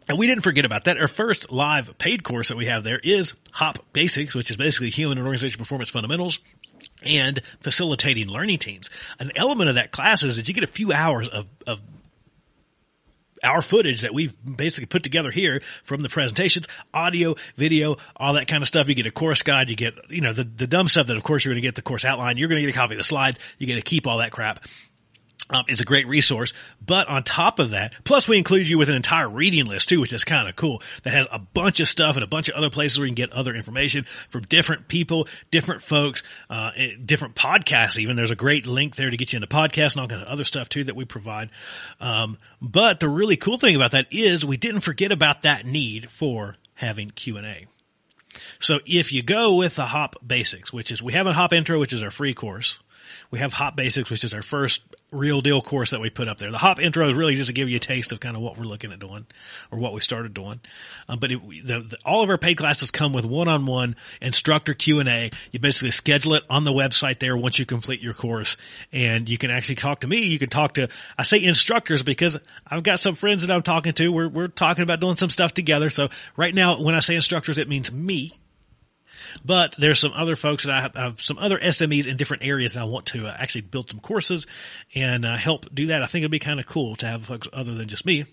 and 0.09 0.19
we 0.19 0.27
didn't 0.27 0.43
forget 0.43 0.65
about 0.65 0.85
that. 0.85 0.99
Our 0.99 1.09
first 1.09 1.51
live 1.51 1.99
paid 1.99 2.23
course 2.23 2.49
that 2.49 2.57
we 2.57 2.67
have 2.67 2.85
there 2.85 3.01
is 3.03 3.35
HOP 3.53 3.79
Basics, 3.93 4.35
which 4.35 4.51
is 4.51 4.57
basically 4.57 4.91
human 4.91 5.19
and 5.19 5.27
organization 5.27 5.59
performance 5.59 5.89
fundamentals 5.89 6.39
and 7.03 7.41
facilitating 7.61 8.29
learning 8.29 8.59
teams. 8.59 8.91
An 9.19 9.33
element 9.37 9.69
of 9.69 9.75
that 9.77 9.91
class 9.91 10.23
is 10.23 10.37
that 10.37 10.49
you 10.49 10.55
get 10.55 10.65
a 10.65 10.69
few 10.69 10.93
hours 10.93 11.29
of, 11.29 11.47
of 11.67 11.81
our 13.43 13.63
footage 13.63 14.03
that 14.03 14.15
we've 14.15 14.35
basically 14.45 14.87
put 14.87 15.03
together 15.03 15.31
here 15.31 15.61
from 15.85 16.03
the 16.03 16.09
presentations, 16.09 16.67
audio, 16.93 17.35
video, 17.57 17.97
all 18.17 18.35
that 18.35 18.49
kind 18.49 18.63
of 18.63 18.69
stuff. 18.69 18.89
You 18.89 18.95
get 18.95 19.07
a 19.07 19.11
course 19.11 19.43
guide, 19.43 19.71
you 19.71 19.77
get, 19.77 19.95
you 20.11 20.21
know, 20.21 20.33
the, 20.33 20.45
the 20.45 20.67
dumb 20.67 20.89
stuff 20.89 21.09
that 21.09 21.17
of 21.17 21.23
course 21.23 21.45
you're 21.45 21.53
going 21.53 21.63
to 21.63 21.67
get 21.67 21.75
the 21.75 21.83
course 21.83 22.05
outline. 22.05 22.39
You're 22.39 22.49
going 22.49 22.61
to 22.61 22.67
get 22.67 22.75
a 22.75 22.79
copy 22.79 22.95
of 22.95 22.99
the 22.99 23.05
slides. 23.05 23.39
You 23.59 23.67
get 23.67 23.77
to 23.77 23.83
keep 23.83 24.07
all 24.07 24.19
that 24.19 24.33
crap. 24.33 24.65
Um, 25.49 25.65
it's 25.69 25.81
a 25.81 25.85
great 25.85 26.09
resource. 26.09 26.53
But 26.85 27.09
on 27.09 27.23
top 27.23 27.61
of 27.61 27.71
that, 27.71 27.95
plus 28.03 28.27
we 28.27 28.37
include 28.37 28.69
you 28.69 28.79
with 28.79 28.89
an 28.89 28.97
entire 28.97 29.29
reading 29.29 29.67
list 29.67 29.89
too, 29.89 30.01
which 30.01 30.13
is 30.13 30.25
kind 30.25 30.49
of 30.49 30.57
cool. 30.57 30.83
That 31.05 31.13
has 31.13 31.27
a 31.31 31.39
bunch 31.39 31.79
of 31.79 31.87
stuff 31.87 32.17
and 32.17 32.25
a 32.25 32.29
bunch 32.29 32.49
of 32.49 32.57
other 32.57 32.71
places 32.71 32.99
where 32.99 33.07
you 33.07 33.11
can 33.11 33.17
get 33.17 33.33
other 33.33 33.55
information 33.55 34.07
from 34.29 34.43
different 34.43 34.89
people, 34.89 35.29
different 35.53 35.83
folks, 35.83 36.25
uh, 36.51 36.73
eh, 36.77 36.93
different 37.05 37.37
podcasts 37.37 37.97
even. 37.97 38.17
There's 38.17 38.33
a 38.33 38.37
great 38.37 38.67
link 38.67 38.97
there 38.97 39.11
to 39.11 39.17
get 39.17 39.33
you 39.33 39.37
into 39.37 39.47
podcasts 39.47 39.93
and 39.93 40.01
all 40.01 40.09
kind 40.09 40.23
of 40.23 40.29
other 40.29 40.45
stuff 40.45 40.69
too 40.69 40.85
that 40.85 40.97
we 40.97 41.05
provide. 41.05 41.51
Um, 42.01 42.39
but 42.61 42.99
the 42.99 43.09
really 43.09 43.37
cool 43.37 43.59
thing 43.59 43.77
about 43.77 43.93
that 43.93 44.09
is 44.11 44.45
we 44.45 44.57
didn't 44.57 44.81
forget 44.81 45.13
about 45.13 45.43
that 45.43 45.65
need 45.65 46.11
for 46.11 46.57
having 46.75 47.11
Q&A. 47.11 47.67
So 48.59 48.81
if 48.85 49.13
you 49.13 49.23
go 49.23 49.55
with 49.55 49.77
the 49.77 49.87
Hop 49.87 50.17
Basics, 50.27 50.73
which 50.73 50.91
is, 50.91 51.01
we 51.01 51.13
have 51.13 51.27
a 51.27 51.33
Hop 51.33 51.53
Intro, 51.53 51.79
which 51.79 51.93
is 51.93 52.03
our 52.03 52.11
free 52.11 52.35
course. 52.35 52.79
We 53.31 53.39
have 53.39 53.53
Hop 53.55 53.77
Basics, 53.77 54.11
which 54.11 54.25
is 54.25 54.35
our 54.35 54.43
first 54.43 54.83
real 55.13 55.41
deal 55.41 55.61
course 55.63 55.91
that 55.93 56.01
we 56.01 56.11
put 56.11 56.29
up 56.29 56.39
there. 56.39 56.51
The 56.51 56.59
Hop 56.59 56.81
intro 56.81 57.09
is 57.09 57.15
really 57.15 57.37
just 57.37 57.47
to 57.49 57.55
give 57.55 57.69
you 57.69 57.77
a 57.77 57.81
taste 57.81 58.13
of 58.13 58.19
kind 58.19 58.37
of 58.37 58.43
what 58.43 58.59
we're 58.59 58.65
looking 58.65 58.93
at 58.93 58.99
doing 58.99 59.27
or 59.71 59.79
what 59.79 59.93
we 59.93 60.01
started 60.01 60.35
doing. 60.35 60.61
Um, 61.09 61.21
but 61.21 61.31
it, 61.31 61.41
the, 61.41 61.81
the, 61.81 61.99
all 62.05 62.23
of 62.23 62.31
our 62.31 62.39
paid 62.39 62.57
classes 62.57 62.91
come 62.91 63.13
with 63.13 63.25
one-on-one 63.25 63.97
instructor 64.21 64.75
Q&A. 64.75 65.31
You 65.53 65.61
basically 65.61 65.93
schedule 65.93 66.35
it 66.35 66.43
on 66.51 66.65
the 66.65 66.73
website 66.73 67.21
there 67.21 67.37
once 67.37 67.59
you 67.59 67.67
complete 67.67 68.01
your 68.01 68.15
course 68.15 68.57
and 68.93 69.29
you 69.29 69.39
can 69.39 69.51
actually 69.51 69.77
talk 69.77 70.01
to 70.01 70.09
me. 70.09 70.27
You 70.27 70.39
can 70.39 70.49
talk 70.49 70.75
to, 70.75 70.89
I 71.17 71.23
say 71.23 71.43
instructors 71.43 72.03
because 72.03 72.37
I've 72.67 72.83
got 72.83 72.99
some 72.99 73.15
friends 73.15 73.47
that 73.47 73.55
I'm 73.55 73.63
talking 73.63 73.93
to. 73.95 74.09
We're, 74.11 74.29
we're 74.29 74.49
talking 74.49 74.83
about 74.83 75.01
doing 75.01 75.17
some 75.17 75.31
stuff 75.31 75.55
together. 75.55 75.89
So 75.89 76.09
right 76.37 76.55
now, 76.55 76.81
when 76.81 76.95
I 76.95 77.01
say 77.01 77.15
instructors, 77.15 77.59
it 77.59 77.69
means 77.69 77.93
me 77.93 78.39
but 79.45 79.75
there's 79.77 79.99
some 79.99 80.13
other 80.15 80.37
folks 80.37 80.65
that 80.65 80.73
I 80.73 80.81
have, 80.83 80.97
I 80.97 81.01
have 81.05 81.23
some 81.23 81.39
other 81.39 81.59
SMEs 81.59 82.07
in 82.07 82.17
different 82.17 82.45
areas 82.45 82.75
that 82.75 82.81
I 82.81 82.85
want 82.85 83.07
to 83.07 83.27
uh, 83.27 83.37
actually 83.39 83.63
build 83.63 83.91
some 83.91 84.01
courses 84.01 84.47
and 84.95 85.25
uh, 85.25 85.37
help 85.37 85.73
do 85.75 85.87
that. 85.89 86.03
I 86.03 86.07
think 86.07 86.23
it'd 86.23 86.31
be 86.31 86.39
kind 86.39 86.61
of 86.61 86.67
cool 86.67 86.97
to 86.97 87.07
have 87.07 87.27
folks 87.27 87.49
other 87.53 87.75
than 87.75 87.89
just 87.89 88.07
me. 88.07 88.25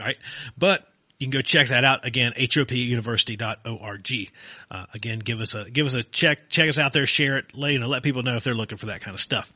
All 0.00 0.06
right. 0.06 0.16
But 0.56 0.86
you 1.18 1.26
can 1.26 1.30
go 1.30 1.42
check 1.42 1.68
that 1.68 1.84
out 1.84 2.04
again, 2.04 2.32
hopuniversity.org. 2.32 4.30
Uh, 4.70 4.86
again, 4.94 5.18
give 5.20 5.40
us 5.40 5.54
a, 5.54 5.70
give 5.70 5.86
us 5.86 5.94
a 5.94 6.02
check, 6.02 6.48
check 6.48 6.68
us 6.68 6.78
out 6.78 6.92
there, 6.92 7.06
share 7.06 7.38
it, 7.38 7.54
let, 7.54 7.72
you 7.72 7.78
know, 7.78 7.88
let 7.88 8.02
people 8.02 8.22
know 8.22 8.36
if 8.36 8.44
they're 8.44 8.54
looking 8.54 8.78
for 8.78 8.86
that 8.86 9.00
kind 9.02 9.14
of 9.14 9.20
stuff. 9.20 9.52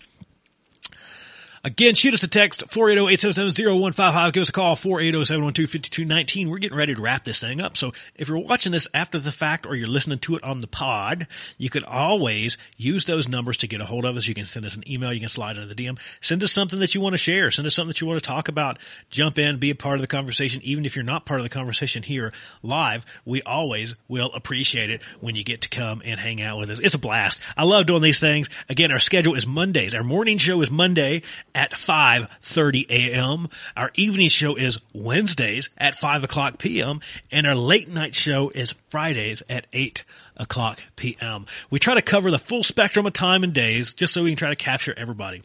Again, 1.67 1.97
shoot 1.97 2.15
us 2.15 2.23
a 2.23 2.29
text, 2.29 2.63
480-877-0155. 2.69 4.33
Give 4.33 4.43
us 4.43 4.51
a 4.51 4.53
call, 4.53 4.77
480-712-5219. 4.77 6.49
We're 6.49 6.59
getting 6.59 6.79
ready 6.79 6.95
to 6.95 7.03
wrap 7.03 7.25
this 7.25 7.41
thing 7.41 7.61
up. 7.61 7.77
So 7.77 7.93
if 8.15 8.29
you're 8.29 8.39
watching 8.39 8.71
this 8.71 8.87
after 8.95 9.19
the 9.19 9.33
fact 9.33 9.67
or 9.67 9.75
you're 9.75 9.89
listening 9.89 10.21
to 10.21 10.37
it 10.37 10.45
on 10.45 10.61
the 10.61 10.69
pod, 10.69 11.27
you 11.59 11.69
could 11.69 11.83
always 11.83 12.57
use 12.77 13.07
those 13.07 13.27
numbers 13.27 13.57
to 13.57 13.67
get 13.67 13.81
a 13.81 13.85
hold 13.85 14.05
of 14.05 14.17
us. 14.17 14.29
You 14.29 14.35
can 14.35 14.45
send 14.45 14.65
us 14.65 14.77
an 14.77 14.89
email. 14.89 15.13
You 15.13 15.19
can 15.19 15.29
slide 15.29 15.57
into 15.57 15.75
the 15.75 15.75
DM. 15.75 15.99
Send 16.21 16.45
us 16.45 16.53
something 16.53 16.79
that 16.79 16.95
you 16.95 17.01
want 17.01 17.15
to 17.15 17.19
share. 17.19 17.51
Send 17.51 17.67
us 17.67 17.75
something 17.75 17.89
that 17.89 18.01
you 18.01 18.07
want 18.07 18.23
to 18.23 18.29
talk 18.29 18.47
about. 18.47 18.79
Jump 19.11 19.37
in, 19.37 19.57
be 19.57 19.71
a 19.71 19.75
part 19.75 19.97
of 19.97 20.03
the 20.03 20.07
conversation. 20.07 20.63
Even 20.63 20.87
if 20.87 20.95
you're 20.95 21.05
not 21.05 21.27
part 21.27 21.41
of 21.41 21.45
the 21.45 21.51
conversation 21.51 22.05
here 22.05 22.33
live, 22.63 23.05
we 23.25 23.43
always 23.43 23.97
will 24.07 24.31
appreciate 24.35 24.91
it 24.91 25.03
when 25.19 25.35
you 25.35 25.43
get 25.43 25.63
to 25.63 25.69
come 25.69 26.01
and 26.05 26.21
hang 26.21 26.41
out 26.41 26.61
with 26.61 26.71
us. 26.71 26.79
It's 26.79 26.95
a 26.95 26.99
blast. 26.99 27.41
I 27.57 27.65
love 27.65 27.87
doing 27.87 28.03
these 28.03 28.21
things. 28.21 28.49
Again, 28.69 28.93
our 28.93 29.01
schedule 29.01 29.35
is 29.35 29.49
Mondays. 29.49 29.97
Our 29.97 30.05
morning 30.05 30.39
show 30.39 30.63
is 30.63 30.71
Monday 30.71 31.23
at 31.57 31.73
5.30 31.73 32.91
a.m. 32.91 33.49
Our 33.77 33.91
evening 33.95 34.29
show 34.29 34.55
is 34.55 34.79
Wednesdays 34.93 35.71
at 35.79 35.95
5 35.95 36.23
o'clock 36.23 36.59
p.m. 36.59 37.01
And 37.33 37.47
our 37.47 37.55
late 37.55 37.89
night 37.89 38.15
show 38.15 38.51
is 38.51 38.75
Fridays 38.91 39.43
at 39.49 39.67
8 39.73 40.05
o'clock 40.37 40.83
p.m. 40.97 41.47
We 41.71 41.79
try 41.79 41.95
to 41.95 42.03
cover 42.03 42.31
the 42.31 42.39
full 42.39 42.63
spectrum 42.63 43.07
of 43.07 43.15
time 43.15 43.43
and 43.43 43.55
days 43.55 43.95
just 43.95 44.13
so 44.13 44.23
we 44.23 44.31
can 44.31 44.37
try 44.37 44.51
to 44.51 44.57
capture 44.57 44.95
everybody 44.97 45.43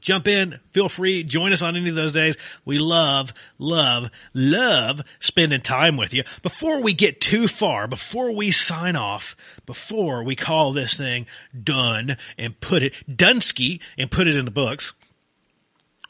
jump 0.00 0.28
in, 0.28 0.60
feel 0.70 0.88
free, 0.88 1.24
join 1.24 1.52
us 1.52 1.60
on 1.60 1.76
any 1.76 1.88
of 1.88 1.94
those 1.94 2.12
days. 2.12 2.36
We 2.64 2.78
love, 2.78 3.32
love, 3.58 4.10
love 4.32 5.02
spending 5.20 5.60
time 5.60 5.96
with 5.96 6.14
you. 6.14 6.24
Before 6.42 6.80
we 6.82 6.92
get 6.92 7.20
too 7.20 7.48
far, 7.48 7.88
before 7.88 8.32
we 8.32 8.50
sign 8.50 8.96
off, 8.96 9.36
before 9.66 10.22
we 10.22 10.36
call 10.36 10.72
this 10.72 10.96
thing 10.96 11.26
done 11.60 12.16
and 12.38 12.58
put 12.60 12.82
it, 12.82 12.94
Dunsky 13.08 13.80
and 13.96 14.10
put 14.10 14.26
it 14.26 14.36
in 14.36 14.44
the 14.44 14.50
books, 14.50 14.92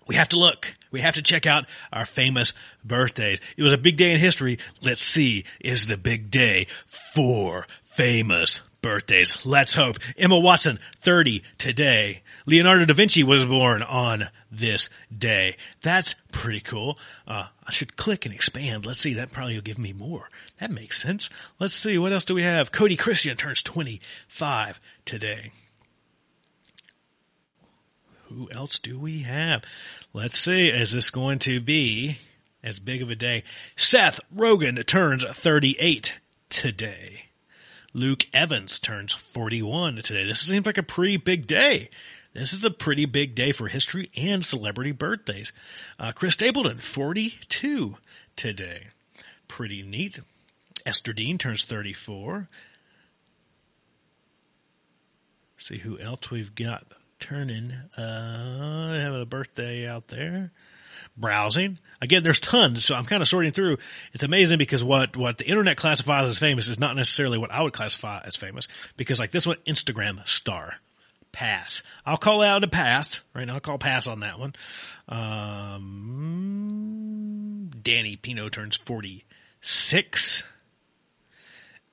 we 0.08 0.14
have 0.16 0.30
to 0.30 0.38
look. 0.38 0.74
We 0.90 1.02
have 1.02 1.14
to 1.14 1.22
check 1.22 1.46
out 1.46 1.66
our 1.92 2.06
famous 2.06 2.54
birthdays. 2.84 3.40
It 3.56 3.62
was 3.62 3.72
a 3.72 3.78
big 3.78 3.96
day 3.96 4.10
in 4.10 4.18
history. 4.18 4.58
Let's 4.82 5.02
see, 5.02 5.44
is 5.60 5.86
the 5.86 5.98
big 5.98 6.30
day 6.30 6.66
for 6.86 7.66
famous 7.84 8.62
birthdays. 8.80 9.44
Let's 9.44 9.74
hope. 9.74 9.98
Emma 10.16 10.38
Watson, 10.38 10.78
30 11.00 11.42
today. 11.58 12.22
Leonardo 12.46 12.86
da 12.86 12.94
Vinci 12.94 13.22
was 13.22 13.44
born 13.44 13.82
on 13.82 14.28
this 14.50 14.88
day. 15.16 15.56
That's 15.82 16.14
pretty 16.32 16.60
cool. 16.60 16.98
Uh, 17.26 17.46
I 17.66 17.70
should 17.70 17.96
click 17.96 18.24
and 18.24 18.34
expand. 18.34 18.86
Let's 18.86 19.00
see. 19.00 19.14
That 19.14 19.32
probably 19.32 19.56
will 19.56 19.62
give 19.62 19.78
me 19.78 19.92
more. 19.92 20.30
That 20.58 20.70
makes 20.70 21.00
sense. 21.00 21.28
Let's 21.58 21.74
see. 21.74 21.98
What 21.98 22.12
else 22.12 22.24
do 22.24 22.34
we 22.34 22.42
have? 22.42 22.72
Cody 22.72 22.96
Christian 22.96 23.36
turns 23.36 23.60
25 23.62 24.80
today. 25.04 25.52
Who 28.28 28.50
else 28.50 28.78
do 28.78 28.98
we 28.98 29.20
have? 29.20 29.62
Let's 30.12 30.38
see. 30.38 30.68
Is 30.68 30.92
this 30.92 31.08
going 31.08 31.38
to 31.40 31.60
be 31.60 32.18
as 32.62 32.78
big 32.78 33.00
of 33.00 33.08
a 33.08 33.14
day? 33.14 33.42
Seth 33.74 34.20
Rogen 34.34 34.84
turns 34.86 35.24
38 35.24 36.14
today. 36.50 37.24
Luke 37.94 38.26
Evans 38.34 38.78
turns 38.78 39.14
41 39.14 39.96
today. 39.96 40.26
This 40.26 40.40
seems 40.40 40.66
like 40.66 40.76
a 40.76 40.82
pretty 40.82 41.16
big 41.16 41.46
day. 41.46 41.88
This 42.34 42.52
is 42.52 42.64
a 42.64 42.70
pretty 42.70 43.06
big 43.06 43.34
day 43.34 43.50
for 43.50 43.68
history 43.68 44.10
and 44.14 44.44
celebrity 44.44 44.92
birthdays. 44.92 45.52
Uh, 45.98 46.12
Chris 46.12 46.34
Stapleton, 46.34 46.78
42 46.78 47.96
today. 48.36 48.88
Pretty 49.48 49.82
neat. 49.82 50.20
Ester 50.84 51.14
Dean 51.14 51.38
turns 51.38 51.64
34. 51.64 52.46
See 55.56 55.78
who 55.78 55.98
else 55.98 56.30
we've 56.30 56.54
got 56.54 56.84
turning. 57.18 57.72
Uh, 57.96 58.92
having 58.92 59.22
a 59.22 59.26
birthday 59.26 59.86
out 59.86 60.08
there 60.08 60.52
browsing. 61.18 61.78
Again, 62.00 62.22
there's 62.22 62.38
tons, 62.40 62.84
so 62.84 62.94
I'm 62.94 63.04
kind 63.04 63.20
of 63.22 63.28
sorting 63.28 63.52
through. 63.52 63.78
It's 64.12 64.22
amazing 64.22 64.58
because 64.58 64.84
what, 64.84 65.16
what 65.16 65.38
the 65.38 65.46
internet 65.46 65.76
classifies 65.76 66.28
as 66.28 66.38
famous 66.38 66.68
is 66.68 66.78
not 66.78 66.94
necessarily 66.96 67.38
what 67.38 67.50
I 67.50 67.62
would 67.62 67.72
classify 67.72 68.20
as 68.24 68.36
famous. 68.36 68.68
Because 68.96 69.18
like 69.18 69.32
this 69.32 69.46
one, 69.46 69.56
Instagram 69.66 70.26
star. 70.28 70.76
Pass. 71.30 71.82
I'll 72.06 72.16
call 72.16 72.40
out 72.42 72.64
a 72.64 72.68
pass, 72.68 73.20
right? 73.34 73.46
Now 73.46 73.54
I'll 73.54 73.60
call 73.60 73.76
pass 73.78 74.06
on 74.06 74.20
that 74.20 74.38
one. 74.38 74.54
Um, 75.08 75.90
Danny 77.82 78.16
Pino 78.16 78.48
turns 78.48 78.76
46. 78.76 80.42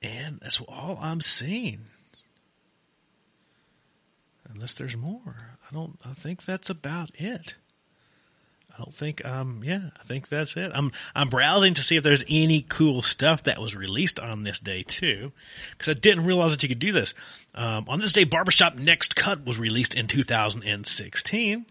And 0.02 0.38
that's 0.40 0.60
all 0.60 0.98
I'm 1.00 1.20
seeing. 1.20 1.80
Unless 4.56 4.74
there's 4.74 4.96
more. 4.96 5.58
I 5.70 5.74
don't, 5.74 5.98
I 6.02 6.14
think 6.14 6.46
that's 6.46 6.70
about 6.70 7.10
it. 7.16 7.56
I 8.72 8.78
don't 8.78 8.94
think, 8.94 9.22
um, 9.22 9.60
yeah, 9.62 9.90
I 10.00 10.04
think 10.04 10.30
that's 10.30 10.56
it. 10.56 10.72
I'm, 10.74 10.92
I'm 11.14 11.28
browsing 11.28 11.74
to 11.74 11.82
see 11.82 11.96
if 11.96 12.02
there's 12.02 12.24
any 12.26 12.62
cool 12.62 13.02
stuff 13.02 13.42
that 13.42 13.60
was 13.60 13.76
released 13.76 14.18
on 14.18 14.44
this 14.44 14.58
day 14.58 14.82
too. 14.82 15.32
Cause 15.76 15.90
I 15.90 15.94
didn't 15.94 16.24
realize 16.24 16.52
that 16.52 16.62
you 16.62 16.70
could 16.70 16.78
do 16.78 16.92
this. 16.92 17.12
Um, 17.54 17.84
on 17.86 18.00
this 18.00 18.14
day, 18.14 18.24
Barbershop 18.24 18.76
Next 18.76 19.14
Cut 19.14 19.44
was 19.44 19.58
released 19.58 19.94
in 19.94 20.06
2016. 20.06 21.66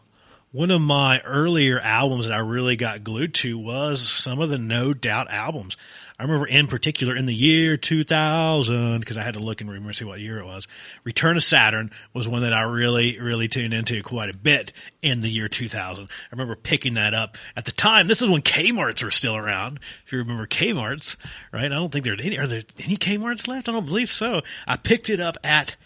one 0.52 0.70
of 0.70 0.80
my 0.80 1.20
earlier 1.20 1.80
albums 1.80 2.28
that 2.28 2.34
I 2.34 2.38
really 2.38 2.76
got 2.76 3.02
glued 3.02 3.34
to 3.34 3.58
was 3.58 4.08
some 4.08 4.40
of 4.40 4.48
the 4.48 4.58
No 4.58 4.94
Doubt 4.94 5.28
albums. 5.28 5.76
I 6.18 6.24
remember 6.24 6.46
in 6.48 6.66
particular 6.66 7.14
in 7.14 7.26
the 7.26 7.34
year 7.34 7.76
2000, 7.76 8.98
because 8.98 9.16
I 9.16 9.22
had 9.22 9.34
to 9.34 9.40
look 9.40 9.60
and 9.60 9.70
remember 9.70 9.92
see 9.92 10.04
what 10.04 10.18
year 10.18 10.40
it 10.40 10.46
was. 10.46 10.66
Return 11.04 11.36
of 11.36 11.44
Saturn 11.44 11.92
was 12.12 12.26
one 12.26 12.42
that 12.42 12.52
I 12.52 12.62
really, 12.62 13.20
really 13.20 13.46
tuned 13.46 13.72
into 13.72 14.02
quite 14.02 14.28
a 14.28 14.36
bit 14.36 14.72
in 15.00 15.20
the 15.20 15.28
year 15.28 15.46
2000. 15.46 16.04
I 16.04 16.08
remember 16.32 16.56
picking 16.56 16.94
that 16.94 17.14
up 17.14 17.38
at 17.54 17.66
the 17.66 17.72
time. 17.72 18.08
This 18.08 18.20
is 18.20 18.28
when 18.28 18.42
Kmart's 18.42 19.04
were 19.04 19.12
still 19.12 19.36
around. 19.36 19.78
If 20.04 20.12
you 20.12 20.18
remember 20.18 20.48
Kmart's, 20.48 21.16
right? 21.52 21.66
I 21.66 21.68
don't 21.68 21.92
think 21.92 22.04
there's 22.04 22.20
any, 22.20 22.36
are 22.36 22.48
there 22.48 22.62
any 22.80 22.96
Kmart's 22.96 23.46
left? 23.46 23.68
I 23.68 23.72
don't 23.72 23.86
believe 23.86 24.10
so. 24.10 24.42
I 24.66 24.76
picked 24.76 25.10
it 25.10 25.20
up 25.20 25.36
at 25.44 25.76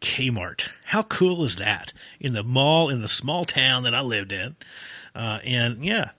Kmart. 0.00 0.68
How 0.86 1.04
cool 1.04 1.44
is 1.44 1.56
that? 1.56 1.92
In 2.18 2.32
the 2.32 2.42
mall 2.42 2.90
in 2.90 3.02
the 3.02 3.08
small 3.08 3.44
town 3.44 3.84
that 3.84 3.94
I 3.94 4.00
lived 4.00 4.32
in. 4.32 4.56
Uh, 5.14 5.38
and 5.44 5.84
yeah, 5.84 6.10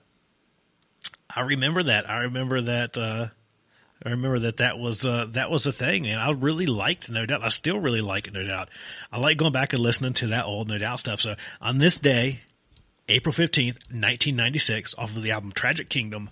I 1.28 1.42
remember 1.42 1.82
that. 1.82 2.08
I 2.08 2.20
remember 2.20 2.62
that, 2.62 2.96
uh, 2.96 3.26
I 4.04 4.10
remember 4.10 4.38
that 4.40 4.58
that 4.58 4.78
was, 4.78 5.04
uh, 5.04 5.26
that 5.30 5.50
was 5.50 5.66
a 5.66 5.72
thing 5.72 6.06
and 6.06 6.20
I 6.20 6.30
really 6.30 6.66
liked 6.66 7.10
No 7.10 7.26
Doubt. 7.26 7.42
I 7.42 7.48
still 7.48 7.78
really 7.78 8.00
like 8.00 8.28
it, 8.28 8.34
No 8.34 8.44
Doubt. 8.44 8.68
I 9.12 9.18
like 9.18 9.38
going 9.38 9.52
back 9.52 9.72
and 9.72 9.82
listening 9.82 10.12
to 10.14 10.28
that 10.28 10.44
old 10.44 10.68
No 10.68 10.78
Doubt 10.78 11.00
stuff. 11.00 11.20
So 11.20 11.34
on 11.60 11.78
this 11.78 11.96
day, 11.96 12.40
April 13.08 13.32
15th, 13.32 13.90
1996, 13.90 14.94
off 14.96 15.16
of 15.16 15.22
the 15.22 15.32
album 15.32 15.52
Tragic 15.52 15.88
Kingdom, 15.88 16.30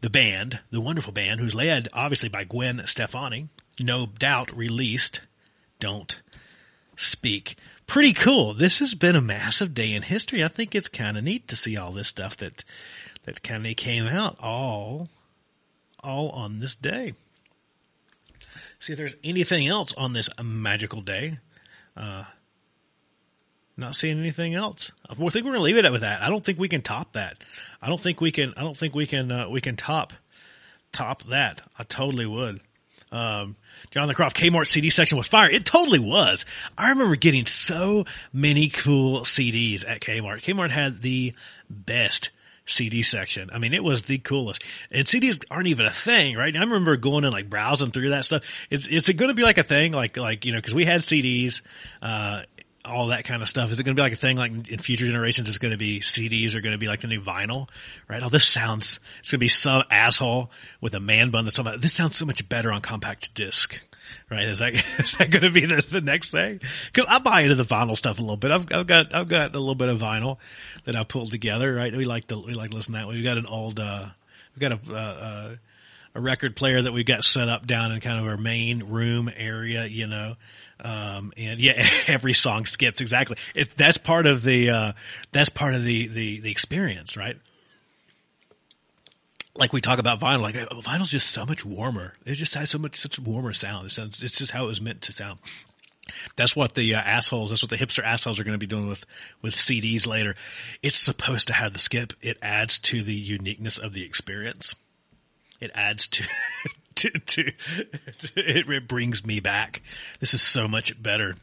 the 0.00 0.10
band, 0.10 0.60
the 0.70 0.80
wonderful 0.80 1.12
band, 1.12 1.40
who's 1.40 1.54
led 1.54 1.88
obviously 1.92 2.28
by 2.28 2.44
Gwen 2.44 2.82
Stefani, 2.86 3.48
no 3.80 4.06
doubt 4.06 4.56
released 4.56 5.20
Don't 5.78 6.20
speak. 6.96 7.56
Pretty 7.86 8.12
cool. 8.12 8.52
This 8.52 8.80
has 8.80 8.94
been 8.94 9.14
a 9.14 9.20
massive 9.20 9.74
day 9.74 9.92
in 9.92 10.02
history. 10.02 10.42
I 10.42 10.48
think 10.48 10.74
it's 10.74 10.88
kind 10.88 11.16
of 11.16 11.22
neat 11.22 11.46
to 11.48 11.56
see 11.56 11.76
all 11.76 11.92
this 11.92 12.08
stuff 12.08 12.36
that 12.38 12.64
that 13.24 13.42
kind 13.42 13.66
of 13.66 13.76
came 13.76 14.06
out 14.06 14.36
all 14.40 15.08
all 16.06 16.30
on 16.30 16.60
this 16.60 16.76
day. 16.76 17.14
See 18.78 18.92
if 18.92 18.98
there's 18.98 19.16
anything 19.24 19.66
else 19.66 19.92
on 19.94 20.12
this 20.12 20.28
magical 20.42 21.00
day. 21.00 21.38
Uh, 21.96 22.24
not 23.76 23.96
seeing 23.96 24.18
anything 24.18 24.54
else. 24.54 24.92
I 25.08 25.14
think 25.14 25.34
we're 25.34 25.42
going 25.42 25.54
to 25.54 25.60
leave 25.60 25.76
it 25.76 25.90
with 25.90 26.00
that. 26.02 26.22
I 26.22 26.30
don't 26.30 26.44
think 26.44 26.58
we 26.58 26.68
can 26.68 26.82
top 26.82 27.12
that. 27.12 27.38
I 27.82 27.88
don't 27.88 28.00
think 28.00 28.20
we 28.20 28.32
can. 28.32 28.54
I 28.56 28.62
don't 28.62 28.76
think 28.76 28.94
we 28.94 29.06
can. 29.06 29.30
Uh, 29.30 29.48
we 29.48 29.60
can 29.60 29.76
top 29.76 30.12
top 30.92 31.22
that. 31.24 31.62
I 31.78 31.84
totally 31.84 32.26
would. 32.26 32.60
Um, 33.12 33.56
Jonathan 33.90 34.16
Croft 34.16 34.36
Kmart 34.36 34.66
CD 34.66 34.90
section 34.90 35.16
was 35.16 35.28
fire. 35.28 35.50
It 35.50 35.64
totally 35.64 35.98
was. 35.98 36.44
I 36.76 36.90
remember 36.90 37.16
getting 37.16 37.46
so 37.46 38.04
many 38.32 38.68
cool 38.68 39.20
CDs 39.20 39.88
at 39.88 40.00
Kmart. 40.00 40.42
Kmart 40.42 40.70
had 40.70 41.02
the 41.02 41.34
best 41.70 42.30
CD 42.66 43.02
section. 43.02 43.50
I 43.52 43.58
mean, 43.58 43.72
it 43.72 43.82
was 43.82 44.02
the 44.02 44.18
coolest. 44.18 44.62
And 44.90 45.06
CDs 45.06 45.42
aren't 45.50 45.68
even 45.68 45.86
a 45.86 45.92
thing, 45.92 46.36
right? 46.36 46.54
I 46.54 46.60
remember 46.60 46.96
going 46.96 47.24
and 47.24 47.32
like 47.32 47.48
browsing 47.48 47.92
through 47.92 48.10
that 48.10 48.24
stuff. 48.24 48.44
Is 48.70 48.86
it's 48.90 49.08
it 49.08 49.14
going 49.14 49.30
to 49.30 49.34
be 49.34 49.42
like 49.42 49.58
a 49.58 49.62
thing, 49.62 49.92
like 49.92 50.16
like 50.16 50.44
you 50.44 50.52
know, 50.52 50.58
because 50.58 50.74
we 50.74 50.84
had 50.84 51.02
CDs, 51.02 51.62
uh, 52.02 52.42
all 52.84 53.08
that 53.08 53.24
kind 53.24 53.42
of 53.42 53.48
stuff. 53.48 53.70
Is 53.70 53.80
it 53.80 53.84
going 53.84 53.94
to 53.94 53.98
be 53.98 54.04
like 54.04 54.12
a 54.12 54.16
thing 54.16 54.36
like 54.36 54.68
in 54.68 54.78
future 54.78 55.06
generations? 55.06 55.48
It's 55.48 55.58
going 55.58 55.72
to 55.72 55.78
be 55.78 56.00
CDs 56.00 56.54
are 56.54 56.60
going 56.60 56.72
to 56.72 56.78
be 56.78 56.88
like 56.88 57.00
the 57.00 57.08
new 57.08 57.20
vinyl, 57.20 57.68
right? 58.08 58.22
Oh, 58.22 58.28
this 58.28 58.46
sounds. 58.46 59.00
It's 59.20 59.30
going 59.30 59.38
to 59.38 59.44
be 59.44 59.48
some 59.48 59.82
asshole 59.90 60.50
with 60.80 60.94
a 60.94 61.00
man 61.00 61.30
bun 61.30 61.44
that's 61.44 61.56
talking 61.56 61.70
about. 61.72 61.82
This 61.82 61.92
sounds 61.92 62.16
so 62.16 62.26
much 62.26 62.46
better 62.48 62.72
on 62.72 62.80
compact 62.80 63.34
disc 63.34 63.80
right? 64.30 64.44
Is 64.44 64.58
that 64.58 64.74
is 64.98 65.16
that 65.16 65.30
going 65.30 65.42
to 65.42 65.50
be 65.50 65.66
the, 65.66 65.84
the 65.90 66.00
next 66.00 66.30
thing? 66.30 66.60
Because 66.92 67.06
I 67.08 67.18
buy 67.18 67.42
into 67.42 67.54
the 67.54 67.64
vinyl 67.64 67.96
stuff 67.96 68.18
a 68.18 68.22
little 68.22 68.36
bit. 68.36 68.50
I've, 68.50 68.72
I've 68.72 68.86
got 68.86 69.14
I've 69.14 69.28
got 69.28 69.54
a 69.54 69.58
little 69.58 69.74
bit 69.74 69.88
of 69.88 69.98
vinyl 69.98 70.38
that 70.84 70.96
I 70.96 71.04
pulled 71.04 71.30
together. 71.30 71.72
Right, 71.74 71.94
we 71.94 72.04
like 72.04 72.28
to 72.28 72.38
we 72.38 72.54
like 72.54 72.70
to 72.70 72.76
listen 72.76 72.94
to 72.94 73.00
that. 73.00 73.08
We've 73.08 73.24
got 73.24 73.38
an 73.38 73.46
old 73.46 73.80
uh, 73.80 74.06
we've 74.54 74.60
got 74.60 74.72
a 74.72 74.94
uh, 74.94 75.56
a 76.16 76.20
record 76.20 76.56
player 76.56 76.80
that 76.82 76.92
we've 76.92 77.06
got 77.06 77.24
set 77.24 77.48
up 77.48 77.66
down 77.66 77.92
in 77.92 78.00
kind 78.00 78.18
of 78.18 78.26
our 78.26 78.38
main 78.38 78.84
room 78.84 79.30
area, 79.36 79.84
you 79.84 80.06
know. 80.06 80.36
Um, 80.80 81.32
and 81.36 81.60
yeah, 81.60 81.86
every 82.06 82.32
song 82.32 82.64
skips 82.64 83.00
exactly. 83.00 83.36
It, 83.54 83.76
that's 83.76 83.98
part 83.98 84.26
of 84.26 84.42
the, 84.42 84.70
uh, 84.70 84.92
that's 85.32 85.50
part 85.50 85.74
of 85.74 85.84
the, 85.84 86.08
the, 86.08 86.40
the 86.40 86.50
experience, 86.50 87.16
right? 87.16 87.36
Like 89.58 89.72
we 89.72 89.80
talk 89.80 89.98
about 89.98 90.20
vinyl, 90.20 90.42
like 90.42 90.56
oh, 90.56 90.80
vinyl's 90.80 91.10
just 91.10 91.30
so 91.30 91.46
much 91.46 91.64
warmer. 91.64 92.14
It 92.24 92.34
just 92.34 92.54
has 92.54 92.70
so 92.70 92.78
much 92.78 92.96
such 92.96 93.18
warmer 93.18 93.52
sound. 93.52 93.86
It 93.86 93.92
sounds, 93.92 94.22
it's 94.22 94.36
just 94.36 94.52
how 94.52 94.64
it 94.64 94.68
was 94.68 94.80
meant 94.80 95.02
to 95.02 95.12
sound. 95.12 95.38
That's 96.36 96.54
what 96.54 96.74
the 96.74 96.94
uh, 96.94 97.00
assholes, 97.00 97.50
that's 97.50 97.62
what 97.62 97.70
the 97.70 97.76
hipster 97.76 98.04
assholes 98.04 98.38
are 98.38 98.44
going 98.44 98.54
to 98.54 98.58
be 98.58 98.66
doing 98.66 98.88
with, 98.88 99.04
with 99.42 99.54
CDs 99.54 100.06
later. 100.06 100.36
It's 100.82 100.98
supposed 100.98 101.48
to 101.48 101.52
have 101.52 101.72
the 101.72 101.78
skip. 101.78 102.12
It 102.22 102.38
adds 102.42 102.78
to 102.80 103.02
the 103.02 103.14
uniqueness 103.14 103.78
of 103.78 103.92
the 103.92 104.04
experience. 104.04 104.74
It 105.60 105.72
adds 105.74 106.06
to, 106.08 106.24
to, 106.96 107.10
to, 107.10 107.42
to 107.44 107.52
it, 108.36 108.68
it 108.68 108.88
brings 108.88 109.24
me 109.26 109.40
back. 109.40 109.82
This 110.20 110.34
is 110.34 110.42
so 110.42 110.68
much 110.68 111.00
better. 111.02 111.36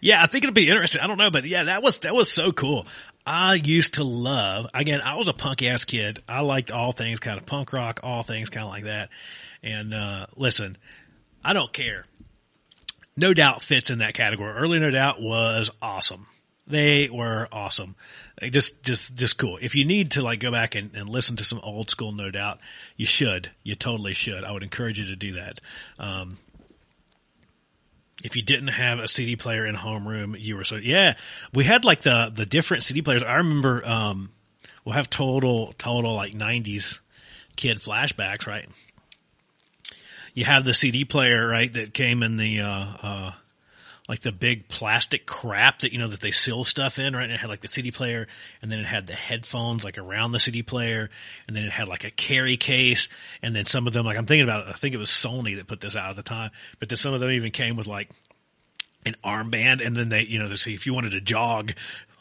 Yeah, 0.00 0.22
I 0.22 0.26
think 0.26 0.44
it'll 0.44 0.52
be 0.52 0.68
interesting. 0.68 1.00
I 1.00 1.06
don't 1.06 1.16
know, 1.16 1.30
but 1.30 1.44
yeah, 1.44 1.64
that 1.64 1.82
was, 1.82 2.00
that 2.00 2.14
was 2.14 2.30
so 2.30 2.52
cool. 2.52 2.86
I 3.26 3.54
used 3.54 3.94
to 3.94 4.04
love, 4.04 4.66
again, 4.74 5.00
I 5.00 5.16
was 5.16 5.28
a 5.28 5.32
punk 5.32 5.62
ass 5.62 5.84
kid. 5.84 6.22
I 6.28 6.40
liked 6.40 6.70
all 6.70 6.92
things 6.92 7.20
kind 7.20 7.38
of 7.38 7.46
punk 7.46 7.72
rock, 7.72 8.00
all 8.02 8.22
things 8.22 8.50
kind 8.50 8.64
of 8.64 8.70
like 8.70 8.84
that. 8.84 9.08
And, 9.62 9.94
uh, 9.94 10.26
listen, 10.36 10.76
I 11.42 11.54
don't 11.54 11.72
care. 11.72 12.04
No 13.16 13.32
Doubt 13.32 13.62
fits 13.62 13.90
in 13.90 13.98
that 13.98 14.14
category. 14.14 14.52
Early 14.52 14.78
No 14.78 14.90
Doubt 14.90 15.22
was 15.22 15.70
awesome. 15.80 16.26
They 16.66 17.08
were 17.10 17.48
awesome. 17.52 17.94
Just, 18.42 18.82
just, 18.82 19.14
just 19.14 19.38
cool. 19.38 19.58
If 19.60 19.74
you 19.74 19.84
need 19.84 20.12
to 20.12 20.22
like 20.22 20.40
go 20.40 20.50
back 20.50 20.74
and, 20.74 20.94
and 20.94 21.08
listen 21.08 21.36
to 21.36 21.44
some 21.44 21.60
old 21.62 21.90
school 21.90 22.12
No 22.12 22.30
Doubt, 22.30 22.58
you 22.96 23.06
should. 23.06 23.50
You 23.62 23.74
totally 23.74 24.12
should. 24.12 24.44
I 24.44 24.52
would 24.52 24.62
encourage 24.62 24.98
you 24.98 25.06
to 25.06 25.16
do 25.16 25.32
that. 25.34 25.60
Um, 25.98 26.38
if 28.24 28.36
you 28.36 28.42
didn't 28.42 28.68
have 28.68 28.98
a 28.98 29.06
CD 29.06 29.36
player 29.36 29.66
in 29.66 29.76
homeroom, 29.76 30.34
you 30.40 30.56
were 30.56 30.64
so 30.64 30.76
yeah. 30.76 31.14
We 31.52 31.62
had 31.62 31.84
like 31.84 32.00
the 32.00 32.32
the 32.34 32.46
different 32.46 32.82
CD 32.82 33.02
players. 33.02 33.22
I 33.22 33.36
remember 33.36 33.86
um, 33.86 34.30
we'll 34.84 34.94
have 34.94 35.10
total 35.10 35.74
total 35.76 36.14
like 36.14 36.32
'90s 36.32 37.00
kid 37.54 37.78
flashbacks, 37.78 38.46
right? 38.46 38.66
You 40.32 40.46
have 40.46 40.64
the 40.64 40.74
CD 40.74 41.04
player, 41.04 41.46
right, 41.46 41.72
that 41.74 41.94
came 41.94 42.22
in 42.24 42.38
the 42.38 42.62
uh, 42.62 42.86
uh, 43.02 43.32
like 44.08 44.20
the 44.20 44.32
big 44.32 44.68
plastic 44.68 45.24
crap 45.24 45.80
that 45.80 45.92
you 45.92 45.98
know 45.98 46.08
that 46.08 46.20
they 46.20 46.30
seal 46.30 46.64
stuff 46.64 46.98
in, 46.98 47.14
right? 47.14 47.24
And 47.24 47.32
it 47.32 47.40
had 47.40 47.48
like 47.48 47.62
the 47.62 47.68
CD 47.68 47.90
player, 47.90 48.26
and 48.60 48.70
then 48.70 48.78
it 48.78 48.86
had 48.86 49.06
the 49.06 49.14
headphones 49.14 49.82
like 49.82 49.96
around 49.96 50.32
the 50.32 50.40
CD 50.40 50.62
player, 50.62 51.08
and 51.48 51.56
then 51.56 51.64
it 51.64 51.72
had 51.72 51.88
like 51.88 52.04
a 52.04 52.10
carry 52.10 52.56
case, 52.56 53.08
and 53.42 53.56
then 53.56 53.64
some 53.64 53.86
of 53.86 53.92
them, 53.92 54.04
like 54.04 54.18
I'm 54.18 54.26
thinking 54.26 54.44
about, 54.44 54.68
I 54.68 54.72
think 54.72 54.94
it 54.94 54.98
was 54.98 55.10
Sony 55.10 55.56
that 55.56 55.66
put 55.66 55.80
this 55.80 55.96
out 55.96 56.10
at 56.10 56.16
the 56.16 56.22
time, 56.22 56.50
but 56.78 56.88
then 56.88 56.96
some 56.96 57.14
of 57.14 57.20
them 57.20 57.30
even 57.30 57.50
came 57.50 57.76
with 57.76 57.86
like 57.86 58.10
an 59.06 59.16
armband, 59.24 59.84
and 59.84 59.96
then 59.96 60.10
they, 60.10 60.22
you 60.22 60.38
know, 60.38 60.50
if 60.50 60.86
you 60.86 60.94
wanted 60.94 61.12
to 61.12 61.20
jog, 61.20 61.72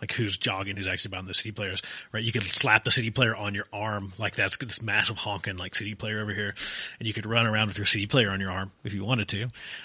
like 0.03 0.11
who's 0.11 0.35
jogging, 0.35 0.75
who's 0.75 0.85
actually 0.85 1.11
buying 1.11 1.25
the 1.25 1.33
CD 1.33 1.53
players, 1.53 1.81
right? 2.11 2.21
You 2.21 2.33
could 2.33 2.43
slap 2.43 2.83
the 2.83 2.91
CD 2.91 3.09
player 3.09 3.33
on 3.33 3.53
your 3.53 3.67
arm, 3.71 4.11
like 4.17 4.35
that's 4.35 4.57
this 4.57 4.81
massive 4.81 5.15
honking 5.15 5.55
like 5.55 5.75
CD 5.75 5.95
player 5.95 6.19
over 6.19 6.33
here, 6.33 6.53
and 6.99 7.07
you 7.07 7.13
could 7.13 7.25
run 7.25 7.45
around 7.45 7.69
with 7.69 7.77
your 7.77 7.85
CD 7.85 8.05
player 8.05 8.29
on 8.29 8.41
your 8.41 8.51
arm 8.51 8.73
if 8.83 8.93
you 8.93 9.05
wanted 9.05 9.29
to. 9.29 9.43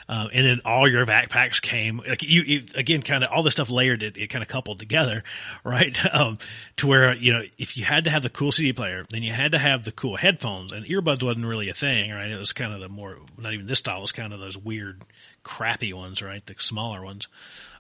Um, 0.09 0.31
and 0.33 0.45
then 0.45 0.61
all 0.65 0.89
your 0.89 1.07
backpacks 1.07 1.63
came, 1.63 1.99
like 1.99 2.25
you, 2.25 2.43
you 2.43 2.63
again, 2.75 3.01
kind 3.03 3.23
of 3.23 3.31
all 3.31 3.45
the 3.45 3.53
stuff 3.53 3.71
layered, 3.71 4.03
it, 4.03 4.17
it 4.17 4.27
kind 4.27 4.43
of 4.43 4.49
coupled 4.49 4.81
together, 4.81 5.23
right? 5.65 5.97
Um, 6.13 6.39
to 6.79 6.89
where, 6.89 7.15
you 7.15 7.33
know, 7.33 7.43
if 7.59 7.77
you 7.77 7.85
had 7.85 8.05
to 8.07 8.11
have 8.11 8.25
the 8.25 8.31
cool 8.31 8.51
CD 8.51 8.73
player, 8.73 9.07
then 9.11 9.23
you 9.23 9.33
had 9.33 9.53
to 9.53 9.59
have 9.59 9.85
the 9.85 9.93
cool 9.93 10.17
headphones 10.17 10.73
and 10.73 10.85
earbuds 10.87 11.23
wasn't 11.23 11.47
really 11.47 11.69
a 11.69 11.75
thing, 11.75 12.11
right? 12.11 12.29
It 12.29 12.39
was 12.41 12.53
kind 12.53 12.75
of 12.75 12.81
the 12.81 12.89
more, 12.89 13.19
not 13.37 13.53
even 13.53 13.69
this 13.69 13.79
style, 13.79 13.99
it 13.99 14.03
was 14.03 14.13
kind 14.13 14.33
of 14.33 14.41
those 14.41 14.59
weird, 14.59 15.01
crappy 15.45 15.93
ones, 15.93 16.23
right? 16.23 16.45
The 16.45 16.57
smaller 16.59 17.05
ones. 17.05 17.29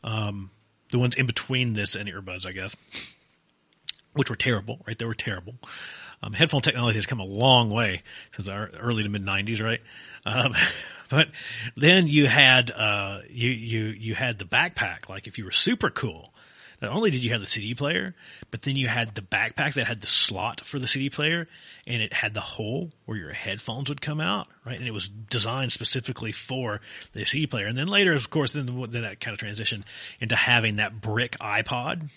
Um, 0.04 0.50
the 0.90 0.98
ones 0.98 1.14
in 1.14 1.26
between 1.26 1.72
this 1.74 1.94
and 1.94 2.08
earbuds, 2.08 2.46
I 2.46 2.52
guess, 2.52 2.74
which 4.14 4.30
were 4.30 4.36
terrible, 4.36 4.80
right? 4.86 4.98
They 4.98 5.04
were 5.04 5.14
terrible. 5.14 5.54
Um, 6.22 6.32
headphone 6.32 6.62
technology 6.62 6.96
has 6.98 7.06
come 7.06 7.20
a 7.20 7.24
long 7.24 7.70
way 7.70 8.02
since 8.34 8.48
our 8.48 8.70
early 8.80 9.02
to 9.04 9.08
mid 9.08 9.24
'90s, 9.24 9.62
right? 9.62 9.80
Um, 10.26 10.54
but 11.08 11.28
then 11.76 12.08
you 12.08 12.26
had 12.26 12.70
uh, 12.70 13.20
you 13.30 13.50
you 13.50 13.84
you 13.86 14.14
had 14.14 14.38
the 14.38 14.44
backpack. 14.44 15.08
Like 15.08 15.26
if 15.26 15.38
you 15.38 15.44
were 15.44 15.52
super 15.52 15.90
cool, 15.90 16.32
not 16.80 16.92
only 16.92 17.10
did 17.10 17.24
you 17.24 17.32
have 17.32 17.40
the 17.40 17.46
CD 17.46 17.74
player, 17.74 18.14
but 18.50 18.62
then 18.62 18.76
you 18.76 18.86
had 18.86 19.14
the 19.14 19.20
backpacks 19.20 19.74
that 19.74 19.86
had 19.86 20.00
the 20.00 20.06
slot 20.06 20.64
for 20.64 20.78
the 20.78 20.86
CD 20.86 21.10
player 21.10 21.48
and 21.86 22.00
it 22.00 22.12
had 22.12 22.34
the 22.34 22.40
hole 22.40 22.90
where 23.04 23.18
your 23.18 23.32
headphones 23.32 23.88
would 23.88 24.00
come 24.00 24.20
out, 24.20 24.46
right? 24.64 24.78
And 24.78 24.86
it 24.86 24.92
was 24.92 25.08
designed 25.08 25.72
specifically 25.72 26.30
for 26.30 26.80
the 27.14 27.24
CD 27.24 27.46
player. 27.46 27.66
And 27.66 27.76
then 27.76 27.88
later, 27.88 28.12
of 28.12 28.30
course, 28.30 28.52
then, 28.52 28.66
then 28.90 29.02
that 29.02 29.18
kind 29.20 29.34
of 29.34 29.44
transitioned 29.44 29.82
into 30.20 30.36
having 30.36 30.76
that 30.76 31.00
brick 31.00 31.36
iPod, 31.40 32.10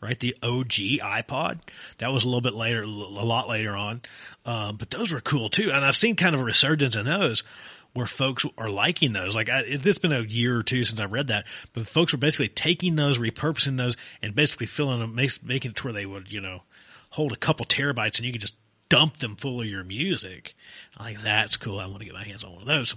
right? 0.00 0.18
The 0.18 0.36
OG 0.42 1.00
iPod. 1.00 1.60
That 1.98 2.12
was 2.12 2.24
a 2.24 2.26
little 2.26 2.40
bit 2.40 2.54
later, 2.54 2.82
a 2.82 2.86
lot 2.86 3.48
later 3.48 3.76
on. 3.76 4.02
Um, 4.44 4.76
but 4.76 4.90
those 4.90 5.12
were 5.12 5.20
cool 5.20 5.48
too. 5.48 5.70
And 5.70 5.84
I've 5.84 5.96
seen 5.96 6.16
kind 6.16 6.34
of 6.34 6.40
a 6.40 6.44
resurgence 6.44 6.96
in 6.96 7.04
those 7.04 7.44
where 7.94 8.06
folks 8.06 8.44
are 8.56 8.68
liking 8.68 9.12
those. 9.12 9.34
Like 9.34 9.48
I, 9.48 9.62
it's 9.66 9.98
been 9.98 10.12
a 10.12 10.20
year 10.20 10.58
or 10.58 10.62
two 10.62 10.84
since 10.84 11.00
I 11.00 11.06
read 11.06 11.28
that, 11.28 11.46
but 11.72 11.88
folks 11.88 12.12
were 12.12 12.18
basically 12.18 12.48
taking 12.48 12.96
those, 12.96 13.18
repurposing 13.18 13.76
those, 13.76 13.96
and 14.22 14.34
basically 14.34 14.66
filling 14.66 15.00
them, 15.00 15.14
making 15.14 15.70
it 15.70 15.76
to 15.76 15.84
where 15.84 15.92
they 15.92 16.06
would, 16.06 16.32
you 16.32 16.40
know, 16.40 16.62
hold 17.10 17.32
a 17.32 17.36
couple 17.36 17.66
terabytes, 17.66 18.18
and 18.18 18.26
you 18.26 18.32
could 18.32 18.40
just 18.40 18.54
dump 18.88 19.18
them 19.18 19.36
full 19.36 19.60
of 19.60 19.66
your 19.66 19.84
music. 19.84 20.54
Think 21.02 21.20
that's 21.20 21.56
cool. 21.56 21.78
I 21.78 21.86
want 21.86 22.00
to 22.00 22.04
get 22.04 22.14
my 22.14 22.24
hands 22.24 22.44
on 22.44 22.52
one 22.52 22.62
of 22.62 22.68
those. 22.68 22.94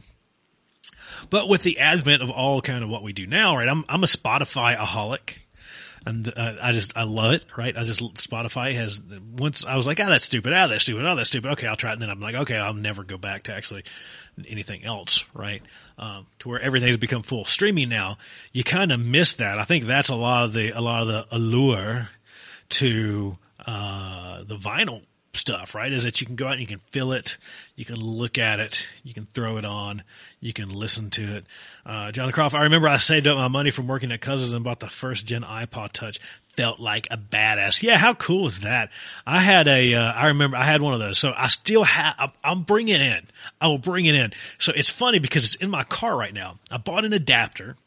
But 1.29 1.49
with 1.49 1.63
the 1.63 1.79
advent 1.79 2.21
of 2.21 2.29
all 2.29 2.61
kind 2.61 2.83
of 2.83 2.89
what 2.89 3.03
we 3.03 3.13
do 3.13 3.27
now, 3.27 3.55
right? 3.57 3.67
I'm 3.67 3.83
I'm 3.89 4.03
a 4.03 4.07
Spotify 4.07 4.77
aholic 4.77 5.37
and 6.05 6.33
uh, 6.35 6.55
I 6.61 6.71
just 6.71 6.95
I 6.97 7.03
love 7.03 7.33
it. 7.33 7.45
Right, 7.55 7.75
I 7.77 7.83
just 7.83 8.01
Spotify 8.15 8.73
has 8.73 9.01
once 9.37 9.65
I 9.65 9.75
was 9.75 9.87
like, 9.87 9.99
oh, 9.99 10.07
that's 10.07 10.25
stupid, 10.25 10.53
oh, 10.53 10.67
that's 10.67 10.83
stupid, 10.83 11.05
oh, 11.05 11.15
that's 11.15 11.29
stupid. 11.29 11.51
Okay, 11.53 11.67
I'll 11.67 11.75
try 11.75 11.91
it. 11.91 11.93
And 11.93 12.01
then 12.01 12.09
I'm 12.09 12.19
like, 12.19 12.35
okay, 12.35 12.57
I'll 12.57 12.73
never 12.73 13.03
go 13.03 13.17
back 13.17 13.43
to 13.43 13.53
actually 13.53 13.83
anything 14.47 14.83
else. 14.83 15.23
Right, 15.33 15.61
um, 15.97 16.27
to 16.39 16.49
where 16.49 16.59
everything's 16.59 16.97
become 16.97 17.23
full 17.23 17.45
streaming 17.45 17.89
now. 17.89 18.17
You 18.51 18.63
kind 18.63 18.91
of 18.91 18.99
miss 18.99 19.33
that. 19.35 19.59
I 19.59 19.63
think 19.63 19.85
that's 19.85 20.09
a 20.09 20.15
lot 20.15 20.45
of 20.45 20.53
the 20.53 20.71
a 20.71 20.81
lot 20.81 21.03
of 21.03 21.07
the 21.07 21.27
allure 21.31 22.09
to 22.69 23.37
uh, 23.65 24.43
the 24.43 24.55
vinyl 24.55 25.03
stuff, 25.33 25.75
right? 25.75 25.91
Is 25.91 26.03
that 26.03 26.19
you 26.19 26.27
can 26.27 26.35
go 26.35 26.47
out 26.47 26.53
and 26.53 26.61
you 26.61 26.67
can 26.67 26.81
feel 26.91 27.11
it, 27.13 27.37
you 27.75 27.85
can 27.85 27.95
look 27.95 28.37
at 28.37 28.59
it, 28.59 28.85
you 29.03 29.13
can 29.13 29.25
throw 29.25 29.57
it 29.57 29.65
on, 29.65 30.03
you 30.39 30.53
can 30.53 30.69
listen 30.69 31.09
to 31.11 31.37
it. 31.37 31.45
Uh, 31.85 32.11
John 32.11 32.31
Croft, 32.31 32.55
I 32.55 32.63
remember 32.63 32.87
I 32.87 32.97
saved 32.97 33.27
up 33.27 33.37
my 33.37 33.47
money 33.47 33.71
from 33.71 33.87
working 33.87 34.11
at 34.11 34.21
Cousins 34.21 34.53
and 34.53 34.63
bought 34.63 34.79
the 34.79 34.89
first 34.89 35.25
gen 35.25 35.43
iPod 35.43 35.93
Touch. 35.93 36.19
Felt 36.57 36.81
like 36.81 37.07
a 37.09 37.17
badass. 37.17 37.81
Yeah, 37.81 37.97
how 37.97 38.13
cool 38.13 38.45
is 38.45 38.59
that? 38.59 38.89
I 39.25 39.39
had 39.39 39.69
a, 39.69 39.95
uh, 39.95 40.11
I 40.11 40.27
remember 40.27 40.57
I 40.57 40.65
had 40.65 40.81
one 40.81 40.93
of 40.93 40.99
those. 40.99 41.17
So 41.17 41.31
I 41.33 41.47
still 41.47 41.85
have, 41.85 42.33
I'm 42.43 42.63
bringing 42.63 42.95
it 42.95 43.01
in. 43.01 43.27
I 43.61 43.67
will 43.67 43.77
bring 43.77 44.05
it 44.05 44.15
in. 44.15 44.33
So 44.59 44.73
it's 44.75 44.89
funny 44.89 45.19
because 45.19 45.45
it's 45.45 45.55
in 45.55 45.69
my 45.69 45.83
car 45.85 46.13
right 46.13 46.33
now. 46.33 46.59
I 46.69 46.77
bought 46.77 47.05
an 47.05 47.13
adapter 47.13 47.77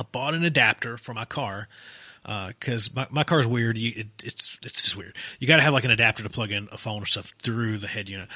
I 0.00 0.02
bought 0.02 0.34
an 0.34 0.44
adapter 0.44 0.96
for 0.96 1.12
my 1.12 1.26
car 1.26 1.68
because 2.22 2.88
uh, 2.88 3.06
my 3.12 3.24
my 3.24 3.38
is 3.38 3.46
weird. 3.46 3.76
You, 3.76 3.92
it, 3.96 4.06
it's 4.24 4.58
it's 4.62 4.82
just 4.82 4.96
weird. 4.96 5.14
You 5.38 5.46
got 5.46 5.56
to 5.56 5.62
have 5.62 5.74
like 5.74 5.84
an 5.84 5.90
adapter 5.90 6.22
to 6.22 6.30
plug 6.30 6.50
in 6.50 6.68
a 6.72 6.78
phone 6.78 7.02
or 7.02 7.06
stuff 7.06 7.34
through 7.38 7.78
the 7.78 7.86
head 7.86 8.08
unit. 8.08 8.28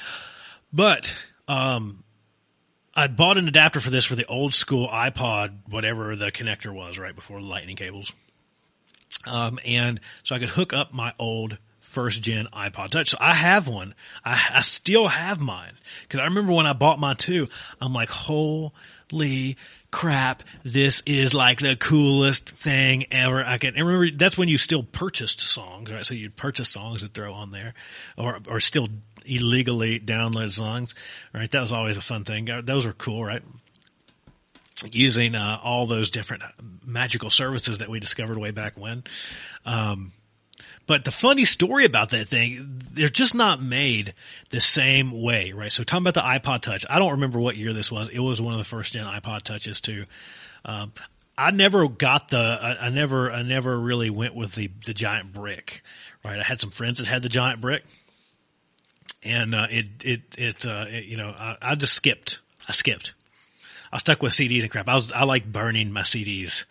But 0.73 1.17
um, 1.49 2.05
I 2.95 3.07
bought 3.07 3.39
an 3.39 3.49
adapter 3.49 3.81
for 3.81 3.91
this 3.91 4.05
for 4.05 4.15
the 4.15 4.27
old 4.27 4.53
school 4.53 4.89
iPod, 4.89 5.69
whatever 5.69 6.15
the 6.17 6.31
connector 6.31 6.73
was, 6.73 6.99
right 6.99 7.15
before 7.15 7.41
lightning 7.41 7.77
cables. 7.77 8.13
Um, 9.27 9.59
and 9.65 10.01
so 10.23 10.35
I 10.35 10.39
could 10.39 10.51
hook 10.51 10.75
up 10.75 10.93
my 10.93 11.15
old 11.19 11.57
first 11.79 12.23
gen 12.23 12.49
iPod 12.53 12.91
Touch. 12.91 13.09
So 13.09 13.17
I 13.21 13.33
have 13.33 13.69
one. 13.69 13.95
I, 14.23 14.57
I 14.57 14.63
still 14.63 15.09
have 15.09 15.41
mine 15.41 15.73
because 16.03 16.21
I 16.21 16.25
remember 16.25 16.53
when 16.53 16.67
I 16.67 16.75
bought 16.75 16.99
mine 16.99 17.17
too. 17.17 17.49
I'm 17.81 17.95
like, 17.95 18.11
holy 18.11 19.57
crap, 19.95 20.43
this 20.65 21.05
is 21.07 21.35
like 21.35 21.61
the 21.61 21.77
coolest 21.77 22.51
thing 22.51 23.05
ever. 23.13 23.45
I 23.45 23.59
can 23.59 23.77
and 23.77 23.87
remember 23.87 24.17
that's 24.17 24.37
when 24.37 24.49
you 24.49 24.59
still 24.59 24.83
purchased 24.83 25.41
songs, 25.41 25.93
right? 25.93 26.05
So 26.05 26.15
you'd 26.15 26.35
purchase 26.35 26.69
songs 26.69 27.03
to 27.03 27.09
throw 27.09 27.33
on 27.33 27.53
there 27.53 27.75
or, 28.19 28.41
or 28.49 28.59
still 28.59 28.89
illegally 29.25 30.01
download 30.01 30.51
songs, 30.51 30.97
right? 31.33 31.49
That 31.49 31.61
was 31.61 31.71
always 31.71 31.97
a 31.97 32.01
fun 32.01 32.25
thing. 32.25 32.49
Those 32.65 32.85
were 32.85 32.93
cool, 32.93 33.25
right? 33.25 33.43
Using, 34.91 35.37
uh, 35.37 35.61
all 35.63 35.87
those 35.87 36.11
different 36.11 36.43
magical 36.85 37.31
services 37.31 37.79
that 37.79 37.89
we 37.89 38.01
discovered 38.01 38.37
way 38.37 38.51
back 38.51 38.77
when. 38.77 39.05
Um, 39.65 40.11
but 40.87 41.05
the 41.05 41.11
funny 41.11 41.45
story 41.45 41.85
about 41.85 42.11
that 42.11 42.29
thing, 42.29 42.83
they're 42.93 43.09
just 43.09 43.35
not 43.35 43.63
made 43.63 44.15
the 44.51 44.61
same 44.61 45.23
way, 45.23 45.53
right? 45.53 45.73
So 45.73 45.83
talking 45.83 46.07
about 46.07 46.15
the 46.15 46.21
iPod 46.21 46.61
Touch, 46.61 46.85
I 46.89 46.99
don't 46.99 47.13
remember 47.13 47.39
what 47.39 47.57
year 47.57 47.73
this 47.73 47.91
was. 47.91 48.11
It 48.11 48.19
was 48.19 48.41
one 48.41 48.53
of 48.55 48.59
the 48.59 48.65
first 48.65 48.93
gen 48.93 49.07
iPod 49.07 49.43
Touches 49.43 49.81
too. 49.81 50.05
Um, 50.65 50.93
I 51.37 51.51
never 51.51 51.89
got 51.89 52.29
the, 52.29 52.39
I, 52.39 52.87
I, 52.87 52.89
never, 52.91 53.31
I 53.33 53.43
never 53.43 53.79
really 53.79 54.11
went 54.11 54.35
with 54.35 54.55
the, 54.55 54.71
the 54.85 54.95
giant 54.95 55.33
brick, 55.33 55.83
right? 56.25 56.39
I 56.39 56.43
had 56.43 56.61
some 56.61 56.71
friends 56.71 56.99
that 56.99 57.07
had 57.07 57.23
the 57.23 57.29
giant 57.29 57.61
brick 57.61 57.85
and, 59.23 59.55
uh, 59.55 59.67
it, 59.71 59.87
it, 60.03 60.23
it, 60.37 60.67
uh, 60.67 60.85
it, 60.89 61.07
you 61.07 61.17
know, 61.17 61.31
I, 61.31 61.57
I 61.63 61.75
just 61.77 61.95
skipped. 61.95 62.41
I 62.69 62.73
skipped. 62.73 63.15
I 63.93 63.99
stuck 63.99 64.23
with 64.23 64.33
CDs 64.33 64.63
and 64.63 64.71
crap. 64.71 64.89
I 64.89 64.95
was, 64.95 65.13
I 65.13 65.25
like 65.25 65.51
burning 65.51 65.93
my 65.93 66.03
CDs 66.03 66.65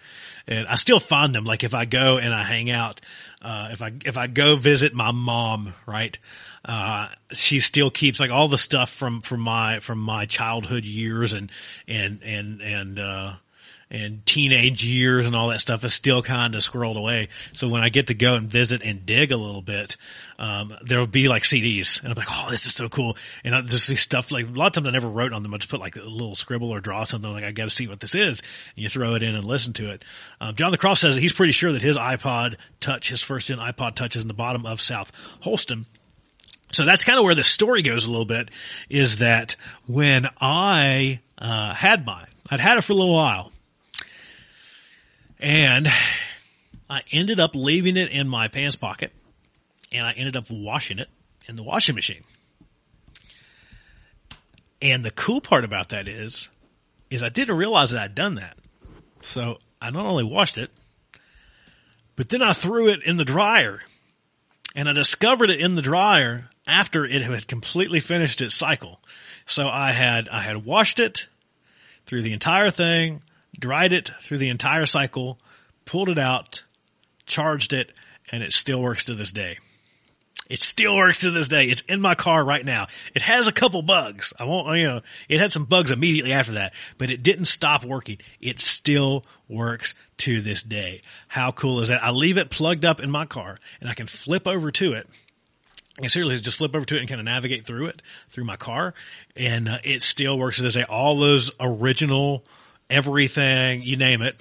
and 0.47 0.67
I 0.67 0.75
still 0.75 0.99
find 0.99 1.33
them. 1.33 1.45
Like 1.45 1.63
if 1.63 1.73
I 1.73 1.85
go 1.85 2.17
and 2.17 2.33
I 2.33 2.43
hang 2.43 2.69
out, 2.69 3.01
uh, 3.41 3.69
if 3.71 3.81
I, 3.81 3.91
if 4.05 4.17
I 4.17 4.27
go 4.27 4.55
visit 4.55 4.93
my 4.93 5.11
mom, 5.11 5.73
right, 5.85 6.17
uh, 6.65 7.07
she 7.31 7.59
still 7.59 7.89
keeps 7.89 8.19
like 8.19 8.31
all 8.31 8.47
the 8.47 8.57
stuff 8.57 8.89
from, 8.91 9.21
from 9.21 9.41
my, 9.41 9.79
from 9.79 9.99
my 9.99 10.25
childhood 10.25 10.85
years 10.85 11.33
and, 11.33 11.51
and, 11.87 12.21
and, 12.23 12.61
and, 12.61 12.99
uh, 12.99 13.33
and 13.93 14.25
teenage 14.25 14.83
years 14.83 15.27
and 15.27 15.35
all 15.35 15.49
that 15.49 15.59
stuff 15.59 15.83
is 15.83 15.93
still 15.93 16.23
kind 16.23 16.55
of 16.55 16.61
squirreled 16.61 16.97
away. 16.97 17.29
So 17.51 17.69
when 17.69 17.83
I 17.83 17.89
get 17.89 18.07
to 18.07 18.15
go 18.15 18.33
and 18.33 18.49
visit 18.49 18.81
and 18.81 19.05
dig 19.05 19.31
a 19.31 19.37
little 19.37 19.61
bit, 19.61 19.97
um, 20.39 20.75
there'll 20.83 21.05
be 21.05 21.27
like 21.27 21.43
CDs 21.43 22.01
and 22.01 22.11
I'm 22.11 22.17
like, 22.17 22.27
oh, 22.29 22.47
this 22.49 22.65
is 22.65 22.73
so 22.73 22.89
cool. 22.89 23.15
And 23.43 23.53
I 23.53 23.61
just 23.61 23.85
see 23.85 23.95
stuff 23.95 24.31
like 24.31 24.47
a 24.47 24.49
lot 24.49 24.65
of 24.65 24.73
times 24.73 24.87
I 24.87 24.91
never 24.91 25.07
wrote 25.07 25.31
on 25.31 25.43
them. 25.43 25.53
I 25.53 25.57
just 25.57 25.69
put 25.69 25.79
like 25.79 25.95
a 25.95 26.01
little 26.01 26.33
scribble 26.33 26.71
or 26.71 26.81
draw 26.81 27.03
something 27.03 27.31
like 27.31 27.43
I 27.43 27.51
got 27.51 27.65
to 27.65 27.69
see 27.69 27.87
what 27.87 27.99
this 27.99 28.15
is. 28.15 28.41
And 28.75 28.83
you 28.83 28.89
throw 28.89 29.13
it 29.13 29.21
in 29.21 29.35
and 29.35 29.45
listen 29.45 29.73
to 29.73 29.91
it. 29.91 30.03
Um, 30.41 30.55
Jonathan 30.55 30.79
Croft 30.79 30.99
says 30.99 31.13
that 31.13 31.21
he's 31.21 31.33
pretty 31.33 31.53
sure 31.53 31.71
that 31.71 31.83
his 31.83 31.95
iPod 31.95 32.55
Touch, 32.79 33.09
his 33.09 33.21
first 33.21 33.47
gen 33.47 33.59
iPod 33.59 33.93
Touch 33.93 34.15
is 34.15 34.23
in 34.23 34.27
the 34.27 34.33
bottom 34.33 34.65
of 34.65 34.81
South 34.81 35.11
Holston. 35.41 35.85
So 36.71 36.83
that's 36.83 37.03
kind 37.03 37.19
of 37.19 37.25
where 37.25 37.35
the 37.35 37.43
story 37.43 37.83
goes 37.83 38.05
a 38.05 38.09
little 38.09 38.25
bit 38.25 38.49
is 38.89 39.17
that 39.17 39.55
when 39.87 40.27
I, 40.41 41.19
uh, 41.37 41.75
had 41.75 42.07
mine, 42.07 42.25
I'd 42.49 42.59
had 42.59 42.79
it 42.79 42.83
for 42.83 42.93
a 42.93 42.95
little 42.95 43.13
while 43.13 43.52
and 45.43 45.89
I 46.89 47.01
ended 47.11 47.39
up 47.39 47.53
leaving 47.53 47.97
it 47.97 48.11
in 48.11 48.29
my 48.29 48.47
pants 48.47 48.77
pocket 48.77 49.11
and 49.91 50.07
I 50.07 50.13
ended 50.13 50.37
up 50.37 50.49
washing 50.49 50.99
it 50.99 51.09
in 51.47 51.57
the 51.57 51.63
washing 51.63 51.95
machine. 51.95 52.23
And 54.81 55.03
the 55.03 55.11
cool 55.11 55.41
part 55.41 55.65
about 55.65 55.89
that 55.89 56.07
is, 56.07 56.47
is 57.09 57.21
I 57.21 57.29
didn't 57.29 57.57
realize 57.57 57.91
that 57.91 58.01
I'd 58.01 58.15
done 58.15 58.35
that. 58.35 58.57
So 59.21 59.59
I 59.81 59.91
not 59.91 60.05
only 60.05 60.23
washed 60.23 60.57
it, 60.57 60.71
but 62.15 62.29
then 62.29 62.41
I 62.41 62.53
threw 62.53 62.87
it 62.87 63.03
in 63.03 63.17
the 63.17 63.25
dryer 63.25 63.81
and 64.75 64.87
I 64.87 64.93
discovered 64.93 65.49
it 65.49 65.59
in 65.59 65.75
the 65.75 65.81
dryer 65.81 66.49
after 66.65 67.03
it 67.03 67.21
had 67.21 67.49
completely 67.49 67.99
finished 67.99 68.41
its 68.41 68.55
cycle. 68.55 69.01
So 69.45 69.67
I 69.67 69.91
had, 69.91 70.29
I 70.29 70.39
had 70.39 70.63
washed 70.63 70.99
it 70.99 71.27
through 72.05 72.21
the 72.21 72.33
entire 72.33 72.69
thing 72.69 73.21
dried 73.57 73.93
it 73.93 74.11
through 74.21 74.39
the 74.39 74.49
entire 74.49 74.85
cycle, 74.85 75.39
pulled 75.85 76.09
it 76.09 76.19
out, 76.19 76.63
charged 77.25 77.73
it, 77.73 77.91
and 78.31 78.43
it 78.43 78.53
still 78.53 78.81
works 78.81 79.05
to 79.05 79.15
this 79.15 79.31
day. 79.31 79.57
It 80.49 80.61
still 80.61 80.95
works 80.95 81.21
to 81.21 81.31
this 81.31 81.47
day. 81.47 81.65
It's 81.65 81.81
in 81.81 82.01
my 82.01 82.15
car 82.15 82.43
right 82.43 82.65
now. 82.65 82.87
It 83.15 83.21
has 83.21 83.47
a 83.47 83.51
couple 83.51 83.81
bugs. 83.81 84.33
I 84.37 84.43
won't, 84.43 84.77
you 84.77 84.85
know, 84.85 85.01
it 85.29 85.39
had 85.39 85.53
some 85.53 85.65
bugs 85.65 85.89
immediately 85.89 86.33
after 86.33 86.53
that, 86.53 86.73
but 86.97 87.09
it 87.09 87.23
didn't 87.23 87.45
stop 87.45 87.85
working. 87.85 88.17
It 88.41 88.59
still 88.59 89.25
works 89.47 89.93
to 90.17 90.41
this 90.41 90.61
day. 90.61 91.01
How 91.27 91.51
cool 91.51 91.79
is 91.79 91.87
that? 91.87 92.03
I 92.03 92.11
leave 92.11 92.37
it 92.37 92.49
plugged 92.49 92.83
up 92.83 92.99
in 92.99 93.09
my 93.09 93.25
car 93.25 93.57
and 93.79 93.89
I 93.89 93.93
can 93.93 94.07
flip 94.07 94.47
over 94.47 94.71
to 94.71 94.93
it. 94.93 95.07
Can 95.97 96.09
seriously 96.09 96.39
just 96.41 96.57
flip 96.57 96.75
over 96.75 96.85
to 96.85 96.95
it 96.95 96.99
and 96.99 97.07
kind 97.07 97.21
of 97.21 97.25
navigate 97.25 97.65
through 97.65 97.85
it, 97.87 98.01
through 98.29 98.45
my 98.45 98.55
car. 98.55 98.95
And 99.35 99.69
uh, 99.69 99.77
it 99.83 100.01
still 100.01 100.37
works 100.37 100.57
to 100.57 100.63
this 100.63 100.73
day. 100.73 100.83
All 100.83 101.17
those 101.17 101.51
original, 101.59 102.43
everything, 102.93 103.81
you 103.81 103.97
name 103.97 104.21
it, 104.21 104.35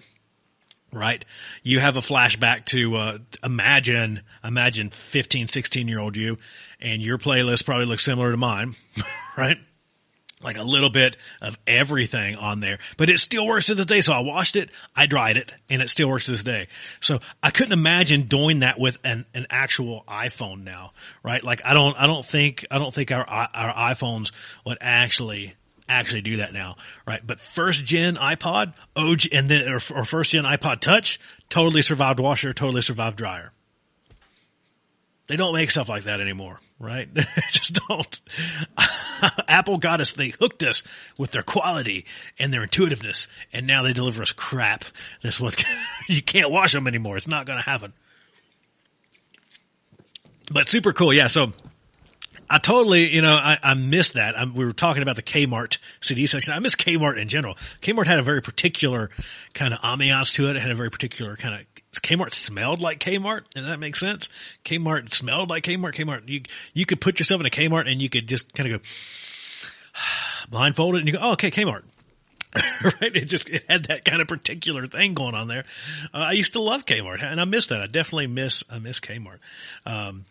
right? 0.93 1.25
You 1.63 1.81
have 1.81 1.97
a 1.97 2.01
flashback 2.01 2.67
to, 2.67 2.97
uh, 2.97 3.19
imagine, 3.43 4.21
imagine 4.45 4.91
15, 4.91 5.49
16 5.49 5.89
year 5.89 5.99
old 5.99 6.17
you 6.17 6.39
and 6.81 7.01
your 7.01 7.17
playlist 7.17 7.65
probably 7.65 7.87
looks 7.87 8.05
similar 8.05 8.31
to 8.31 8.37
mine, 8.37 8.75
right? 9.37 9.57
Like 10.43 10.59
a 10.59 10.65
little 10.65 10.91
bit 10.91 11.17
of 11.41 11.57
everything 11.69 12.35
on 12.35 12.59
there, 12.59 12.81
but 12.97 13.09
it 13.09 13.21
still 13.21 13.47
works 13.47 13.67
to 13.67 13.77
this 13.77 13.87
day. 13.87 14.01
So 14.01 14.13
I 14.13 14.19
washed 14.19 14.57
it, 14.57 14.71
I 14.95 15.07
dried 15.07 15.37
it, 15.37 15.53
and 15.71 15.81
it 15.81 15.89
still 15.89 16.09
works 16.09 16.25
to 16.27 16.33
this 16.33 16.43
day. 16.43 16.67
So 17.01 17.21
I 17.43 17.51
couldn't 17.51 17.73
imagine 17.73 18.23
doing 18.23 18.59
that 18.59 18.79
with 18.79 18.99
an, 19.05 19.25
an 19.35 19.47
actual 19.51 20.03
iPhone 20.09 20.65
now, 20.65 20.93
right? 21.23 21.43
Like 21.45 21.63
I 21.65 21.75
don't, 21.75 21.97
I 21.97 22.09
don't 22.09 22.27
think, 22.27 22.67
I 22.73 22.79
don't 22.79 22.93
think 22.93 23.13
our, 23.13 23.25
our 23.25 23.95
iPhones 23.95 24.33
would 24.67 24.79
actually 24.81 25.55
actually 25.89 26.23
do 26.23 26.39
that 26.39 26.53
now, 26.53 26.77
right? 27.07 27.25
But 27.25 27.41
first 27.41 27.85
gen 27.85 28.17
iPod, 28.17 28.75
OG, 28.97 29.27
and 29.33 29.49
then 29.49 29.69
or, 29.69 29.81
or 29.95 30.05
first 30.05 30.33
gen 30.33 30.45
iPod 30.45 30.81
Touch, 30.81 31.21
totally 31.49 31.83
survived 31.83 32.21
washer, 32.21 32.53
totally 32.53 32.83
survived 32.83 33.17
dryer. 33.17 33.53
They 35.29 35.37
don't 35.37 35.55
make 35.55 35.71
stuff 35.71 35.89
like 35.89 36.05
that 36.05 36.21
anymore, 36.21 36.61
right? 36.79 37.09
just 37.51 37.79
don't. 37.89 38.21
Apple 39.49 39.79
got 39.79 40.01
us, 40.01 40.13
they 40.13 40.31
hooked 40.31 40.63
us 40.63 40.83
with 41.17 41.31
their 41.31 41.43
quality 41.43 42.07
and 42.39 42.53
their 42.53 42.63
intuitiveness, 42.63 43.29
and 43.53 43.67
now 43.67 43.83
they 43.83 43.93
deliver 43.93 44.23
us 44.23 44.33
crap. 44.33 44.85
That's 45.23 45.41
what 45.41 45.63
you 46.09 46.23
can't 46.23 46.51
wash 46.51 46.73
them 46.73 46.87
anymore. 46.87 47.17
It's 47.17 47.29
not 47.29 47.47
going 47.47 47.59
to 47.59 47.65
happen. 47.65 47.93
But 50.51 50.69
super 50.69 50.93
cool, 50.93 51.15
yeah. 51.15 51.29
So 51.29 51.53
I 52.53 52.59
totally, 52.59 53.09
you 53.09 53.23
know, 53.23 53.33
I, 53.33 53.59
I 53.63 53.73
missed 53.73 54.13
that. 54.15 54.39
I, 54.39 54.45
we 54.45 54.67
were 54.67 54.73
talking 54.73 55.03
about 55.03 55.17
the 55.17 55.23
Kmart 55.23 55.79
CD 56.03 56.27
section. 56.27 56.53
I 56.53 56.59
miss 56.59 56.77
Kmart 56.77 57.19
in 57.19 57.29
general. 57.29 57.55
Kmart 57.81 58.07
had 58.07 58.19
a 58.19 58.23
very 58.23 58.43
particular 58.43 59.09
kind 59.55 59.73
of 59.73 59.81
ambiance 59.81 60.35
to 60.35 60.51
it. 60.51 60.57
It 60.57 60.61
had 60.61 60.71
a 60.71 60.75
very 60.75 60.91
particular 60.91 61.35
kind 61.37 61.55
of, 61.55 62.03
Kmart 62.03 62.35
smelled 62.35 62.83
like 62.83 62.99
Kmart. 62.99 63.45
Does 63.55 63.65
that 63.65 63.79
make 63.79 63.97
sense? 63.97 64.29
Kmart 64.67 65.15
smelled 65.15 65.49
like 65.49 65.65
Kmart. 65.65 65.95
Kmart, 65.95 66.29
you, 66.29 66.43
you 66.75 66.85
could 66.85 67.01
put 67.01 67.19
yourself 67.19 67.41
in 67.41 67.47
a 67.47 67.51
Kmart 67.51 67.91
and 67.91 68.03
you 68.03 68.11
could 68.11 68.29
just 68.29 68.53
kind 68.53 68.71
of 68.71 68.83
go 68.83 68.89
blindfolded 70.51 70.99
and 71.01 71.09
you 71.09 71.15
go, 71.15 71.21
oh, 71.23 71.33
okay, 71.33 71.51
Kmart. 71.51 71.85
right? 72.55 73.17
It 73.17 73.25
just, 73.27 73.49
it 73.49 73.65
had 73.67 73.85
that 73.85 74.05
kind 74.05 74.21
of 74.21 74.29
particular 74.29 74.87
thing 74.87 75.15
going 75.15 75.35
on 75.35 75.49
there. 75.49 75.65
Uh, 76.13 76.19
I 76.19 76.33
used 76.33 76.53
to 76.53 76.61
love 76.61 76.85
Kmart 76.85 77.23
and 77.23 77.41
I 77.41 77.47
miss 77.47 77.69
that. 77.69 77.81
I 77.81 77.87
definitely 77.87 78.27
miss, 78.27 78.63
I 78.71 78.79
miss 78.79 79.01
Kmart. 79.01 79.39
Um, 79.87 80.27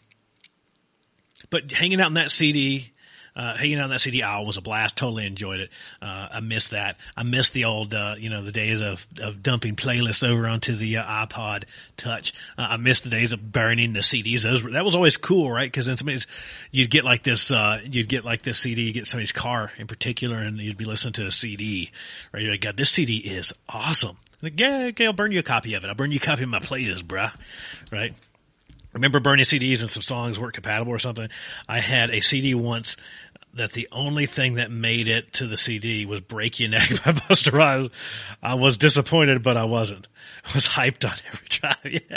but 1.52 1.72
hanging 1.72 2.02
out 2.02 2.08
in 2.08 2.16
that 2.16 2.32
CD, 2.32 2.92
uh, 3.36 3.56
hanging 3.56 3.78
out 3.78 3.86
in 3.86 3.90
that 3.92 4.02
CD 4.02 4.24
aisle 4.24 4.46
was 4.46 4.58
a 4.58 4.62
blast. 4.62 4.98
Totally 4.98 5.26
enjoyed 5.26 5.60
it. 5.60 5.70
Uh, 6.02 6.28
I 6.32 6.40
miss 6.40 6.70
that. 6.70 6.98
I 7.16 7.24
miss 7.24 7.52
the 7.52 7.66
old, 7.66 7.94
uh, 7.94 8.16
you 8.18 8.30
know, 8.30 8.44
the 8.44 8.52
days 8.52 8.82
of, 8.82 9.06
of 9.20 9.42
dumping 9.44 9.76
playlists 9.76 10.28
over 10.28 10.48
onto 10.48 10.76
the 10.76 10.98
uh, 10.98 11.26
iPod 11.26 11.64
Touch. 11.98 12.34
Uh, 12.58 12.68
I 12.72 12.78
miss 12.78 13.02
the 13.02 13.10
days 13.10 13.32
of 13.32 13.52
burning 13.52 13.94
the 13.94 14.00
CDs. 14.00 14.44
Those 14.44 14.64
were, 14.64 14.72
that 14.72 14.84
was 14.84 14.96
always 14.96 15.18
cool, 15.18 15.52
right? 15.52 15.70
Because 15.70 15.86
then 15.86 15.98
somebody's, 15.98 16.28
you'd 16.72 16.90
get 16.90 17.06
like 17.06 17.24
this, 17.24 17.52
uh, 17.52 17.80
you'd 17.84 18.10
get 18.10 18.26
like 18.26 18.42
this 18.42 18.60
CD, 18.60 18.84
you 18.84 18.94
get 18.94 19.08
somebody's 19.08 19.32
car 19.32 19.72
in 19.78 19.88
particular, 19.88 20.38
and 20.38 20.58
you'd 20.58 20.78
be 20.78 20.86
listening 20.86 21.14
to 21.14 21.26
a 21.26 21.32
CD, 21.32 21.92
right? 22.34 22.44
You're 22.44 22.54
like, 22.54 22.62
God, 22.62 22.76
this 22.76 22.90
CD 22.90 23.18
is 23.18 23.54
awesome. 23.70 24.18
Like, 24.42 24.60
yeah, 24.60 24.86
okay, 24.90 25.06
I'll 25.06 25.14
burn 25.14 25.32
you 25.32 25.40
a 25.40 25.44
copy 25.44 25.76
of 25.76 25.84
it. 25.84 25.88
I'll 25.88 25.96
burn 25.96 26.12
you 26.12 26.18
a 26.18 26.26
copy 26.26 26.44
of 26.44 26.50
my 26.50 26.60
playlist, 26.60 27.04
bruh. 27.04 27.32
Right? 27.92 28.14
Remember 28.94 29.20
burning 29.20 29.46
CDs 29.46 29.82
and 29.82 29.90
some 29.90 30.04
songs 30.04 30.40
weren't 30.40 30.54
compatible 30.54 30.92
or 30.92 31.00
something. 31.00 31.30
I 31.68 31.80
had 31.80 32.10
a 32.10 32.22
CD 32.22 32.54
once 32.56 32.98
that 33.54 33.74
the 33.74 33.90
only 33.92 34.26
thing 34.26 34.56
that 34.56 34.72
made 34.72 35.08
it 35.08 35.34
to 35.34 35.48
the 35.48 35.58
CD 35.58 36.06
was 36.06 36.22
"Break 36.22 36.60
Your 36.60 36.70
Neck" 36.70 36.90
by 37.06 37.12
Busta 37.12 37.52
Rhymes. 37.52 37.92
I 38.42 38.56
was 38.56 38.78
disappointed, 38.78 39.44
but 39.44 39.58
I 39.58 39.66
wasn't. 39.66 40.08
I 40.46 40.54
was 40.54 40.68
hyped 40.68 41.10
on 41.10 41.18
every 41.28 41.48
drive. 41.48 42.02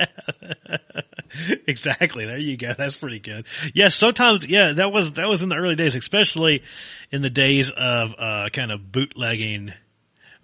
Yeah, 1.37 1.57
exactly. 1.67 2.27
There 2.27 2.39
you 2.39 2.57
go. 2.57 2.75
That's 2.75 2.97
pretty 2.97 3.19
good. 3.19 3.47
Yes, 3.73 3.97
sometimes. 3.97 4.47
Yeah, 4.47 4.73
that 4.75 4.93
was 4.93 5.15
that 5.15 5.29
was 5.29 5.43
in 5.43 5.49
the 5.49 5.57
early 5.57 5.75
days, 5.75 5.97
especially 5.97 6.63
in 7.11 7.23
the 7.23 7.31
days 7.31 7.71
of 7.71 8.15
uh, 8.17 8.51
kind 8.53 8.71
of 8.71 8.93
bootlegging 8.93 9.73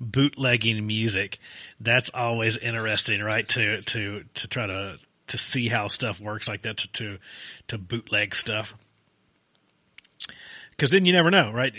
bootlegging 0.01 0.85
music. 0.85 1.39
That's 1.79 2.11
always 2.13 2.57
interesting, 2.57 3.23
right? 3.23 3.47
To 3.51 3.83
to 3.83 4.25
to 4.35 4.49
try 4.49 4.67
to 4.67 4.99
to 5.31 5.39
see 5.39 5.69
how 5.69 5.89
stuff 5.89 6.21
works 6.21 6.47
like 6.47 6.63
that 6.63 6.77
to 6.79 6.93
to, 6.93 7.19
to 7.69 7.79
bootleg 7.79 8.35
stuff 8.35 8.75
because 10.81 10.91
then 10.91 11.05
you 11.05 11.13
never 11.13 11.31
know, 11.31 11.53
right? 11.53 11.75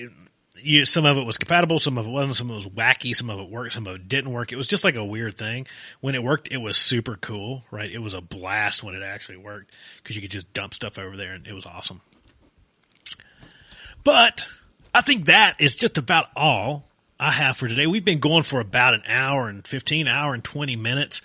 You, 0.61 0.85
some 0.85 1.05
of 1.05 1.17
it 1.17 1.23
was 1.23 1.39
compatible, 1.39 1.79
some 1.79 1.97
of 1.97 2.05
it 2.05 2.09
wasn't, 2.11 2.35
some 2.35 2.51
of 2.51 2.53
it 2.53 2.65
was 2.65 2.67
wacky, 2.67 3.15
some 3.15 3.31
of 3.31 3.39
it 3.39 3.49
worked, 3.49 3.73
some 3.73 3.87
of 3.87 3.95
it 3.95 4.07
didn't 4.07 4.31
work. 4.31 4.51
It 4.51 4.57
was 4.57 4.67
just 4.67 4.83
like 4.83 4.93
a 4.93 5.03
weird 5.03 5.35
thing. 5.39 5.65
When 6.01 6.13
it 6.13 6.21
worked, 6.21 6.49
it 6.51 6.57
was 6.57 6.77
super 6.77 7.15
cool, 7.15 7.63
right? 7.71 7.91
It 7.91 7.97
was 7.97 8.13
a 8.13 8.21
blast 8.21 8.83
when 8.83 8.93
it 8.93 9.01
actually 9.01 9.37
worked 9.37 9.71
because 9.97 10.15
you 10.15 10.21
could 10.21 10.29
just 10.29 10.53
dump 10.53 10.75
stuff 10.75 10.99
over 10.99 11.17
there 11.17 11.33
and 11.33 11.47
it 11.47 11.53
was 11.53 11.65
awesome. 11.65 12.01
But 14.03 14.47
I 14.93 15.01
think 15.01 15.25
that 15.25 15.55
is 15.59 15.73
just 15.73 15.97
about 15.97 16.27
all 16.35 16.87
I 17.21 17.29
have 17.29 17.55
for 17.55 17.67
today. 17.67 17.85
We've 17.85 18.03
been 18.03 18.17
going 18.17 18.41
for 18.41 18.59
about 18.59 18.95
an 18.95 19.03
hour 19.05 19.47
and 19.47 19.63
15, 19.65 20.07
hour 20.07 20.33
and 20.33 20.43
20 20.43 20.75
minutes. 20.75 21.21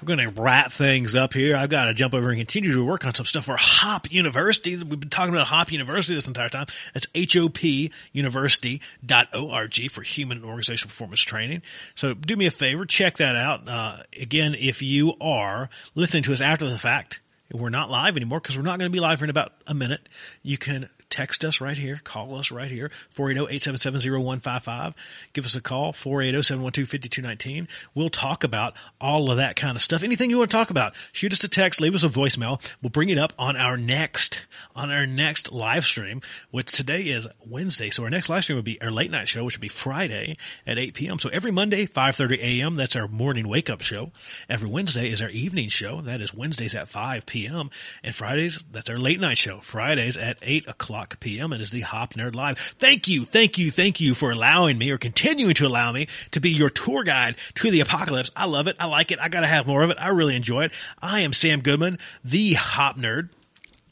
We're 0.00 0.06
going 0.06 0.32
to 0.32 0.40
wrap 0.40 0.70
things 0.70 1.16
up 1.16 1.34
here. 1.34 1.56
I've 1.56 1.70
got 1.70 1.86
to 1.86 1.94
jump 1.94 2.14
over 2.14 2.28
and 2.28 2.38
continue 2.38 2.70
to 2.70 2.84
work 2.84 3.04
on 3.04 3.14
some 3.14 3.26
stuff 3.26 3.46
for 3.46 3.56
Hop 3.56 4.12
University. 4.12 4.76
We've 4.76 5.00
been 5.00 5.10
talking 5.10 5.34
about 5.34 5.48
Hop 5.48 5.72
University 5.72 6.14
this 6.14 6.28
entire 6.28 6.50
time. 6.50 6.66
That's 6.94 7.06
hopuniversity.org 7.06 9.90
for 9.90 10.02
human 10.02 10.36
and 10.38 10.46
organizational 10.46 10.88
performance 10.88 11.22
training. 11.22 11.62
So 11.96 12.14
do 12.14 12.36
me 12.36 12.46
a 12.46 12.52
favor, 12.52 12.86
check 12.86 13.16
that 13.16 13.34
out. 13.34 13.68
Uh, 13.68 14.04
again, 14.16 14.54
if 14.56 14.82
you 14.82 15.14
are 15.20 15.68
listening 15.96 16.22
to 16.22 16.32
us 16.32 16.40
after 16.40 16.68
the 16.68 16.78
fact, 16.78 17.18
we're 17.52 17.70
not 17.70 17.90
live 17.90 18.16
anymore 18.16 18.38
because 18.38 18.56
we're 18.56 18.62
not 18.62 18.78
going 18.78 18.88
to 18.88 18.94
be 18.94 19.00
live 19.00 19.18
for 19.18 19.24
in 19.24 19.30
about 19.30 19.52
a 19.66 19.74
minute. 19.74 20.08
You 20.44 20.58
can 20.58 20.88
text 21.10 21.44
us 21.44 21.60
right 21.60 21.76
here, 21.76 22.00
call 22.02 22.34
us 22.36 22.50
right 22.50 22.70
here, 22.70 22.90
480-877-0155. 23.14 24.94
Give 25.32 25.44
us 25.44 25.54
a 25.54 25.60
call, 25.60 25.92
480-712-5219. 25.92 27.68
We'll 27.94 28.08
talk 28.08 28.44
about 28.44 28.74
all 29.00 29.30
of 29.30 29.36
that 29.36 29.56
kind 29.56 29.76
of 29.76 29.82
stuff. 29.82 30.02
Anything 30.02 30.30
you 30.30 30.38
want 30.38 30.50
to 30.50 30.56
talk 30.56 30.70
about, 30.70 30.94
shoot 31.12 31.32
us 31.32 31.44
a 31.44 31.48
text, 31.48 31.80
leave 31.80 31.94
us 31.94 32.04
a 32.04 32.08
voicemail. 32.08 32.60
We'll 32.82 32.90
bring 32.90 33.08
it 33.08 33.18
up 33.18 33.32
on 33.38 33.56
our 33.56 33.76
next, 33.76 34.40
on 34.74 34.90
our 34.90 35.06
next 35.06 35.52
live 35.52 35.84
stream, 35.84 36.22
which 36.50 36.72
today 36.72 37.02
is 37.02 37.26
Wednesday. 37.44 37.90
So 37.90 38.04
our 38.04 38.10
next 38.10 38.28
live 38.28 38.44
stream 38.44 38.56
would 38.56 38.64
be 38.64 38.80
our 38.80 38.90
late 38.90 39.10
night 39.10 39.28
show, 39.28 39.44
which 39.44 39.56
would 39.56 39.62
be 39.62 39.68
Friday 39.68 40.36
at 40.66 40.78
8 40.78 40.94
p.m. 40.94 41.18
So 41.18 41.28
every 41.30 41.50
Monday, 41.50 41.86
5.30 41.86 42.38
a.m., 42.38 42.74
that's 42.76 42.96
our 42.96 43.08
morning 43.08 43.48
wake 43.48 43.68
up 43.68 43.80
show. 43.80 44.12
Every 44.48 44.68
Wednesday 44.68 45.10
is 45.10 45.20
our 45.20 45.28
evening 45.30 45.68
show. 45.68 46.00
That 46.00 46.20
is 46.20 46.32
Wednesdays 46.32 46.74
at 46.74 46.88
5 46.88 47.26
p.m. 47.26 47.70
And 48.02 48.14
Fridays, 48.14 48.62
that's 48.70 48.90
our 48.90 48.98
late 48.98 49.20
night 49.20 49.38
show. 49.38 49.60
Fridays 49.60 50.16
at 50.16 50.38
8 50.42 50.68
o'clock 50.68 50.99
o'clock 51.00 51.20
p.m. 51.20 51.52
Is 51.52 51.70
the 51.70 51.80
Hop 51.80 52.14
Nerd 52.14 52.34
Live. 52.34 52.58
Thank 52.78 53.08
you, 53.08 53.24
thank 53.24 53.58
you, 53.58 53.70
thank 53.70 54.00
you 54.00 54.14
for 54.14 54.30
allowing 54.30 54.76
me 54.76 54.90
or 54.90 54.98
continuing 54.98 55.54
to 55.54 55.66
allow 55.66 55.92
me 55.92 56.08
to 56.32 56.40
be 56.40 56.50
your 56.50 56.68
tour 56.68 57.04
guide 57.04 57.36
to 57.56 57.70
the 57.70 57.80
apocalypse. 57.80 58.30
I 58.36 58.46
love 58.46 58.66
it. 58.66 58.76
I 58.78 58.86
like 58.86 59.10
it. 59.10 59.18
I 59.18 59.28
gotta 59.28 59.46
have 59.46 59.66
more 59.66 59.82
of 59.82 59.90
it. 59.90 59.96
I 59.98 60.08
really 60.08 60.36
enjoy 60.36 60.64
it. 60.64 60.72
I 61.00 61.20
am 61.20 61.32
Sam 61.32 61.60
Goodman, 61.60 61.98
the 62.22 62.52
Hop 62.54 62.98
Nerd. 62.98 63.30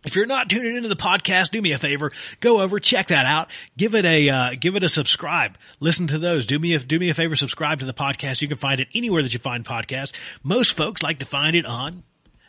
If 0.05 0.17
you're 0.17 0.27
not 0.27 0.49
tuning 0.49 0.77
into 0.77 0.89
the 0.89 0.97
podcast, 0.97 1.51
do 1.51 1.61
me 1.61 1.73
a 1.73 1.79
favor, 1.79 2.13
go 2.41 2.61
over, 2.61 2.79
check 2.79 3.09
that 3.09 3.27
out, 3.27 3.49
give 3.77 3.95
it 3.95 4.05
a 4.05 4.29
uh, 4.29 4.51
give 4.59 4.77
it 4.77 4.83
a 4.83 4.89
subscribe, 4.89 5.57
listen 5.81 6.07
to 6.09 6.19
those. 6.19 6.47
Do 6.47 6.59
me 6.59 6.75
a 6.75 6.79
do 6.79 6.99
me 6.99 7.11
a 7.11 7.15
favor, 7.15 7.37
subscribe 7.37 7.81
to 7.81 7.87
the 7.87 7.95
podcast. 7.95 8.43
You 8.43 8.49
can 8.49 8.59
find 8.59 8.81
it 8.81 8.89
anywhere 8.95 9.23
that 9.23 9.33
you 9.33 9.41
find 9.41 9.65
podcasts. 9.65 10.13
Most 10.43 10.77
folks 10.77 11.03
like 11.03 11.19
to 11.21 11.27
find 11.27 11.57
it 11.57 11.67
on, 11.67 12.05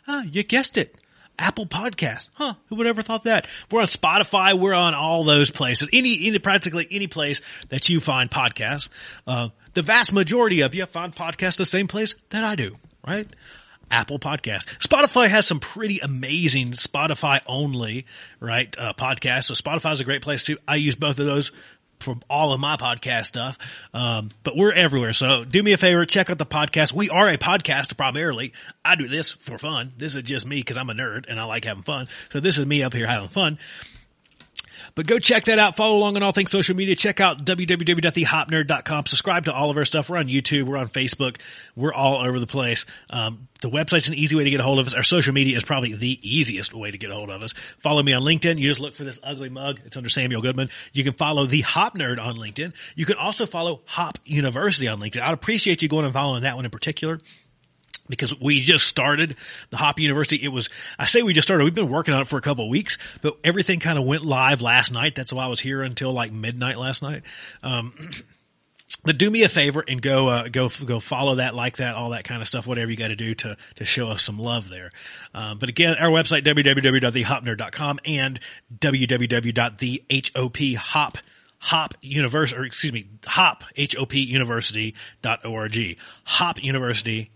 ah, 0.06 0.22
you 0.22 0.42
guessed 0.42 0.76
it, 0.76 0.94
Apple 1.40 1.66
Podcast. 1.66 2.28
Huh? 2.34 2.54
Who 2.68 2.76
would 2.76 2.86
ever 2.86 3.02
thought 3.02 3.24
that? 3.24 3.48
We're 3.70 3.80
on 3.80 3.86
Spotify. 3.86 4.58
We're 4.58 4.74
on 4.74 4.94
all 4.94 5.24
those 5.24 5.50
places. 5.50 5.88
Any, 5.92 6.28
any 6.28 6.38
practically 6.38 6.86
any 6.90 7.06
place 7.06 7.40
that 7.70 7.88
you 7.88 7.98
find 7.98 8.30
podcasts. 8.30 8.88
Uh, 9.26 9.48
the 9.74 9.82
vast 9.82 10.12
majority 10.12 10.60
of 10.60 10.74
you 10.74 10.84
find 10.86 11.14
podcasts 11.14 11.56
the 11.56 11.64
same 11.64 11.88
place 11.88 12.14
that 12.28 12.44
I 12.44 12.54
do, 12.54 12.76
right? 13.06 13.26
Apple 13.90 14.18
Podcast. 14.18 14.66
Spotify 14.78 15.28
has 15.28 15.46
some 15.46 15.58
pretty 15.58 15.98
amazing 15.98 16.72
Spotify 16.72 17.40
only, 17.46 18.06
right? 18.38 18.72
Uh, 18.78 18.92
podcasts. 18.92 19.44
So 19.44 19.54
Spotify 19.54 19.92
is 19.92 20.00
a 20.00 20.04
great 20.04 20.22
place 20.22 20.44
too. 20.44 20.58
I 20.68 20.76
use 20.76 20.94
both 20.94 21.18
of 21.18 21.26
those 21.26 21.50
for 22.00 22.16
all 22.28 22.52
of 22.52 22.60
my 22.60 22.76
podcast 22.76 23.26
stuff. 23.26 23.58
Um, 23.94 24.30
but 24.42 24.56
we're 24.56 24.72
everywhere. 24.72 25.12
So 25.12 25.44
do 25.44 25.62
me 25.62 25.72
a 25.72 25.78
favor, 25.78 26.04
check 26.06 26.30
out 26.30 26.38
the 26.38 26.46
podcast. 26.46 26.92
We 26.92 27.10
are 27.10 27.28
a 27.28 27.38
podcast 27.38 27.96
primarily. 27.96 28.52
I 28.84 28.96
do 28.96 29.08
this 29.08 29.32
for 29.32 29.58
fun. 29.58 29.92
This 29.96 30.14
is 30.14 30.22
just 30.22 30.46
me 30.46 30.56
because 30.56 30.76
I'm 30.76 30.90
a 30.90 30.94
nerd 30.94 31.26
and 31.28 31.38
I 31.38 31.44
like 31.44 31.64
having 31.64 31.82
fun. 31.82 32.08
So 32.32 32.40
this 32.40 32.58
is 32.58 32.66
me 32.66 32.82
up 32.82 32.94
here 32.94 33.06
having 33.06 33.28
fun. 33.28 33.58
But 34.94 35.06
go 35.06 35.18
check 35.18 35.44
that 35.44 35.58
out. 35.58 35.76
Follow 35.76 35.96
along 35.96 36.16
on 36.16 36.22
all 36.22 36.32
things 36.32 36.50
social 36.50 36.76
media. 36.76 36.96
Check 36.96 37.20
out 37.20 37.44
www.thehopnerd.com. 37.44 39.06
Subscribe 39.06 39.44
to 39.46 39.52
all 39.52 39.70
of 39.70 39.76
our 39.76 39.84
stuff. 39.84 40.10
We're 40.10 40.18
on 40.18 40.26
YouTube. 40.26 40.64
We're 40.64 40.76
on 40.76 40.88
Facebook. 40.88 41.36
We're 41.76 41.92
all 41.92 42.16
over 42.24 42.38
the 42.40 42.46
place. 42.46 42.86
Um, 43.10 43.48
the 43.60 43.68
website's 43.68 44.08
an 44.08 44.14
easy 44.14 44.36
way 44.36 44.44
to 44.44 44.50
get 44.50 44.60
a 44.60 44.62
hold 44.62 44.78
of 44.78 44.86
us. 44.86 44.94
Our 44.94 45.02
social 45.02 45.34
media 45.34 45.56
is 45.56 45.64
probably 45.64 45.94
the 45.94 46.18
easiest 46.22 46.72
way 46.74 46.90
to 46.90 46.98
get 46.98 47.10
a 47.10 47.14
hold 47.14 47.30
of 47.30 47.42
us. 47.42 47.52
Follow 47.78 48.02
me 48.02 48.12
on 48.12 48.22
LinkedIn. 48.22 48.58
You 48.58 48.68
just 48.68 48.80
look 48.80 48.94
for 48.94 49.04
this 49.04 49.20
ugly 49.22 49.48
mug. 49.48 49.80
It's 49.84 49.96
under 49.96 50.08
Samuel 50.08 50.42
Goodman. 50.42 50.70
You 50.92 51.04
can 51.04 51.12
follow 51.12 51.46
the 51.46 51.60
Hop 51.60 51.96
Nerd 51.96 52.20
on 52.20 52.36
LinkedIn. 52.36 52.72
You 52.94 53.06
can 53.06 53.16
also 53.16 53.46
follow 53.46 53.82
Hop 53.84 54.18
University 54.24 54.88
on 54.88 55.00
LinkedIn. 55.00 55.20
I'd 55.20 55.34
appreciate 55.34 55.82
you 55.82 55.88
going 55.88 56.04
and 56.04 56.14
following 56.14 56.42
that 56.42 56.56
one 56.56 56.64
in 56.64 56.70
particular 56.70 57.20
because 58.10 58.38
we 58.38 58.60
just 58.60 58.86
started 58.86 59.36
the 59.70 59.76
Hop 59.76 59.98
University. 60.00 60.36
It 60.42 60.48
was, 60.48 60.68
I 60.98 61.06
say 61.06 61.22
we 61.22 61.32
just 61.32 61.46
started. 61.48 61.64
We've 61.64 61.74
been 61.74 61.88
working 61.88 62.14
on 62.14 62.22
it 62.22 62.28
for 62.28 62.36
a 62.36 62.42
couple 62.42 62.64
of 62.64 62.70
weeks, 62.70 62.98
but 63.22 63.38
everything 63.42 63.80
kind 63.80 63.98
of 63.98 64.04
went 64.04 64.24
live 64.24 64.60
last 64.60 64.92
night. 64.92 65.14
That's 65.14 65.32
why 65.32 65.44
I 65.44 65.48
was 65.48 65.60
here 65.60 65.82
until 65.82 66.12
like 66.12 66.32
midnight 66.32 66.76
last 66.76 67.02
night. 67.02 67.22
Um, 67.62 67.94
but 69.04 69.16
do 69.16 69.30
me 69.30 69.44
a 69.44 69.48
favor 69.48 69.82
and 69.86 70.02
go, 70.02 70.28
uh, 70.28 70.48
go, 70.48 70.68
go 70.84 71.00
follow 71.00 71.36
that, 71.36 71.54
like 71.54 71.78
that, 71.78 71.94
all 71.94 72.10
that 72.10 72.24
kind 72.24 72.42
of 72.42 72.48
stuff, 72.48 72.66
whatever 72.66 72.90
you 72.90 72.96
got 72.96 73.08
to 73.08 73.16
do 73.16 73.34
to, 73.34 73.56
to 73.76 73.84
show 73.84 74.08
us 74.08 74.22
some 74.22 74.38
love 74.38 74.68
there. 74.68 74.90
Um, 75.34 75.58
but 75.58 75.68
again, 75.68 75.94
our 75.98 76.10
website, 76.10 76.44
www.thehopnerd.com 76.44 78.00
and 78.04 78.40
www.thehophop 78.78 80.76
Hop 80.76 81.18
hop 81.60 81.94
University, 82.00 82.58
or 82.58 82.64
excuse 82.64 82.92
me, 82.92 83.06
Hop, 83.26 83.64
H-O-P 83.76 84.18
University.org. 84.18 85.98
Hop 86.24 86.64
University 86.64 87.30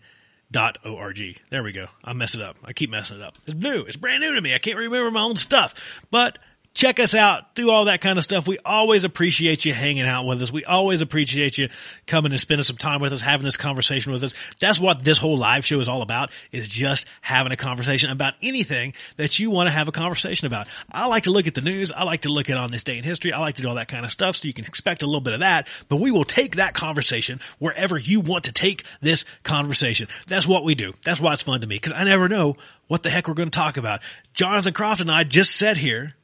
dot 0.50 0.78
org. 0.84 1.40
There 1.50 1.62
we 1.62 1.72
go. 1.72 1.86
I 2.02 2.12
mess 2.12 2.34
it 2.34 2.40
up. 2.40 2.56
I 2.64 2.72
keep 2.72 2.90
messing 2.90 3.18
it 3.18 3.22
up. 3.22 3.36
It's 3.46 3.56
new. 3.56 3.82
It's 3.82 3.96
brand 3.96 4.20
new 4.20 4.34
to 4.34 4.40
me. 4.40 4.54
I 4.54 4.58
can't 4.58 4.78
remember 4.78 5.10
my 5.10 5.22
own 5.22 5.36
stuff, 5.36 5.74
but 6.10 6.38
check 6.74 6.98
us 6.98 7.14
out, 7.14 7.54
do 7.54 7.70
all 7.70 7.84
that 7.86 8.00
kind 8.00 8.18
of 8.18 8.24
stuff. 8.24 8.48
We 8.48 8.58
always 8.64 9.04
appreciate 9.04 9.64
you 9.64 9.72
hanging 9.72 10.06
out 10.06 10.26
with 10.26 10.42
us. 10.42 10.52
We 10.52 10.64
always 10.64 11.00
appreciate 11.00 11.56
you 11.56 11.68
coming 12.06 12.32
and 12.32 12.40
spending 12.40 12.64
some 12.64 12.76
time 12.76 13.00
with 13.00 13.12
us, 13.12 13.20
having 13.20 13.44
this 13.44 13.56
conversation 13.56 14.12
with 14.12 14.24
us. 14.24 14.34
That's 14.60 14.80
what 14.80 15.04
this 15.04 15.16
whole 15.16 15.36
live 15.36 15.64
show 15.64 15.78
is 15.78 15.88
all 15.88 16.02
about, 16.02 16.30
is 16.50 16.66
just 16.66 17.06
having 17.20 17.52
a 17.52 17.56
conversation 17.56 18.10
about 18.10 18.34
anything 18.42 18.92
that 19.16 19.38
you 19.38 19.50
want 19.50 19.68
to 19.68 19.70
have 19.70 19.86
a 19.86 19.92
conversation 19.92 20.48
about. 20.48 20.66
I 20.90 21.06
like 21.06 21.24
to 21.24 21.30
look 21.30 21.46
at 21.46 21.54
the 21.54 21.60
news. 21.60 21.92
I 21.92 22.02
like 22.02 22.22
to 22.22 22.28
look 22.28 22.50
at 22.50 22.56
on 22.56 22.72
this 22.72 22.82
day 22.82 22.98
in 22.98 23.04
history. 23.04 23.32
I 23.32 23.38
like 23.38 23.54
to 23.56 23.62
do 23.62 23.68
all 23.68 23.76
that 23.76 23.88
kind 23.88 24.04
of 24.04 24.10
stuff. 24.10 24.36
So 24.36 24.48
you 24.48 24.54
can 24.54 24.64
expect 24.64 25.02
a 25.02 25.06
little 25.06 25.20
bit 25.20 25.32
of 25.32 25.40
that, 25.40 25.68
but 25.88 26.00
we 26.00 26.10
will 26.10 26.24
take 26.24 26.56
that 26.56 26.74
conversation 26.74 27.40
wherever 27.60 27.96
you 27.96 28.20
want 28.20 28.44
to 28.44 28.52
take 28.52 28.84
this 29.00 29.24
conversation. 29.44 30.08
That's 30.26 30.46
what 30.46 30.64
we 30.64 30.74
do. 30.74 30.92
That's 31.04 31.20
why 31.20 31.32
it's 31.32 31.42
fun 31.42 31.60
to 31.60 31.66
me 31.68 31.76
because 31.76 31.92
I 31.92 32.02
never 32.02 32.28
know 32.28 32.56
what 32.88 33.04
the 33.04 33.10
heck 33.10 33.28
we're 33.28 33.34
going 33.34 33.50
to 33.50 33.56
talk 33.58 33.76
about. 33.76 34.00
Jonathan 34.34 34.72
Croft 34.72 35.00
and 35.00 35.10
I 35.10 35.22
just 35.22 35.56
sat 35.56 35.76
here 35.76 36.14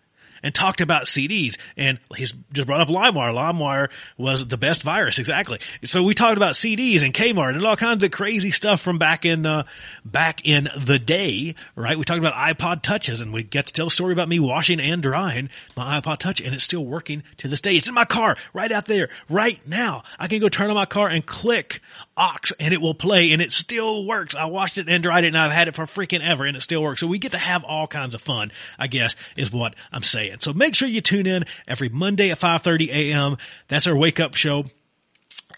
and 0.42 0.54
talked 0.54 0.80
about 0.80 1.04
CDs. 1.04 1.56
And 1.76 1.98
he's 2.16 2.32
just 2.52 2.66
brought 2.66 2.80
up 2.80 2.88
LimeWire. 2.88 3.32
LimeWire 3.32 3.90
was 4.16 4.46
the 4.46 4.56
best 4.56 4.82
virus, 4.82 5.18
exactly. 5.18 5.60
So 5.84 6.02
we 6.02 6.14
talked 6.14 6.36
about 6.36 6.54
CDs 6.54 7.02
and 7.02 7.14
Kmart 7.14 7.54
and 7.54 7.64
all 7.64 7.76
kinds 7.76 8.02
of 8.04 8.10
crazy 8.10 8.50
stuff 8.50 8.80
from 8.80 8.98
back 8.98 9.24
in, 9.24 9.46
uh, 9.46 9.64
back 10.04 10.42
in 10.44 10.68
the 10.76 10.98
day, 10.98 11.54
right? 11.74 11.96
We 11.96 12.04
talked 12.04 12.18
about 12.18 12.34
iPod 12.34 12.82
touches 12.82 13.20
and 13.20 13.32
we 13.32 13.42
get 13.42 13.66
to 13.66 13.72
tell 13.72 13.88
a 13.88 13.90
story 13.90 14.12
about 14.12 14.28
me 14.28 14.38
washing 14.38 14.80
and 14.80 15.02
drying 15.02 15.50
my 15.76 16.00
iPod 16.00 16.18
touch 16.18 16.40
and 16.40 16.54
it's 16.54 16.64
still 16.64 16.84
working 16.84 17.22
to 17.38 17.48
this 17.48 17.60
day. 17.60 17.74
It's 17.74 17.88
in 17.88 17.94
my 17.94 18.04
car 18.04 18.36
right 18.52 18.70
out 18.70 18.86
there 18.86 19.08
right 19.28 19.66
now. 19.66 20.02
I 20.18 20.28
can 20.28 20.40
go 20.40 20.48
turn 20.48 20.70
on 20.70 20.76
my 20.76 20.86
car 20.86 21.08
and 21.08 21.24
click 21.24 21.80
aux 22.20 22.54
and 22.60 22.74
it 22.74 22.80
will 22.80 22.94
play 22.94 23.32
and 23.32 23.40
it 23.40 23.50
still 23.50 24.04
works. 24.04 24.34
I 24.34 24.44
washed 24.44 24.78
it 24.78 24.88
and 24.88 25.02
dried 25.02 25.24
it 25.24 25.28
and 25.28 25.38
I've 25.38 25.52
had 25.52 25.68
it 25.68 25.74
for 25.74 25.86
freaking 25.86 26.24
ever 26.24 26.44
and 26.44 26.56
it 26.56 26.60
still 26.60 26.82
works. 26.82 27.00
So 27.00 27.06
we 27.06 27.18
get 27.18 27.32
to 27.32 27.38
have 27.38 27.64
all 27.64 27.86
kinds 27.86 28.14
of 28.14 28.20
fun, 28.20 28.52
I 28.78 28.86
guess, 28.86 29.16
is 29.36 29.50
what 29.50 29.74
I'm 29.90 30.02
saying. 30.02 30.36
So 30.40 30.52
make 30.52 30.74
sure 30.74 30.88
you 30.88 31.00
tune 31.00 31.26
in 31.26 31.44
every 31.66 31.88
Monday 31.88 32.30
at 32.30 32.38
5.30 32.38 32.88
a.m. 32.90 33.38
That's 33.68 33.86
our 33.86 33.96
wake 33.96 34.20
up 34.20 34.34
show. 34.34 34.64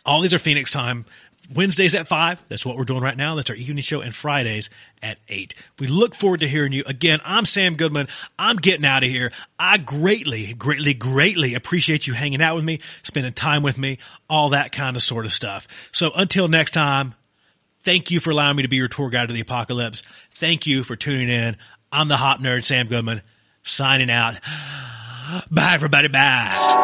All 0.07 0.21
these 0.21 0.35
are 0.35 0.39
Phoenix 0.39 0.73
time. 0.73 1.05
Wednesdays 1.51 1.94
at 1.94 2.09
five. 2.09 2.43
That's 2.48 2.64
what 2.64 2.77
we're 2.77 2.85
doing 2.85 3.02
right 3.02 3.16
now. 3.16 3.35
That's 3.35 3.51
our 3.51 3.56
evening 3.56 3.82
show 3.82 4.01
and 4.01 4.14
Fridays 4.14 4.70
at 5.02 5.19
eight. 5.28 5.55
We 5.78 5.86
look 5.86 6.14
forward 6.14 6.40
to 6.40 6.48
hearing 6.48 6.73
you 6.73 6.85
again. 6.86 7.20
I'm 7.24 7.44
Sam 7.44 7.74
Goodman. 7.77 8.09
I'm 8.39 8.56
getting 8.56 8.85
out 8.85 9.02
of 9.02 9.10
here. 9.10 9.32
I 9.59 9.78
greatly, 9.78 10.55
greatly, 10.55 10.94
greatly 10.94 11.55
appreciate 11.55 12.06
you 12.06 12.14
hanging 12.14 12.40
out 12.40 12.55
with 12.55 12.64
me, 12.64 12.81
spending 13.02 13.32
time 13.32 13.62
with 13.62 13.77
me, 13.78 13.98
all 14.31 14.51
that 14.51 14.73
kind 14.73 14.97
of 14.97 15.02
sort 15.02 15.24
of 15.24 15.32
stuff. 15.32 15.66
So 15.93 16.12
until 16.14 16.48
next 16.48 16.70
time, 16.73 17.14
thank 17.81 18.10
you 18.10 18.20
for 18.20 18.31
allowing 18.31 18.56
me 18.56 18.62
to 18.62 18.69
be 18.69 18.77
your 18.77 18.89
tour 18.89 19.10
guide 19.10 19.28
to 19.28 19.35
the 19.35 19.40
apocalypse. 19.40 20.02
Thank 20.32 20.66
you 20.66 20.85
for 20.85 20.97
tuning 20.97 21.28
in. 21.28 21.56
I'm 21.90 22.09
the 22.09 22.16
hop 22.16 22.40
nerd, 22.40 22.64
Sam 22.64 22.86
Goodman, 22.86 23.20
signing 23.62 24.10
out. 24.10 24.39
Bye 25.51 25.73
everybody. 25.74 26.09
Bye. 26.09 26.78